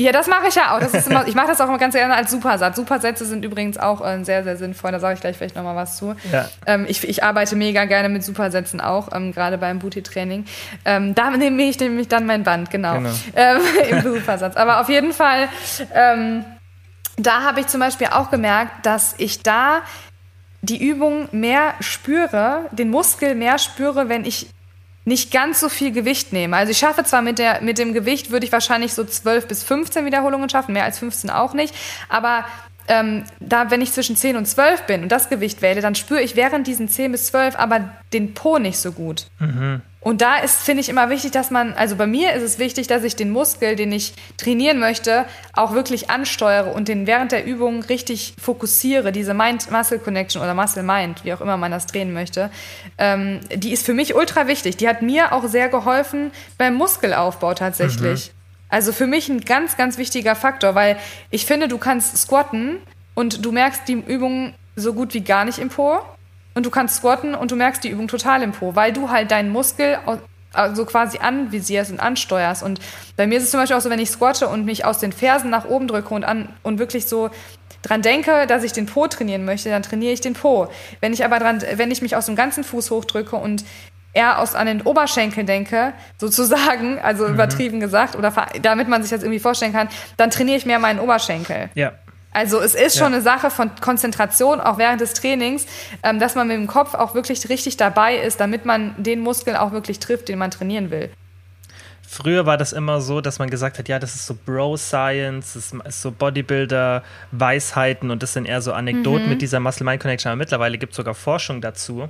Ja, 0.00 0.12
das 0.12 0.26
mache 0.28 0.48
ich 0.48 0.54
ja 0.54 0.74
auch. 0.74 0.80
Das 0.80 0.94
ist 0.94 1.06
immer, 1.10 1.26
ich 1.26 1.34
mache 1.34 1.48
das 1.48 1.60
auch 1.60 1.68
immer 1.68 1.78
ganz 1.78 1.94
gerne 1.94 2.14
als 2.14 2.30
Supersatz. 2.30 2.76
Supersätze 2.76 3.24
sind 3.26 3.44
übrigens 3.44 3.76
auch 3.78 4.04
äh, 4.04 4.24
sehr, 4.24 4.44
sehr 4.44 4.56
sinnvoll. 4.56 4.92
Da 4.92 5.00
sage 5.00 5.14
ich 5.14 5.20
gleich 5.20 5.36
vielleicht 5.36 5.56
nochmal 5.56 5.76
was 5.76 5.96
zu. 5.96 6.14
Ja. 6.32 6.48
Ähm, 6.66 6.86
ich, 6.88 7.06
ich 7.06 7.22
arbeite 7.22 7.56
mega 7.56 7.84
gerne 7.84 8.08
mit 8.08 8.24
Supersätzen 8.24 8.80
auch, 8.80 9.08
ähm, 9.12 9.32
gerade 9.32 9.58
beim 9.58 9.78
Booty-Training. 9.78 10.46
Ähm, 10.84 11.14
da 11.14 11.30
nehme 11.30 11.62
ich 11.62 11.78
nämlich 11.78 12.08
dann 12.08 12.26
mein 12.26 12.44
Band, 12.44 12.70
genau. 12.70 12.94
Genau. 12.94 13.10
Ähm, 13.36 13.60
Im 13.90 14.02
Supersatz. 14.02 14.56
Aber 14.56 14.80
auf 14.80 14.88
jeden 14.88 15.12
Fall, 15.12 15.48
ähm, 15.94 16.44
da 17.16 17.42
habe 17.42 17.60
ich 17.60 17.66
zum 17.66 17.80
Beispiel 17.80 18.08
auch 18.08 18.30
gemerkt, 18.30 18.86
dass 18.86 19.14
ich 19.18 19.42
da 19.42 19.82
die 20.62 20.82
Übung 20.82 21.28
mehr 21.32 21.74
spüre, 21.80 22.66
den 22.70 22.90
Muskel 22.90 23.34
mehr 23.34 23.58
spüre, 23.58 24.08
wenn 24.08 24.24
ich 24.24 24.48
nicht 25.10 25.32
ganz 25.32 25.58
so 25.58 25.68
viel 25.68 25.90
Gewicht 25.90 26.32
nehme. 26.32 26.56
Also 26.56 26.70
ich 26.70 26.78
schaffe 26.78 27.02
zwar 27.02 27.20
mit, 27.20 27.38
der, 27.38 27.60
mit 27.62 27.78
dem 27.78 27.92
Gewicht, 27.92 28.30
würde 28.30 28.46
ich 28.46 28.52
wahrscheinlich 28.52 28.94
so 28.94 29.04
12 29.04 29.48
bis 29.48 29.64
15 29.64 30.06
Wiederholungen 30.06 30.48
schaffen, 30.48 30.72
mehr 30.72 30.84
als 30.84 31.00
15 31.00 31.30
auch 31.30 31.52
nicht. 31.52 31.74
Aber 32.08 32.44
ähm, 32.86 33.24
da, 33.40 33.70
wenn 33.72 33.82
ich 33.82 33.92
zwischen 33.92 34.14
10 34.14 34.36
und 34.36 34.46
12 34.46 34.82
bin 34.82 35.02
und 35.02 35.10
das 35.10 35.28
Gewicht 35.28 35.62
wähle, 35.62 35.80
dann 35.80 35.96
spüre 35.96 36.22
ich 36.22 36.36
während 36.36 36.68
diesen 36.68 36.88
10 36.88 37.10
bis 37.10 37.26
12 37.26 37.56
aber 37.56 37.90
den 38.12 38.34
Po 38.34 38.58
nicht 38.58 38.78
so 38.78 38.92
gut. 38.92 39.26
Und 40.02 40.22
da 40.22 40.38
ist, 40.38 40.62
finde 40.62 40.80
ich, 40.80 40.88
immer 40.88 41.10
wichtig, 41.10 41.30
dass 41.32 41.50
man, 41.50 41.74
also 41.74 41.94
bei 41.96 42.06
mir 42.06 42.32
ist 42.32 42.42
es 42.42 42.58
wichtig, 42.58 42.86
dass 42.86 43.04
ich 43.04 43.16
den 43.16 43.30
Muskel, 43.30 43.76
den 43.76 43.92
ich 43.92 44.14
trainieren 44.38 44.78
möchte, 44.78 45.26
auch 45.52 45.74
wirklich 45.74 46.08
ansteuere 46.08 46.74
und 46.74 46.88
den 46.88 47.06
während 47.06 47.32
der 47.32 47.44
Übung 47.44 47.82
richtig 47.82 48.34
fokussiere. 48.40 49.12
Diese 49.12 49.34
Mind-Muscle-Connection 49.34 50.40
oder 50.40 50.54
Muscle-Mind, 50.54 51.24
wie 51.24 51.34
auch 51.34 51.42
immer 51.42 51.58
man 51.58 51.70
das 51.70 51.86
drehen 51.86 52.14
möchte, 52.14 52.50
ähm, 52.96 53.40
die 53.54 53.72
ist 53.72 53.84
für 53.84 53.92
mich 53.92 54.14
ultra 54.14 54.46
wichtig. 54.46 54.78
Die 54.78 54.88
hat 54.88 55.02
mir 55.02 55.34
auch 55.34 55.46
sehr 55.46 55.68
geholfen 55.68 56.30
beim 56.56 56.74
Muskelaufbau 56.74 57.52
tatsächlich. 57.52 58.32
Also 58.70 58.92
für 58.92 59.06
mich 59.06 59.28
ein 59.28 59.42
ganz, 59.42 59.76
ganz 59.76 59.98
wichtiger 59.98 60.34
Faktor, 60.34 60.74
weil 60.74 60.96
ich 61.30 61.44
finde, 61.44 61.68
du 61.68 61.76
kannst 61.76 62.16
squatten 62.16 62.78
und 63.14 63.44
du 63.44 63.52
merkst 63.52 63.82
die 63.86 63.94
Übung 63.94 64.54
so 64.76 64.94
gut 64.94 65.12
wie 65.12 65.20
gar 65.20 65.44
nicht 65.44 65.58
im 65.58 65.68
Po. 65.68 65.98
Und 66.60 66.66
du 66.66 66.70
kannst 66.70 66.96
squatten 66.96 67.34
und 67.34 67.50
du 67.50 67.56
merkst 67.56 67.82
die 67.82 67.88
Übung 67.88 68.06
total 68.06 68.42
im 68.42 68.52
Po, 68.52 68.76
weil 68.76 68.92
du 68.92 69.08
halt 69.08 69.30
deinen 69.30 69.48
Muskel 69.48 69.96
also 70.52 70.84
quasi 70.84 71.16
anvisierst 71.16 71.90
und 71.90 72.00
ansteuerst. 72.00 72.62
Und 72.62 72.80
bei 73.16 73.26
mir 73.26 73.38
ist 73.38 73.44
es 73.44 73.50
zum 73.50 73.60
Beispiel 73.60 73.78
auch 73.78 73.80
so, 73.80 73.88
wenn 73.88 73.98
ich 73.98 74.10
squatte 74.10 74.46
und 74.46 74.66
mich 74.66 74.84
aus 74.84 74.98
den 74.98 75.10
Fersen 75.10 75.48
nach 75.48 75.64
oben 75.64 75.88
drücke 75.88 76.12
und, 76.12 76.22
an, 76.22 76.50
und 76.62 76.78
wirklich 76.78 77.06
so 77.06 77.30
dran 77.80 78.02
denke, 78.02 78.46
dass 78.46 78.62
ich 78.62 78.74
den 78.74 78.84
Po 78.84 79.06
trainieren 79.06 79.46
möchte, 79.46 79.70
dann 79.70 79.82
trainiere 79.82 80.12
ich 80.12 80.20
den 80.20 80.34
Po. 80.34 80.68
Wenn 81.00 81.14
ich 81.14 81.24
aber 81.24 81.38
dran, 81.38 81.62
wenn 81.76 81.90
ich 81.90 82.02
mich 82.02 82.14
aus 82.14 82.26
dem 82.26 82.36
ganzen 82.36 82.62
Fuß 82.62 82.90
hochdrücke 82.90 83.36
und 83.36 83.64
eher 84.12 84.38
aus 84.38 84.54
an 84.54 84.66
den 84.66 84.82
Oberschenkel 84.82 85.44
denke, 85.44 85.94
sozusagen, 86.18 86.98
also 86.98 87.26
übertrieben 87.26 87.80
gesagt, 87.80 88.16
oder 88.16 88.34
damit 88.60 88.86
man 88.86 89.00
sich 89.00 89.12
das 89.12 89.22
irgendwie 89.22 89.40
vorstellen 89.40 89.72
kann, 89.72 89.88
dann 90.18 90.28
trainiere 90.28 90.58
ich 90.58 90.66
mehr 90.66 90.78
meinen 90.78 91.00
Oberschenkel. 91.00 91.70
Ja. 91.74 91.92
Also 92.32 92.60
es 92.60 92.74
ist 92.76 92.96
schon 92.96 93.10
Ja. 93.12 93.18
eine 93.18 93.22
Sache 93.22 93.50
von 93.50 93.70
Konzentration, 93.80 94.60
auch 94.60 94.78
während 94.78 95.00
des 95.00 95.14
Trainings, 95.14 95.66
ähm, 96.04 96.20
dass 96.20 96.34
man 96.36 96.46
mit 96.48 96.56
dem 96.56 96.66
Kopf 96.68 96.94
auch 96.94 97.14
wirklich 97.14 97.48
richtig 97.48 97.76
dabei 97.76 98.16
ist, 98.16 98.38
damit 98.40 98.64
man 98.64 98.94
den 99.02 99.20
Muskel 99.20 99.56
auch 99.56 99.72
wirklich 99.72 99.98
trifft, 99.98 100.28
den 100.28 100.38
man 100.38 100.50
trainieren 100.52 100.90
will. 100.90 101.10
Früher 102.06 102.44
war 102.44 102.56
das 102.56 102.72
immer 102.72 103.00
so, 103.00 103.20
dass 103.20 103.38
man 103.38 103.50
gesagt 103.50 103.78
hat, 103.78 103.88
ja, 103.88 104.00
das 104.00 104.16
ist 104.16 104.26
so 104.26 104.36
Bro-Science, 104.44 105.52
das 105.54 105.72
ist 105.86 106.02
so 106.02 106.10
Bodybuilder-Weisheiten 106.10 108.10
und 108.10 108.22
das 108.22 108.32
sind 108.32 108.46
eher 108.46 108.62
so 108.62 108.72
Anekdoten 108.72 109.24
Mhm. 109.24 109.28
mit 109.30 109.42
dieser 109.42 109.60
Muscle-Mind-Connection. 109.60 110.30
Aber 110.30 110.36
mittlerweile 110.38 110.78
gibt 110.78 110.92
es 110.92 110.96
sogar 110.96 111.14
Forschung 111.14 111.60
dazu. 111.60 112.08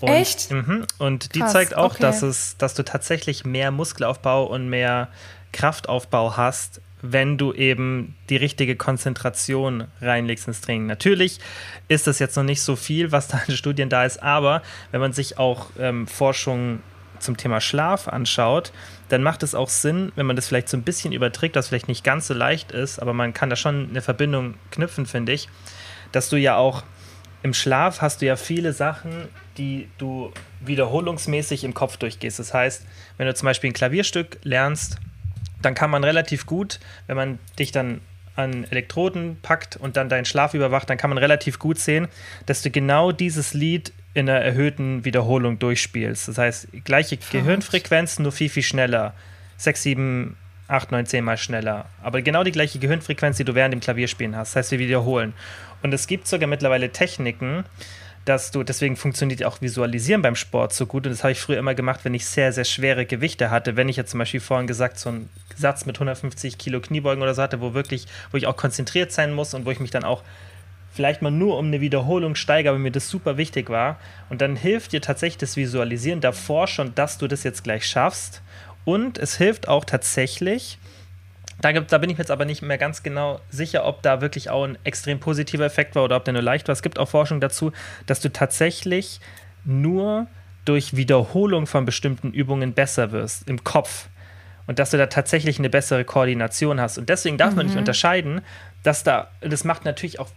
Und, 0.00 0.08
Echt? 0.08 0.50
Mhm, 0.50 0.86
und 0.98 1.34
die 1.34 1.40
Krass, 1.40 1.52
zeigt 1.52 1.76
auch, 1.76 1.92
okay. 1.92 2.02
dass, 2.02 2.22
es, 2.22 2.56
dass 2.56 2.72
du 2.74 2.82
tatsächlich 2.84 3.44
mehr 3.44 3.70
Muskelaufbau 3.70 4.44
und 4.44 4.68
mehr 4.70 5.08
Kraftaufbau 5.52 6.36
hast, 6.38 6.80
wenn 7.02 7.38
du 7.38 7.52
eben 7.52 8.14
die 8.28 8.36
richtige 8.36 8.76
Konzentration 8.76 9.84
reinlegst 10.00 10.48
ins 10.48 10.60
Training. 10.60 10.86
Natürlich 10.86 11.38
ist 11.88 12.06
das 12.06 12.18
jetzt 12.18 12.36
noch 12.36 12.44
nicht 12.44 12.62
so 12.62 12.76
viel, 12.76 13.12
was 13.12 13.28
da 13.28 13.40
in 13.46 13.56
Studien 13.56 13.88
da 13.88 14.04
ist, 14.04 14.22
aber 14.22 14.62
wenn 14.90 15.00
man 15.00 15.12
sich 15.12 15.38
auch 15.38 15.68
ähm, 15.78 16.06
Forschung 16.06 16.80
zum 17.18 17.36
Thema 17.36 17.60
Schlaf 17.60 18.08
anschaut, 18.08 18.72
dann 19.08 19.22
macht 19.22 19.42
es 19.42 19.54
auch 19.54 19.68
Sinn, 19.68 20.12
wenn 20.16 20.26
man 20.26 20.36
das 20.36 20.48
vielleicht 20.48 20.68
so 20.68 20.76
ein 20.76 20.82
bisschen 20.82 21.12
überträgt, 21.12 21.56
was 21.56 21.68
vielleicht 21.68 21.88
nicht 21.88 22.04
ganz 22.04 22.26
so 22.26 22.34
leicht 22.34 22.72
ist, 22.72 22.98
aber 22.98 23.12
man 23.12 23.34
kann 23.34 23.50
da 23.50 23.56
schon 23.56 23.88
eine 23.90 24.02
Verbindung 24.02 24.54
knüpfen, 24.70 25.06
finde 25.06 25.32
ich, 25.32 25.48
dass 26.12 26.28
du 26.28 26.36
ja 26.36 26.56
auch 26.56 26.82
im 27.42 27.54
Schlaf 27.54 28.02
hast 28.02 28.20
du 28.20 28.26
ja 28.26 28.36
viele 28.36 28.72
Sachen, 28.72 29.28
die 29.56 29.88
du 29.98 30.32
wiederholungsmäßig 30.60 31.64
im 31.64 31.72
Kopf 31.72 31.96
durchgehst. 31.96 32.38
Das 32.38 32.52
heißt, 32.52 32.86
wenn 33.16 33.26
du 33.26 33.34
zum 33.34 33.46
Beispiel 33.46 33.70
ein 33.70 33.74
Klavierstück 33.74 34.38
lernst, 34.42 34.98
dann 35.62 35.74
kann 35.74 35.90
man 35.90 36.04
relativ 36.04 36.46
gut, 36.46 36.80
wenn 37.06 37.16
man 37.16 37.38
dich 37.58 37.72
dann 37.72 38.00
an 38.36 38.64
Elektroden 38.70 39.38
packt 39.42 39.76
und 39.76 39.96
dann 39.96 40.08
deinen 40.08 40.24
Schlaf 40.24 40.54
überwacht, 40.54 40.88
dann 40.88 40.96
kann 40.98 41.10
man 41.10 41.18
relativ 41.18 41.58
gut 41.58 41.78
sehen, 41.78 42.08
dass 42.46 42.62
du 42.62 42.70
genau 42.70 43.12
dieses 43.12 43.54
Lied 43.54 43.92
in 44.14 44.28
einer 44.28 44.40
erhöhten 44.40 45.04
Wiederholung 45.04 45.58
durchspielst. 45.58 46.28
Das 46.28 46.38
heißt, 46.38 46.68
gleiche 46.84 47.16
Verrückt. 47.16 47.32
Gehirnfrequenz, 47.32 48.18
nur 48.18 48.32
viel, 48.32 48.48
viel 48.48 48.62
schneller. 48.62 49.14
Sechs, 49.56 49.82
sieben, 49.82 50.36
acht, 50.68 50.90
neun, 50.90 51.06
zehn 51.06 51.24
Mal 51.24 51.36
schneller. 51.36 51.86
Aber 52.02 52.22
genau 52.22 52.42
die 52.42 52.52
gleiche 52.52 52.78
Gehirnfrequenz, 52.78 53.36
die 53.36 53.44
du 53.44 53.54
während 53.54 53.72
dem 53.72 53.80
Klavierspielen 53.80 54.36
hast. 54.36 54.50
Das 54.50 54.56
heißt, 54.56 54.70
wir 54.72 54.78
wiederholen. 54.78 55.32
Und 55.82 55.92
es 55.92 56.06
gibt 56.06 56.26
sogar 56.26 56.48
mittlerweile 56.48 56.90
Techniken, 56.90 57.64
dass 58.24 58.50
du, 58.50 58.62
deswegen 58.62 58.96
funktioniert 58.96 59.44
auch 59.44 59.60
Visualisieren 59.60 60.22
beim 60.22 60.36
Sport 60.36 60.72
so 60.72 60.86
gut. 60.86 61.06
Und 61.06 61.12
das 61.12 61.24
habe 61.24 61.32
ich 61.32 61.40
früher 61.40 61.58
immer 61.58 61.74
gemacht, 61.74 62.00
wenn 62.04 62.14
ich 62.14 62.26
sehr, 62.26 62.52
sehr 62.52 62.64
schwere 62.64 63.06
Gewichte 63.06 63.50
hatte. 63.50 63.76
Wenn 63.76 63.88
ich 63.88 63.96
jetzt 63.96 64.10
zum 64.10 64.18
Beispiel 64.18 64.40
vorhin 64.40 64.66
gesagt, 64.66 64.98
so 64.98 65.08
einen 65.08 65.30
Satz 65.56 65.86
mit 65.86 65.96
150 65.96 66.58
Kilo 66.58 66.80
Kniebeugen 66.80 67.22
oder 67.22 67.34
so 67.34 67.42
hatte, 67.42 67.60
wo 67.60 67.74
wirklich, 67.74 68.06
wo 68.30 68.36
ich 68.36 68.46
auch 68.46 68.56
konzentriert 68.56 69.10
sein 69.12 69.32
muss 69.32 69.54
und 69.54 69.64
wo 69.64 69.70
ich 69.70 69.80
mich 69.80 69.90
dann 69.90 70.04
auch 70.04 70.22
vielleicht 70.92 71.22
mal 71.22 71.30
nur 71.30 71.56
um 71.58 71.66
eine 71.66 71.80
Wiederholung 71.80 72.34
steigere, 72.34 72.74
weil 72.74 72.80
mir 72.80 72.90
das 72.90 73.08
super 73.08 73.36
wichtig 73.36 73.70
war. 73.70 73.98
Und 74.28 74.40
dann 74.42 74.56
hilft 74.56 74.92
dir 74.92 75.00
tatsächlich 75.00 75.38
das 75.38 75.56
Visualisieren 75.56 76.20
davor 76.20 76.66
schon, 76.66 76.94
dass 76.94 77.16
du 77.16 77.26
das 77.26 77.42
jetzt 77.42 77.64
gleich 77.64 77.86
schaffst. 77.86 78.42
Und 78.84 79.18
es 79.18 79.36
hilft 79.36 79.68
auch 79.68 79.84
tatsächlich, 79.84 80.78
da, 81.60 81.72
da, 81.72 81.98
bin 81.98 82.10
ich 82.10 82.16
mir 82.16 82.22
jetzt 82.22 82.30
aber 82.30 82.44
nicht 82.44 82.62
mehr 82.62 82.78
ganz 82.78 83.02
genau 83.02 83.40
sicher, 83.50 83.84
ob 83.84 84.02
da 84.02 84.20
wirklich 84.20 84.50
auch 84.50 84.64
ein 84.64 84.78
extrem 84.84 85.20
positiver 85.20 85.64
Effekt 85.64 85.94
war 85.94 86.04
oder 86.04 86.16
ob 86.16 86.24
der 86.24 86.32
nur 86.32 86.42
leicht 86.42 86.68
war. 86.68 86.72
Es 86.72 86.82
gibt 86.82 86.98
auch 86.98 87.08
Forschung 87.08 87.40
dazu, 87.40 87.72
dass 88.06 88.20
du 88.20 88.32
tatsächlich 88.32 89.20
nur 89.64 90.26
durch 90.64 90.96
Wiederholung 90.96 91.66
von 91.66 91.84
bestimmten 91.84 92.32
Übungen 92.32 92.72
besser 92.72 93.12
wirst 93.12 93.48
im 93.48 93.64
Kopf 93.64 94.08
und 94.66 94.78
dass 94.78 94.90
du 94.90 94.98
da 94.98 95.06
tatsächlich 95.06 95.58
eine 95.58 95.70
bessere 95.70 96.04
Koordination 96.04 96.80
hast. 96.80 96.98
Und 96.98 97.08
deswegen 97.08 97.38
darf 97.38 97.50
mhm. 97.50 97.56
man 97.56 97.66
nicht 97.66 97.74
mhm. 97.74 97.80
unterscheiden, 97.80 98.40
dass 98.82 99.02
da, 99.02 99.30
das 99.40 99.64
macht 99.64 99.84
natürlich 99.84 100.20
auch 100.20 100.28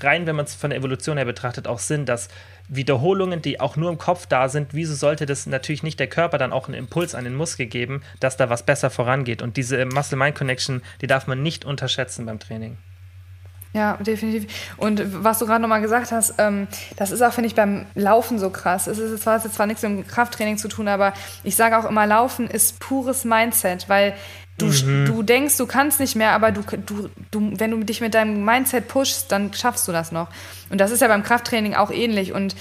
rein, 0.00 0.26
wenn 0.26 0.36
man 0.36 0.44
es 0.44 0.54
von 0.54 0.70
der 0.70 0.78
Evolution 0.78 1.16
her 1.16 1.24
betrachtet, 1.24 1.66
auch 1.66 1.78
Sinn, 1.78 2.04
dass 2.04 2.28
Wiederholungen, 2.68 3.42
die 3.42 3.60
auch 3.60 3.76
nur 3.76 3.90
im 3.90 3.98
Kopf 3.98 4.26
da 4.26 4.48
sind, 4.48 4.74
wieso 4.74 4.94
sollte 4.94 5.26
das 5.26 5.46
natürlich 5.46 5.82
nicht 5.82 5.98
der 5.98 6.06
Körper 6.06 6.38
dann 6.38 6.52
auch 6.52 6.68
einen 6.68 6.76
Impuls 6.76 7.14
an 7.14 7.24
den 7.24 7.34
Muskel 7.34 7.66
geben, 7.66 8.02
dass 8.20 8.36
da 8.36 8.50
was 8.50 8.62
besser 8.62 8.90
vorangeht? 8.90 9.42
Und 9.42 9.56
diese 9.56 9.84
Muscle-Mind-Connection, 9.86 10.82
die 11.00 11.06
darf 11.06 11.26
man 11.26 11.42
nicht 11.42 11.64
unterschätzen 11.64 12.26
beim 12.26 12.38
Training. 12.38 12.76
Ja, 13.74 13.96
definitiv. 13.98 14.74
Und 14.76 15.22
was 15.22 15.38
du 15.38 15.46
gerade 15.46 15.60
nochmal 15.60 15.82
gesagt 15.82 16.10
hast, 16.10 16.34
ähm, 16.38 16.68
das 16.96 17.10
ist 17.10 17.20
auch, 17.20 17.32
finde 17.32 17.48
ich, 17.48 17.54
beim 17.54 17.86
Laufen 17.94 18.38
so 18.38 18.50
krass. 18.50 18.86
Es 18.86 18.98
ist 18.98 19.22
zwar, 19.22 19.42
jetzt 19.42 19.54
zwar 19.54 19.66
nichts 19.66 19.82
mit 19.82 19.92
dem 19.92 20.06
Krafttraining 20.06 20.56
zu 20.56 20.68
tun, 20.68 20.88
aber 20.88 21.12
ich 21.44 21.54
sage 21.54 21.78
auch 21.78 21.84
immer, 21.84 22.06
Laufen 22.06 22.48
ist 22.48 22.80
pures 22.80 23.24
Mindset, 23.24 23.88
weil 23.88 24.14
Du, 24.58 24.66
mhm. 24.66 25.06
du 25.06 25.22
denkst, 25.22 25.56
du 25.56 25.66
kannst 25.66 26.00
nicht 26.00 26.16
mehr, 26.16 26.32
aber 26.32 26.50
du, 26.50 26.62
du, 26.62 27.08
du, 27.30 27.52
wenn 27.58 27.70
du 27.70 27.82
dich 27.84 28.00
mit 28.00 28.14
deinem 28.14 28.44
Mindset 28.44 28.88
pushst, 28.88 29.30
dann 29.30 29.54
schaffst 29.54 29.86
du 29.86 29.92
das 29.92 30.12
noch. 30.12 30.28
Und 30.68 30.80
das 30.80 30.90
ist 30.90 31.00
ja 31.00 31.08
beim 31.08 31.22
Krafttraining 31.22 31.74
auch 31.74 31.90
ähnlich. 31.92 32.32
Und 32.32 32.56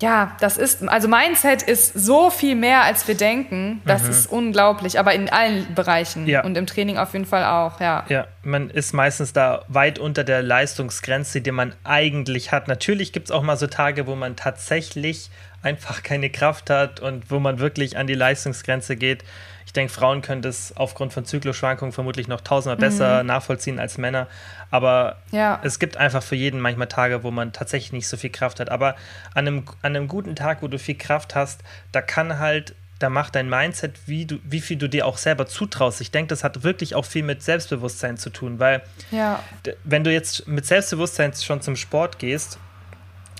ja, 0.00 0.36
das 0.38 0.56
ist, 0.56 0.88
also 0.88 1.08
Mindset 1.08 1.62
ist 1.62 1.92
so 1.92 2.30
viel 2.30 2.54
mehr, 2.54 2.82
als 2.82 3.08
wir 3.08 3.16
denken. 3.16 3.82
Das 3.84 4.04
mhm. 4.04 4.10
ist 4.10 4.26
unglaublich, 4.30 5.00
aber 5.00 5.12
in 5.12 5.28
allen 5.28 5.74
Bereichen 5.74 6.28
ja. 6.28 6.44
und 6.44 6.56
im 6.56 6.66
Training 6.66 6.98
auf 6.98 7.14
jeden 7.14 7.24
Fall 7.24 7.44
auch, 7.44 7.80
ja. 7.80 8.04
Ja, 8.08 8.28
man 8.44 8.70
ist 8.70 8.94
meistens 8.94 9.32
da 9.32 9.64
weit 9.66 9.98
unter 9.98 10.22
der 10.22 10.42
Leistungsgrenze, 10.42 11.40
die 11.40 11.50
man 11.50 11.74
eigentlich 11.82 12.52
hat. 12.52 12.68
Natürlich 12.68 13.12
gibt 13.12 13.26
es 13.26 13.32
auch 13.32 13.42
mal 13.42 13.56
so 13.56 13.66
Tage, 13.66 14.06
wo 14.06 14.14
man 14.14 14.36
tatsächlich 14.36 15.30
einfach 15.62 16.04
keine 16.04 16.30
Kraft 16.30 16.70
hat 16.70 17.00
und 17.00 17.32
wo 17.32 17.40
man 17.40 17.58
wirklich 17.58 17.96
an 17.96 18.06
die 18.06 18.14
Leistungsgrenze 18.14 18.94
geht. 18.94 19.24
Ich 19.68 19.74
denke, 19.74 19.92
Frauen 19.92 20.22
können 20.22 20.40
das 20.40 20.74
aufgrund 20.78 21.12
von 21.12 21.26
Zyklusschwankungen 21.26 21.92
vermutlich 21.92 22.26
noch 22.26 22.40
tausendmal 22.40 22.78
besser 22.78 23.20
mhm. 23.20 23.26
nachvollziehen 23.26 23.78
als 23.78 23.98
Männer. 23.98 24.26
Aber 24.70 25.16
ja. 25.30 25.60
es 25.62 25.78
gibt 25.78 25.98
einfach 25.98 26.22
für 26.22 26.36
jeden 26.36 26.58
manchmal 26.58 26.86
Tage, 26.86 27.22
wo 27.22 27.30
man 27.30 27.52
tatsächlich 27.52 27.92
nicht 27.92 28.08
so 28.08 28.16
viel 28.16 28.30
Kraft 28.30 28.60
hat. 28.60 28.70
Aber 28.70 28.96
an 29.34 29.46
einem, 29.46 29.64
an 29.82 29.94
einem 29.94 30.08
guten 30.08 30.36
Tag, 30.36 30.62
wo 30.62 30.68
du 30.68 30.78
viel 30.78 30.94
Kraft 30.94 31.34
hast, 31.34 31.60
da 31.92 32.00
kann 32.00 32.38
halt 32.38 32.74
da 32.98 33.10
macht 33.10 33.34
dein 33.34 33.50
Mindset, 33.50 33.92
wie, 34.06 34.24
du, 34.24 34.38
wie 34.42 34.62
viel 34.62 34.78
du 34.78 34.88
dir 34.88 35.04
auch 35.04 35.18
selber 35.18 35.46
zutraust. 35.46 36.00
Ich 36.00 36.10
denke, 36.10 36.30
das 36.30 36.42
hat 36.44 36.64
wirklich 36.64 36.94
auch 36.94 37.04
viel 37.04 37.22
mit 37.22 37.42
Selbstbewusstsein 37.42 38.16
zu 38.16 38.30
tun, 38.30 38.58
weil 38.58 38.80
ja. 39.10 39.44
wenn 39.84 40.02
du 40.02 40.10
jetzt 40.10 40.48
mit 40.48 40.64
Selbstbewusstsein 40.64 41.34
schon 41.34 41.60
zum 41.60 41.76
Sport 41.76 42.18
gehst 42.18 42.58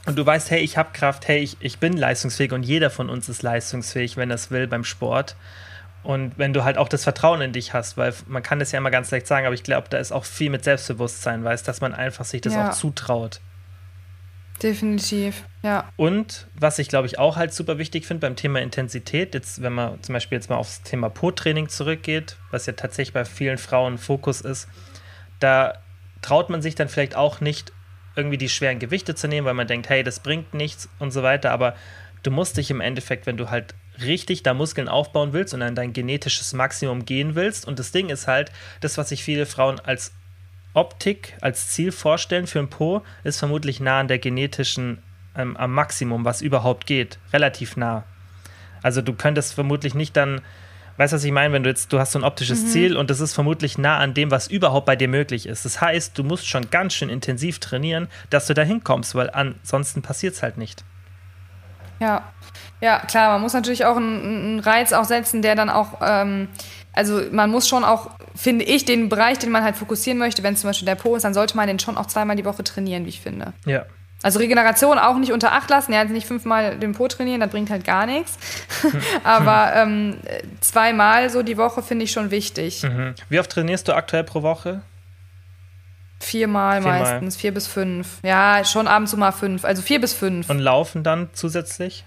und 0.04 0.16
du 0.16 0.26
weißt, 0.26 0.50
hey, 0.50 0.60
ich 0.60 0.76
habe 0.76 0.90
Kraft, 0.92 1.26
hey, 1.26 1.38
ich, 1.38 1.56
ich 1.60 1.78
bin 1.78 1.96
leistungsfähig 1.96 2.52
und 2.52 2.64
jeder 2.64 2.90
von 2.90 3.08
uns 3.08 3.30
ist 3.30 3.42
leistungsfähig, 3.42 4.18
wenn 4.18 4.30
er 4.30 4.36
es 4.36 4.50
will 4.50 4.66
beim 4.68 4.84
Sport, 4.84 5.34
und 6.02 6.38
wenn 6.38 6.52
du 6.52 6.64
halt 6.64 6.78
auch 6.78 6.88
das 6.88 7.04
Vertrauen 7.04 7.40
in 7.40 7.52
dich 7.52 7.74
hast, 7.74 7.96
weil 7.96 8.14
man 8.26 8.42
kann 8.42 8.58
das 8.58 8.72
ja 8.72 8.78
immer 8.78 8.90
ganz 8.90 9.10
leicht 9.10 9.26
sagen, 9.26 9.46
aber 9.46 9.54
ich 9.54 9.62
glaube, 9.62 9.88
da 9.90 9.98
ist 9.98 10.12
auch 10.12 10.24
viel 10.24 10.50
mit 10.50 10.64
Selbstbewusstsein, 10.64 11.44
weißt, 11.44 11.66
dass 11.66 11.80
man 11.80 11.94
einfach 11.94 12.24
sich 12.24 12.40
das 12.40 12.54
ja. 12.54 12.70
auch 12.70 12.74
zutraut. 12.74 13.40
Definitiv, 14.62 15.44
ja. 15.62 15.88
Und 15.96 16.48
was 16.54 16.78
ich 16.78 16.88
glaube 16.88 17.06
ich 17.06 17.18
auch 17.18 17.36
halt 17.36 17.52
super 17.52 17.78
wichtig 17.78 18.06
finde 18.06 18.26
beim 18.26 18.36
Thema 18.36 18.60
Intensität, 18.60 19.34
jetzt 19.34 19.62
wenn 19.62 19.72
man 19.72 20.02
zum 20.02 20.14
Beispiel 20.14 20.36
jetzt 20.36 20.50
mal 20.50 20.56
aufs 20.56 20.82
Thema 20.82 21.10
Po-Training 21.10 21.68
zurückgeht, 21.68 22.36
was 22.50 22.66
ja 22.66 22.72
tatsächlich 22.72 23.12
bei 23.12 23.24
vielen 23.24 23.58
Frauen 23.58 23.98
Fokus 23.98 24.40
ist, 24.40 24.68
da 25.38 25.74
traut 26.22 26.50
man 26.50 26.62
sich 26.62 26.74
dann 26.74 26.88
vielleicht 26.88 27.14
auch 27.14 27.40
nicht 27.40 27.72
irgendwie 28.16 28.38
die 28.38 28.48
schweren 28.48 28.80
Gewichte 28.80 29.14
zu 29.14 29.28
nehmen, 29.28 29.46
weil 29.46 29.54
man 29.54 29.68
denkt, 29.68 29.88
hey, 29.88 30.02
das 30.02 30.20
bringt 30.20 30.54
nichts 30.54 30.88
und 30.98 31.12
so 31.12 31.22
weiter, 31.22 31.52
aber 31.52 31.76
du 32.24 32.32
musst 32.32 32.56
dich 32.56 32.70
im 32.70 32.80
Endeffekt, 32.80 33.26
wenn 33.26 33.36
du 33.36 33.50
halt 33.50 33.74
richtig 34.02 34.42
da 34.42 34.54
Muskeln 34.54 34.88
aufbauen 34.88 35.32
willst 35.32 35.54
und 35.54 35.62
an 35.62 35.74
dein 35.74 35.92
genetisches 35.92 36.52
Maximum 36.52 37.04
gehen 37.04 37.34
willst. 37.34 37.66
Und 37.66 37.78
das 37.78 37.92
Ding 37.92 38.08
ist 38.08 38.26
halt, 38.26 38.52
das, 38.80 38.98
was 38.98 39.08
sich 39.10 39.24
viele 39.24 39.46
Frauen 39.46 39.80
als 39.80 40.12
Optik, 40.74 41.36
als 41.40 41.68
Ziel 41.68 41.92
vorstellen 41.92 42.46
für 42.46 42.60
ein 42.60 42.70
Po, 42.70 43.02
ist 43.24 43.38
vermutlich 43.38 43.80
nah 43.80 44.00
an 44.00 44.08
der 44.08 44.18
genetischen, 44.18 45.02
ähm, 45.36 45.56
am 45.56 45.72
Maximum, 45.72 46.24
was 46.24 46.42
überhaupt 46.42 46.86
geht. 46.86 47.18
Relativ 47.32 47.76
nah. 47.76 48.04
Also 48.82 49.02
du 49.02 49.12
könntest 49.12 49.54
vermutlich 49.54 49.94
nicht 49.94 50.16
dann, 50.16 50.40
weißt 50.98 51.12
du, 51.12 51.16
was 51.16 51.24
ich 51.24 51.32
meine, 51.32 51.52
wenn 51.52 51.64
du 51.64 51.70
jetzt, 51.70 51.92
du 51.92 51.98
hast 51.98 52.12
so 52.12 52.18
ein 52.20 52.24
optisches 52.24 52.62
mhm. 52.62 52.66
Ziel 52.68 52.96
und 52.96 53.10
das 53.10 53.20
ist 53.20 53.34
vermutlich 53.34 53.78
nah 53.78 53.98
an 53.98 54.14
dem, 54.14 54.30
was 54.30 54.46
überhaupt 54.46 54.86
bei 54.86 54.94
dir 54.94 55.08
möglich 55.08 55.46
ist. 55.46 55.64
Das 55.64 55.80
heißt, 55.80 56.16
du 56.16 56.22
musst 56.22 56.46
schon 56.46 56.70
ganz 56.70 56.94
schön 56.94 57.08
intensiv 57.08 57.58
trainieren, 57.58 58.08
dass 58.30 58.46
du 58.46 58.54
da 58.54 58.62
hinkommst, 58.62 59.14
weil 59.14 59.30
ansonsten 59.30 60.02
passiert 60.02 60.34
es 60.34 60.42
halt 60.42 60.58
nicht. 60.58 60.84
Ja, 62.00 62.22
ja, 62.80 63.00
klar, 63.00 63.32
man 63.32 63.40
muss 63.40 63.54
natürlich 63.54 63.84
auch 63.84 63.96
einen, 63.96 64.22
einen 64.22 64.60
Reiz 64.60 64.92
auch 64.92 65.04
setzen, 65.04 65.42
der 65.42 65.56
dann 65.56 65.68
auch, 65.68 65.98
ähm, 66.00 66.48
also 66.92 67.20
man 67.32 67.50
muss 67.50 67.68
schon 67.68 67.84
auch, 67.84 68.10
finde 68.36 68.64
ich, 68.64 68.84
den 68.84 69.08
Bereich, 69.08 69.38
den 69.38 69.50
man 69.50 69.64
halt 69.64 69.76
fokussieren 69.76 70.18
möchte, 70.18 70.42
wenn 70.42 70.54
es 70.54 70.60
zum 70.60 70.70
Beispiel 70.70 70.86
der 70.86 70.94
Po 70.94 71.16
ist, 71.16 71.24
dann 71.24 71.34
sollte 71.34 71.56
man 71.56 71.66
den 71.66 71.78
schon 71.78 71.96
auch 71.96 72.06
zweimal 72.06 72.36
die 72.36 72.44
Woche 72.44 72.62
trainieren, 72.62 73.04
wie 73.04 73.10
ich 73.10 73.20
finde. 73.20 73.52
Ja. 73.66 73.84
Also 74.22 74.40
Regeneration 74.40 74.98
auch 74.98 75.16
nicht 75.16 75.32
unter 75.32 75.52
Acht 75.52 75.70
lassen, 75.70 75.92
ja, 75.92 76.00
also 76.00 76.12
nicht 76.12 76.26
fünfmal 76.26 76.76
den 76.76 76.92
Po 76.92 77.06
trainieren, 77.06 77.40
das 77.40 77.50
bringt 77.50 77.70
halt 77.70 77.84
gar 77.84 78.06
nichts. 78.06 78.36
Aber 79.24 79.72
ähm, 79.76 80.16
zweimal 80.60 81.30
so 81.30 81.42
die 81.42 81.56
Woche 81.56 81.82
finde 81.82 82.04
ich 82.04 82.10
schon 82.10 82.32
wichtig. 82.32 82.82
Mhm. 82.82 83.14
Wie 83.28 83.38
oft 83.38 83.50
trainierst 83.50 83.86
du 83.86 83.94
aktuell 83.94 84.24
pro 84.24 84.42
Woche? 84.42 84.82
Viermal, 86.20 86.82
Viermal 86.82 87.00
meistens, 87.00 87.36
vier 87.36 87.54
bis 87.54 87.66
fünf. 87.66 88.18
Ja, 88.22 88.64
schon 88.64 88.88
abends 88.88 89.14
mal 89.16 89.32
fünf, 89.32 89.64
also 89.64 89.82
vier 89.82 90.00
bis 90.00 90.14
fünf. 90.14 90.50
Und 90.50 90.58
laufen 90.58 91.02
dann 91.02 91.30
zusätzlich? 91.32 92.04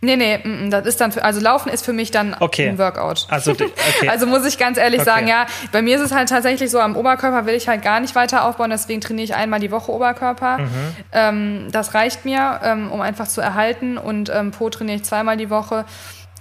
Nee, 0.00 0.14
nee, 0.14 0.38
mm, 0.38 0.66
mm, 0.66 0.70
das 0.70 0.86
ist 0.86 1.00
dann, 1.00 1.10
für, 1.10 1.24
also 1.24 1.40
Laufen 1.40 1.70
ist 1.70 1.84
für 1.84 1.92
mich 1.92 2.12
dann 2.12 2.36
okay. 2.38 2.68
ein 2.68 2.78
Workout. 2.78 3.26
Also, 3.30 3.52
okay. 3.52 3.70
also 4.08 4.26
muss 4.26 4.46
ich 4.46 4.56
ganz 4.56 4.78
ehrlich 4.78 5.00
okay. 5.00 5.10
sagen, 5.10 5.28
ja, 5.28 5.46
bei 5.72 5.82
mir 5.82 5.96
ist 5.96 6.02
es 6.02 6.12
halt 6.12 6.28
tatsächlich 6.28 6.70
so, 6.70 6.78
am 6.78 6.96
Oberkörper 6.96 7.46
will 7.46 7.54
ich 7.54 7.68
halt 7.68 7.82
gar 7.82 7.98
nicht 7.98 8.14
weiter 8.14 8.44
aufbauen, 8.44 8.70
deswegen 8.70 9.00
trainiere 9.00 9.24
ich 9.24 9.34
einmal 9.34 9.58
die 9.58 9.72
Woche 9.72 9.90
Oberkörper. 9.90 10.58
Mhm. 10.58 10.96
Ähm, 11.12 11.68
das 11.72 11.94
reicht 11.94 12.24
mir, 12.24 12.60
ähm, 12.62 12.92
um 12.92 13.00
einfach 13.00 13.26
zu 13.26 13.40
erhalten 13.40 13.98
und 13.98 14.30
ähm, 14.32 14.52
Po 14.52 14.70
trainiere 14.70 14.98
ich 14.98 15.04
zweimal 15.04 15.36
die 15.36 15.50
Woche. 15.50 15.84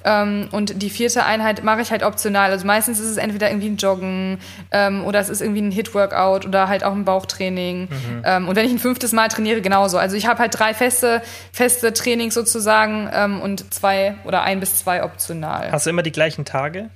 Ähm, 0.07 0.47
und 0.51 0.81
die 0.81 0.89
vierte 0.89 1.25
Einheit 1.25 1.65
mache 1.65 1.81
ich 1.81 1.91
halt 1.91 2.01
optional. 2.01 2.49
Also 2.49 2.65
meistens 2.65 2.97
ist 2.99 3.09
es 3.09 3.17
entweder 3.17 3.49
irgendwie 3.49 3.67
ein 3.67 3.75
Joggen 3.75 4.39
ähm, 4.71 5.03
oder 5.03 5.19
es 5.19 5.27
ist 5.27 5.41
irgendwie 5.41 5.61
ein 5.61 5.71
Hit-Workout 5.71 6.45
oder 6.45 6.69
halt 6.69 6.85
auch 6.85 6.93
ein 6.93 7.03
Bauchtraining. 7.03 7.89
Mhm. 7.89 8.21
Ähm, 8.23 8.47
und 8.47 8.55
wenn 8.55 8.65
ich 8.65 8.71
ein 8.71 8.79
fünftes 8.79 9.11
Mal 9.11 9.27
trainiere, 9.27 9.59
genauso. 9.61 9.97
Also 9.97 10.15
ich 10.15 10.25
habe 10.25 10.39
halt 10.39 10.57
drei 10.57 10.73
feste, 10.73 11.21
feste 11.51 11.91
Trainings 11.91 12.33
sozusagen 12.33 13.09
ähm, 13.11 13.41
und 13.41 13.73
zwei 13.73 14.15
oder 14.23 14.43
ein 14.43 14.61
bis 14.61 14.77
zwei 14.77 15.03
optional. 15.03 15.73
Hast 15.73 15.85
du 15.85 15.89
immer 15.89 16.03
die 16.03 16.13
gleichen 16.13 16.45
Tage? 16.45 16.89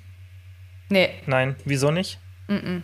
Nee. 0.88 1.10
Nein, 1.26 1.58
wieso 1.66 1.92
nicht? 1.92 2.20
Mm 2.48 2.54
-mm. 2.54 2.82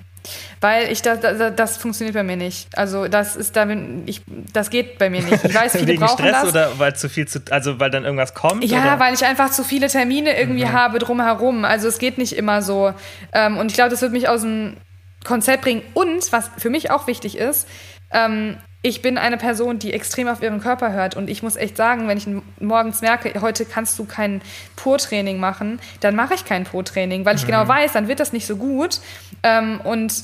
Weil 0.61 0.91
ich 0.91 1.01
das, 1.01 1.19
das, 1.19 1.55
das, 1.55 1.78
funktioniert 1.78 2.15
bei 2.15 2.23
mir 2.23 2.38
nicht. 2.38 2.75
Also 2.78 3.07
das 3.07 3.36
ist 3.36 3.55
da 3.55 3.67
ich 4.05 4.21
das 4.53 4.69
geht 4.69 4.97
bei 4.97 5.09
mir 5.09 5.21
nicht. 5.21 5.43
Ich 5.43 5.53
weiß, 5.53 5.73
viele 5.73 5.88
Wegen 5.88 6.01
brauchen 6.01 6.17
Stress 6.17 6.41
das. 6.41 6.49
oder 6.49 6.80
weil 6.80 6.95
zu 6.95 7.09
viel 7.09 7.28
zu 7.28 7.41
also 7.49 7.80
weil 7.80 7.89
dann 7.89 8.03
irgendwas 8.03 8.34
kommt? 8.34 8.63
Ja, 8.63 8.82
oder? 8.82 8.99
weil 8.99 9.13
ich 9.13 9.25
einfach 9.25 9.51
zu 9.51 9.63
viele 9.63 9.88
Termine 9.88 10.39
irgendwie 10.39 10.65
mhm. 10.65 10.73
habe 10.73 10.99
drumherum. 10.99 11.65
Also 11.65 11.88
es 11.88 11.99
geht 11.99 12.17
nicht 12.17 12.34
immer 12.34 12.61
so. 12.61 12.93
Ähm, 13.34 13.57
und 13.57 13.67
ich 13.67 13.75
glaube, 13.75 13.89
das 13.89 14.01
wird 14.01 14.11
mich 14.11 14.30
aus 14.30 14.41
dem 14.41 14.78
Konzept 15.23 15.63
bringen. 15.63 15.84
Und 15.93 16.32
was 16.32 16.49
für 16.57 16.69
mich 16.69 16.91
auch 16.91 17.07
wichtig 17.07 17.38
ist, 17.38 17.67
ähm, 18.11 18.57
ich 18.88 19.01
bin 19.01 19.17
eine 19.17 19.38
Person, 19.38 19.79
die 19.79 19.93
extrem 19.93 20.27
auf 20.27 20.41
ihren 20.41 20.61
Körper 20.61 20.93
hört. 20.93 21.15
Und 21.15 21.29
ich 21.29 21.43
muss 21.43 21.55
echt 21.55 21.75
sagen, 21.75 22.07
wenn 22.07 22.17
ich 22.17 22.27
morgens 22.59 23.01
merke, 23.01 23.41
heute 23.41 23.65
kannst 23.65 23.99
du 23.99 24.05
kein 24.05 24.41
Po-Training 24.77 25.39
machen, 25.39 25.79
dann 25.99 26.15
mache 26.15 26.35
ich 26.35 26.45
kein 26.45 26.63
Po-Training, 26.63 27.25
weil 27.25 27.35
ich 27.35 27.45
genau 27.45 27.63
mhm. 27.63 27.67
genau 27.67 27.79
weiß, 27.79 27.93
dann 27.93 28.07
wird 28.07 28.19
das 28.19 28.33
nicht 28.33 28.45
so 28.45 28.55
gut. 28.55 29.01
Ähm, 29.43 29.81
und 29.83 30.23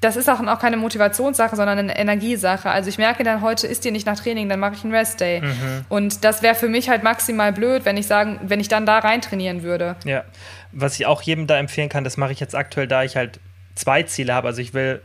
das 0.00 0.16
ist 0.16 0.30
auch, 0.30 0.40
auch 0.40 0.58
keine 0.58 0.76
Motivationssache, 0.76 1.56
sondern 1.56 1.78
eine 1.78 1.98
Energiesache. 1.98 2.70
Also 2.70 2.88
ich 2.88 2.98
merke 2.98 3.24
dann, 3.24 3.40
heute 3.40 3.66
ist 3.66 3.84
dir 3.84 3.92
nicht 3.92 4.06
nach 4.06 4.18
Training, 4.18 4.48
dann 4.48 4.60
mache 4.60 4.74
ich 4.74 4.84
einen 4.84 4.94
Rest-Day. 4.94 5.40
Mhm. 5.40 5.84
Und 5.88 6.24
das 6.24 6.42
wäre 6.42 6.54
für 6.54 6.68
mich 6.68 6.88
halt 6.88 7.02
maximal 7.02 7.52
blöd, 7.52 7.84
wenn 7.84 7.96
ich 7.96 8.06
sagen, 8.06 8.38
wenn 8.42 8.60
ich 8.60 8.68
dann 8.68 8.86
da 8.86 8.98
rein 8.98 9.20
trainieren 9.20 9.62
würde. 9.62 9.96
Ja, 10.04 10.24
was 10.72 10.94
ich 10.94 11.06
auch 11.06 11.22
jedem 11.22 11.46
da 11.46 11.58
empfehlen 11.58 11.88
kann, 11.88 12.04
das 12.04 12.16
mache 12.16 12.32
ich 12.32 12.40
jetzt 12.40 12.54
aktuell, 12.54 12.86
da 12.86 13.02
ich 13.02 13.16
halt 13.16 13.40
zwei 13.74 14.04
Ziele 14.04 14.34
habe. 14.34 14.46
Also 14.46 14.60
ich 14.60 14.72
will 14.72 15.02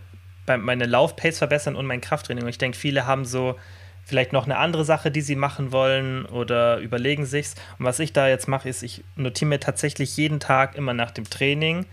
meine 0.58 0.86
Laufpace 0.86 1.38
verbessern 1.38 1.76
und 1.76 1.86
mein 1.86 2.02
Krafttraining. 2.02 2.44
Und 2.44 2.50
ich 2.50 2.58
denke, 2.58 2.78
viele 2.78 3.06
haben 3.06 3.26
so 3.26 3.56
vielleicht 4.04 4.34
noch 4.34 4.46
eine 4.46 4.58
andere 4.58 4.86
Sache, 4.86 5.12
die 5.12 5.22
sie 5.22 5.36
machen 5.36 5.72
wollen 5.72 6.26
oder 6.26 6.78
überlegen 6.80 7.26
sich's. 7.26 7.56
Und 7.78 7.86
was 7.86 8.00
ich 8.00 8.12
da 8.12 8.28
jetzt 8.28 8.48
mache, 8.48 8.68
ist, 8.68 8.82
ich 8.82 9.04
notiere 9.16 9.50
mir 9.50 9.60
tatsächlich 9.60 10.18
jeden 10.18 10.40
Tag 10.40 10.76
immer 10.76 10.94
nach 10.94 11.12
dem 11.12 11.30
Training, 11.30 11.86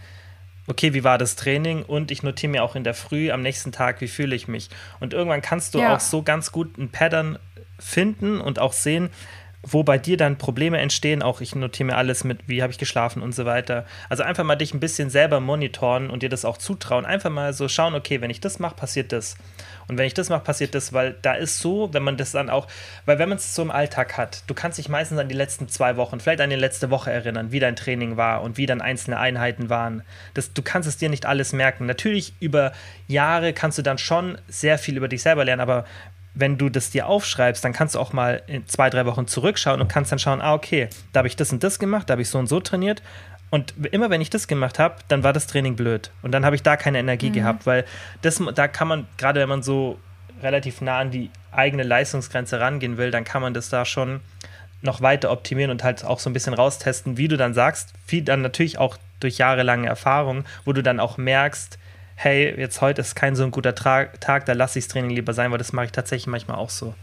okay, 0.66 0.94
wie 0.94 1.04
war 1.04 1.18
das 1.18 1.36
Training? 1.36 1.82
Und 1.82 2.10
ich 2.10 2.22
notiere 2.22 2.50
mir 2.50 2.64
auch 2.64 2.74
in 2.74 2.84
der 2.84 2.94
Früh 2.94 3.30
am 3.30 3.42
nächsten 3.42 3.72
Tag, 3.72 4.00
wie 4.00 4.08
fühle 4.08 4.34
ich 4.34 4.48
mich. 4.48 4.70
Und 4.98 5.14
irgendwann 5.14 5.42
kannst 5.42 5.74
du 5.74 5.78
ja. 5.78 5.94
auch 5.94 6.00
so 6.00 6.22
ganz 6.22 6.52
gut 6.52 6.78
ein 6.78 6.90
Pattern 6.90 7.38
finden 7.78 8.40
und 8.40 8.58
auch 8.58 8.72
sehen, 8.72 9.10
wo 9.68 9.82
bei 9.82 9.98
dir 9.98 10.16
dann 10.16 10.38
Probleme 10.38 10.78
entstehen, 10.78 11.22
auch 11.22 11.40
ich 11.40 11.54
notiere 11.54 11.88
mir 11.88 11.96
alles 11.96 12.22
mit, 12.22 12.38
wie 12.46 12.62
habe 12.62 12.72
ich 12.72 12.78
geschlafen 12.78 13.20
und 13.20 13.34
so 13.34 13.44
weiter. 13.44 13.84
Also 14.08 14.22
einfach 14.22 14.44
mal 14.44 14.54
dich 14.54 14.72
ein 14.72 14.80
bisschen 14.80 15.10
selber 15.10 15.40
monitoren 15.40 16.08
und 16.08 16.22
dir 16.22 16.28
das 16.28 16.44
auch 16.44 16.56
zutrauen. 16.56 17.04
Einfach 17.04 17.30
mal 17.30 17.52
so 17.52 17.68
schauen, 17.68 17.94
okay, 17.94 18.20
wenn 18.20 18.30
ich 18.30 18.40
das 18.40 18.60
mache, 18.60 18.76
passiert 18.76 19.10
das. 19.10 19.36
Und 19.88 19.98
wenn 19.98 20.06
ich 20.06 20.14
das 20.14 20.28
mache, 20.28 20.42
passiert 20.42 20.74
das, 20.74 20.92
weil 20.92 21.16
da 21.22 21.34
ist 21.34 21.58
so, 21.58 21.92
wenn 21.92 22.02
man 22.02 22.16
das 22.16 22.32
dann 22.32 22.50
auch, 22.50 22.66
weil 23.04 23.18
wenn 23.18 23.28
man 23.28 23.38
es 23.38 23.54
so 23.54 23.62
im 23.62 23.70
Alltag 23.70 24.16
hat, 24.16 24.42
du 24.46 24.54
kannst 24.54 24.78
dich 24.78 24.88
meistens 24.88 25.18
an 25.18 25.28
die 25.28 25.34
letzten 25.34 25.68
zwei 25.68 25.96
Wochen, 25.96 26.20
vielleicht 26.20 26.40
an 26.40 26.50
die 26.50 26.56
letzte 26.56 26.90
Woche 26.90 27.10
erinnern, 27.10 27.52
wie 27.52 27.60
dein 27.60 27.76
Training 27.76 28.16
war 28.16 28.42
und 28.42 28.56
wie 28.56 28.66
dann 28.66 28.80
einzelne 28.80 29.18
Einheiten 29.18 29.68
waren. 29.68 30.02
Das, 30.34 30.52
du 30.52 30.62
kannst 30.62 30.88
es 30.88 30.96
dir 30.96 31.08
nicht 31.08 31.26
alles 31.26 31.52
merken. 31.52 31.86
Natürlich 31.86 32.34
über 32.40 32.72
Jahre 33.08 33.52
kannst 33.52 33.78
du 33.78 33.82
dann 33.82 33.98
schon 33.98 34.38
sehr 34.48 34.78
viel 34.78 34.96
über 34.96 35.08
dich 35.08 35.22
selber 35.22 35.44
lernen, 35.44 35.60
aber 35.60 35.84
wenn 36.36 36.58
du 36.58 36.68
das 36.68 36.90
dir 36.90 37.06
aufschreibst, 37.08 37.64
dann 37.64 37.72
kannst 37.72 37.94
du 37.94 37.98
auch 37.98 38.12
mal 38.12 38.42
in 38.46 38.66
zwei, 38.68 38.90
drei 38.90 39.06
Wochen 39.06 39.26
zurückschauen 39.26 39.80
und 39.80 39.88
kannst 39.88 40.12
dann 40.12 40.18
schauen, 40.18 40.42
ah, 40.42 40.52
okay, 40.52 40.88
da 41.12 41.18
habe 41.18 41.28
ich 41.28 41.34
das 41.34 41.50
und 41.50 41.64
das 41.64 41.78
gemacht, 41.78 42.08
da 42.08 42.12
habe 42.12 42.22
ich 42.22 42.28
so 42.28 42.38
und 42.38 42.46
so 42.46 42.60
trainiert. 42.60 43.02
Und 43.48 43.72
immer 43.90 44.10
wenn 44.10 44.20
ich 44.20 44.28
das 44.28 44.46
gemacht 44.46 44.78
habe, 44.78 44.96
dann 45.08 45.22
war 45.22 45.32
das 45.32 45.46
Training 45.46 45.76
blöd. 45.76 46.10
Und 46.20 46.32
dann 46.32 46.44
habe 46.44 46.54
ich 46.54 46.62
da 46.62 46.76
keine 46.76 46.98
Energie 46.98 47.30
mhm. 47.30 47.34
gehabt, 47.34 47.66
weil 47.66 47.84
das, 48.20 48.40
da 48.54 48.68
kann 48.68 48.86
man, 48.86 49.06
gerade 49.16 49.40
wenn 49.40 49.48
man 49.48 49.62
so 49.62 49.98
relativ 50.42 50.82
nah 50.82 50.98
an 50.98 51.10
die 51.10 51.30
eigene 51.52 51.84
Leistungsgrenze 51.84 52.60
rangehen 52.60 52.98
will, 52.98 53.10
dann 53.10 53.24
kann 53.24 53.40
man 53.40 53.54
das 53.54 53.70
da 53.70 53.86
schon 53.86 54.20
noch 54.82 55.00
weiter 55.00 55.30
optimieren 55.30 55.70
und 55.70 55.82
halt 55.82 56.04
auch 56.04 56.18
so 56.18 56.28
ein 56.28 56.34
bisschen 56.34 56.52
raustesten, 56.52 57.16
wie 57.16 57.28
du 57.28 57.38
dann 57.38 57.54
sagst, 57.54 57.94
viel 58.06 58.22
dann 58.22 58.42
natürlich 58.42 58.76
auch 58.76 58.98
durch 59.20 59.38
jahrelange 59.38 59.88
Erfahrung, 59.88 60.44
wo 60.66 60.74
du 60.74 60.82
dann 60.82 61.00
auch 61.00 61.16
merkst, 61.16 61.78
hey, 62.16 62.52
jetzt 62.58 62.80
heute 62.80 63.02
ist 63.02 63.14
kein 63.14 63.36
so 63.36 63.44
ein 63.44 63.50
guter 63.50 63.74
Tag, 63.74 64.46
da 64.46 64.52
lasse 64.52 64.78
ich 64.78 64.86
das 64.86 64.92
Training 64.92 65.10
lieber 65.10 65.34
sein, 65.34 65.50
weil 65.50 65.58
das 65.58 65.72
mache 65.72 65.86
ich 65.86 65.92
tatsächlich 65.92 66.26
manchmal 66.26 66.58
auch 66.58 66.70
so. 66.70 66.94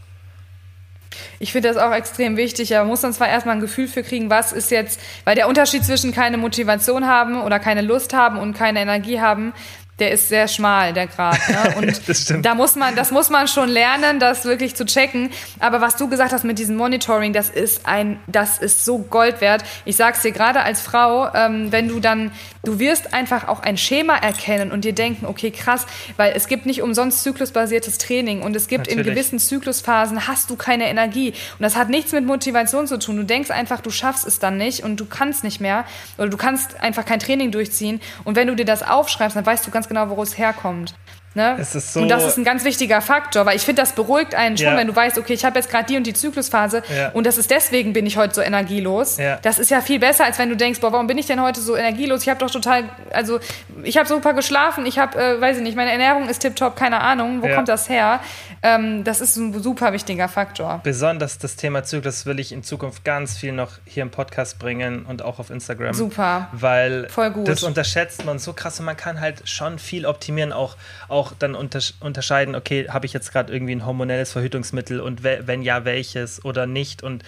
Ich 1.38 1.52
finde 1.52 1.68
das 1.68 1.76
auch 1.76 1.92
extrem 1.92 2.36
wichtig. 2.36 2.70
Man 2.70 2.88
muss 2.88 3.02
dann 3.02 3.12
zwar 3.12 3.28
erstmal 3.28 3.54
ein 3.54 3.60
Gefühl 3.60 3.86
für 3.86 4.02
kriegen, 4.02 4.30
was 4.30 4.52
ist 4.52 4.72
jetzt, 4.72 5.00
weil 5.24 5.36
der 5.36 5.48
Unterschied 5.48 5.84
zwischen 5.84 6.12
keine 6.12 6.38
Motivation 6.38 7.06
haben 7.06 7.40
oder 7.40 7.60
keine 7.60 7.82
Lust 7.82 8.12
haben 8.12 8.38
und 8.38 8.54
keine 8.54 8.80
Energie 8.80 9.20
haben, 9.20 9.52
der 9.98 10.10
ist 10.10 10.28
sehr 10.28 10.48
schmal, 10.48 10.92
der 10.92 11.06
Grad. 11.06 11.38
Ne? 11.48 11.74
Und 11.76 12.44
da 12.44 12.54
muss 12.54 12.74
man, 12.74 12.96
das 12.96 13.10
muss 13.12 13.30
man 13.30 13.46
schon 13.46 13.68
lernen, 13.68 14.18
das 14.18 14.44
wirklich 14.44 14.74
zu 14.74 14.84
checken. 14.84 15.30
Aber 15.60 15.80
was 15.80 15.96
du 15.96 16.08
gesagt 16.08 16.32
hast 16.32 16.44
mit 16.44 16.58
diesem 16.58 16.76
Monitoring, 16.76 17.32
das 17.32 17.48
ist 17.48 17.86
ein, 17.86 18.18
das 18.26 18.58
ist 18.58 18.84
so 18.84 18.98
Gold 18.98 19.40
wert. 19.40 19.62
Ich 19.84 19.96
sag's 19.96 20.22
dir 20.22 20.32
gerade 20.32 20.60
als 20.62 20.80
Frau, 20.80 21.32
ähm, 21.32 21.70
wenn 21.70 21.88
du 21.88 22.00
dann, 22.00 22.32
du 22.64 22.80
wirst 22.80 23.14
einfach 23.14 23.46
auch 23.46 23.60
ein 23.60 23.76
Schema 23.76 24.16
erkennen 24.16 24.72
und 24.72 24.84
dir 24.84 24.94
denken, 24.94 25.26
okay, 25.26 25.52
krass, 25.52 25.86
weil 26.16 26.32
es 26.34 26.48
gibt 26.48 26.66
nicht 26.66 26.82
umsonst 26.82 27.22
zyklusbasiertes 27.22 27.98
Training 27.98 28.42
und 28.42 28.56
es 28.56 28.66
gibt 28.66 28.86
Natürlich. 28.86 29.06
in 29.06 29.12
gewissen 29.12 29.38
Zyklusphasen 29.38 30.26
hast 30.26 30.50
du 30.50 30.56
keine 30.56 30.88
Energie. 30.88 31.30
Und 31.30 31.62
das 31.62 31.76
hat 31.76 31.88
nichts 31.88 32.10
mit 32.10 32.24
Motivation 32.24 32.88
zu 32.88 32.98
tun. 32.98 33.16
Du 33.16 33.24
denkst 33.24 33.50
einfach, 33.50 33.80
du 33.80 33.90
schaffst 33.90 34.26
es 34.26 34.40
dann 34.40 34.56
nicht 34.56 34.82
und 34.82 34.98
du 34.98 35.06
kannst 35.06 35.44
nicht 35.44 35.60
mehr 35.60 35.84
oder 36.18 36.28
du 36.28 36.36
kannst 36.36 36.80
einfach 36.80 37.04
kein 37.04 37.20
Training 37.20 37.52
durchziehen. 37.52 38.00
Und 38.24 38.34
wenn 38.34 38.48
du 38.48 38.56
dir 38.56 38.64
das 38.64 38.82
aufschreibst, 38.82 39.36
dann 39.36 39.46
weißt 39.46 39.64
du 39.64 39.70
ganz 39.70 39.83
ganz 39.84 39.88
genau, 39.88 40.16
wo 40.16 40.22
es 40.22 40.38
herkommt. 40.38 40.94
Ne? 41.36 41.56
So 41.64 42.00
und 42.00 42.08
das 42.08 42.24
ist 42.24 42.38
ein 42.38 42.44
ganz 42.44 42.62
wichtiger 42.64 43.00
Faktor, 43.00 43.44
weil 43.44 43.56
ich 43.56 43.62
finde, 43.62 43.82
das 43.82 43.92
beruhigt 43.92 44.36
einen 44.36 44.56
schon, 44.56 44.68
ja. 44.68 44.76
wenn 44.76 44.86
du 44.86 44.94
weißt, 44.94 45.18
okay, 45.18 45.32
ich 45.32 45.44
habe 45.44 45.58
jetzt 45.58 45.68
gerade 45.68 45.84
die 45.86 45.96
und 45.96 46.06
die 46.06 46.12
Zyklusphase 46.12 46.84
ja. 46.96 47.08
und 47.08 47.26
das 47.26 47.38
ist 47.38 47.50
deswegen 47.50 47.92
bin 47.92 48.06
ich 48.06 48.16
heute 48.16 48.32
so 48.32 48.40
energielos. 48.40 49.18
Ja. 49.18 49.40
Das 49.42 49.58
ist 49.58 49.68
ja 49.68 49.80
viel 49.80 49.98
besser, 49.98 50.26
als 50.26 50.38
wenn 50.38 50.48
du 50.48 50.56
denkst, 50.56 50.80
boah, 50.80 50.92
warum 50.92 51.08
bin 51.08 51.18
ich 51.18 51.26
denn 51.26 51.42
heute 51.42 51.60
so 51.60 51.74
energielos? 51.74 52.22
Ich 52.22 52.28
habe 52.28 52.38
doch 52.38 52.52
total, 52.52 52.84
also 53.10 53.40
ich 53.82 53.96
habe 53.98 54.08
super 54.08 54.32
geschlafen, 54.32 54.86
ich 54.86 55.00
habe, 55.00 55.20
äh, 55.20 55.40
weiß 55.40 55.56
ich 55.56 55.64
nicht, 55.64 55.74
meine 55.74 55.90
Ernährung 55.90 56.28
ist 56.28 56.38
tipptopp, 56.38 56.76
keine 56.76 57.00
Ahnung, 57.00 57.42
wo 57.42 57.48
kommt 57.48 57.68
das 57.68 57.88
her? 57.88 58.20
Ähm, 58.64 59.04
das 59.04 59.20
ist 59.20 59.36
ein 59.36 59.60
super 59.62 59.92
wichtiger 59.92 60.28
Faktor. 60.28 60.80
Besonders 60.84 61.38
das 61.38 61.56
Thema 61.56 61.82
Zyklus 61.82 62.26
will 62.26 62.38
ich 62.38 62.52
in 62.52 62.62
Zukunft 62.62 63.04
ganz 63.04 63.36
viel 63.36 63.52
noch 63.52 63.72
hier 63.84 64.02
im 64.02 64.10
Podcast 64.10 64.58
bringen 64.58 65.04
und 65.04 65.22
auch 65.22 65.38
auf 65.38 65.50
Instagram. 65.50 65.94
Super. 65.94 66.48
Weil 66.52 67.08
Voll 67.08 67.30
gut. 67.30 67.48
das 67.48 67.64
unterschätzt 67.64 68.24
man 68.24 68.38
so 68.38 68.52
krass 68.52 68.78
und 68.78 68.86
man 68.86 68.96
kann 68.96 69.20
halt 69.20 69.48
schon 69.48 69.78
viel 69.78 70.06
optimieren, 70.06 70.52
auch, 70.52 70.76
auch 71.08 71.24
auch 71.24 71.32
dann 71.38 71.54
unterscheiden, 71.54 72.54
okay, 72.54 72.88
habe 72.88 73.06
ich 73.06 73.12
jetzt 73.12 73.32
gerade 73.32 73.52
irgendwie 73.52 73.74
ein 73.74 73.86
hormonelles 73.86 74.32
Verhütungsmittel 74.32 75.00
und 75.00 75.22
wenn 75.22 75.62
ja, 75.62 75.84
welches 75.84 76.44
oder 76.44 76.66
nicht 76.66 77.02
und 77.02 77.22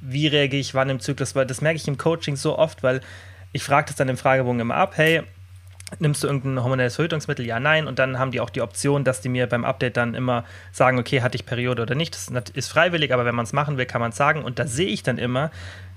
wie 0.00 0.28
reagiere 0.28 0.60
ich 0.60 0.74
wann 0.74 0.88
im 0.88 1.00
Zyklus, 1.00 1.34
weil 1.34 1.46
das 1.46 1.60
merke 1.60 1.76
ich 1.76 1.88
im 1.88 1.98
Coaching 1.98 2.36
so 2.36 2.58
oft, 2.58 2.82
weil 2.82 3.00
ich 3.52 3.64
frage 3.64 3.88
das 3.88 3.96
dann 3.96 4.08
im 4.08 4.16
Fragebogen 4.16 4.60
immer 4.60 4.76
ab, 4.76 4.92
hey, 4.96 5.22
nimmst 5.98 6.22
du 6.22 6.26
irgendein 6.26 6.62
hormonelles 6.62 6.96
Verhütungsmittel? 6.96 7.44
Ja, 7.46 7.60
nein. 7.60 7.86
Und 7.86 7.98
dann 7.98 8.18
haben 8.18 8.30
die 8.30 8.40
auch 8.40 8.50
die 8.50 8.62
Option, 8.62 9.04
dass 9.04 9.20
die 9.20 9.28
mir 9.28 9.46
beim 9.46 9.64
Update 9.64 9.96
dann 9.96 10.14
immer 10.14 10.44
sagen, 10.72 10.98
okay, 10.98 11.22
hatte 11.22 11.36
ich 11.36 11.46
Periode 11.46 11.82
oder 11.82 11.94
nicht. 11.94 12.14
Das 12.14 12.50
ist 12.50 12.68
freiwillig, 12.68 13.12
aber 13.12 13.24
wenn 13.24 13.34
man 13.34 13.44
es 13.44 13.52
machen 13.52 13.76
will, 13.76 13.86
kann 13.86 14.00
man 14.00 14.10
es 14.10 14.16
sagen. 14.16 14.44
Und 14.44 14.58
da 14.58 14.66
sehe 14.66 14.88
ich 14.88 15.02
dann 15.02 15.18
immer, 15.18 15.50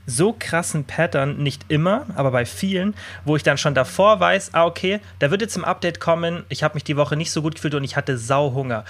so 0.05 0.35
krassen 0.37 0.83
Pattern, 0.85 1.37
nicht 1.37 1.65
immer, 1.69 2.05
aber 2.15 2.31
bei 2.31 2.45
vielen, 2.45 2.93
wo 3.25 3.35
ich 3.35 3.43
dann 3.43 3.57
schon 3.57 3.73
davor 3.73 4.19
weiß, 4.19 4.53
ah, 4.53 4.65
okay, 4.65 4.99
da 5.19 5.31
wird 5.31 5.41
jetzt 5.41 5.55
im 5.55 5.63
Update 5.63 5.99
kommen, 5.99 6.43
ich 6.49 6.63
habe 6.63 6.73
mich 6.73 6.83
die 6.83 6.97
Woche 6.97 7.15
nicht 7.15 7.31
so 7.31 7.41
gut 7.41 7.55
gefühlt 7.55 7.75
und 7.75 7.83
ich 7.83 7.95
hatte 7.95 8.17
Sauhunger. 8.17 8.83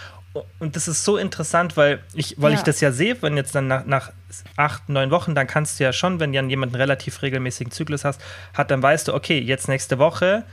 Und 0.57 0.75
das 0.75 0.87
ist 0.87 1.03
so 1.05 1.17
interessant, 1.17 1.77
weil 1.77 1.99
ich, 2.15 2.35
weil 2.39 2.53
ja. 2.53 2.57
ich 2.57 2.63
das 2.63 2.81
ja 2.81 2.91
sehe, 2.91 3.21
wenn 3.21 3.37
jetzt 3.37 3.53
dann 3.53 3.67
nach, 3.67 3.85
nach 3.85 4.11
acht, 4.57 4.89
neun 4.89 5.11
Wochen, 5.11 5.35
dann 5.35 5.45
kannst 5.45 5.79
du 5.79 5.83
ja 5.83 5.93
schon, 5.93 6.19
wenn 6.19 6.33
dann 6.33 6.49
jemand 6.49 6.73
einen 6.73 6.81
relativ 6.81 7.21
regelmäßigen 7.21 7.71
Zyklus 7.71 8.03
hast, 8.03 8.19
hat, 8.55 8.71
dann 8.71 8.81
weißt 8.81 9.07
du, 9.09 9.13
okay, 9.13 9.39
jetzt 9.39 9.67
nächste 9.67 9.99
Woche 9.99 10.43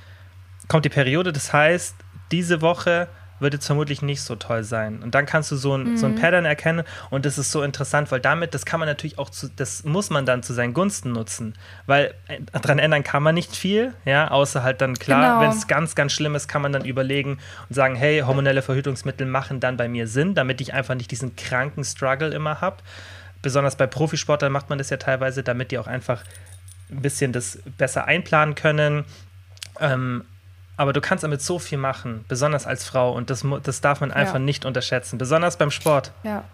kommt 0.71 0.85
die 0.85 0.91
Periode, 0.91 1.33
das 1.33 1.53
heißt, 1.53 1.97
diese 2.31 2.63
Woche 2.63 3.09
wird 3.41 3.55
jetzt 3.55 3.67
vermutlich 3.67 4.03
nicht 4.03 4.23
so 4.23 4.37
toll 4.37 4.63
sein. 4.63 5.03
Und 5.03 5.15
dann 5.15 5.27
kannst 5.27 5.51
du 5.51 5.57
so 5.57 5.75
ein, 5.75 5.93
mhm. 5.93 5.97
so 5.97 6.07
ein 6.07 6.13
mhm. 6.13 6.21
Pattern 6.21 6.45
erkennen 6.45 6.85
und 7.11 7.27
das 7.27 7.39
ist 7.39 7.51
so 7.51 7.63
interessant, 7.63 8.13
weil 8.13 8.21
damit, 8.21 8.55
das 8.55 8.65
kann 8.65 8.79
man 8.79 8.89
natürlich 8.89 9.19
auch, 9.19 9.31
zu, 9.31 9.49
das 9.49 9.83
muss 9.83 10.11
man 10.11 10.27
dann 10.27 10.45
zu 10.45 10.53
seinen 10.53 10.73
Gunsten 10.73 11.11
nutzen, 11.11 11.55
weil 11.87 12.15
äh, 12.29 12.39
daran 12.53 12.79
ändern 12.79 13.03
kann 13.03 13.23
man 13.23 13.35
nicht 13.35 13.57
viel, 13.57 13.95
ja, 14.05 14.31
außer 14.31 14.63
halt 14.63 14.81
dann 14.81 14.95
klar, 14.95 15.41
genau. 15.41 15.41
wenn 15.41 15.59
es 15.59 15.67
ganz, 15.67 15.97
ganz 15.97 16.13
schlimm 16.13 16.37
ist, 16.37 16.47
kann 16.47 16.63
man 16.63 16.73
dann 16.73 16.85
überlegen 16.85 17.39
und 17.69 17.75
sagen, 17.75 17.97
hey, 17.97 18.21
hormonelle 18.21 18.63
Verhütungsmittel 18.63 19.27
machen 19.27 19.59
dann 19.59 19.77
bei 19.77 19.89
mir 19.89 20.07
Sinn, 20.07 20.37
damit 20.37 20.61
ich 20.61 20.73
einfach 20.73 20.95
nicht 20.95 21.11
diesen 21.11 21.35
kranken 21.35 21.83
Struggle 21.83 22.29
immer 22.29 22.61
habe. 22.61 22.77
Besonders 23.43 23.75
bei 23.75 23.89
Profisportlern 23.89 24.53
macht 24.53 24.69
man 24.69 24.79
das 24.79 24.91
ja 24.91 24.99
teilweise, 24.99 25.43
damit 25.43 25.73
die 25.73 25.79
auch 25.79 25.89
einfach 25.89 26.23
ein 26.91 27.03
bisschen 27.03 27.33
das 27.33 27.59
besser 27.77 28.05
einplanen 28.05 28.55
können. 28.55 29.05
Ähm, 29.81 30.25
aber 30.77 30.93
du 30.93 31.01
kannst 31.01 31.25
damit 31.25 31.43
so 31.43 31.59
viel 31.59 31.79
machen, 31.79 32.25
besonders 32.29 32.67
als 32.67 32.85
Frau. 32.85 33.13
Und 33.13 33.31
das, 33.31 33.45
das 33.63 33.81
darf 33.81 34.01
man 34.01 34.13
einfach 34.13 34.35
ja. 34.35 34.41
nicht 34.41 34.65
unterschätzen, 34.65 35.19
besonders 35.19 35.57
beim 35.57 35.71
Sport. 35.71 36.13
Ja. 36.23 36.45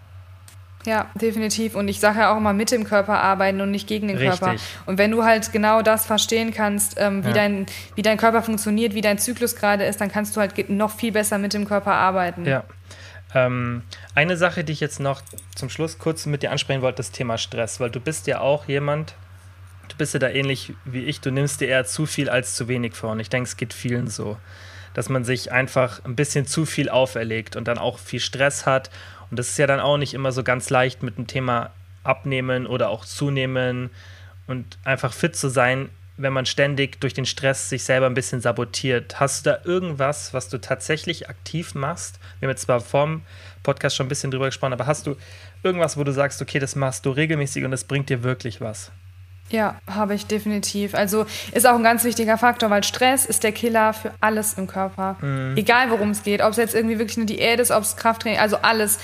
Ja, 0.85 1.07
definitiv. 1.15 1.75
Und 1.75 1.89
ich 1.89 1.99
sage 1.99 2.19
ja 2.19 2.31
auch 2.31 2.37
immer 2.37 2.53
mit 2.53 2.71
dem 2.71 2.85
Körper 2.85 3.19
arbeiten 3.19 3.59
und 3.59 3.71
nicht 3.71 3.87
gegen 3.87 4.07
den 4.07 4.17
Richtig. 4.17 4.39
Körper. 4.39 4.55
Und 4.85 4.97
wenn 4.97 5.11
du 5.11 5.25
halt 5.25 5.51
genau 5.51 5.81
das 5.81 6.05
verstehen 6.05 6.53
kannst, 6.53 6.95
ähm, 6.97 7.25
wie, 7.25 7.29
ja. 7.29 7.33
dein, 7.33 7.65
wie 7.95 8.01
dein 8.01 8.17
Körper 8.17 8.41
funktioniert, 8.41 8.93
wie 8.93 9.01
dein 9.01 9.17
Zyklus 9.17 9.57
gerade 9.57 9.83
ist, 9.83 9.99
dann 9.99 10.09
kannst 10.09 10.37
du 10.37 10.39
halt 10.39 10.69
noch 10.69 10.91
viel 10.91 11.11
besser 11.11 11.39
mit 11.39 11.53
dem 11.53 11.67
Körper 11.67 11.93
arbeiten. 11.93 12.45
Ja. 12.45 12.63
Ähm, 13.35 13.83
eine 14.15 14.37
Sache, 14.37 14.63
die 14.63 14.71
ich 14.71 14.79
jetzt 14.79 15.01
noch 15.01 15.21
zum 15.55 15.69
Schluss 15.69 15.99
kurz 15.99 16.25
mit 16.25 16.41
dir 16.41 16.51
ansprechen 16.51 16.81
wollte, 16.81 16.97
das 16.97 17.11
Thema 17.11 17.37
Stress, 17.37 17.81
weil 17.81 17.89
du 17.89 17.99
bist 17.99 18.27
ja 18.27 18.39
auch 18.39 18.65
jemand, 18.65 19.13
du 19.89 19.97
bist 19.97 20.13
ja 20.13 20.19
da 20.19 20.29
ähnlich 20.29 20.73
wie 20.85 21.03
ich, 21.03 21.21
du 21.21 21.31
nimmst 21.31 21.61
dir 21.61 21.67
eher 21.67 21.85
zu 21.85 22.05
viel 22.05 22.29
als 22.29 22.55
zu 22.55 22.67
wenig 22.67 22.95
vor. 22.95 23.11
Und 23.11 23.19
ich 23.19 23.29
denke, 23.29 23.47
es 23.47 23.57
geht 23.57 23.73
vielen 23.73 24.07
so. 24.07 24.37
dass 24.97 25.09
man 25.09 25.23
sich 25.23 25.51
einfach 25.51 26.03
ein 26.05 26.15
bisschen 26.15 26.47
zu 26.47 26.65
viel 26.65 26.89
auferlegt 26.89 27.55
und 27.55 27.67
dann 27.67 27.77
auch 27.77 27.99
viel 27.99 28.19
Stress 28.19 28.65
hat. 28.65 28.89
Und 29.29 29.37
das 29.37 29.49
ist 29.49 29.59
ja 29.59 29.67
dann 29.67 29.79
auch 29.79 29.97
nicht 29.97 30.15
immer 30.15 30.31
so 30.31 30.43
ganz 30.43 30.71
leicht 30.71 31.03
mit 31.03 31.19
dem 31.19 31.27
Thema 31.27 31.69
Abnehmen 32.03 32.65
oder 32.65 32.89
auch 32.89 33.05
Zunehmen 33.05 33.91
und 34.47 34.79
einfach 34.83 35.13
fit 35.13 35.35
zu 35.35 35.49
sein, 35.49 35.89
wenn 36.17 36.33
man 36.33 36.47
ständig 36.47 36.99
durch 36.99 37.13
den 37.13 37.27
Stress 37.27 37.69
sich 37.69 37.83
selber 37.83 38.07
ein 38.07 38.15
bisschen 38.15 38.41
sabotiert. 38.41 39.19
Hast 39.19 39.45
du 39.45 39.51
da 39.51 39.59
irgendwas, 39.65 40.33
was 40.33 40.49
du 40.49 40.57
tatsächlich 40.57 41.29
aktiv 41.29 41.75
machst? 41.75 42.19
Wir 42.39 42.47
haben 42.47 42.53
jetzt 42.53 42.63
zwar 42.63 42.79
vorm 42.79 43.21
Podcast 43.61 43.95
schon 43.95 44.07
ein 44.07 44.09
bisschen 44.09 44.31
drüber 44.31 44.47
gesprochen, 44.47 44.73
aber 44.73 44.87
hast 44.87 45.05
du 45.05 45.15
irgendwas, 45.61 45.95
wo 45.95 46.03
du 46.03 46.11
sagst, 46.11 46.41
okay, 46.41 46.57
das 46.57 46.75
machst 46.75 47.05
du 47.05 47.11
regelmäßig 47.11 47.65
und 47.65 47.69
das 47.69 47.83
bringt 47.83 48.09
dir 48.09 48.23
wirklich 48.23 48.61
was? 48.61 48.91
Ja, 49.49 49.75
habe 49.89 50.13
ich 50.13 50.25
definitiv. 50.25 50.93
Also 50.93 51.25
ist 51.53 51.65
auch 51.65 51.75
ein 51.75 51.83
ganz 51.83 52.03
wichtiger 52.03 52.37
Faktor, 52.37 52.69
weil 52.69 52.83
Stress 52.83 53.25
ist 53.25 53.43
der 53.43 53.51
Killer 53.51 53.93
für 53.93 54.11
alles 54.19 54.55
im 54.55 54.67
Körper. 54.67 55.15
Mhm. 55.21 55.55
Egal 55.55 55.89
worum 55.89 56.11
es 56.11 56.23
geht, 56.23 56.41
ob 56.41 56.51
es 56.51 56.57
jetzt 56.57 56.75
irgendwie 56.75 56.99
wirklich 56.99 57.17
eine 57.17 57.25
Diät 57.25 57.59
ist, 57.59 57.71
ob 57.71 57.83
es 57.83 57.95
Krafttraining, 57.95 58.39
also 58.39 58.57
alles 58.57 58.99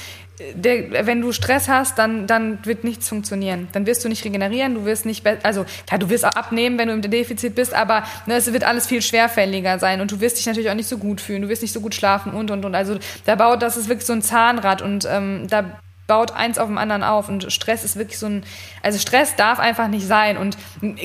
der, 0.56 1.06
wenn 1.06 1.22
du 1.22 1.32
Stress 1.32 1.70
hast, 1.70 1.98
dann, 2.00 2.26
dann 2.28 2.66
wird 2.66 2.84
nichts 2.84 3.08
funktionieren. 3.08 3.68
Dann 3.72 3.86
wirst 3.86 4.04
du 4.04 4.10
nicht 4.10 4.26
regenerieren, 4.26 4.74
du 4.74 4.86
wirst 4.86 5.06
nicht, 5.06 5.26
also 5.44 5.66
klar, 5.86 6.00
du 6.00 6.10
wirst 6.10 6.26
auch 6.26 6.32
abnehmen, 6.32 6.78
wenn 6.78 6.88
du 6.88 6.94
im 6.96 7.02
Defizit 7.02 7.56
bist, 7.56 7.74
aber 7.74 8.04
ne, 8.26 8.36
es 8.36 8.52
wird 8.52 8.64
alles 8.64 8.88
viel 8.88 9.02
schwerfälliger 9.02 9.78
sein 9.80 10.02
und 10.02 10.12
du 10.12 10.20
wirst 10.22 10.38
dich 10.38 10.46
natürlich 10.46 10.70
auch 10.70 10.76
nicht 10.76 10.90
so 10.90 10.98
gut 10.98 11.22
fühlen, 11.22 11.44
du 11.44 11.50
wirst 11.50 11.62
nicht 11.62 11.74
so 11.74 11.82
gut 11.82 11.94
schlafen 11.94 12.34
und 12.34 12.50
und 12.50 12.66
und. 12.66 12.74
Also 12.74 12.98
da 13.26 13.36
baut, 13.36 13.62
das 13.62 13.78
ist 13.78 13.90
wirklich 13.90 14.08
so 14.08 14.14
ein 14.14 14.22
Zahnrad 14.22 14.82
und 14.82 15.08
ähm, 15.10 15.48
da 15.50 15.80
baut 16.08 16.32
eins 16.32 16.58
auf 16.58 16.68
dem 16.68 16.78
anderen 16.78 17.04
auf 17.04 17.30
und 17.30 17.52
Stress 17.52 17.84
ist 17.84 17.96
wirklich 17.96 18.20
so 18.20 18.26
ein, 18.26 18.44
also 18.82 19.00
Stress 19.00 19.36
darf 19.36 19.60
einfach 19.60 19.88
nicht 19.88 20.06
sein 20.06 20.38
und 20.38 20.58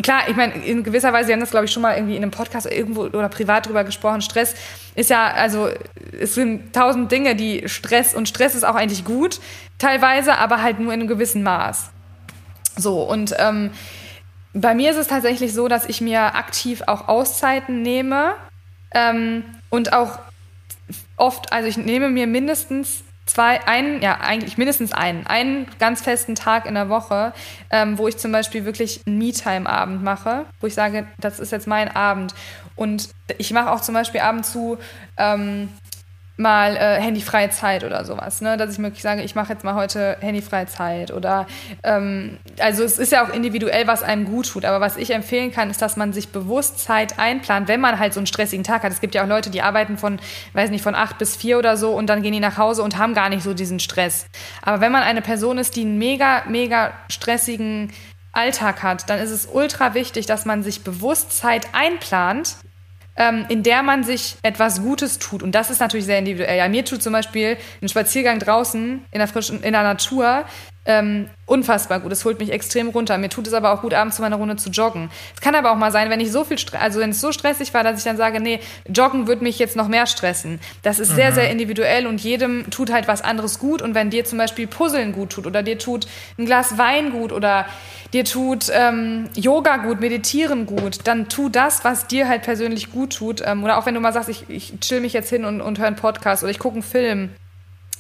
klar, 0.03 0.23
ich 0.29 0.37
meine, 0.37 0.55
in 0.55 0.83
gewisser 0.83 1.13
Weise, 1.13 1.29
wir 1.29 1.35
haben 1.35 1.41
das 1.41 1.51
glaube 1.51 1.67
ich 1.67 1.73
schon 1.73 1.83
mal 1.83 1.95
irgendwie 1.95 2.17
in 2.17 2.23
einem 2.23 2.33
Podcast 2.33 2.67
irgendwo 2.67 3.03
oder 3.03 3.29
privat 3.29 3.67
drüber 3.67 3.85
gesprochen, 3.85 4.23
Stress 4.23 4.55
ist 4.97 5.11
ja, 5.11 5.29
also 5.29 5.71
es 6.21 6.35
sind 6.35 6.73
tausend 6.75 7.13
Dinge, 7.13 7.37
die 7.37 7.69
Stress 7.69 8.15
und 8.15 8.29
Stress 8.29 8.55
ist 8.55 8.65
auch 8.65 8.75
eigentlich 8.75 9.05
gut 9.05 9.41
teilweise, 9.79 10.37
aber 10.37 10.63
halt 10.63 10.81
nur 10.81 10.93
in 10.93 11.01
einem 11.01 11.09
gewissen 11.09 11.45
Maß. 11.45 11.91
So 12.77 13.03
und 13.03 13.35
ähm, 13.39 13.71
bei 14.53 14.75
mir 14.75 14.91
ist 14.91 14.97
es 14.97 15.07
tatsächlich 15.07 15.55
so, 15.55 15.69
dass 15.69 15.87
ich 15.87 16.01
mir 16.01 16.35
aktiv 16.35 16.83
auch 16.87 17.07
Auszeiten 17.07 17.83
nehme 17.83 18.35
ähm, 18.93 19.45
und 19.71 19.93
auch 19.93 20.19
oft, 21.17 21.53
also 21.53 21.69
ich 21.69 21.77
nehme 21.77 22.09
mir 22.09 22.27
mindestens 22.27 23.05
zwei, 23.29 23.67
einen, 23.67 24.01
ja, 24.03 24.21
eigentlich 24.21 24.59
mindestens 24.59 24.93
einen, 24.93 25.27
einen 25.27 25.67
ganz 25.79 26.01
festen 26.03 26.35
Tag 26.35 26.67
in 26.67 26.75
der 26.75 26.89
Woche, 26.89 27.33
ähm, 27.71 27.99
wo 27.99 28.09
ich 28.09 28.17
zum 28.17 28.33
Beispiel 28.33 28.65
wirklich 28.65 29.03
einen 29.07 29.19
Me-Time-Abend 29.19 30.03
mache, 30.03 30.47
wo 30.61 30.67
ich 30.67 30.75
sage, 30.75 31.07
das 31.21 31.39
ist 31.39 31.53
jetzt 31.53 31.67
mein 31.67 31.95
Abend. 31.95 32.35
Und 32.75 33.11
ich 33.37 33.53
mache 33.53 33.71
auch 33.71 33.81
zum 33.81 33.95
Beispiel 33.95 34.21
ab 34.21 34.37
und 34.37 34.45
zu 34.45 34.79
ähm, 35.17 35.69
mal 36.39 36.77
äh, 36.77 37.01
handyfreie 37.01 37.51
Zeit 37.51 37.83
oder 37.83 38.05
sowas, 38.05 38.41
ne? 38.41 38.57
dass 38.57 38.73
ich 38.73 38.79
wirklich 38.79 39.03
sage, 39.03 39.23
ich 39.23 39.35
mache 39.35 39.53
jetzt 39.53 39.65
mal 39.65 39.75
heute 39.75 40.17
handyfreie 40.21 40.67
Zeit 40.67 41.11
oder 41.11 41.47
ähm, 41.83 42.39
also 42.61 42.85
es 42.85 42.99
ist 42.99 43.11
ja 43.11 43.27
auch 43.27 43.35
individuell, 43.35 43.89
was 43.89 44.05
einem 44.05 44.25
gut 44.25 44.49
tut, 44.49 44.65
aber 44.65 44.81
was 44.81 44.97
ich 44.97 45.11
empfehlen 45.11 45.51
kann, 45.51 45.69
ist, 45.69 45.83
dass 45.83 45.97
man 45.97 46.13
sich 46.13 46.29
bewusst 46.29 46.79
Zeit 46.79 47.19
einplant, 47.19 47.67
wenn 47.67 47.81
man 47.81 47.99
halt 47.99 48.15
so 48.15 48.21
einen 48.21 48.29
stressigen 48.29 48.63
Tag 48.63 48.85
hat. 48.85 48.93
Es 48.93 49.01
gibt 49.01 49.17
ja 49.17 49.25
auch 49.25 49.29
Leute, 49.29 49.51
die 49.51 49.63
arbeiten 49.63 49.99
von, 49.99 50.21
weiß 50.53 50.71
nicht, 50.71 50.83
von 50.83 50.95
acht 50.95 51.19
bis 51.19 51.35
vier 51.35 51.59
oder 51.59 51.77
so 51.77 51.91
und 51.91 52.07
dann 52.07 52.23
gehen 52.23 52.33
die 52.33 52.41
nach 52.41 52.57
Hause 52.57 52.85
und 52.85 52.97
haben 52.99 53.15
gar 53.15 53.29
nicht 53.31 53.43
so 53.43 53.53
diesen 53.53 53.81
Stress. 53.81 54.27
Aber 54.63 54.81
wenn 54.81 54.93
man 54.93 55.03
eine 55.03 55.23
Person 55.23 55.59
ist, 55.59 55.75
die 55.75 55.81
einen 55.81 55.99
mega, 55.99 56.45
mega 56.49 56.93
stressigen 57.11 57.93
Alltag 58.31 58.85
hat, 58.85 59.11
dann 59.11 59.19
ist 59.19 59.31
es 59.31 59.49
ultra 59.53 59.95
wichtig, 59.95 60.27
dass 60.27 60.45
man 60.45 60.63
sich 60.63 60.85
bewusst 60.85 61.37
Zeit 61.37 61.67
einplant, 61.73 62.57
ähm, 63.19 63.45
in 63.49 63.63
der 63.63 63.83
man 63.83 64.05
sich 64.05 64.37
etwas 64.43 64.81
Gutes 64.81 65.19
tut. 65.19 65.43
Und 65.43 65.55
das 65.55 65.71
ist 65.71 65.81
natürlich 65.81 66.07
sehr 66.07 66.19
individuell. 66.19 66.57
Ja, 66.57 66.69
mir 66.69 66.85
tut 66.85 67.03
zum 67.03 67.13
Beispiel 67.13 67.59
ein 67.83 67.89
Spaziergang 67.89 68.39
draußen 68.39 69.05
in 69.11 69.19
der 69.19 69.29
frischen, 69.29 69.63
in 69.63 69.73
der 69.73 69.83
Natur 69.83 70.45
ähm, 70.89 71.29
unfassbar 71.45 72.01
gut. 72.01 72.11
Es 72.11 72.25
holt 72.25 72.41
mich 72.41 72.51
extrem 72.51 72.89
runter. 72.89 73.19
Mir 73.19 73.29
tut 73.29 73.47
es 73.47 73.53
aber 73.53 73.73
auch 73.73 73.83
gut, 73.83 73.93
abends 73.93 74.17
zu 74.17 74.23
meiner 74.23 74.37
Runde 74.37 74.57
zu 74.57 74.71
joggen. 74.71 75.11
Es 75.35 75.43
kann 75.43 75.55
aber 75.55 75.71
auch 75.71 75.77
mal 75.77 75.93
sein, 75.93 76.09
wenn 76.09 76.19
ich 76.19 76.33
so 76.33 76.45
viel, 76.45 76.57
Stress, 76.57 76.81
also 76.81 76.99
wenn 76.99 77.11
es 77.11 77.21
so 77.21 77.31
stressig 77.31 77.75
war, 77.75 77.85
dass 77.85 77.99
ich 77.99 78.05
dann 78.05 78.17
sage, 78.17 78.41
nee, 78.41 78.59
joggen 78.89 79.27
wird 79.27 79.43
mich 79.43 79.59
jetzt 79.59 79.77
noch 79.77 79.87
mehr 79.87 80.07
stressen. 80.07 80.61
Das 80.83 80.99
ist 80.99 81.11
mhm. 81.11 81.17
sehr, 81.17 81.33
sehr 81.33 81.51
individuell 81.51 82.07
und 82.07 82.23
jedem 82.23 82.71
tut 82.71 82.91
halt 82.91 83.07
was 83.07 83.21
anderes 83.21 83.59
gut. 83.59 83.83
Und 83.83 83.95
wenn 83.95 84.09
dir 84.09 84.25
zum 84.25 84.39
Beispiel 84.39 84.67
Puzzeln 84.67 85.13
gut 85.13 85.31
tut 85.31 85.47
oder 85.47 85.63
dir 85.63 85.79
tut 85.79 86.07
ein 86.39 86.47
Glas 86.47 86.79
Wein 86.79 87.13
gut 87.13 87.33
oder 87.33 87.67
dir 88.15 88.25
tut 88.25 88.71
ähm, 88.73 89.29
Yoga 89.35 89.77
gut, 89.77 90.01
Meditieren 90.01 90.65
gut, 90.65 91.01
dann 91.05 91.29
tu 91.29 91.51
das, 91.51 91.85
was 91.85 92.07
dir 92.07 92.29
halt 92.29 92.43
persönlich 92.45 92.91
gut 92.91 93.15
tut. 93.15 93.43
Ähm, 93.45 93.63
oder 93.63 93.77
auch 93.77 93.85
wenn 93.85 93.95
du 93.95 94.01
mal 94.01 94.15
sagst, 94.15 94.31
ich, 94.31 94.49
ich 94.49 94.73
chill 94.81 95.03
mich 95.03 95.13
jetzt 95.13 95.29
hin 95.29 95.45
und, 95.45 95.61
und 95.61 95.79
höre 95.79 95.87
einen 95.87 95.97
Podcast 95.97 96.43
oder 96.43 96.51
ich 96.51 96.59
gucke 96.59 96.77
einen 96.77 96.83
Film 96.83 97.29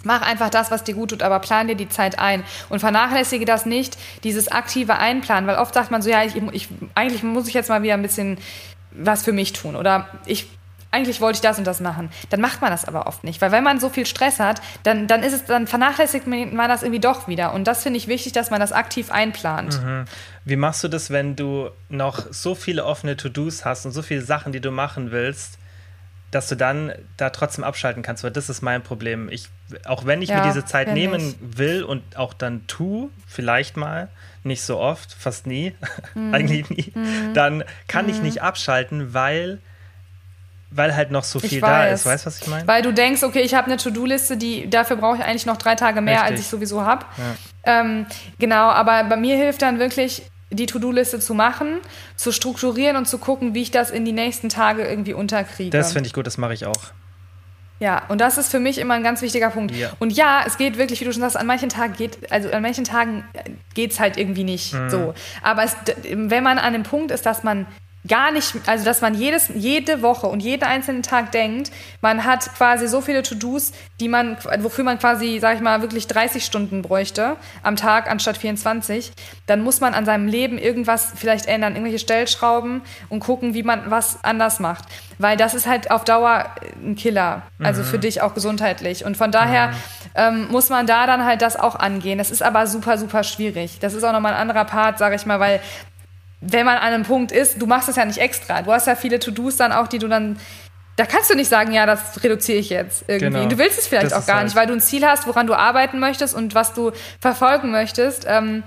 Mach 0.08 0.22
einfach 0.22 0.48
das, 0.48 0.70
was 0.70 0.84
dir 0.84 0.94
gut 0.94 1.10
tut, 1.10 1.22
aber 1.22 1.38
plan 1.38 1.68
dir 1.68 1.74
die 1.74 1.90
Zeit 1.90 2.18
ein 2.18 2.42
und 2.70 2.80
vernachlässige 2.80 3.44
das 3.44 3.66
nicht, 3.66 3.98
dieses 4.24 4.48
aktive 4.50 4.96
Einplanen, 4.96 5.46
weil 5.46 5.56
oft 5.56 5.74
sagt 5.74 5.90
man 5.90 6.00
so, 6.00 6.08
ja, 6.08 6.24
ich, 6.24 6.34
ich, 6.52 6.68
eigentlich 6.94 7.22
muss 7.22 7.46
ich 7.46 7.52
jetzt 7.52 7.68
mal 7.68 7.82
wieder 7.82 7.92
ein 7.92 8.00
bisschen 8.00 8.38
was 8.90 9.22
für 9.22 9.32
mich 9.32 9.52
tun 9.52 9.76
oder 9.76 10.08
ich 10.24 10.48
eigentlich 10.90 11.20
wollte 11.20 11.36
ich 11.36 11.40
das 11.42 11.58
und 11.58 11.66
das 11.66 11.80
machen. 11.80 12.08
Dann 12.30 12.40
macht 12.40 12.62
man 12.62 12.70
das 12.70 12.86
aber 12.86 13.06
oft 13.06 13.22
nicht, 13.22 13.42
weil 13.42 13.52
wenn 13.52 13.62
man 13.62 13.80
so 13.80 13.90
viel 13.90 14.06
Stress 14.06 14.40
hat, 14.40 14.62
dann, 14.82 15.08
dann 15.08 15.22
ist 15.22 15.34
es, 15.34 15.44
dann 15.44 15.66
vernachlässigt 15.66 16.26
man 16.26 16.56
das 16.56 16.82
irgendwie 16.82 17.00
doch 17.00 17.28
wieder. 17.28 17.52
Und 17.52 17.64
das 17.64 17.82
finde 17.82 17.98
ich 17.98 18.08
wichtig, 18.08 18.32
dass 18.32 18.50
man 18.50 18.60
das 18.60 18.72
aktiv 18.72 19.10
einplant. 19.10 19.84
Mhm. 19.84 20.06
Wie 20.46 20.56
machst 20.56 20.82
du 20.82 20.88
das, 20.88 21.10
wenn 21.10 21.36
du 21.36 21.68
noch 21.90 22.24
so 22.30 22.54
viele 22.54 22.86
offene 22.86 23.18
To-Dos 23.18 23.66
hast 23.66 23.84
und 23.84 23.92
so 23.92 24.00
viele 24.00 24.22
Sachen, 24.22 24.52
die 24.52 24.60
du 24.60 24.70
machen 24.70 25.10
willst? 25.10 25.58
Dass 26.30 26.48
du 26.48 26.56
dann 26.56 26.92
da 27.16 27.30
trotzdem 27.30 27.64
abschalten 27.64 28.02
kannst, 28.02 28.22
weil 28.22 28.30
das 28.30 28.50
ist 28.50 28.62
mein 28.62 28.82
Problem. 28.82 29.28
Ich, 29.30 29.48
auch 29.86 30.04
wenn 30.04 30.20
ich 30.20 30.28
ja, 30.30 30.38
mir 30.38 30.42
diese 30.42 30.64
Zeit 30.64 30.92
nehmen 30.92 31.20
ich. 31.20 31.58
will 31.58 31.82
und 31.82 32.16
auch 32.16 32.34
dann 32.34 32.66
tu, 32.66 33.10
vielleicht 33.26 33.76
mal, 33.76 34.08
nicht 34.44 34.62
so 34.62 34.78
oft, 34.78 35.12
fast 35.12 35.46
nie, 35.46 35.74
mhm. 36.14 36.34
eigentlich 36.34 36.70
nie, 36.70 36.92
mhm. 36.94 37.34
dann 37.34 37.64
kann 37.86 38.06
mhm. 38.06 38.12
ich 38.12 38.22
nicht 38.22 38.42
abschalten, 38.42 39.14
weil 39.14 39.58
weil 40.70 40.94
halt 40.94 41.10
noch 41.10 41.24
so 41.24 41.40
viel 41.40 41.62
da 41.62 41.86
ist. 41.86 42.04
Weißt 42.04 42.24
du, 42.24 42.26
was 42.26 42.42
ich 42.42 42.46
meine? 42.46 42.68
Weil 42.68 42.82
du 42.82 42.92
denkst, 42.92 43.22
okay, 43.22 43.40
ich 43.40 43.54
habe 43.54 43.68
eine 43.68 43.78
To-Do-Liste, 43.78 44.36
die 44.36 44.68
dafür 44.68 44.96
brauche 44.96 45.16
ich 45.16 45.24
eigentlich 45.24 45.46
noch 45.46 45.56
drei 45.56 45.76
Tage 45.76 46.02
mehr, 46.02 46.16
Richtig. 46.16 46.30
als 46.30 46.40
ich 46.40 46.46
sowieso 46.48 46.84
habe. 46.84 47.06
Ja. 47.16 47.80
Ähm, 47.80 48.06
genau, 48.38 48.68
aber 48.68 49.04
bei 49.04 49.16
mir 49.16 49.36
hilft 49.36 49.62
dann 49.62 49.78
wirklich 49.78 50.30
die 50.50 50.66
To-Do-Liste 50.66 51.20
zu 51.20 51.34
machen, 51.34 51.78
zu 52.16 52.32
strukturieren 52.32 52.96
und 52.96 53.06
zu 53.06 53.18
gucken, 53.18 53.54
wie 53.54 53.62
ich 53.62 53.70
das 53.70 53.90
in 53.90 54.04
die 54.04 54.12
nächsten 54.12 54.48
Tage 54.48 54.86
irgendwie 54.86 55.12
unterkriege. 55.12 55.70
Das 55.70 55.92
finde 55.92 56.06
ich 56.06 56.14
gut, 56.14 56.26
das 56.26 56.38
mache 56.38 56.54
ich 56.54 56.66
auch. 56.66 56.92
Ja, 57.80 58.02
und 58.08 58.20
das 58.20 58.38
ist 58.38 58.50
für 58.50 58.58
mich 58.58 58.78
immer 58.78 58.94
ein 58.94 59.04
ganz 59.04 59.22
wichtiger 59.22 59.50
Punkt. 59.50 59.74
Ja. 59.74 59.92
Und 60.00 60.10
ja, 60.10 60.42
es 60.44 60.58
geht 60.58 60.78
wirklich, 60.78 61.00
wie 61.00 61.04
du 61.04 61.12
schon 61.12 61.20
sagst, 61.20 61.36
an 61.36 61.46
manchen 61.46 61.68
Tagen 61.68 61.94
geht, 61.94 62.32
also 62.32 62.50
an 62.50 62.62
manchen 62.62 62.84
Tagen 62.84 63.24
geht 63.74 63.92
es 63.92 64.00
halt 64.00 64.16
irgendwie 64.16 64.42
nicht 64.42 64.74
mhm. 64.74 64.90
so. 64.90 65.14
Aber 65.42 65.62
es, 65.62 65.76
wenn 66.02 66.42
man 66.42 66.58
an 66.58 66.72
dem 66.72 66.82
Punkt 66.82 67.12
ist, 67.12 67.24
dass 67.24 67.44
man 67.44 67.66
gar 68.08 68.32
nicht, 68.32 68.54
also 68.66 68.84
dass 68.84 69.00
man 69.00 69.14
jedes, 69.14 69.48
jede 69.54 70.02
Woche 70.02 70.26
und 70.26 70.40
jeden 70.40 70.64
einzelnen 70.64 71.02
Tag 71.02 71.32
denkt, 71.32 71.70
man 72.00 72.24
hat 72.24 72.54
quasi 72.56 72.88
so 72.88 73.00
viele 73.00 73.22
To-Dos, 73.22 73.72
die 74.00 74.08
man, 74.08 74.36
wofür 74.60 74.84
man 74.84 74.98
quasi, 74.98 75.38
sag 75.40 75.56
ich 75.56 75.60
mal, 75.60 75.82
wirklich 75.82 76.06
30 76.06 76.44
Stunden 76.44 76.82
bräuchte 76.82 77.36
am 77.62 77.76
Tag 77.76 78.10
anstatt 78.10 78.38
24, 78.38 79.12
dann 79.46 79.62
muss 79.62 79.80
man 79.80 79.94
an 79.94 80.04
seinem 80.04 80.26
Leben 80.26 80.58
irgendwas 80.58 81.12
vielleicht 81.14 81.46
ändern, 81.46 81.74
irgendwelche 81.74 81.98
Stellschrauben 81.98 82.82
und 83.08 83.20
gucken, 83.20 83.54
wie 83.54 83.62
man 83.62 83.90
was 83.90 84.24
anders 84.24 84.60
macht. 84.60 84.84
Weil 85.18 85.36
das 85.36 85.54
ist 85.54 85.66
halt 85.66 85.90
auf 85.90 86.04
Dauer 86.04 86.46
ein 86.82 86.94
Killer, 86.94 87.42
also 87.58 87.82
mhm. 87.82 87.86
für 87.86 87.98
dich 87.98 88.22
auch 88.22 88.34
gesundheitlich. 88.34 89.04
Und 89.04 89.16
von 89.16 89.32
daher 89.32 89.68
mhm. 89.68 89.74
ähm, 90.14 90.48
muss 90.50 90.70
man 90.70 90.86
da 90.86 91.06
dann 91.06 91.24
halt 91.24 91.42
das 91.42 91.56
auch 91.56 91.74
angehen. 91.74 92.18
Das 92.18 92.30
ist 92.30 92.42
aber 92.42 92.66
super, 92.66 92.98
super 92.98 93.24
schwierig. 93.24 93.78
Das 93.80 93.94
ist 93.94 94.04
auch 94.04 94.12
nochmal 94.12 94.34
ein 94.34 94.40
anderer 94.40 94.64
Part, 94.64 94.98
sag 94.98 95.14
ich 95.14 95.26
mal, 95.26 95.40
weil 95.40 95.60
wenn 96.40 96.64
man 96.64 96.78
an 96.78 96.92
einem 96.92 97.04
Punkt 97.04 97.32
ist, 97.32 97.60
du 97.60 97.66
machst 97.66 97.88
das 97.88 97.96
ja 97.96 98.04
nicht 98.04 98.18
extra. 98.18 98.62
Du 98.62 98.72
hast 98.72 98.86
ja 98.86 98.94
viele 98.94 99.18
To-Dos 99.18 99.56
dann 99.56 99.72
auch, 99.72 99.88
die 99.88 99.98
du 99.98 100.08
dann 100.08 100.38
da 100.98 101.06
kannst 101.06 101.30
du 101.30 101.36
nicht 101.36 101.48
sagen, 101.48 101.72
ja, 101.72 101.86
das 101.86 102.24
reduziere 102.24 102.58
ich 102.58 102.70
jetzt 102.70 103.04
irgendwie. 103.06 103.38
Genau. 103.38 103.48
Du 103.48 103.56
willst 103.56 103.78
es 103.78 103.86
vielleicht 103.86 104.06
das 104.06 104.12
auch 104.14 104.26
gar 104.26 104.38
halt 104.38 104.46
nicht, 104.46 104.56
weil 104.56 104.66
du 104.66 104.72
ein 104.72 104.80
Ziel 104.80 105.06
hast, 105.06 105.28
woran 105.28 105.46
du 105.46 105.54
arbeiten 105.54 106.00
möchtest 106.00 106.34
und 106.34 106.56
was 106.56 106.74
du 106.74 106.90
verfolgen 107.20 107.70
möchtest, 107.70 108.26
ähm, 108.28 108.64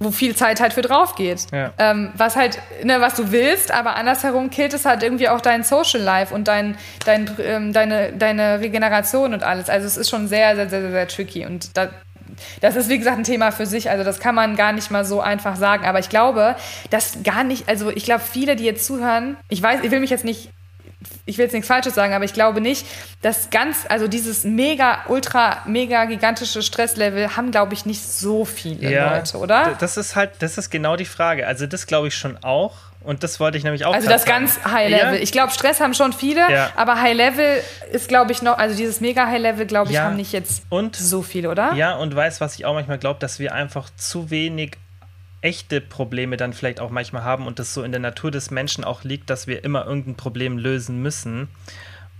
wo 0.00 0.10
viel 0.10 0.34
Zeit 0.34 0.60
halt 0.60 0.72
für 0.72 0.82
drauf 0.82 1.14
geht. 1.14 1.46
Ja. 1.52 1.72
Ähm, 1.78 2.10
was 2.16 2.34
halt, 2.34 2.58
ne, 2.82 3.00
was 3.00 3.14
du 3.14 3.30
willst, 3.30 3.72
aber 3.72 3.94
andersherum 3.94 4.50
killt 4.50 4.74
es 4.74 4.84
halt 4.84 5.04
irgendwie 5.04 5.28
auch 5.28 5.40
dein 5.40 5.62
Social 5.62 6.00
Life 6.00 6.34
und 6.34 6.48
dein, 6.48 6.76
dein, 7.04 7.30
ähm, 7.40 7.72
deine, 7.72 8.12
deine 8.12 8.58
Regeneration 8.58 9.32
und 9.32 9.44
alles. 9.44 9.70
Also 9.70 9.86
es 9.86 9.96
ist 9.96 10.10
schon 10.10 10.26
sehr, 10.26 10.56
sehr, 10.56 10.68
sehr, 10.68 10.80
sehr, 10.80 10.90
sehr 10.90 11.08
tricky 11.08 11.46
und 11.46 11.76
da, 11.76 11.90
das 12.60 12.76
ist, 12.76 12.88
wie 12.88 12.98
gesagt, 12.98 13.18
ein 13.18 13.24
Thema 13.24 13.50
für 13.50 13.66
sich. 13.66 13.90
Also 13.90 14.04
das 14.04 14.20
kann 14.20 14.34
man 14.34 14.56
gar 14.56 14.72
nicht 14.72 14.90
mal 14.90 15.04
so 15.04 15.20
einfach 15.20 15.56
sagen. 15.56 15.86
Aber 15.86 15.98
ich 15.98 16.08
glaube, 16.08 16.56
dass 16.90 17.22
gar 17.22 17.44
nicht, 17.44 17.68
also 17.68 17.90
ich 17.90 18.04
glaube, 18.04 18.22
viele, 18.22 18.56
die 18.56 18.64
jetzt 18.64 18.84
zuhören, 18.86 19.36
ich 19.48 19.62
weiß, 19.62 19.80
ich 19.82 19.90
will 19.90 20.00
mich 20.00 20.10
jetzt 20.10 20.24
nicht 20.24 20.50
ich 21.26 21.38
will 21.38 21.44
jetzt 21.44 21.52
nichts 21.52 21.68
Falsches 21.68 21.94
sagen, 21.94 22.12
aber 22.12 22.24
ich 22.24 22.32
glaube 22.32 22.60
nicht, 22.60 22.86
dass 23.22 23.50
ganz, 23.50 23.86
also 23.88 24.08
dieses 24.08 24.44
mega, 24.44 25.04
ultra, 25.08 25.58
mega 25.66 26.06
gigantische 26.06 26.62
Stresslevel 26.62 27.36
haben, 27.36 27.50
glaube 27.50 27.74
ich, 27.74 27.86
nicht 27.86 28.02
so 28.02 28.44
viele 28.44 28.90
ja, 28.90 29.14
Leute, 29.14 29.38
oder? 29.38 29.76
Das 29.78 29.96
ist 29.96 30.16
halt, 30.16 30.32
das 30.40 30.58
ist 30.58 30.70
genau 30.70 30.96
die 30.96 31.04
Frage. 31.04 31.46
Also 31.46 31.66
das 31.66 31.86
glaube 31.86 32.08
ich 32.08 32.16
schon 32.16 32.36
auch, 32.42 32.74
Und 33.04 33.22
das 33.22 33.40
wollte 33.40 33.56
ich 33.56 33.64
nämlich 33.64 33.84
auch. 33.84 33.94
Also 33.94 34.08
das 34.08 34.24
ganz 34.24 34.58
High 34.64 34.90
Level. 34.90 35.14
Ja? 35.14 35.22
Ich 35.22 35.32
glaube, 35.32 35.52
Stress 35.52 35.80
haben 35.80 35.94
schon 35.94 36.12
viele, 36.12 36.40
ja. 36.52 36.70
aber 36.76 37.00
High 37.00 37.16
Level 37.16 37.62
ist, 37.92 38.08
glaube 38.08 38.32
ich, 38.32 38.42
noch, 38.42 38.58
also 38.58 38.76
dieses 38.76 39.00
mega 39.00 39.26
High 39.26 39.40
Level, 39.40 39.66
glaube 39.66 39.90
ich, 39.90 39.96
ja. 39.96 40.04
haben 40.04 40.16
nicht 40.16 40.32
jetzt 40.32 40.64
und, 40.68 40.96
so 40.96 41.22
viele, 41.22 41.50
oder? 41.50 41.74
Ja, 41.74 41.94
und 41.96 42.14
weißt, 42.14 42.40
was 42.40 42.56
ich 42.56 42.66
auch 42.66 42.74
manchmal 42.74 42.98
glaube, 42.98 43.20
dass 43.20 43.38
wir 43.38 43.54
einfach 43.54 43.88
zu 43.96 44.30
wenig 44.30 44.76
echte 45.40 45.80
Probleme 45.80 46.36
dann 46.36 46.52
vielleicht 46.52 46.80
auch 46.80 46.90
manchmal 46.90 47.22
haben 47.22 47.46
und 47.46 47.58
das 47.58 47.72
so 47.72 47.82
in 47.82 47.92
der 47.92 48.00
Natur 48.00 48.30
des 48.30 48.50
Menschen 48.50 48.84
auch 48.84 49.04
liegt, 49.04 49.30
dass 49.30 49.46
wir 49.46 49.64
immer 49.64 49.86
irgendein 49.86 50.16
Problem 50.16 50.58
lösen 50.58 51.00
müssen. 51.00 51.48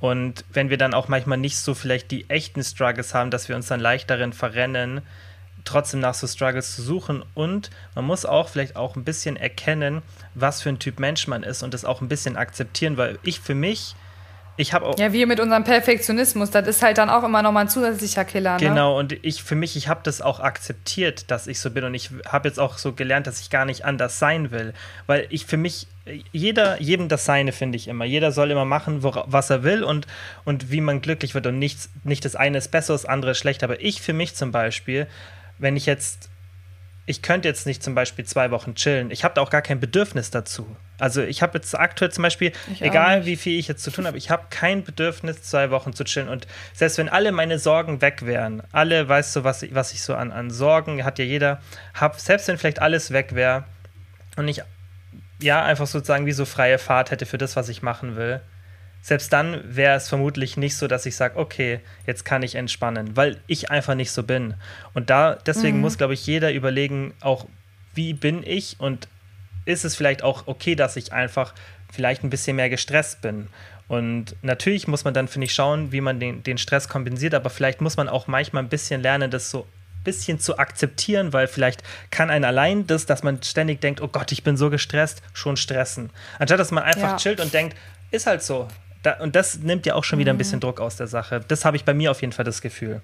Und 0.00 0.44
wenn 0.52 0.70
wir 0.70 0.78
dann 0.78 0.94
auch 0.94 1.08
manchmal 1.08 1.38
nicht 1.38 1.58
so 1.58 1.74
vielleicht 1.74 2.12
die 2.12 2.30
echten 2.30 2.62
Struggles 2.62 3.14
haben, 3.14 3.32
dass 3.32 3.48
wir 3.48 3.56
uns 3.56 3.66
dann 3.66 3.80
leicht 3.80 4.08
darin 4.10 4.32
verrennen, 4.32 5.02
trotzdem 5.64 6.00
nach 6.00 6.14
so 6.14 6.26
Struggles 6.26 6.74
zu 6.74 6.82
suchen. 6.82 7.24
Und 7.34 7.70
man 7.94 8.04
muss 8.04 8.24
auch 8.24 8.48
vielleicht 8.48 8.76
auch 8.76 8.96
ein 8.96 9.04
bisschen 9.04 9.36
erkennen, 9.36 10.02
was 10.34 10.62
für 10.62 10.68
ein 10.68 10.78
Typ 10.78 10.98
Mensch 10.98 11.26
man 11.28 11.42
ist 11.42 11.62
und 11.62 11.74
das 11.74 11.84
auch 11.84 12.00
ein 12.00 12.08
bisschen 12.08 12.36
akzeptieren, 12.36 12.96
weil 12.96 13.18
ich 13.22 13.40
für 13.40 13.54
mich 13.54 13.94
ich 14.58 14.72
habe 14.72 14.92
Ja, 14.98 15.12
wir 15.12 15.26
mit 15.28 15.38
unserem 15.38 15.62
Perfektionismus, 15.62 16.50
das 16.50 16.66
ist 16.66 16.82
halt 16.82 16.98
dann 16.98 17.10
auch 17.10 17.22
immer 17.22 17.42
nochmal 17.42 17.66
ein 17.66 17.68
zusätzlicher 17.68 18.24
Killer. 18.24 18.54
Ne? 18.54 18.58
Genau, 18.58 18.98
und 18.98 19.12
ich 19.24 19.44
für 19.44 19.54
mich, 19.54 19.76
ich 19.76 19.86
habe 19.86 20.00
das 20.02 20.20
auch 20.20 20.40
akzeptiert, 20.40 21.30
dass 21.30 21.46
ich 21.46 21.60
so 21.60 21.70
bin 21.70 21.84
und 21.84 21.94
ich 21.94 22.10
habe 22.26 22.48
jetzt 22.48 22.58
auch 22.58 22.76
so 22.76 22.92
gelernt, 22.92 23.28
dass 23.28 23.40
ich 23.40 23.50
gar 23.50 23.64
nicht 23.64 23.84
anders 23.84 24.18
sein 24.18 24.50
will, 24.50 24.74
weil 25.06 25.26
ich 25.30 25.46
für 25.46 25.56
mich 25.56 25.86
jeder 26.32 26.80
jedem 26.80 27.08
das 27.08 27.24
seine 27.24 27.52
finde 27.52 27.76
ich 27.76 27.86
immer. 27.86 28.04
Jeder 28.04 28.32
soll 28.32 28.50
immer 28.50 28.64
machen, 28.64 29.04
wo, 29.04 29.12
was 29.26 29.48
er 29.50 29.62
will 29.62 29.84
und 29.84 30.08
und 30.44 30.72
wie 30.72 30.80
man 30.80 31.00
glücklich 31.02 31.34
wird 31.34 31.46
und 31.46 31.60
nichts 31.60 31.90
nicht 32.02 32.24
das 32.24 32.34
eine 32.34 32.58
ist 32.58 32.72
besser, 32.72 32.94
das 32.94 33.04
andere 33.04 33.32
ist 33.32 33.38
schlecht, 33.38 33.62
aber 33.62 33.80
ich 33.80 34.02
für 34.02 34.12
mich 34.12 34.34
zum 34.34 34.50
Beispiel, 34.50 35.06
wenn 35.58 35.76
ich 35.76 35.86
jetzt 35.86 36.30
ich 37.08 37.22
könnte 37.22 37.48
jetzt 37.48 37.66
nicht 37.66 37.82
zum 37.82 37.94
Beispiel 37.94 38.26
zwei 38.26 38.50
Wochen 38.50 38.74
chillen. 38.74 39.10
Ich 39.10 39.24
habe 39.24 39.32
da 39.32 39.40
auch 39.40 39.48
gar 39.48 39.62
kein 39.62 39.80
Bedürfnis 39.80 40.30
dazu. 40.30 40.76
Also 40.98 41.22
ich 41.22 41.40
habe 41.40 41.56
jetzt 41.56 41.74
aktuell 41.74 42.12
zum 42.12 42.20
Beispiel, 42.20 42.52
ich 42.70 42.82
egal 42.82 43.24
wie 43.24 43.36
viel 43.36 43.58
ich 43.58 43.66
jetzt 43.66 43.82
zu 43.82 43.90
tun 43.90 44.06
habe, 44.06 44.18
ich 44.18 44.30
habe 44.30 44.44
kein 44.50 44.84
Bedürfnis, 44.84 45.42
zwei 45.42 45.70
Wochen 45.70 45.94
zu 45.94 46.04
chillen. 46.04 46.28
Und 46.28 46.46
selbst 46.74 46.98
wenn 46.98 47.08
alle 47.08 47.32
meine 47.32 47.58
Sorgen 47.58 48.02
weg 48.02 48.26
wären, 48.26 48.62
alle, 48.72 49.08
weißt 49.08 49.36
du, 49.36 49.44
was 49.44 49.62
ich, 49.62 49.74
was 49.74 49.94
ich 49.94 50.02
so 50.02 50.14
an, 50.14 50.32
an 50.32 50.50
Sorgen 50.50 51.02
hat 51.02 51.18
ja 51.18 51.24
jeder, 51.24 51.62
hab, 51.94 52.20
selbst 52.20 52.46
wenn 52.46 52.58
vielleicht 52.58 52.82
alles 52.82 53.10
weg 53.10 53.34
wäre 53.34 53.64
und 54.36 54.46
ich 54.46 54.60
ja 55.40 55.64
einfach 55.64 55.86
sozusagen 55.86 56.26
wie 56.26 56.32
so 56.32 56.44
freie 56.44 56.78
Fahrt 56.78 57.10
hätte 57.10 57.24
für 57.24 57.38
das, 57.38 57.56
was 57.56 57.70
ich 57.70 57.80
machen 57.80 58.16
will, 58.16 58.42
selbst 59.08 59.32
dann 59.32 59.62
wäre 59.64 59.96
es 59.96 60.08
vermutlich 60.08 60.58
nicht 60.58 60.76
so, 60.76 60.86
dass 60.86 61.06
ich 61.06 61.16
sage, 61.16 61.38
okay, 61.38 61.80
jetzt 62.06 62.26
kann 62.26 62.42
ich 62.42 62.54
entspannen, 62.54 63.16
weil 63.16 63.40
ich 63.46 63.70
einfach 63.70 63.94
nicht 63.94 64.12
so 64.12 64.22
bin. 64.22 64.54
Und 64.92 65.08
da, 65.08 65.34
deswegen 65.34 65.78
mhm. 65.78 65.82
muss, 65.82 65.96
glaube 65.96 66.12
ich, 66.12 66.26
jeder 66.26 66.52
überlegen, 66.52 67.14
auch 67.20 67.46
wie 67.94 68.12
bin 68.12 68.42
ich 68.44 68.76
und 68.78 69.08
ist 69.64 69.86
es 69.86 69.96
vielleicht 69.96 70.22
auch 70.22 70.46
okay, 70.46 70.74
dass 70.74 70.96
ich 70.96 71.14
einfach 71.14 71.54
vielleicht 71.90 72.22
ein 72.22 72.28
bisschen 72.28 72.56
mehr 72.56 72.68
gestresst 72.68 73.22
bin. 73.22 73.48
Und 73.88 74.36
natürlich 74.42 74.86
muss 74.86 75.04
man 75.04 75.14
dann, 75.14 75.26
finde 75.26 75.46
ich, 75.46 75.54
schauen, 75.54 75.90
wie 75.90 76.02
man 76.02 76.20
den, 76.20 76.42
den 76.42 76.58
Stress 76.58 76.88
kompensiert, 76.90 77.32
aber 77.32 77.48
vielleicht 77.48 77.80
muss 77.80 77.96
man 77.96 78.10
auch 78.10 78.26
manchmal 78.26 78.62
ein 78.62 78.68
bisschen 78.68 79.00
lernen, 79.00 79.30
das 79.30 79.50
so 79.50 79.62
ein 79.62 80.04
bisschen 80.04 80.38
zu 80.38 80.58
akzeptieren, 80.58 81.32
weil 81.32 81.48
vielleicht 81.48 81.82
kann 82.10 82.28
ein 82.28 82.44
allein 82.44 82.86
das, 82.86 83.06
dass 83.06 83.22
man 83.22 83.42
ständig 83.42 83.80
denkt, 83.80 84.02
oh 84.02 84.08
Gott, 84.08 84.32
ich 84.32 84.42
bin 84.42 84.58
so 84.58 84.68
gestresst, 84.68 85.22
schon 85.32 85.56
stressen. 85.56 86.10
Anstatt 86.38 86.60
dass 86.60 86.72
man 86.72 86.84
einfach 86.84 87.12
ja. 87.12 87.16
chillt 87.16 87.40
und 87.40 87.54
denkt, 87.54 87.74
ist 88.10 88.26
halt 88.26 88.42
so, 88.42 88.68
da, 89.02 89.18
und 89.20 89.36
das 89.36 89.58
nimmt 89.58 89.86
ja 89.86 89.94
auch 89.94 90.04
schon 90.04 90.18
wieder 90.18 90.32
ein 90.32 90.36
mhm. 90.36 90.38
bisschen 90.38 90.60
Druck 90.60 90.80
aus 90.80 90.96
der 90.96 91.06
Sache. 91.06 91.40
Das 91.46 91.64
habe 91.64 91.76
ich 91.76 91.84
bei 91.84 91.94
mir 91.94 92.10
auf 92.10 92.20
jeden 92.20 92.32
Fall 92.32 92.44
das 92.44 92.60
Gefühl. 92.60 93.00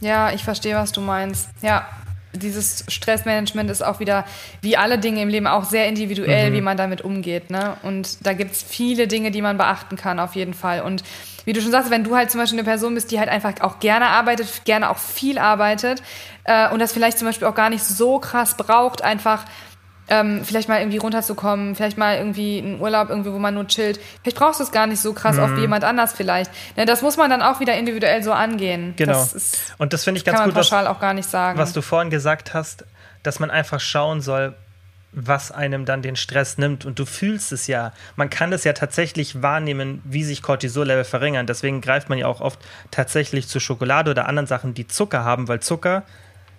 Ja, 0.00 0.32
ich 0.32 0.44
verstehe, 0.44 0.76
was 0.76 0.92
du 0.92 1.00
meinst. 1.00 1.48
Ja, 1.62 1.86
dieses 2.32 2.84
Stressmanagement 2.88 3.70
ist 3.70 3.82
auch 3.82 4.00
wieder, 4.00 4.24
wie 4.62 4.76
alle 4.76 4.98
Dinge 4.98 5.20
im 5.22 5.28
Leben, 5.28 5.46
auch 5.46 5.64
sehr 5.64 5.88
individuell, 5.88 6.50
mhm. 6.50 6.54
wie 6.54 6.60
man 6.60 6.76
damit 6.76 7.02
umgeht. 7.02 7.50
Ne? 7.50 7.76
Und 7.82 8.24
da 8.24 8.32
gibt 8.32 8.52
es 8.52 8.62
viele 8.62 9.08
Dinge, 9.08 9.30
die 9.30 9.42
man 9.42 9.56
beachten 9.58 9.96
kann, 9.96 10.20
auf 10.20 10.36
jeden 10.36 10.54
Fall. 10.54 10.82
Und 10.82 11.02
wie 11.44 11.52
du 11.52 11.60
schon 11.60 11.72
sagst, 11.72 11.90
wenn 11.90 12.04
du 12.04 12.14
halt 12.14 12.30
zum 12.30 12.40
Beispiel 12.40 12.58
eine 12.58 12.68
Person 12.68 12.94
bist, 12.94 13.10
die 13.10 13.18
halt 13.18 13.28
einfach 13.28 13.60
auch 13.60 13.80
gerne 13.80 14.06
arbeitet, 14.06 14.64
gerne 14.64 14.90
auch 14.90 14.98
viel 14.98 15.38
arbeitet 15.38 16.02
äh, 16.44 16.68
und 16.70 16.78
das 16.78 16.92
vielleicht 16.92 17.18
zum 17.18 17.26
Beispiel 17.26 17.48
auch 17.48 17.54
gar 17.54 17.70
nicht 17.70 17.84
so 17.84 18.18
krass 18.18 18.56
braucht, 18.56 19.02
einfach 19.02 19.44
ähm, 20.10 20.44
vielleicht 20.44 20.68
mal 20.68 20.80
irgendwie 20.80 20.98
runterzukommen, 20.98 21.74
vielleicht 21.76 21.96
mal 21.96 22.16
irgendwie 22.16 22.58
einen 22.58 22.80
Urlaub 22.80 23.08
irgendwie, 23.08 23.32
wo 23.32 23.38
man 23.38 23.54
nur 23.54 23.66
chillt. 23.68 24.00
Vielleicht 24.22 24.36
brauchst 24.36 24.60
du 24.60 24.64
es 24.64 24.72
gar 24.72 24.86
nicht 24.86 25.00
so 25.00 25.12
krass 25.12 25.36
mhm. 25.36 25.42
auf 25.42 25.56
wie 25.56 25.60
jemand 25.60 25.84
anders 25.84 26.12
vielleicht. 26.12 26.50
Ne, 26.76 26.84
das 26.84 27.00
muss 27.00 27.16
man 27.16 27.30
dann 27.30 27.42
auch 27.42 27.60
wieder 27.60 27.74
individuell 27.74 28.22
so 28.22 28.32
angehen. 28.32 28.94
Genau. 28.96 29.12
Das 29.12 29.32
ist, 29.32 29.74
Und 29.78 29.92
das 29.92 30.04
finde 30.04 30.18
ich 30.18 30.24
ganz 30.24 30.36
kann 30.38 30.48
man 30.48 30.50
gut, 30.50 30.62
pauschal 30.62 30.84
was, 30.84 30.90
auch 30.90 31.00
gar 31.00 31.14
nicht 31.14 31.28
sagen. 31.30 31.58
was 31.58 31.72
du 31.72 31.80
vorhin 31.80 32.10
gesagt 32.10 32.52
hast, 32.52 32.84
dass 33.22 33.38
man 33.38 33.50
einfach 33.50 33.80
schauen 33.80 34.20
soll, 34.20 34.54
was 35.12 35.52
einem 35.52 35.84
dann 35.84 36.02
den 36.02 36.16
Stress 36.16 36.58
nimmt. 36.58 36.84
Und 36.84 36.98
du 36.98 37.04
fühlst 37.04 37.52
es 37.52 37.66
ja. 37.66 37.92
Man 38.16 38.30
kann 38.30 38.52
es 38.52 38.64
ja 38.64 38.72
tatsächlich 38.72 39.42
wahrnehmen, 39.42 40.02
wie 40.04 40.24
sich 40.24 40.42
Cortisol-Level 40.42 41.04
verringern. 41.04 41.46
Deswegen 41.46 41.80
greift 41.80 42.08
man 42.08 42.18
ja 42.18 42.26
auch 42.26 42.40
oft 42.40 42.58
tatsächlich 42.90 43.48
zu 43.48 43.60
Schokolade 43.60 44.10
oder 44.10 44.28
anderen 44.28 44.46
Sachen, 44.46 44.74
die 44.74 44.86
Zucker 44.86 45.24
haben, 45.24 45.48
weil 45.48 45.60
Zucker 45.60 46.04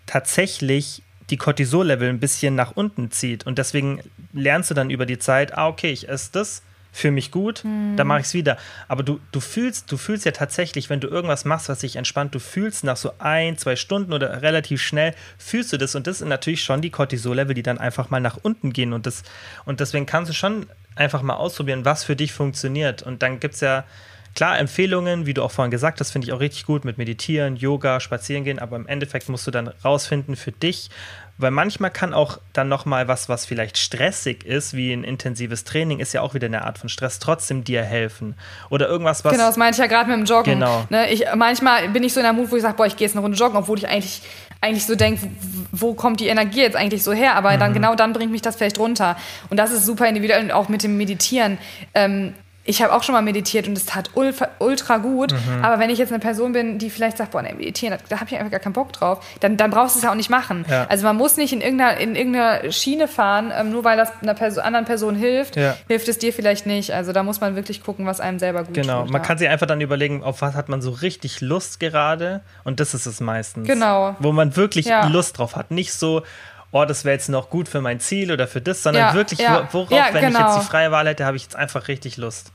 tatsächlich 0.05 1.03
die 1.31 1.37
Cortisol-Level 1.37 2.09
ein 2.09 2.19
bisschen 2.19 2.55
nach 2.55 2.71
unten 2.75 3.09
zieht. 3.09 3.47
Und 3.47 3.57
deswegen 3.57 4.01
lernst 4.33 4.69
du 4.69 4.73
dann 4.73 4.89
über 4.89 5.05
die 5.05 5.17
Zeit, 5.17 5.57
ah, 5.57 5.67
okay, 5.67 5.91
ich 5.91 6.07
esse 6.07 6.31
das, 6.33 6.61
fühle 6.91 7.13
mich 7.13 7.31
gut, 7.31 7.63
mhm. 7.63 7.95
dann 7.95 8.05
mache 8.05 8.19
ich 8.19 8.27
es 8.27 8.33
wieder. 8.33 8.57
Aber 8.87 9.01
du, 9.03 9.19
du 9.31 9.39
fühlst, 9.39 9.91
du 9.91 9.97
fühlst 9.97 10.25
ja 10.25 10.31
tatsächlich, 10.31 10.89
wenn 10.89 10.99
du 10.99 11.07
irgendwas 11.07 11.45
machst, 11.45 11.69
was 11.69 11.79
dich 11.79 11.95
entspannt, 11.95 12.35
du 12.35 12.39
fühlst 12.39 12.83
nach 12.83 12.97
so 12.97 13.13
ein, 13.19 13.57
zwei 13.57 13.75
Stunden 13.75 14.13
oder 14.13 14.41
relativ 14.41 14.81
schnell, 14.81 15.15
fühlst 15.37 15.71
du 15.71 15.77
das. 15.77 15.95
Und 15.95 16.05
das 16.05 16.19
sind 16.19 16.27
natürlich 16.27 16.63
schon 16.63 16.81
die 16.81 16.89
Cortisol-Level, 16.89 17.55
die 17.55 17.63
dann 17.63 17.77
einfach 17.77 18.09
mal 18.09 18.19
nach 18.19 18.37
unten 18.41 18.73
gehen. 18.73 18.93
Und, 18.93 19.05
das, 19.05 19.23
und 19.65 19.79
deswegen 19.79 20.05
kannst 20.05 20.29
du 20.29 20.33
schon 20.33 20.67
einfach 20.95 21.21
mal 21.21 21.35
ausprobieren, 21.35 21.85
was 21.85 22.03
für 22.03 22.17
dich 22.17 22.33
funktioniert. 22.33 23.01
Und 23.01 23.23
dann 23.23 23.39
gibt 23.39 23.55
es 23.55 23.61
ja 23.61 23.85
Klar, 24.33 24.57
Empfehlungen, 24.59 25.25
wie 25.25 25.33
du 25.33 25.43
auch 25.43 25.51
vorhin 25.51 25.71
gesagt 25.71 25.99
hast, 25.99 26.11
finde 26.11 26.27
ich 26.27 26.33
auch 26.33 26.39
richtig 26.39 26.65
gut 26.65 26.85
mit 26.85 26.97
Meditieren, 26.97 27.57
Yoga, 27.57 27.99
Spazieren 27.99 28.45
gehen, 28.45 28.59
aber 28.59 28.77
im 28.77 28.87
Endeffekt 28.87 29.27
musst 29.27 29.45
du 29.45 29.51
dann 29.51 29.67
rausfinden 29.67 30.37
für 30.37 30.53
dich, 30.53 30.89
weil 31.41 31.51
manchmal 31.51 31.91
kann 31.91 32.13
auch 32.13 32.39
dann 32.53 32.69
nochmal 32.69 33.07
was, 33.07 33.29
was 33.29 33.45
vielleicht 33.45 33.77
stressig 33.77 34.45
ist, 34.45 34.75
wie 34.75 34.93
ein 34.93 35.03
intensives 35.03 35.63
Training, 35.63 35.99
ist 35.99 36.13
ja 36.13 36.21
auch 36.21 36.33
wieder 36.33 36.47
eine 36.47 36.65
Art 36.65 36.77
von 36.77 36.89
Stress, 36.89 37.19
trotzdem 37.19 37.63
dir 37.63 37.83
helfen. 37.83 38.35
Oder 38.69 38.87
irgendwas, 38.87 39.25
was. 39.25 39.33
Genau, 39.33 39.47
das 39.47 39.57
meinte 39.57 39.75
ich 39.75 39.79
ja 39.79 39.87
gerade 39.87 40.09
mit 40.09 40.19
dem 40.19 40.25
Joggen. 40.25 40.53
Genau. 40.53 40.85
Ne, 40.89 41.11
ich, 41.11 41.25
manchmal 41.35 41.89
bin 41.89 42.03
ich 42.03 42.13
so 42.13 42.19
in 42.19 42.25
der 42.25 42.33
Mut, 42.33 42.51
wo 42.51 42.55
ich 42.55 42.61
sage, 42.61 42.75
boah, 42.75 42.85
ich 42.85 42.95
gehe 42.95 43.07
jetzt 43.07 43.15
eine 43.15 43.21
Runde 43.21 43.37
joggen, 43.37 43.57
obwohl 43.57 43.77
ich 43.77 43.87
eigentlich, 43.87 44.21
eigentlich 44.61 44.85
so 44.85 44.95
denke, 44.95 45.27
wo 45.71 45.93
kommt 45.93 46.19
die 46.19 46.27
Energie 46.27 46.61
jetzt 46.61 46.75
eigentlich 46.75 47.03
so 47.03 47.13
her? 47.13 47.35
Aber 47.35 47.51
mhm. 47.51 47.59
dann 47.59 47.73
genau 47.73 47.95
dann 47.95 48.13
bringt 48.13 48.31
mich 48.31 48.41
das 48.41 48.55
vielleicht 48.55 48.79
runter. 48.79 49.17
Und 49.49 49.57
das 49.57 49.71
ist 49.71 49.85
super 49.85 50.07
individuell 50.07 50.43
und 50.43 50.51
auch 50.51 50.69
mit 50.69 50.83
dem 50.83 50.97
Meditieren. 50.97 51.57
Ähm, 51.93 52.33
ich 52.63 52.81
habe 52.83 52.93
auch 52.93 53.01
schon 53.01 53.13
mal 53.13 53.21
meditiert 53.21 53.67
und 53.67 53.75
es 53.75 53.85
tat 53.85 54.11
ultra, 54.13 54.97
gut. 54.97 55.31
Mhm. 55.31 55.63
Aber 55.63 55.79
wenn 55.79 55.89
ich 55.89 55.97
jetzt 55.97 56.11
eine 56.11 56.19
Person 56.19 56.53
bin, 56.53 56.77
die 56.77 56.89
vielleicht 56.89 57.17
sagt, 57.17 57.31
boah, 57.31 57.41
nee, 57.41 57.53
meditieren, 57.53 57.97
da, 58.09 58.19
habe 58.19 58.29
ich 58.29 58.37
einfach 58.37 58.51
gar 58.51 58.59
keinen 58.59 58.73
Bock 58.73 58.93
drauf, 58.93 59.25
dann, 59.39 59.57
dann 59.57 59.71
brauchst 59.71 59.95
du 59.95 59.99
es 59.99 60.03
ja 60.03 60.11
auch 60.11 60.15
nicht 60.15 60.29
machen. 60.29 60.65
Ja. 60.69 60.85
Also 60.87 61.05
man 61.05 61.15
muss 61.15 61.37
nicht 61.37 61.53
in 61.53 61.61
irgendeiner, 61.61 61.97
in 61.97 62.15
irgendeiner 62.15 62.71
Schiene 62.71 63.07
fahren, 63.07 63.51
ähm, 63.55 63.71
nur 63.71 63.83
weil 63.83 63.97
das 63.97 64.11
einer 64.21 64.35
Person, 64.35 64.63
anderen 64.63 64.85
Person 64.85 65.15
hilft, 65.15 65.55
ja. 65.55 65.75
hilft 65.87 66.07
es 66.07 66.19
dir 66.19 66.33
vielleicht 66.33 66.67
nicht. 66.67 66.93
Also 66.93 67.13
da 67.13 67.23
muss 67.23 67.41
man 67.41 67.55
wirklich 67.55 67.83
gucken, 67.83 68.05
was 68.05 68.19
einem 68.19 68.37
selber 68.37 68.63
gut 68.63 68.75
genau. 68.75 68.99
tut. 68.99 69.07
Genau, 69.07 69.11
man 69.11 69.21
kann 69.23 69.39
sich 69.39 69.49
einfach 69.49 69.67
dann 69.67 69.81
überlegen, 69.81 70.23
auf 70.23 70.41
was 70.41 70.53
hat 70.53 70.69
man 70.69 70.81
so 70.81 70.91
richtig 70.91 71.41
Lust 71.41 71.79
gerade 71.79 72.41
und 72.63 72.79
das 72.79 72.93
ist 72.93 73.07
es 73.07 73.19
meistens. 73.21 73.67
Genau. 73.67 74.15
Wo 74.19 74.31
man 74.31 74.55
wirklich 74.55 74.85
ja. 74.85 75.07
Lust 75.07 75.39
drauf 75.39 75.55
hat. 75.55 75.71
Nicht 75.71 75.93
so, 75.93 76.21
oh, 76.71 76.85
das 76.85 77.05
wäre 77.05 77.13
jetzt 77.13 77.29
noch 77.29 77.49
gut 77.49 77.67
für 77.67 77.81
mein 77.81 77.99
Ziel 77.99 78.31
oder 78.31 78.47
für 78.47 78.61
das, 78.61 78.83
sondern 78.83 79.09
ja, 79.09 79.13
wirklich, 79.13 79.39
ja, 79.39 79.67
worauf, 79.71 79.91
ja, 79.91 80.09
wenn 80.11 80.25
genau. 80.25 80.39
ich 80.39 80.45
jetzt 80.45 80.55
die 80.55 80.59
genau. 80.59 80.69
freie 80.69 80.91
Wahl 80.91 81.07
hätte, 81.07 81.25
habe 81.25 81.37
ich 81.37 81.43
jetzt 81.43 81.55
einfach 81.55 81.87
richtig 81.87 82.17
Lust. 82.17 82.51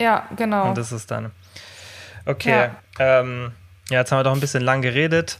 Ja, 0.00 0.28
genau. 0.36 0.68
Und 0.68 0.78
das 0.78 0.92
ist 0.92 1.10
dann. 1.10 1.30
Okay. 2.26 2.70
Ja, 2.98 3.20
ähm, 3.20 3.52
jetzt 3.90 4.10
haben 4.10 4.18
wir 4.18 4.24
doch 4.24 4.34
ein 4.34 4.40
bisschen 4.40 4.62
lang 4.62 4.82
geredet. 4.82 5.38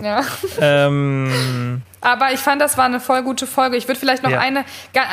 Ja. 0.00 0.22
Ähm, 0.58 1.82
Aber 2.00 2.32
ich 2.32 2.40
fand, 2.40 2.62
das 2.62 2.78
war 2.78 2.86
eine 2.86 2.98
voll 2.98 3.22
gute 3.22 3.46
Folge. 3.46 3.76
Ich 3.76 3.88
würde 3.88 4.00
vielleicht 4.00 4.22
noch 4.22 4.30
ja. 4.30 4.40
eine, 4.40 4.64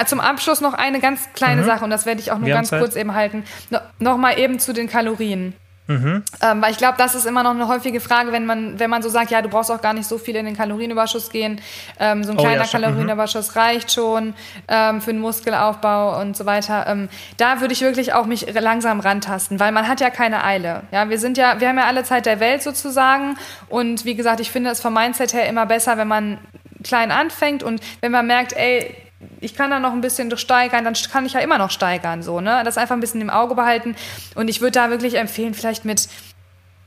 zum 0.05 0.21
Abschluss 0.21 0.61
noch 0.61 0.73
eine 0.73 0.99
ganz 0.99 1.33
kleine 1.33 1.61
mhm. 1.61 1.65
Sache, 1.65 1.83
und 1.83 1.89
das 1.89 2.05
werde 2.05 2.21
ich 2.21 2.31
auch 2.31 2.37
nur 2.37 2.47
wir 2.47 2.53
ganz 2.53 2.69
kurz 2.69 2.95
eben 2.95 3.13
halten. 3.13 3.43
No, 3.69 3.79
Nochmal 3.99 4.39
eben 4.39 4.59
zu 4.59 4.73
den 4.73 4.87
Kalorien. 4.87 5.53
Mhm. 5.87 6.23
Ähm, 6.41 6.61
weil 6.61 6.71
ich 6.71 6.77
glaube, 6.77 6.95
das 6.97 7.13
ist 7.13 7.25
immer 7.25 7.43
noch 7.43 7.51
eine 7.51 7.67
häufige 7.67 7.99
Frage, 7.99 8.31
wenn 8.31 8.45
man, 8.45 8.79
wenn 8.79 8.89
man 8.89 9.03
so 9.03 9.09
sagt, 9.09 9.31
ja, 9.31 9.41
du 9.41 9.49
brauchst 9.49 9.69
auch 9.69 9.81
gar 9.81 9.93
nicht 9.93 10.07
so 10.07 10.17
viel 10.17 10.35
in 10.35 10.45
den 10.45 10.55
Kalorienüberschuss 10.55 11.29
gehen. 11.29 11.59
Ähm, 11.99 12.23
so 12.23 12.31
ein 12.31 12.37
oh, 12.37 12.41
kleiner 12.41 12.63
ja, 12.63 12.69
Kalorienüberschuss 12.69 13.53
mhm. 13.53 13.59
reicht 13.59 13.91
schon 13.91 14.33
ähm, 14.69 15.01
für 15.01 15.11
den 15.11 15.19
Muskelaufbau 15.19 16.21
und 16.21 16.37
so 16.37 16.45
weiter. 16.45 16.85
Ähm, 16.87 17.09
da 17.37 17.59
würde 17.59 17.73
ich 17.73 17.81
wirklich 17.81 18.13
auch 18.13 18.25
mich 18.25 18.53
langsam 18.53 19.01
rantasten, 19.01 19.59
weil 19.59 19.73
man 19.73 19.87
hat 19.87 19.99
ja 19.99 20.09
keine 20.09 20.43
Eile. 20.43 20.83
Ja, 20.91 21.09
wir 21.09 21.19
sind 21.19 21.37
ja, 21.37 21.59
wir 21.59 21.67
haben 21.67 21.77
ja 21.77 21.85
alle 21.85 22.03
Zeit 22.03 22.25
der 22.25 22.39
Welt 22.39 22.63
sozusagen. 22.63 23.37
Und 23.67 24.05
wie 24.05 24.15
gesagt, 24.15 24.39
ich 24.39 24.51
finde 24.51 24.69
es 24.69 24.79
vom 24.79 24.93
Mindset 24.93 25.33
her 25.33 25.49
immer 25.49 25.65
besser, 25.65 25.97
wenn 25.97 26.07
man 26.07 26.37
klein 26.83 27.11
anfängt 27.11 27.63
und 27.63 27.81
wenn 28.01 28.11
man 28.11 28.27
merkt, 28.27 28.53
ey, 28.53 28.95
ich 29.43 29.55
kann 29.55 29.69
da 29.69 29.79
noch 29.79 29.93
ein 29.93 30.01
bisschen 30.01 30.35
steigern, 30.37 30.83
dann 30.83 30.93
kann 31.11 31.25
ich 31.25 31.33
ja 31.33 31.39
immer 31.39 31.57
noch 31.57 31.71
steigern, 31.71 32.23
so, 32.23 32.41
ne? 32.41 32.63
Das 32.63 32.77
einfach 32.77 32.95
ein 32.95 33.01
bisschen 33.01 33.21
im 33.21 33.29
Auge 33.29 33.55
behalten. 33.55 33.95
Und 34.35 34.47
ich 34.47 34.61
würde 34.61 34.71
da 34.71 34.89
wirklich 34.89 35.15
empfehlen, 35.15 35.53
vielleicht 35.53 35.85
mit, 35.85 36.07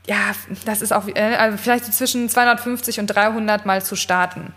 ja, 0.07 0.17
das 0.65 0.81
ist 0.81 0.91
auch, 0.91 1.07
äh, 1.07 1.35
also 1.35 1.57
vielleicht 1.57 1.85
so 1.85 1.91
zwischen 1.91 2.29
250 2.29 2.99
und 2.99 3.07
300 3.07 3.65
mal 3.65 3.81
zu 3.81 3.95
starten. 3.95 4.53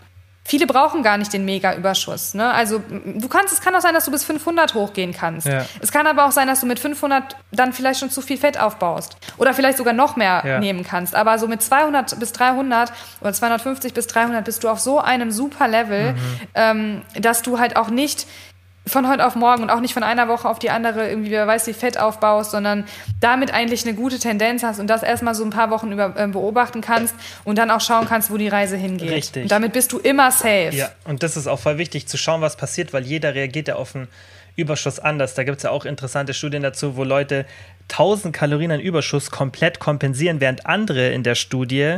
Viele 0.51 0.67
brauchen 0.67 1.01
gar 1.01 1.17
nicht 1.17 1.31
den 1.31 1.45
Mega-Überschuss. 1.45 2.33
Ne? 2.33 2.51
Also 2.51 2.83
du 3.05 3.27
kannst, 3.29 3.53
es 3.53 3.61
kann 3.61 3.73
auch 3.73 3.79
sein, 3.79 3.93
dass 3.93 4.03
du 4.03 4.11
bis 4.11 4.25
500 4.25 4.73
hochgehen 4.73 5.13
kannst. 5.13 5.47
Ja. 5.47 5.65
Es 5.79 5.93
kann 5.93 6.05
aber 6.07 6.25
auch 6.25 6.31
sein, 6.33 6.47
dass 6.47 6.59
du 6.59 6.65
mit 6.65 6.77
500 6.77 7.37
dann 7.53 7.71
vielleicht 7.71 8.01
schon 8.01 8.09
zu 8.09 8.21
viel 8.21 8.35
Fett 8.37 8.59
aufbaust 8.59 9.15
oder 9.37 9.53
vielleicht 9.53 9.77
sogar 9.77 9.93
noch 9.93 10.17
mehr 10.17 10.43
Ja. 10.45 10.59
nehmen 10.59 10.83
kannst. 10.83 11.15
Aber 11.15 11.39
so 11.39 11.47
mit 11.47 11.61
200 11.61 12.19
bis 12.19 12.33
300 12.33 12.91
oder 13.21 13.31
250 13.31 13.93
bis 13.93 14.07
300 14.07 14.43
bist 14.43 14.65
du 14.65 14.67
auf 14.69 14.81
so 14.81 14.99
einem 14.99 15.31
super 15.31 15.69
Level, 15.69 16.11
Mhm. 16.13 16.17
ähm, 16.55 17.01
dass 17.17 17.41
du 17.43 17.57
halt 17.57 17.77
auch 17.77 17.87
nicht 17.87 18.27
von 18.91 19.07
heute 19.07 19.25
auf 19.25 19.35
morgen 19.35 19.63
und 19.63 19.69
auch 19.69 19.79
nicht 19.79 19.93
von 19.93 20.03
einer 20.03 20.27
Woche 20.27 20.47
auf 20.47 20.59
die 20.59 20.69
andere 20.69 21.09
irgendwie, 21.09 21.31
wer 21.31 21.47
weiß, 21.47 21.67
wie 21.67 21.73
Fett 21.73 21.97
aufbaust, 21.97 22.51
sondern 22.51 22.85
damit 23.19 23.53
eigentlich 23.53 23.85
eine 23.85 23.95
gute 23.95 24.19
Tendenz 24.19 24.63
hast 24.63 24.79
und 24.79 24.87
das 24.87 25.03
erstmal 25.03 25.35
so 25.35 25.43
ein 25.43 25.49
paar 25.49 25.69
Wochen 25.69 25.91
über, 25.91 26.13
äh, 26.17 26.27
beobachten 26.27 26.81
kannst 26.81 27.15
und 27.43 27.57
dann 27.57 27.71
auch 27.71 27.81
schauen 27.81 28.07
kannst, 28.07 28.31
wo 28.31 28.37
die 28.37 28.47
Reise 28.47 28.77
hingeht. 28.77 29.09
Richtig. 29.09 29.43
Und 29.43 29.51
damit 29.51 29.73
bist 29.73 29.91
du 29.91 29.99
immer 29.99 30.31
safe. 30.31 30.71
Ja, 30.71 30.89
und 31.05 31.23
das 31.23 31.37
ist 31.37 31.47
auch 31.47 31.59
voll 31.59 31.77
wichtig 31.77 32.07
zu 32.07 32.17
schauen, 32.17 32.41
was 32.41 32.57
passiert, 32.57 32.93
weil 32.93 33.03
jeder 33.03 33.33
reagiert 33.33 33.67
ja 33.67 33.75
auf 33.75 33.95
einen 33.95 34.07
Überschuss 34.55 34.99
anders. 34.99 35.33
Da 35.33 35.43
gibt 35.43 35.57
es 35.57 35.63
ja 35.63 35.71
auch 35.71 35.85
interessante 35.85 36.33
Studien 36.33 36.61
dazu, 36.61 36.97
wo 36.97 37.03
Leute 37.03 37.45
1000 37.89 38.35
Kalorien 38.35 38.71
an 38.71 38.79
Überschuss 38.79 39.31
komplett 39.31 39.79
kompensieren, 39.79 40.39
während 40.39 40.65
andere 40.65 41.09
in 41.09 41.23
der 41.23 41.35
Studie 41.35 41.97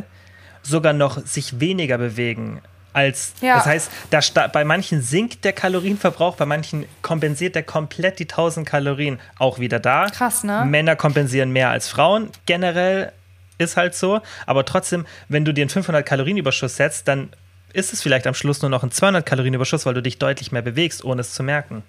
sogar 0.61 0.93
noch 0.93 1.25
sich 1.25 1.59
weniger 1.59 1.97
bewegen. 1.97 2.61
Als, 2.93 3.33
Ja. 3.41 3.55
Das 3.55 3.65
heißt, 3.65 3.91
da 4.09 4.47
bei 4.47 4.63
manchen 4.63 5.01
sinkt 5.01 5.43
der 5.43 5.53
Kalorienverbrauch, 5.53 6.35
bei 6.35 6.45
manchen 6.45 6.85
kompensiert 7.01 7.55
der 7.55 7.63
komplett 7.63 8.19
die 8.19 8.27
1000 8.27 8.67
Kalorien 8.67 9.19
auch 9.39 9.59
wieder 9.59 9.79
da. 9.79 10.07
Krass, 10.07 10.43
ne? 10.43 10.63
Männer 10.65 10.95
kompensieren 10.95 11.51
mehr 11.51 11.69
als 11.69 11.89
Frauen. 11.89 12.29
Generell 12.45 13.11
ist 13.57 13.77
halt 13.77 13.95
so. 13.95 14.21
Aber 14.45 14.65
trotzdem, 14.65 15.05
wenn 15.27 15.43
du 15.45 15.53
dir 15.53 15.63
einen 15.63 15.69
500 15.69 16.05
Kalorienüberschuss 16.05 16.75
setzt, 16.75 17.07
dann 17.07 17.29
ist 17.73 17.93
es 17.93 18.01
vielleicht 18.03 18.27
am 18.27 18.35
Schluss 18.35 18.61
nur 18.61 18.69
noch 18.69 18.83
ein 18.83 18.91
200 18.91 19.25
Kalorienüberschuss, 19.25 19.85
weil 19.85 19.95
du 19.95 20.01
dich 20.01 20.19
deutlich 20.19 20.51
mehr 20.51 20.61
bewegst, 20.61 21.03
ohne 21.03 21.21
es 21.21 21.33
zu 21.33 21.41
merken. 21.41 21.83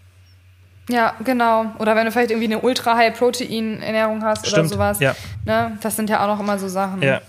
Ja, 0.88 1.14
genau. 1.24 1.66
Oder 1.78 1.96
wenn 1.96 2.04
du 2.06 2.12
vielleicht 2.12 2.30
irgendwie 2.30 2.52
eine 2.52 2.60
ultra-high-Protein-Ernährung 2.60 4.22
hast 4.22 4.46
Stimmt, 4.46 4.66
oder 4.66 4.68
sowas. 4.68 5.00
ja. 5.00 5.14
Ne? 5.44 5.78
Das 5.80 5.96
sind 5.96 6.10
ja 6.10 6.22
auch 6.22 6.26
noch 6.26 6.40
immer 6.40 6.58
so 6.58 6.68
Sachen. 6.68 7.02
Ja, 7.02 7.20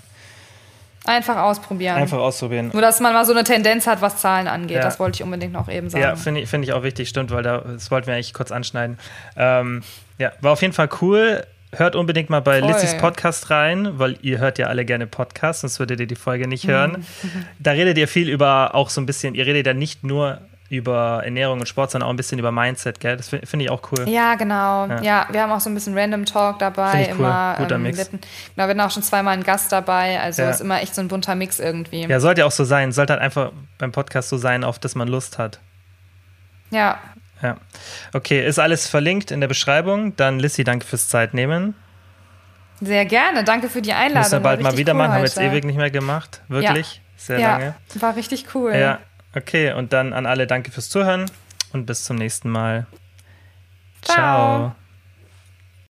Einfach 1.05 1.37
ausprobieren. 1.37 1.95
einfach 1.95 2.17
ausprobieren. 2.19 2.69
Nur, 2.73 2.81
dass 2.81 2.99
man 2.99 3.13
mal 3.13 3.25
so 3.25 3.31
eine 3.33 3.43
Tendenz 3.43 3.87
hat, 3.87 4.01
was 4.01 4.17
Zahlen 4.17 4.47
angeht. 4.47 4.77
Ja. 4.77 4.81
Das 4.83 4.99
wollte 4.99 5.17
ich 5.17 5.23
unbedingt 5.23 5.53
noch 5.53 5.69
eben 5.69 5.89
sagen. 5.89 6.03
Ja, 6.03 6.15
finde 6.15 6.41
ich, 6.41 6.49
find 6.49 6.63
ich 6.63 6.73
auch 6.73 6.83
wichtig, 6.83 7.09
stimmt, 7.09 7.31
weil 7.31 7.43
da, 7.43 7.59
das 7.59 7.91
wollten 7.91 8.07
wir 8.07 8.13
eigentlich 8.15 8.33
kurz 8.33 8.51
anschneiden. 8.51 8.97
Ähm, 9.37 9.83
ja, 10.17 10.31
war 10.41 10.51
auf 10.53 10.61
jeden 10.61 10.73
Fall 10.73 10.89
cool. 11.01 11.43
Hört 11.75 11.95
unbedingt 11.97 12.29
mal 12.29 12.39
bei 12.41 12.59
Voll. 12.59 12.69
Lissys 12.71 12.95
Podcast 12.97 13.49
rein, 13.49 13.99
weil 13.99 14.17
ihr 14.21 14.37
hört 14.39 14.57
ja 14.59 14.67
alle 14.67 14.85
gerne 14.85 15.07
Podcasts, 15.07 15.61
sonst 15.61 15.79
würdet 15.79 15.99
ihr 15.99 16.07
die 16.07 16.15
Folge 16.15 16.47
nicht 16.47 16.63
Mhm. 16.65 16.69
hören. 16.71 17.05
Da 17.59 17.71
redet 17.71 17.97
ihr 17.97 18.07
viel 18.07 18.29
über 18.29 18.73
auch 18.75 18.89
so 18.89 19.01
ein 19.01 19.05
bisschen, 19.05 19.35
ihr 19.35 19.45
redet 19.45 19.65
ja 19.67 19.73
nicht 19.73 20.03
nur 20.03 20.39
über 20.67 21.21
Ernährung 21.23 21.59
und 21.59 21.67
Sport, 21.67 21.91
sondern 21.91 22.07
auch 22.07 22.13
ein 22.13 22.15
bisschen 22.17 22.39
über 22.39 22.51
Mindset, 22.51 22.99
gell? 22.99 23.17
Das 23.17 23.29
finde 23.29 23.45
find 23.45 23.61
ich 23.61 23.69
auch 23.69 23.81
cool. 23.91 24.09
Ja, 24.09 24.33
genau. 24.35 24.87
Ja. 24.87 25.01
Ja. 25.01 25.27
wir 25.31 25.41
haben 25.43 25.51
auch 25.51 25.59
so 25.59 25.69
ein 25.69 25.75
bisschen 25.75 25.97
Random 25.97 26.25
Talk 26.25 26.57
dabei. 26.59 27.03
Ich 27.03 27.09
cool. 27.09 27.19
Immer, 27.19 27.55
Guter 27.59 27.75
ähm, 27.75 27.83
Mix. 27.83 27.97
Wir 27.97 28.05
hatten, 28.05 28.17
genau, 28.19 28.29
wir 28.55 28.67
hatten 28.69 28.81
auch 28.81 28.91
schon 28.91 29.03
zweimal 29.03 29.33
einen 29.33 29.43
Gast 29.43 29.71
dabei. 29.71 30.19
Also 30.19 30.41
Ja. 30.41 30.49
ist 30.49 30.61
immer 30.61 30.81
echt 30.81 30.95
so 30.95 31.01
ein 31.01 31.07
bunter 31.07 31.35
Mix 31.35 31.59
irgendwie. 31.59 32.03
Ja, 32.05 32.19
sollte 32.19 32.41
ja 32.41 32.47
auch 32.47 32.51
so 32.51 32.63
sein. 32.63 32.91
Sollte 32.91 33.13
halt 33.13 33.21
einfach 33.21 33.51
beim 33.77 33.91
Podcast 33.91 34.29
so 34.29 34.37
sein, 34.37 34.63
auf 34.63 34.79
das 34.79 34.95
man 34.95 35.07
Lust 35.07 35.37
hat. 35.37 35.59
Ja, 36.71 36.97
Ja. 37.43 37.57
Okay, 38.13 38.45
ist 38.45 38.57
alles 38.59 38.87
verlinkt 38.87 39.29
in 39.29 39.41
der 39.41 39.47
Beschreibung. 39.47 40.15
Dann 40.15 40.39
Lissy, 40.39 40.63
danke 40.63 40.85
fürs 40.87 41.09
Zeitnehmen. 41.09 41.75
sehr 42.81 43.05
gerne. 43.05 43.43
Danke 43.43 43.69
für 43.69 43.81
die 43.81 43.93
Einladung. 43.93 44.21
Müssen 44.23 44.31
wir 44.31 44.39
bald 44.39 44.61
mal 44.61 44.77
wieder 44.77 44.93
cool 44.93 44.97
machen. 44.97 45.11
Haben 45.11 45.19
wir 45.19 45.25
jetzt 45.25 45.37
heute. 45.37 45.47
ewig 45.47 45.63
nicht 45.63 45.77
mehr 45.77 45.91
gemacht. 45.91 46.41
Wirklich. 46.47 47.01
Sehr 47.17 47.39
ja, 47.39 47.51
lange. 47.57 47.75
war 47.99 48.15
richtig 48.15 48.47
cool. 48.55 48.73
Ja, 48.75 48.99
okay. 49.35 49.73
Und 49.73 49.93
dann 49.93 50.13
an 50.13 50.25
alle 50.25 50.47
danke 50.47 50.71
fürs 50.71 50.89
Zuhören 50.89 51.29
und 51.73 51.85
bis 51.85 52.03
zum 52.03 52.15
nächsten 52.15 52.49
Mal. 52.49 52.87
Ciao. 54.01 54.15
Ciao. 54.15 54.75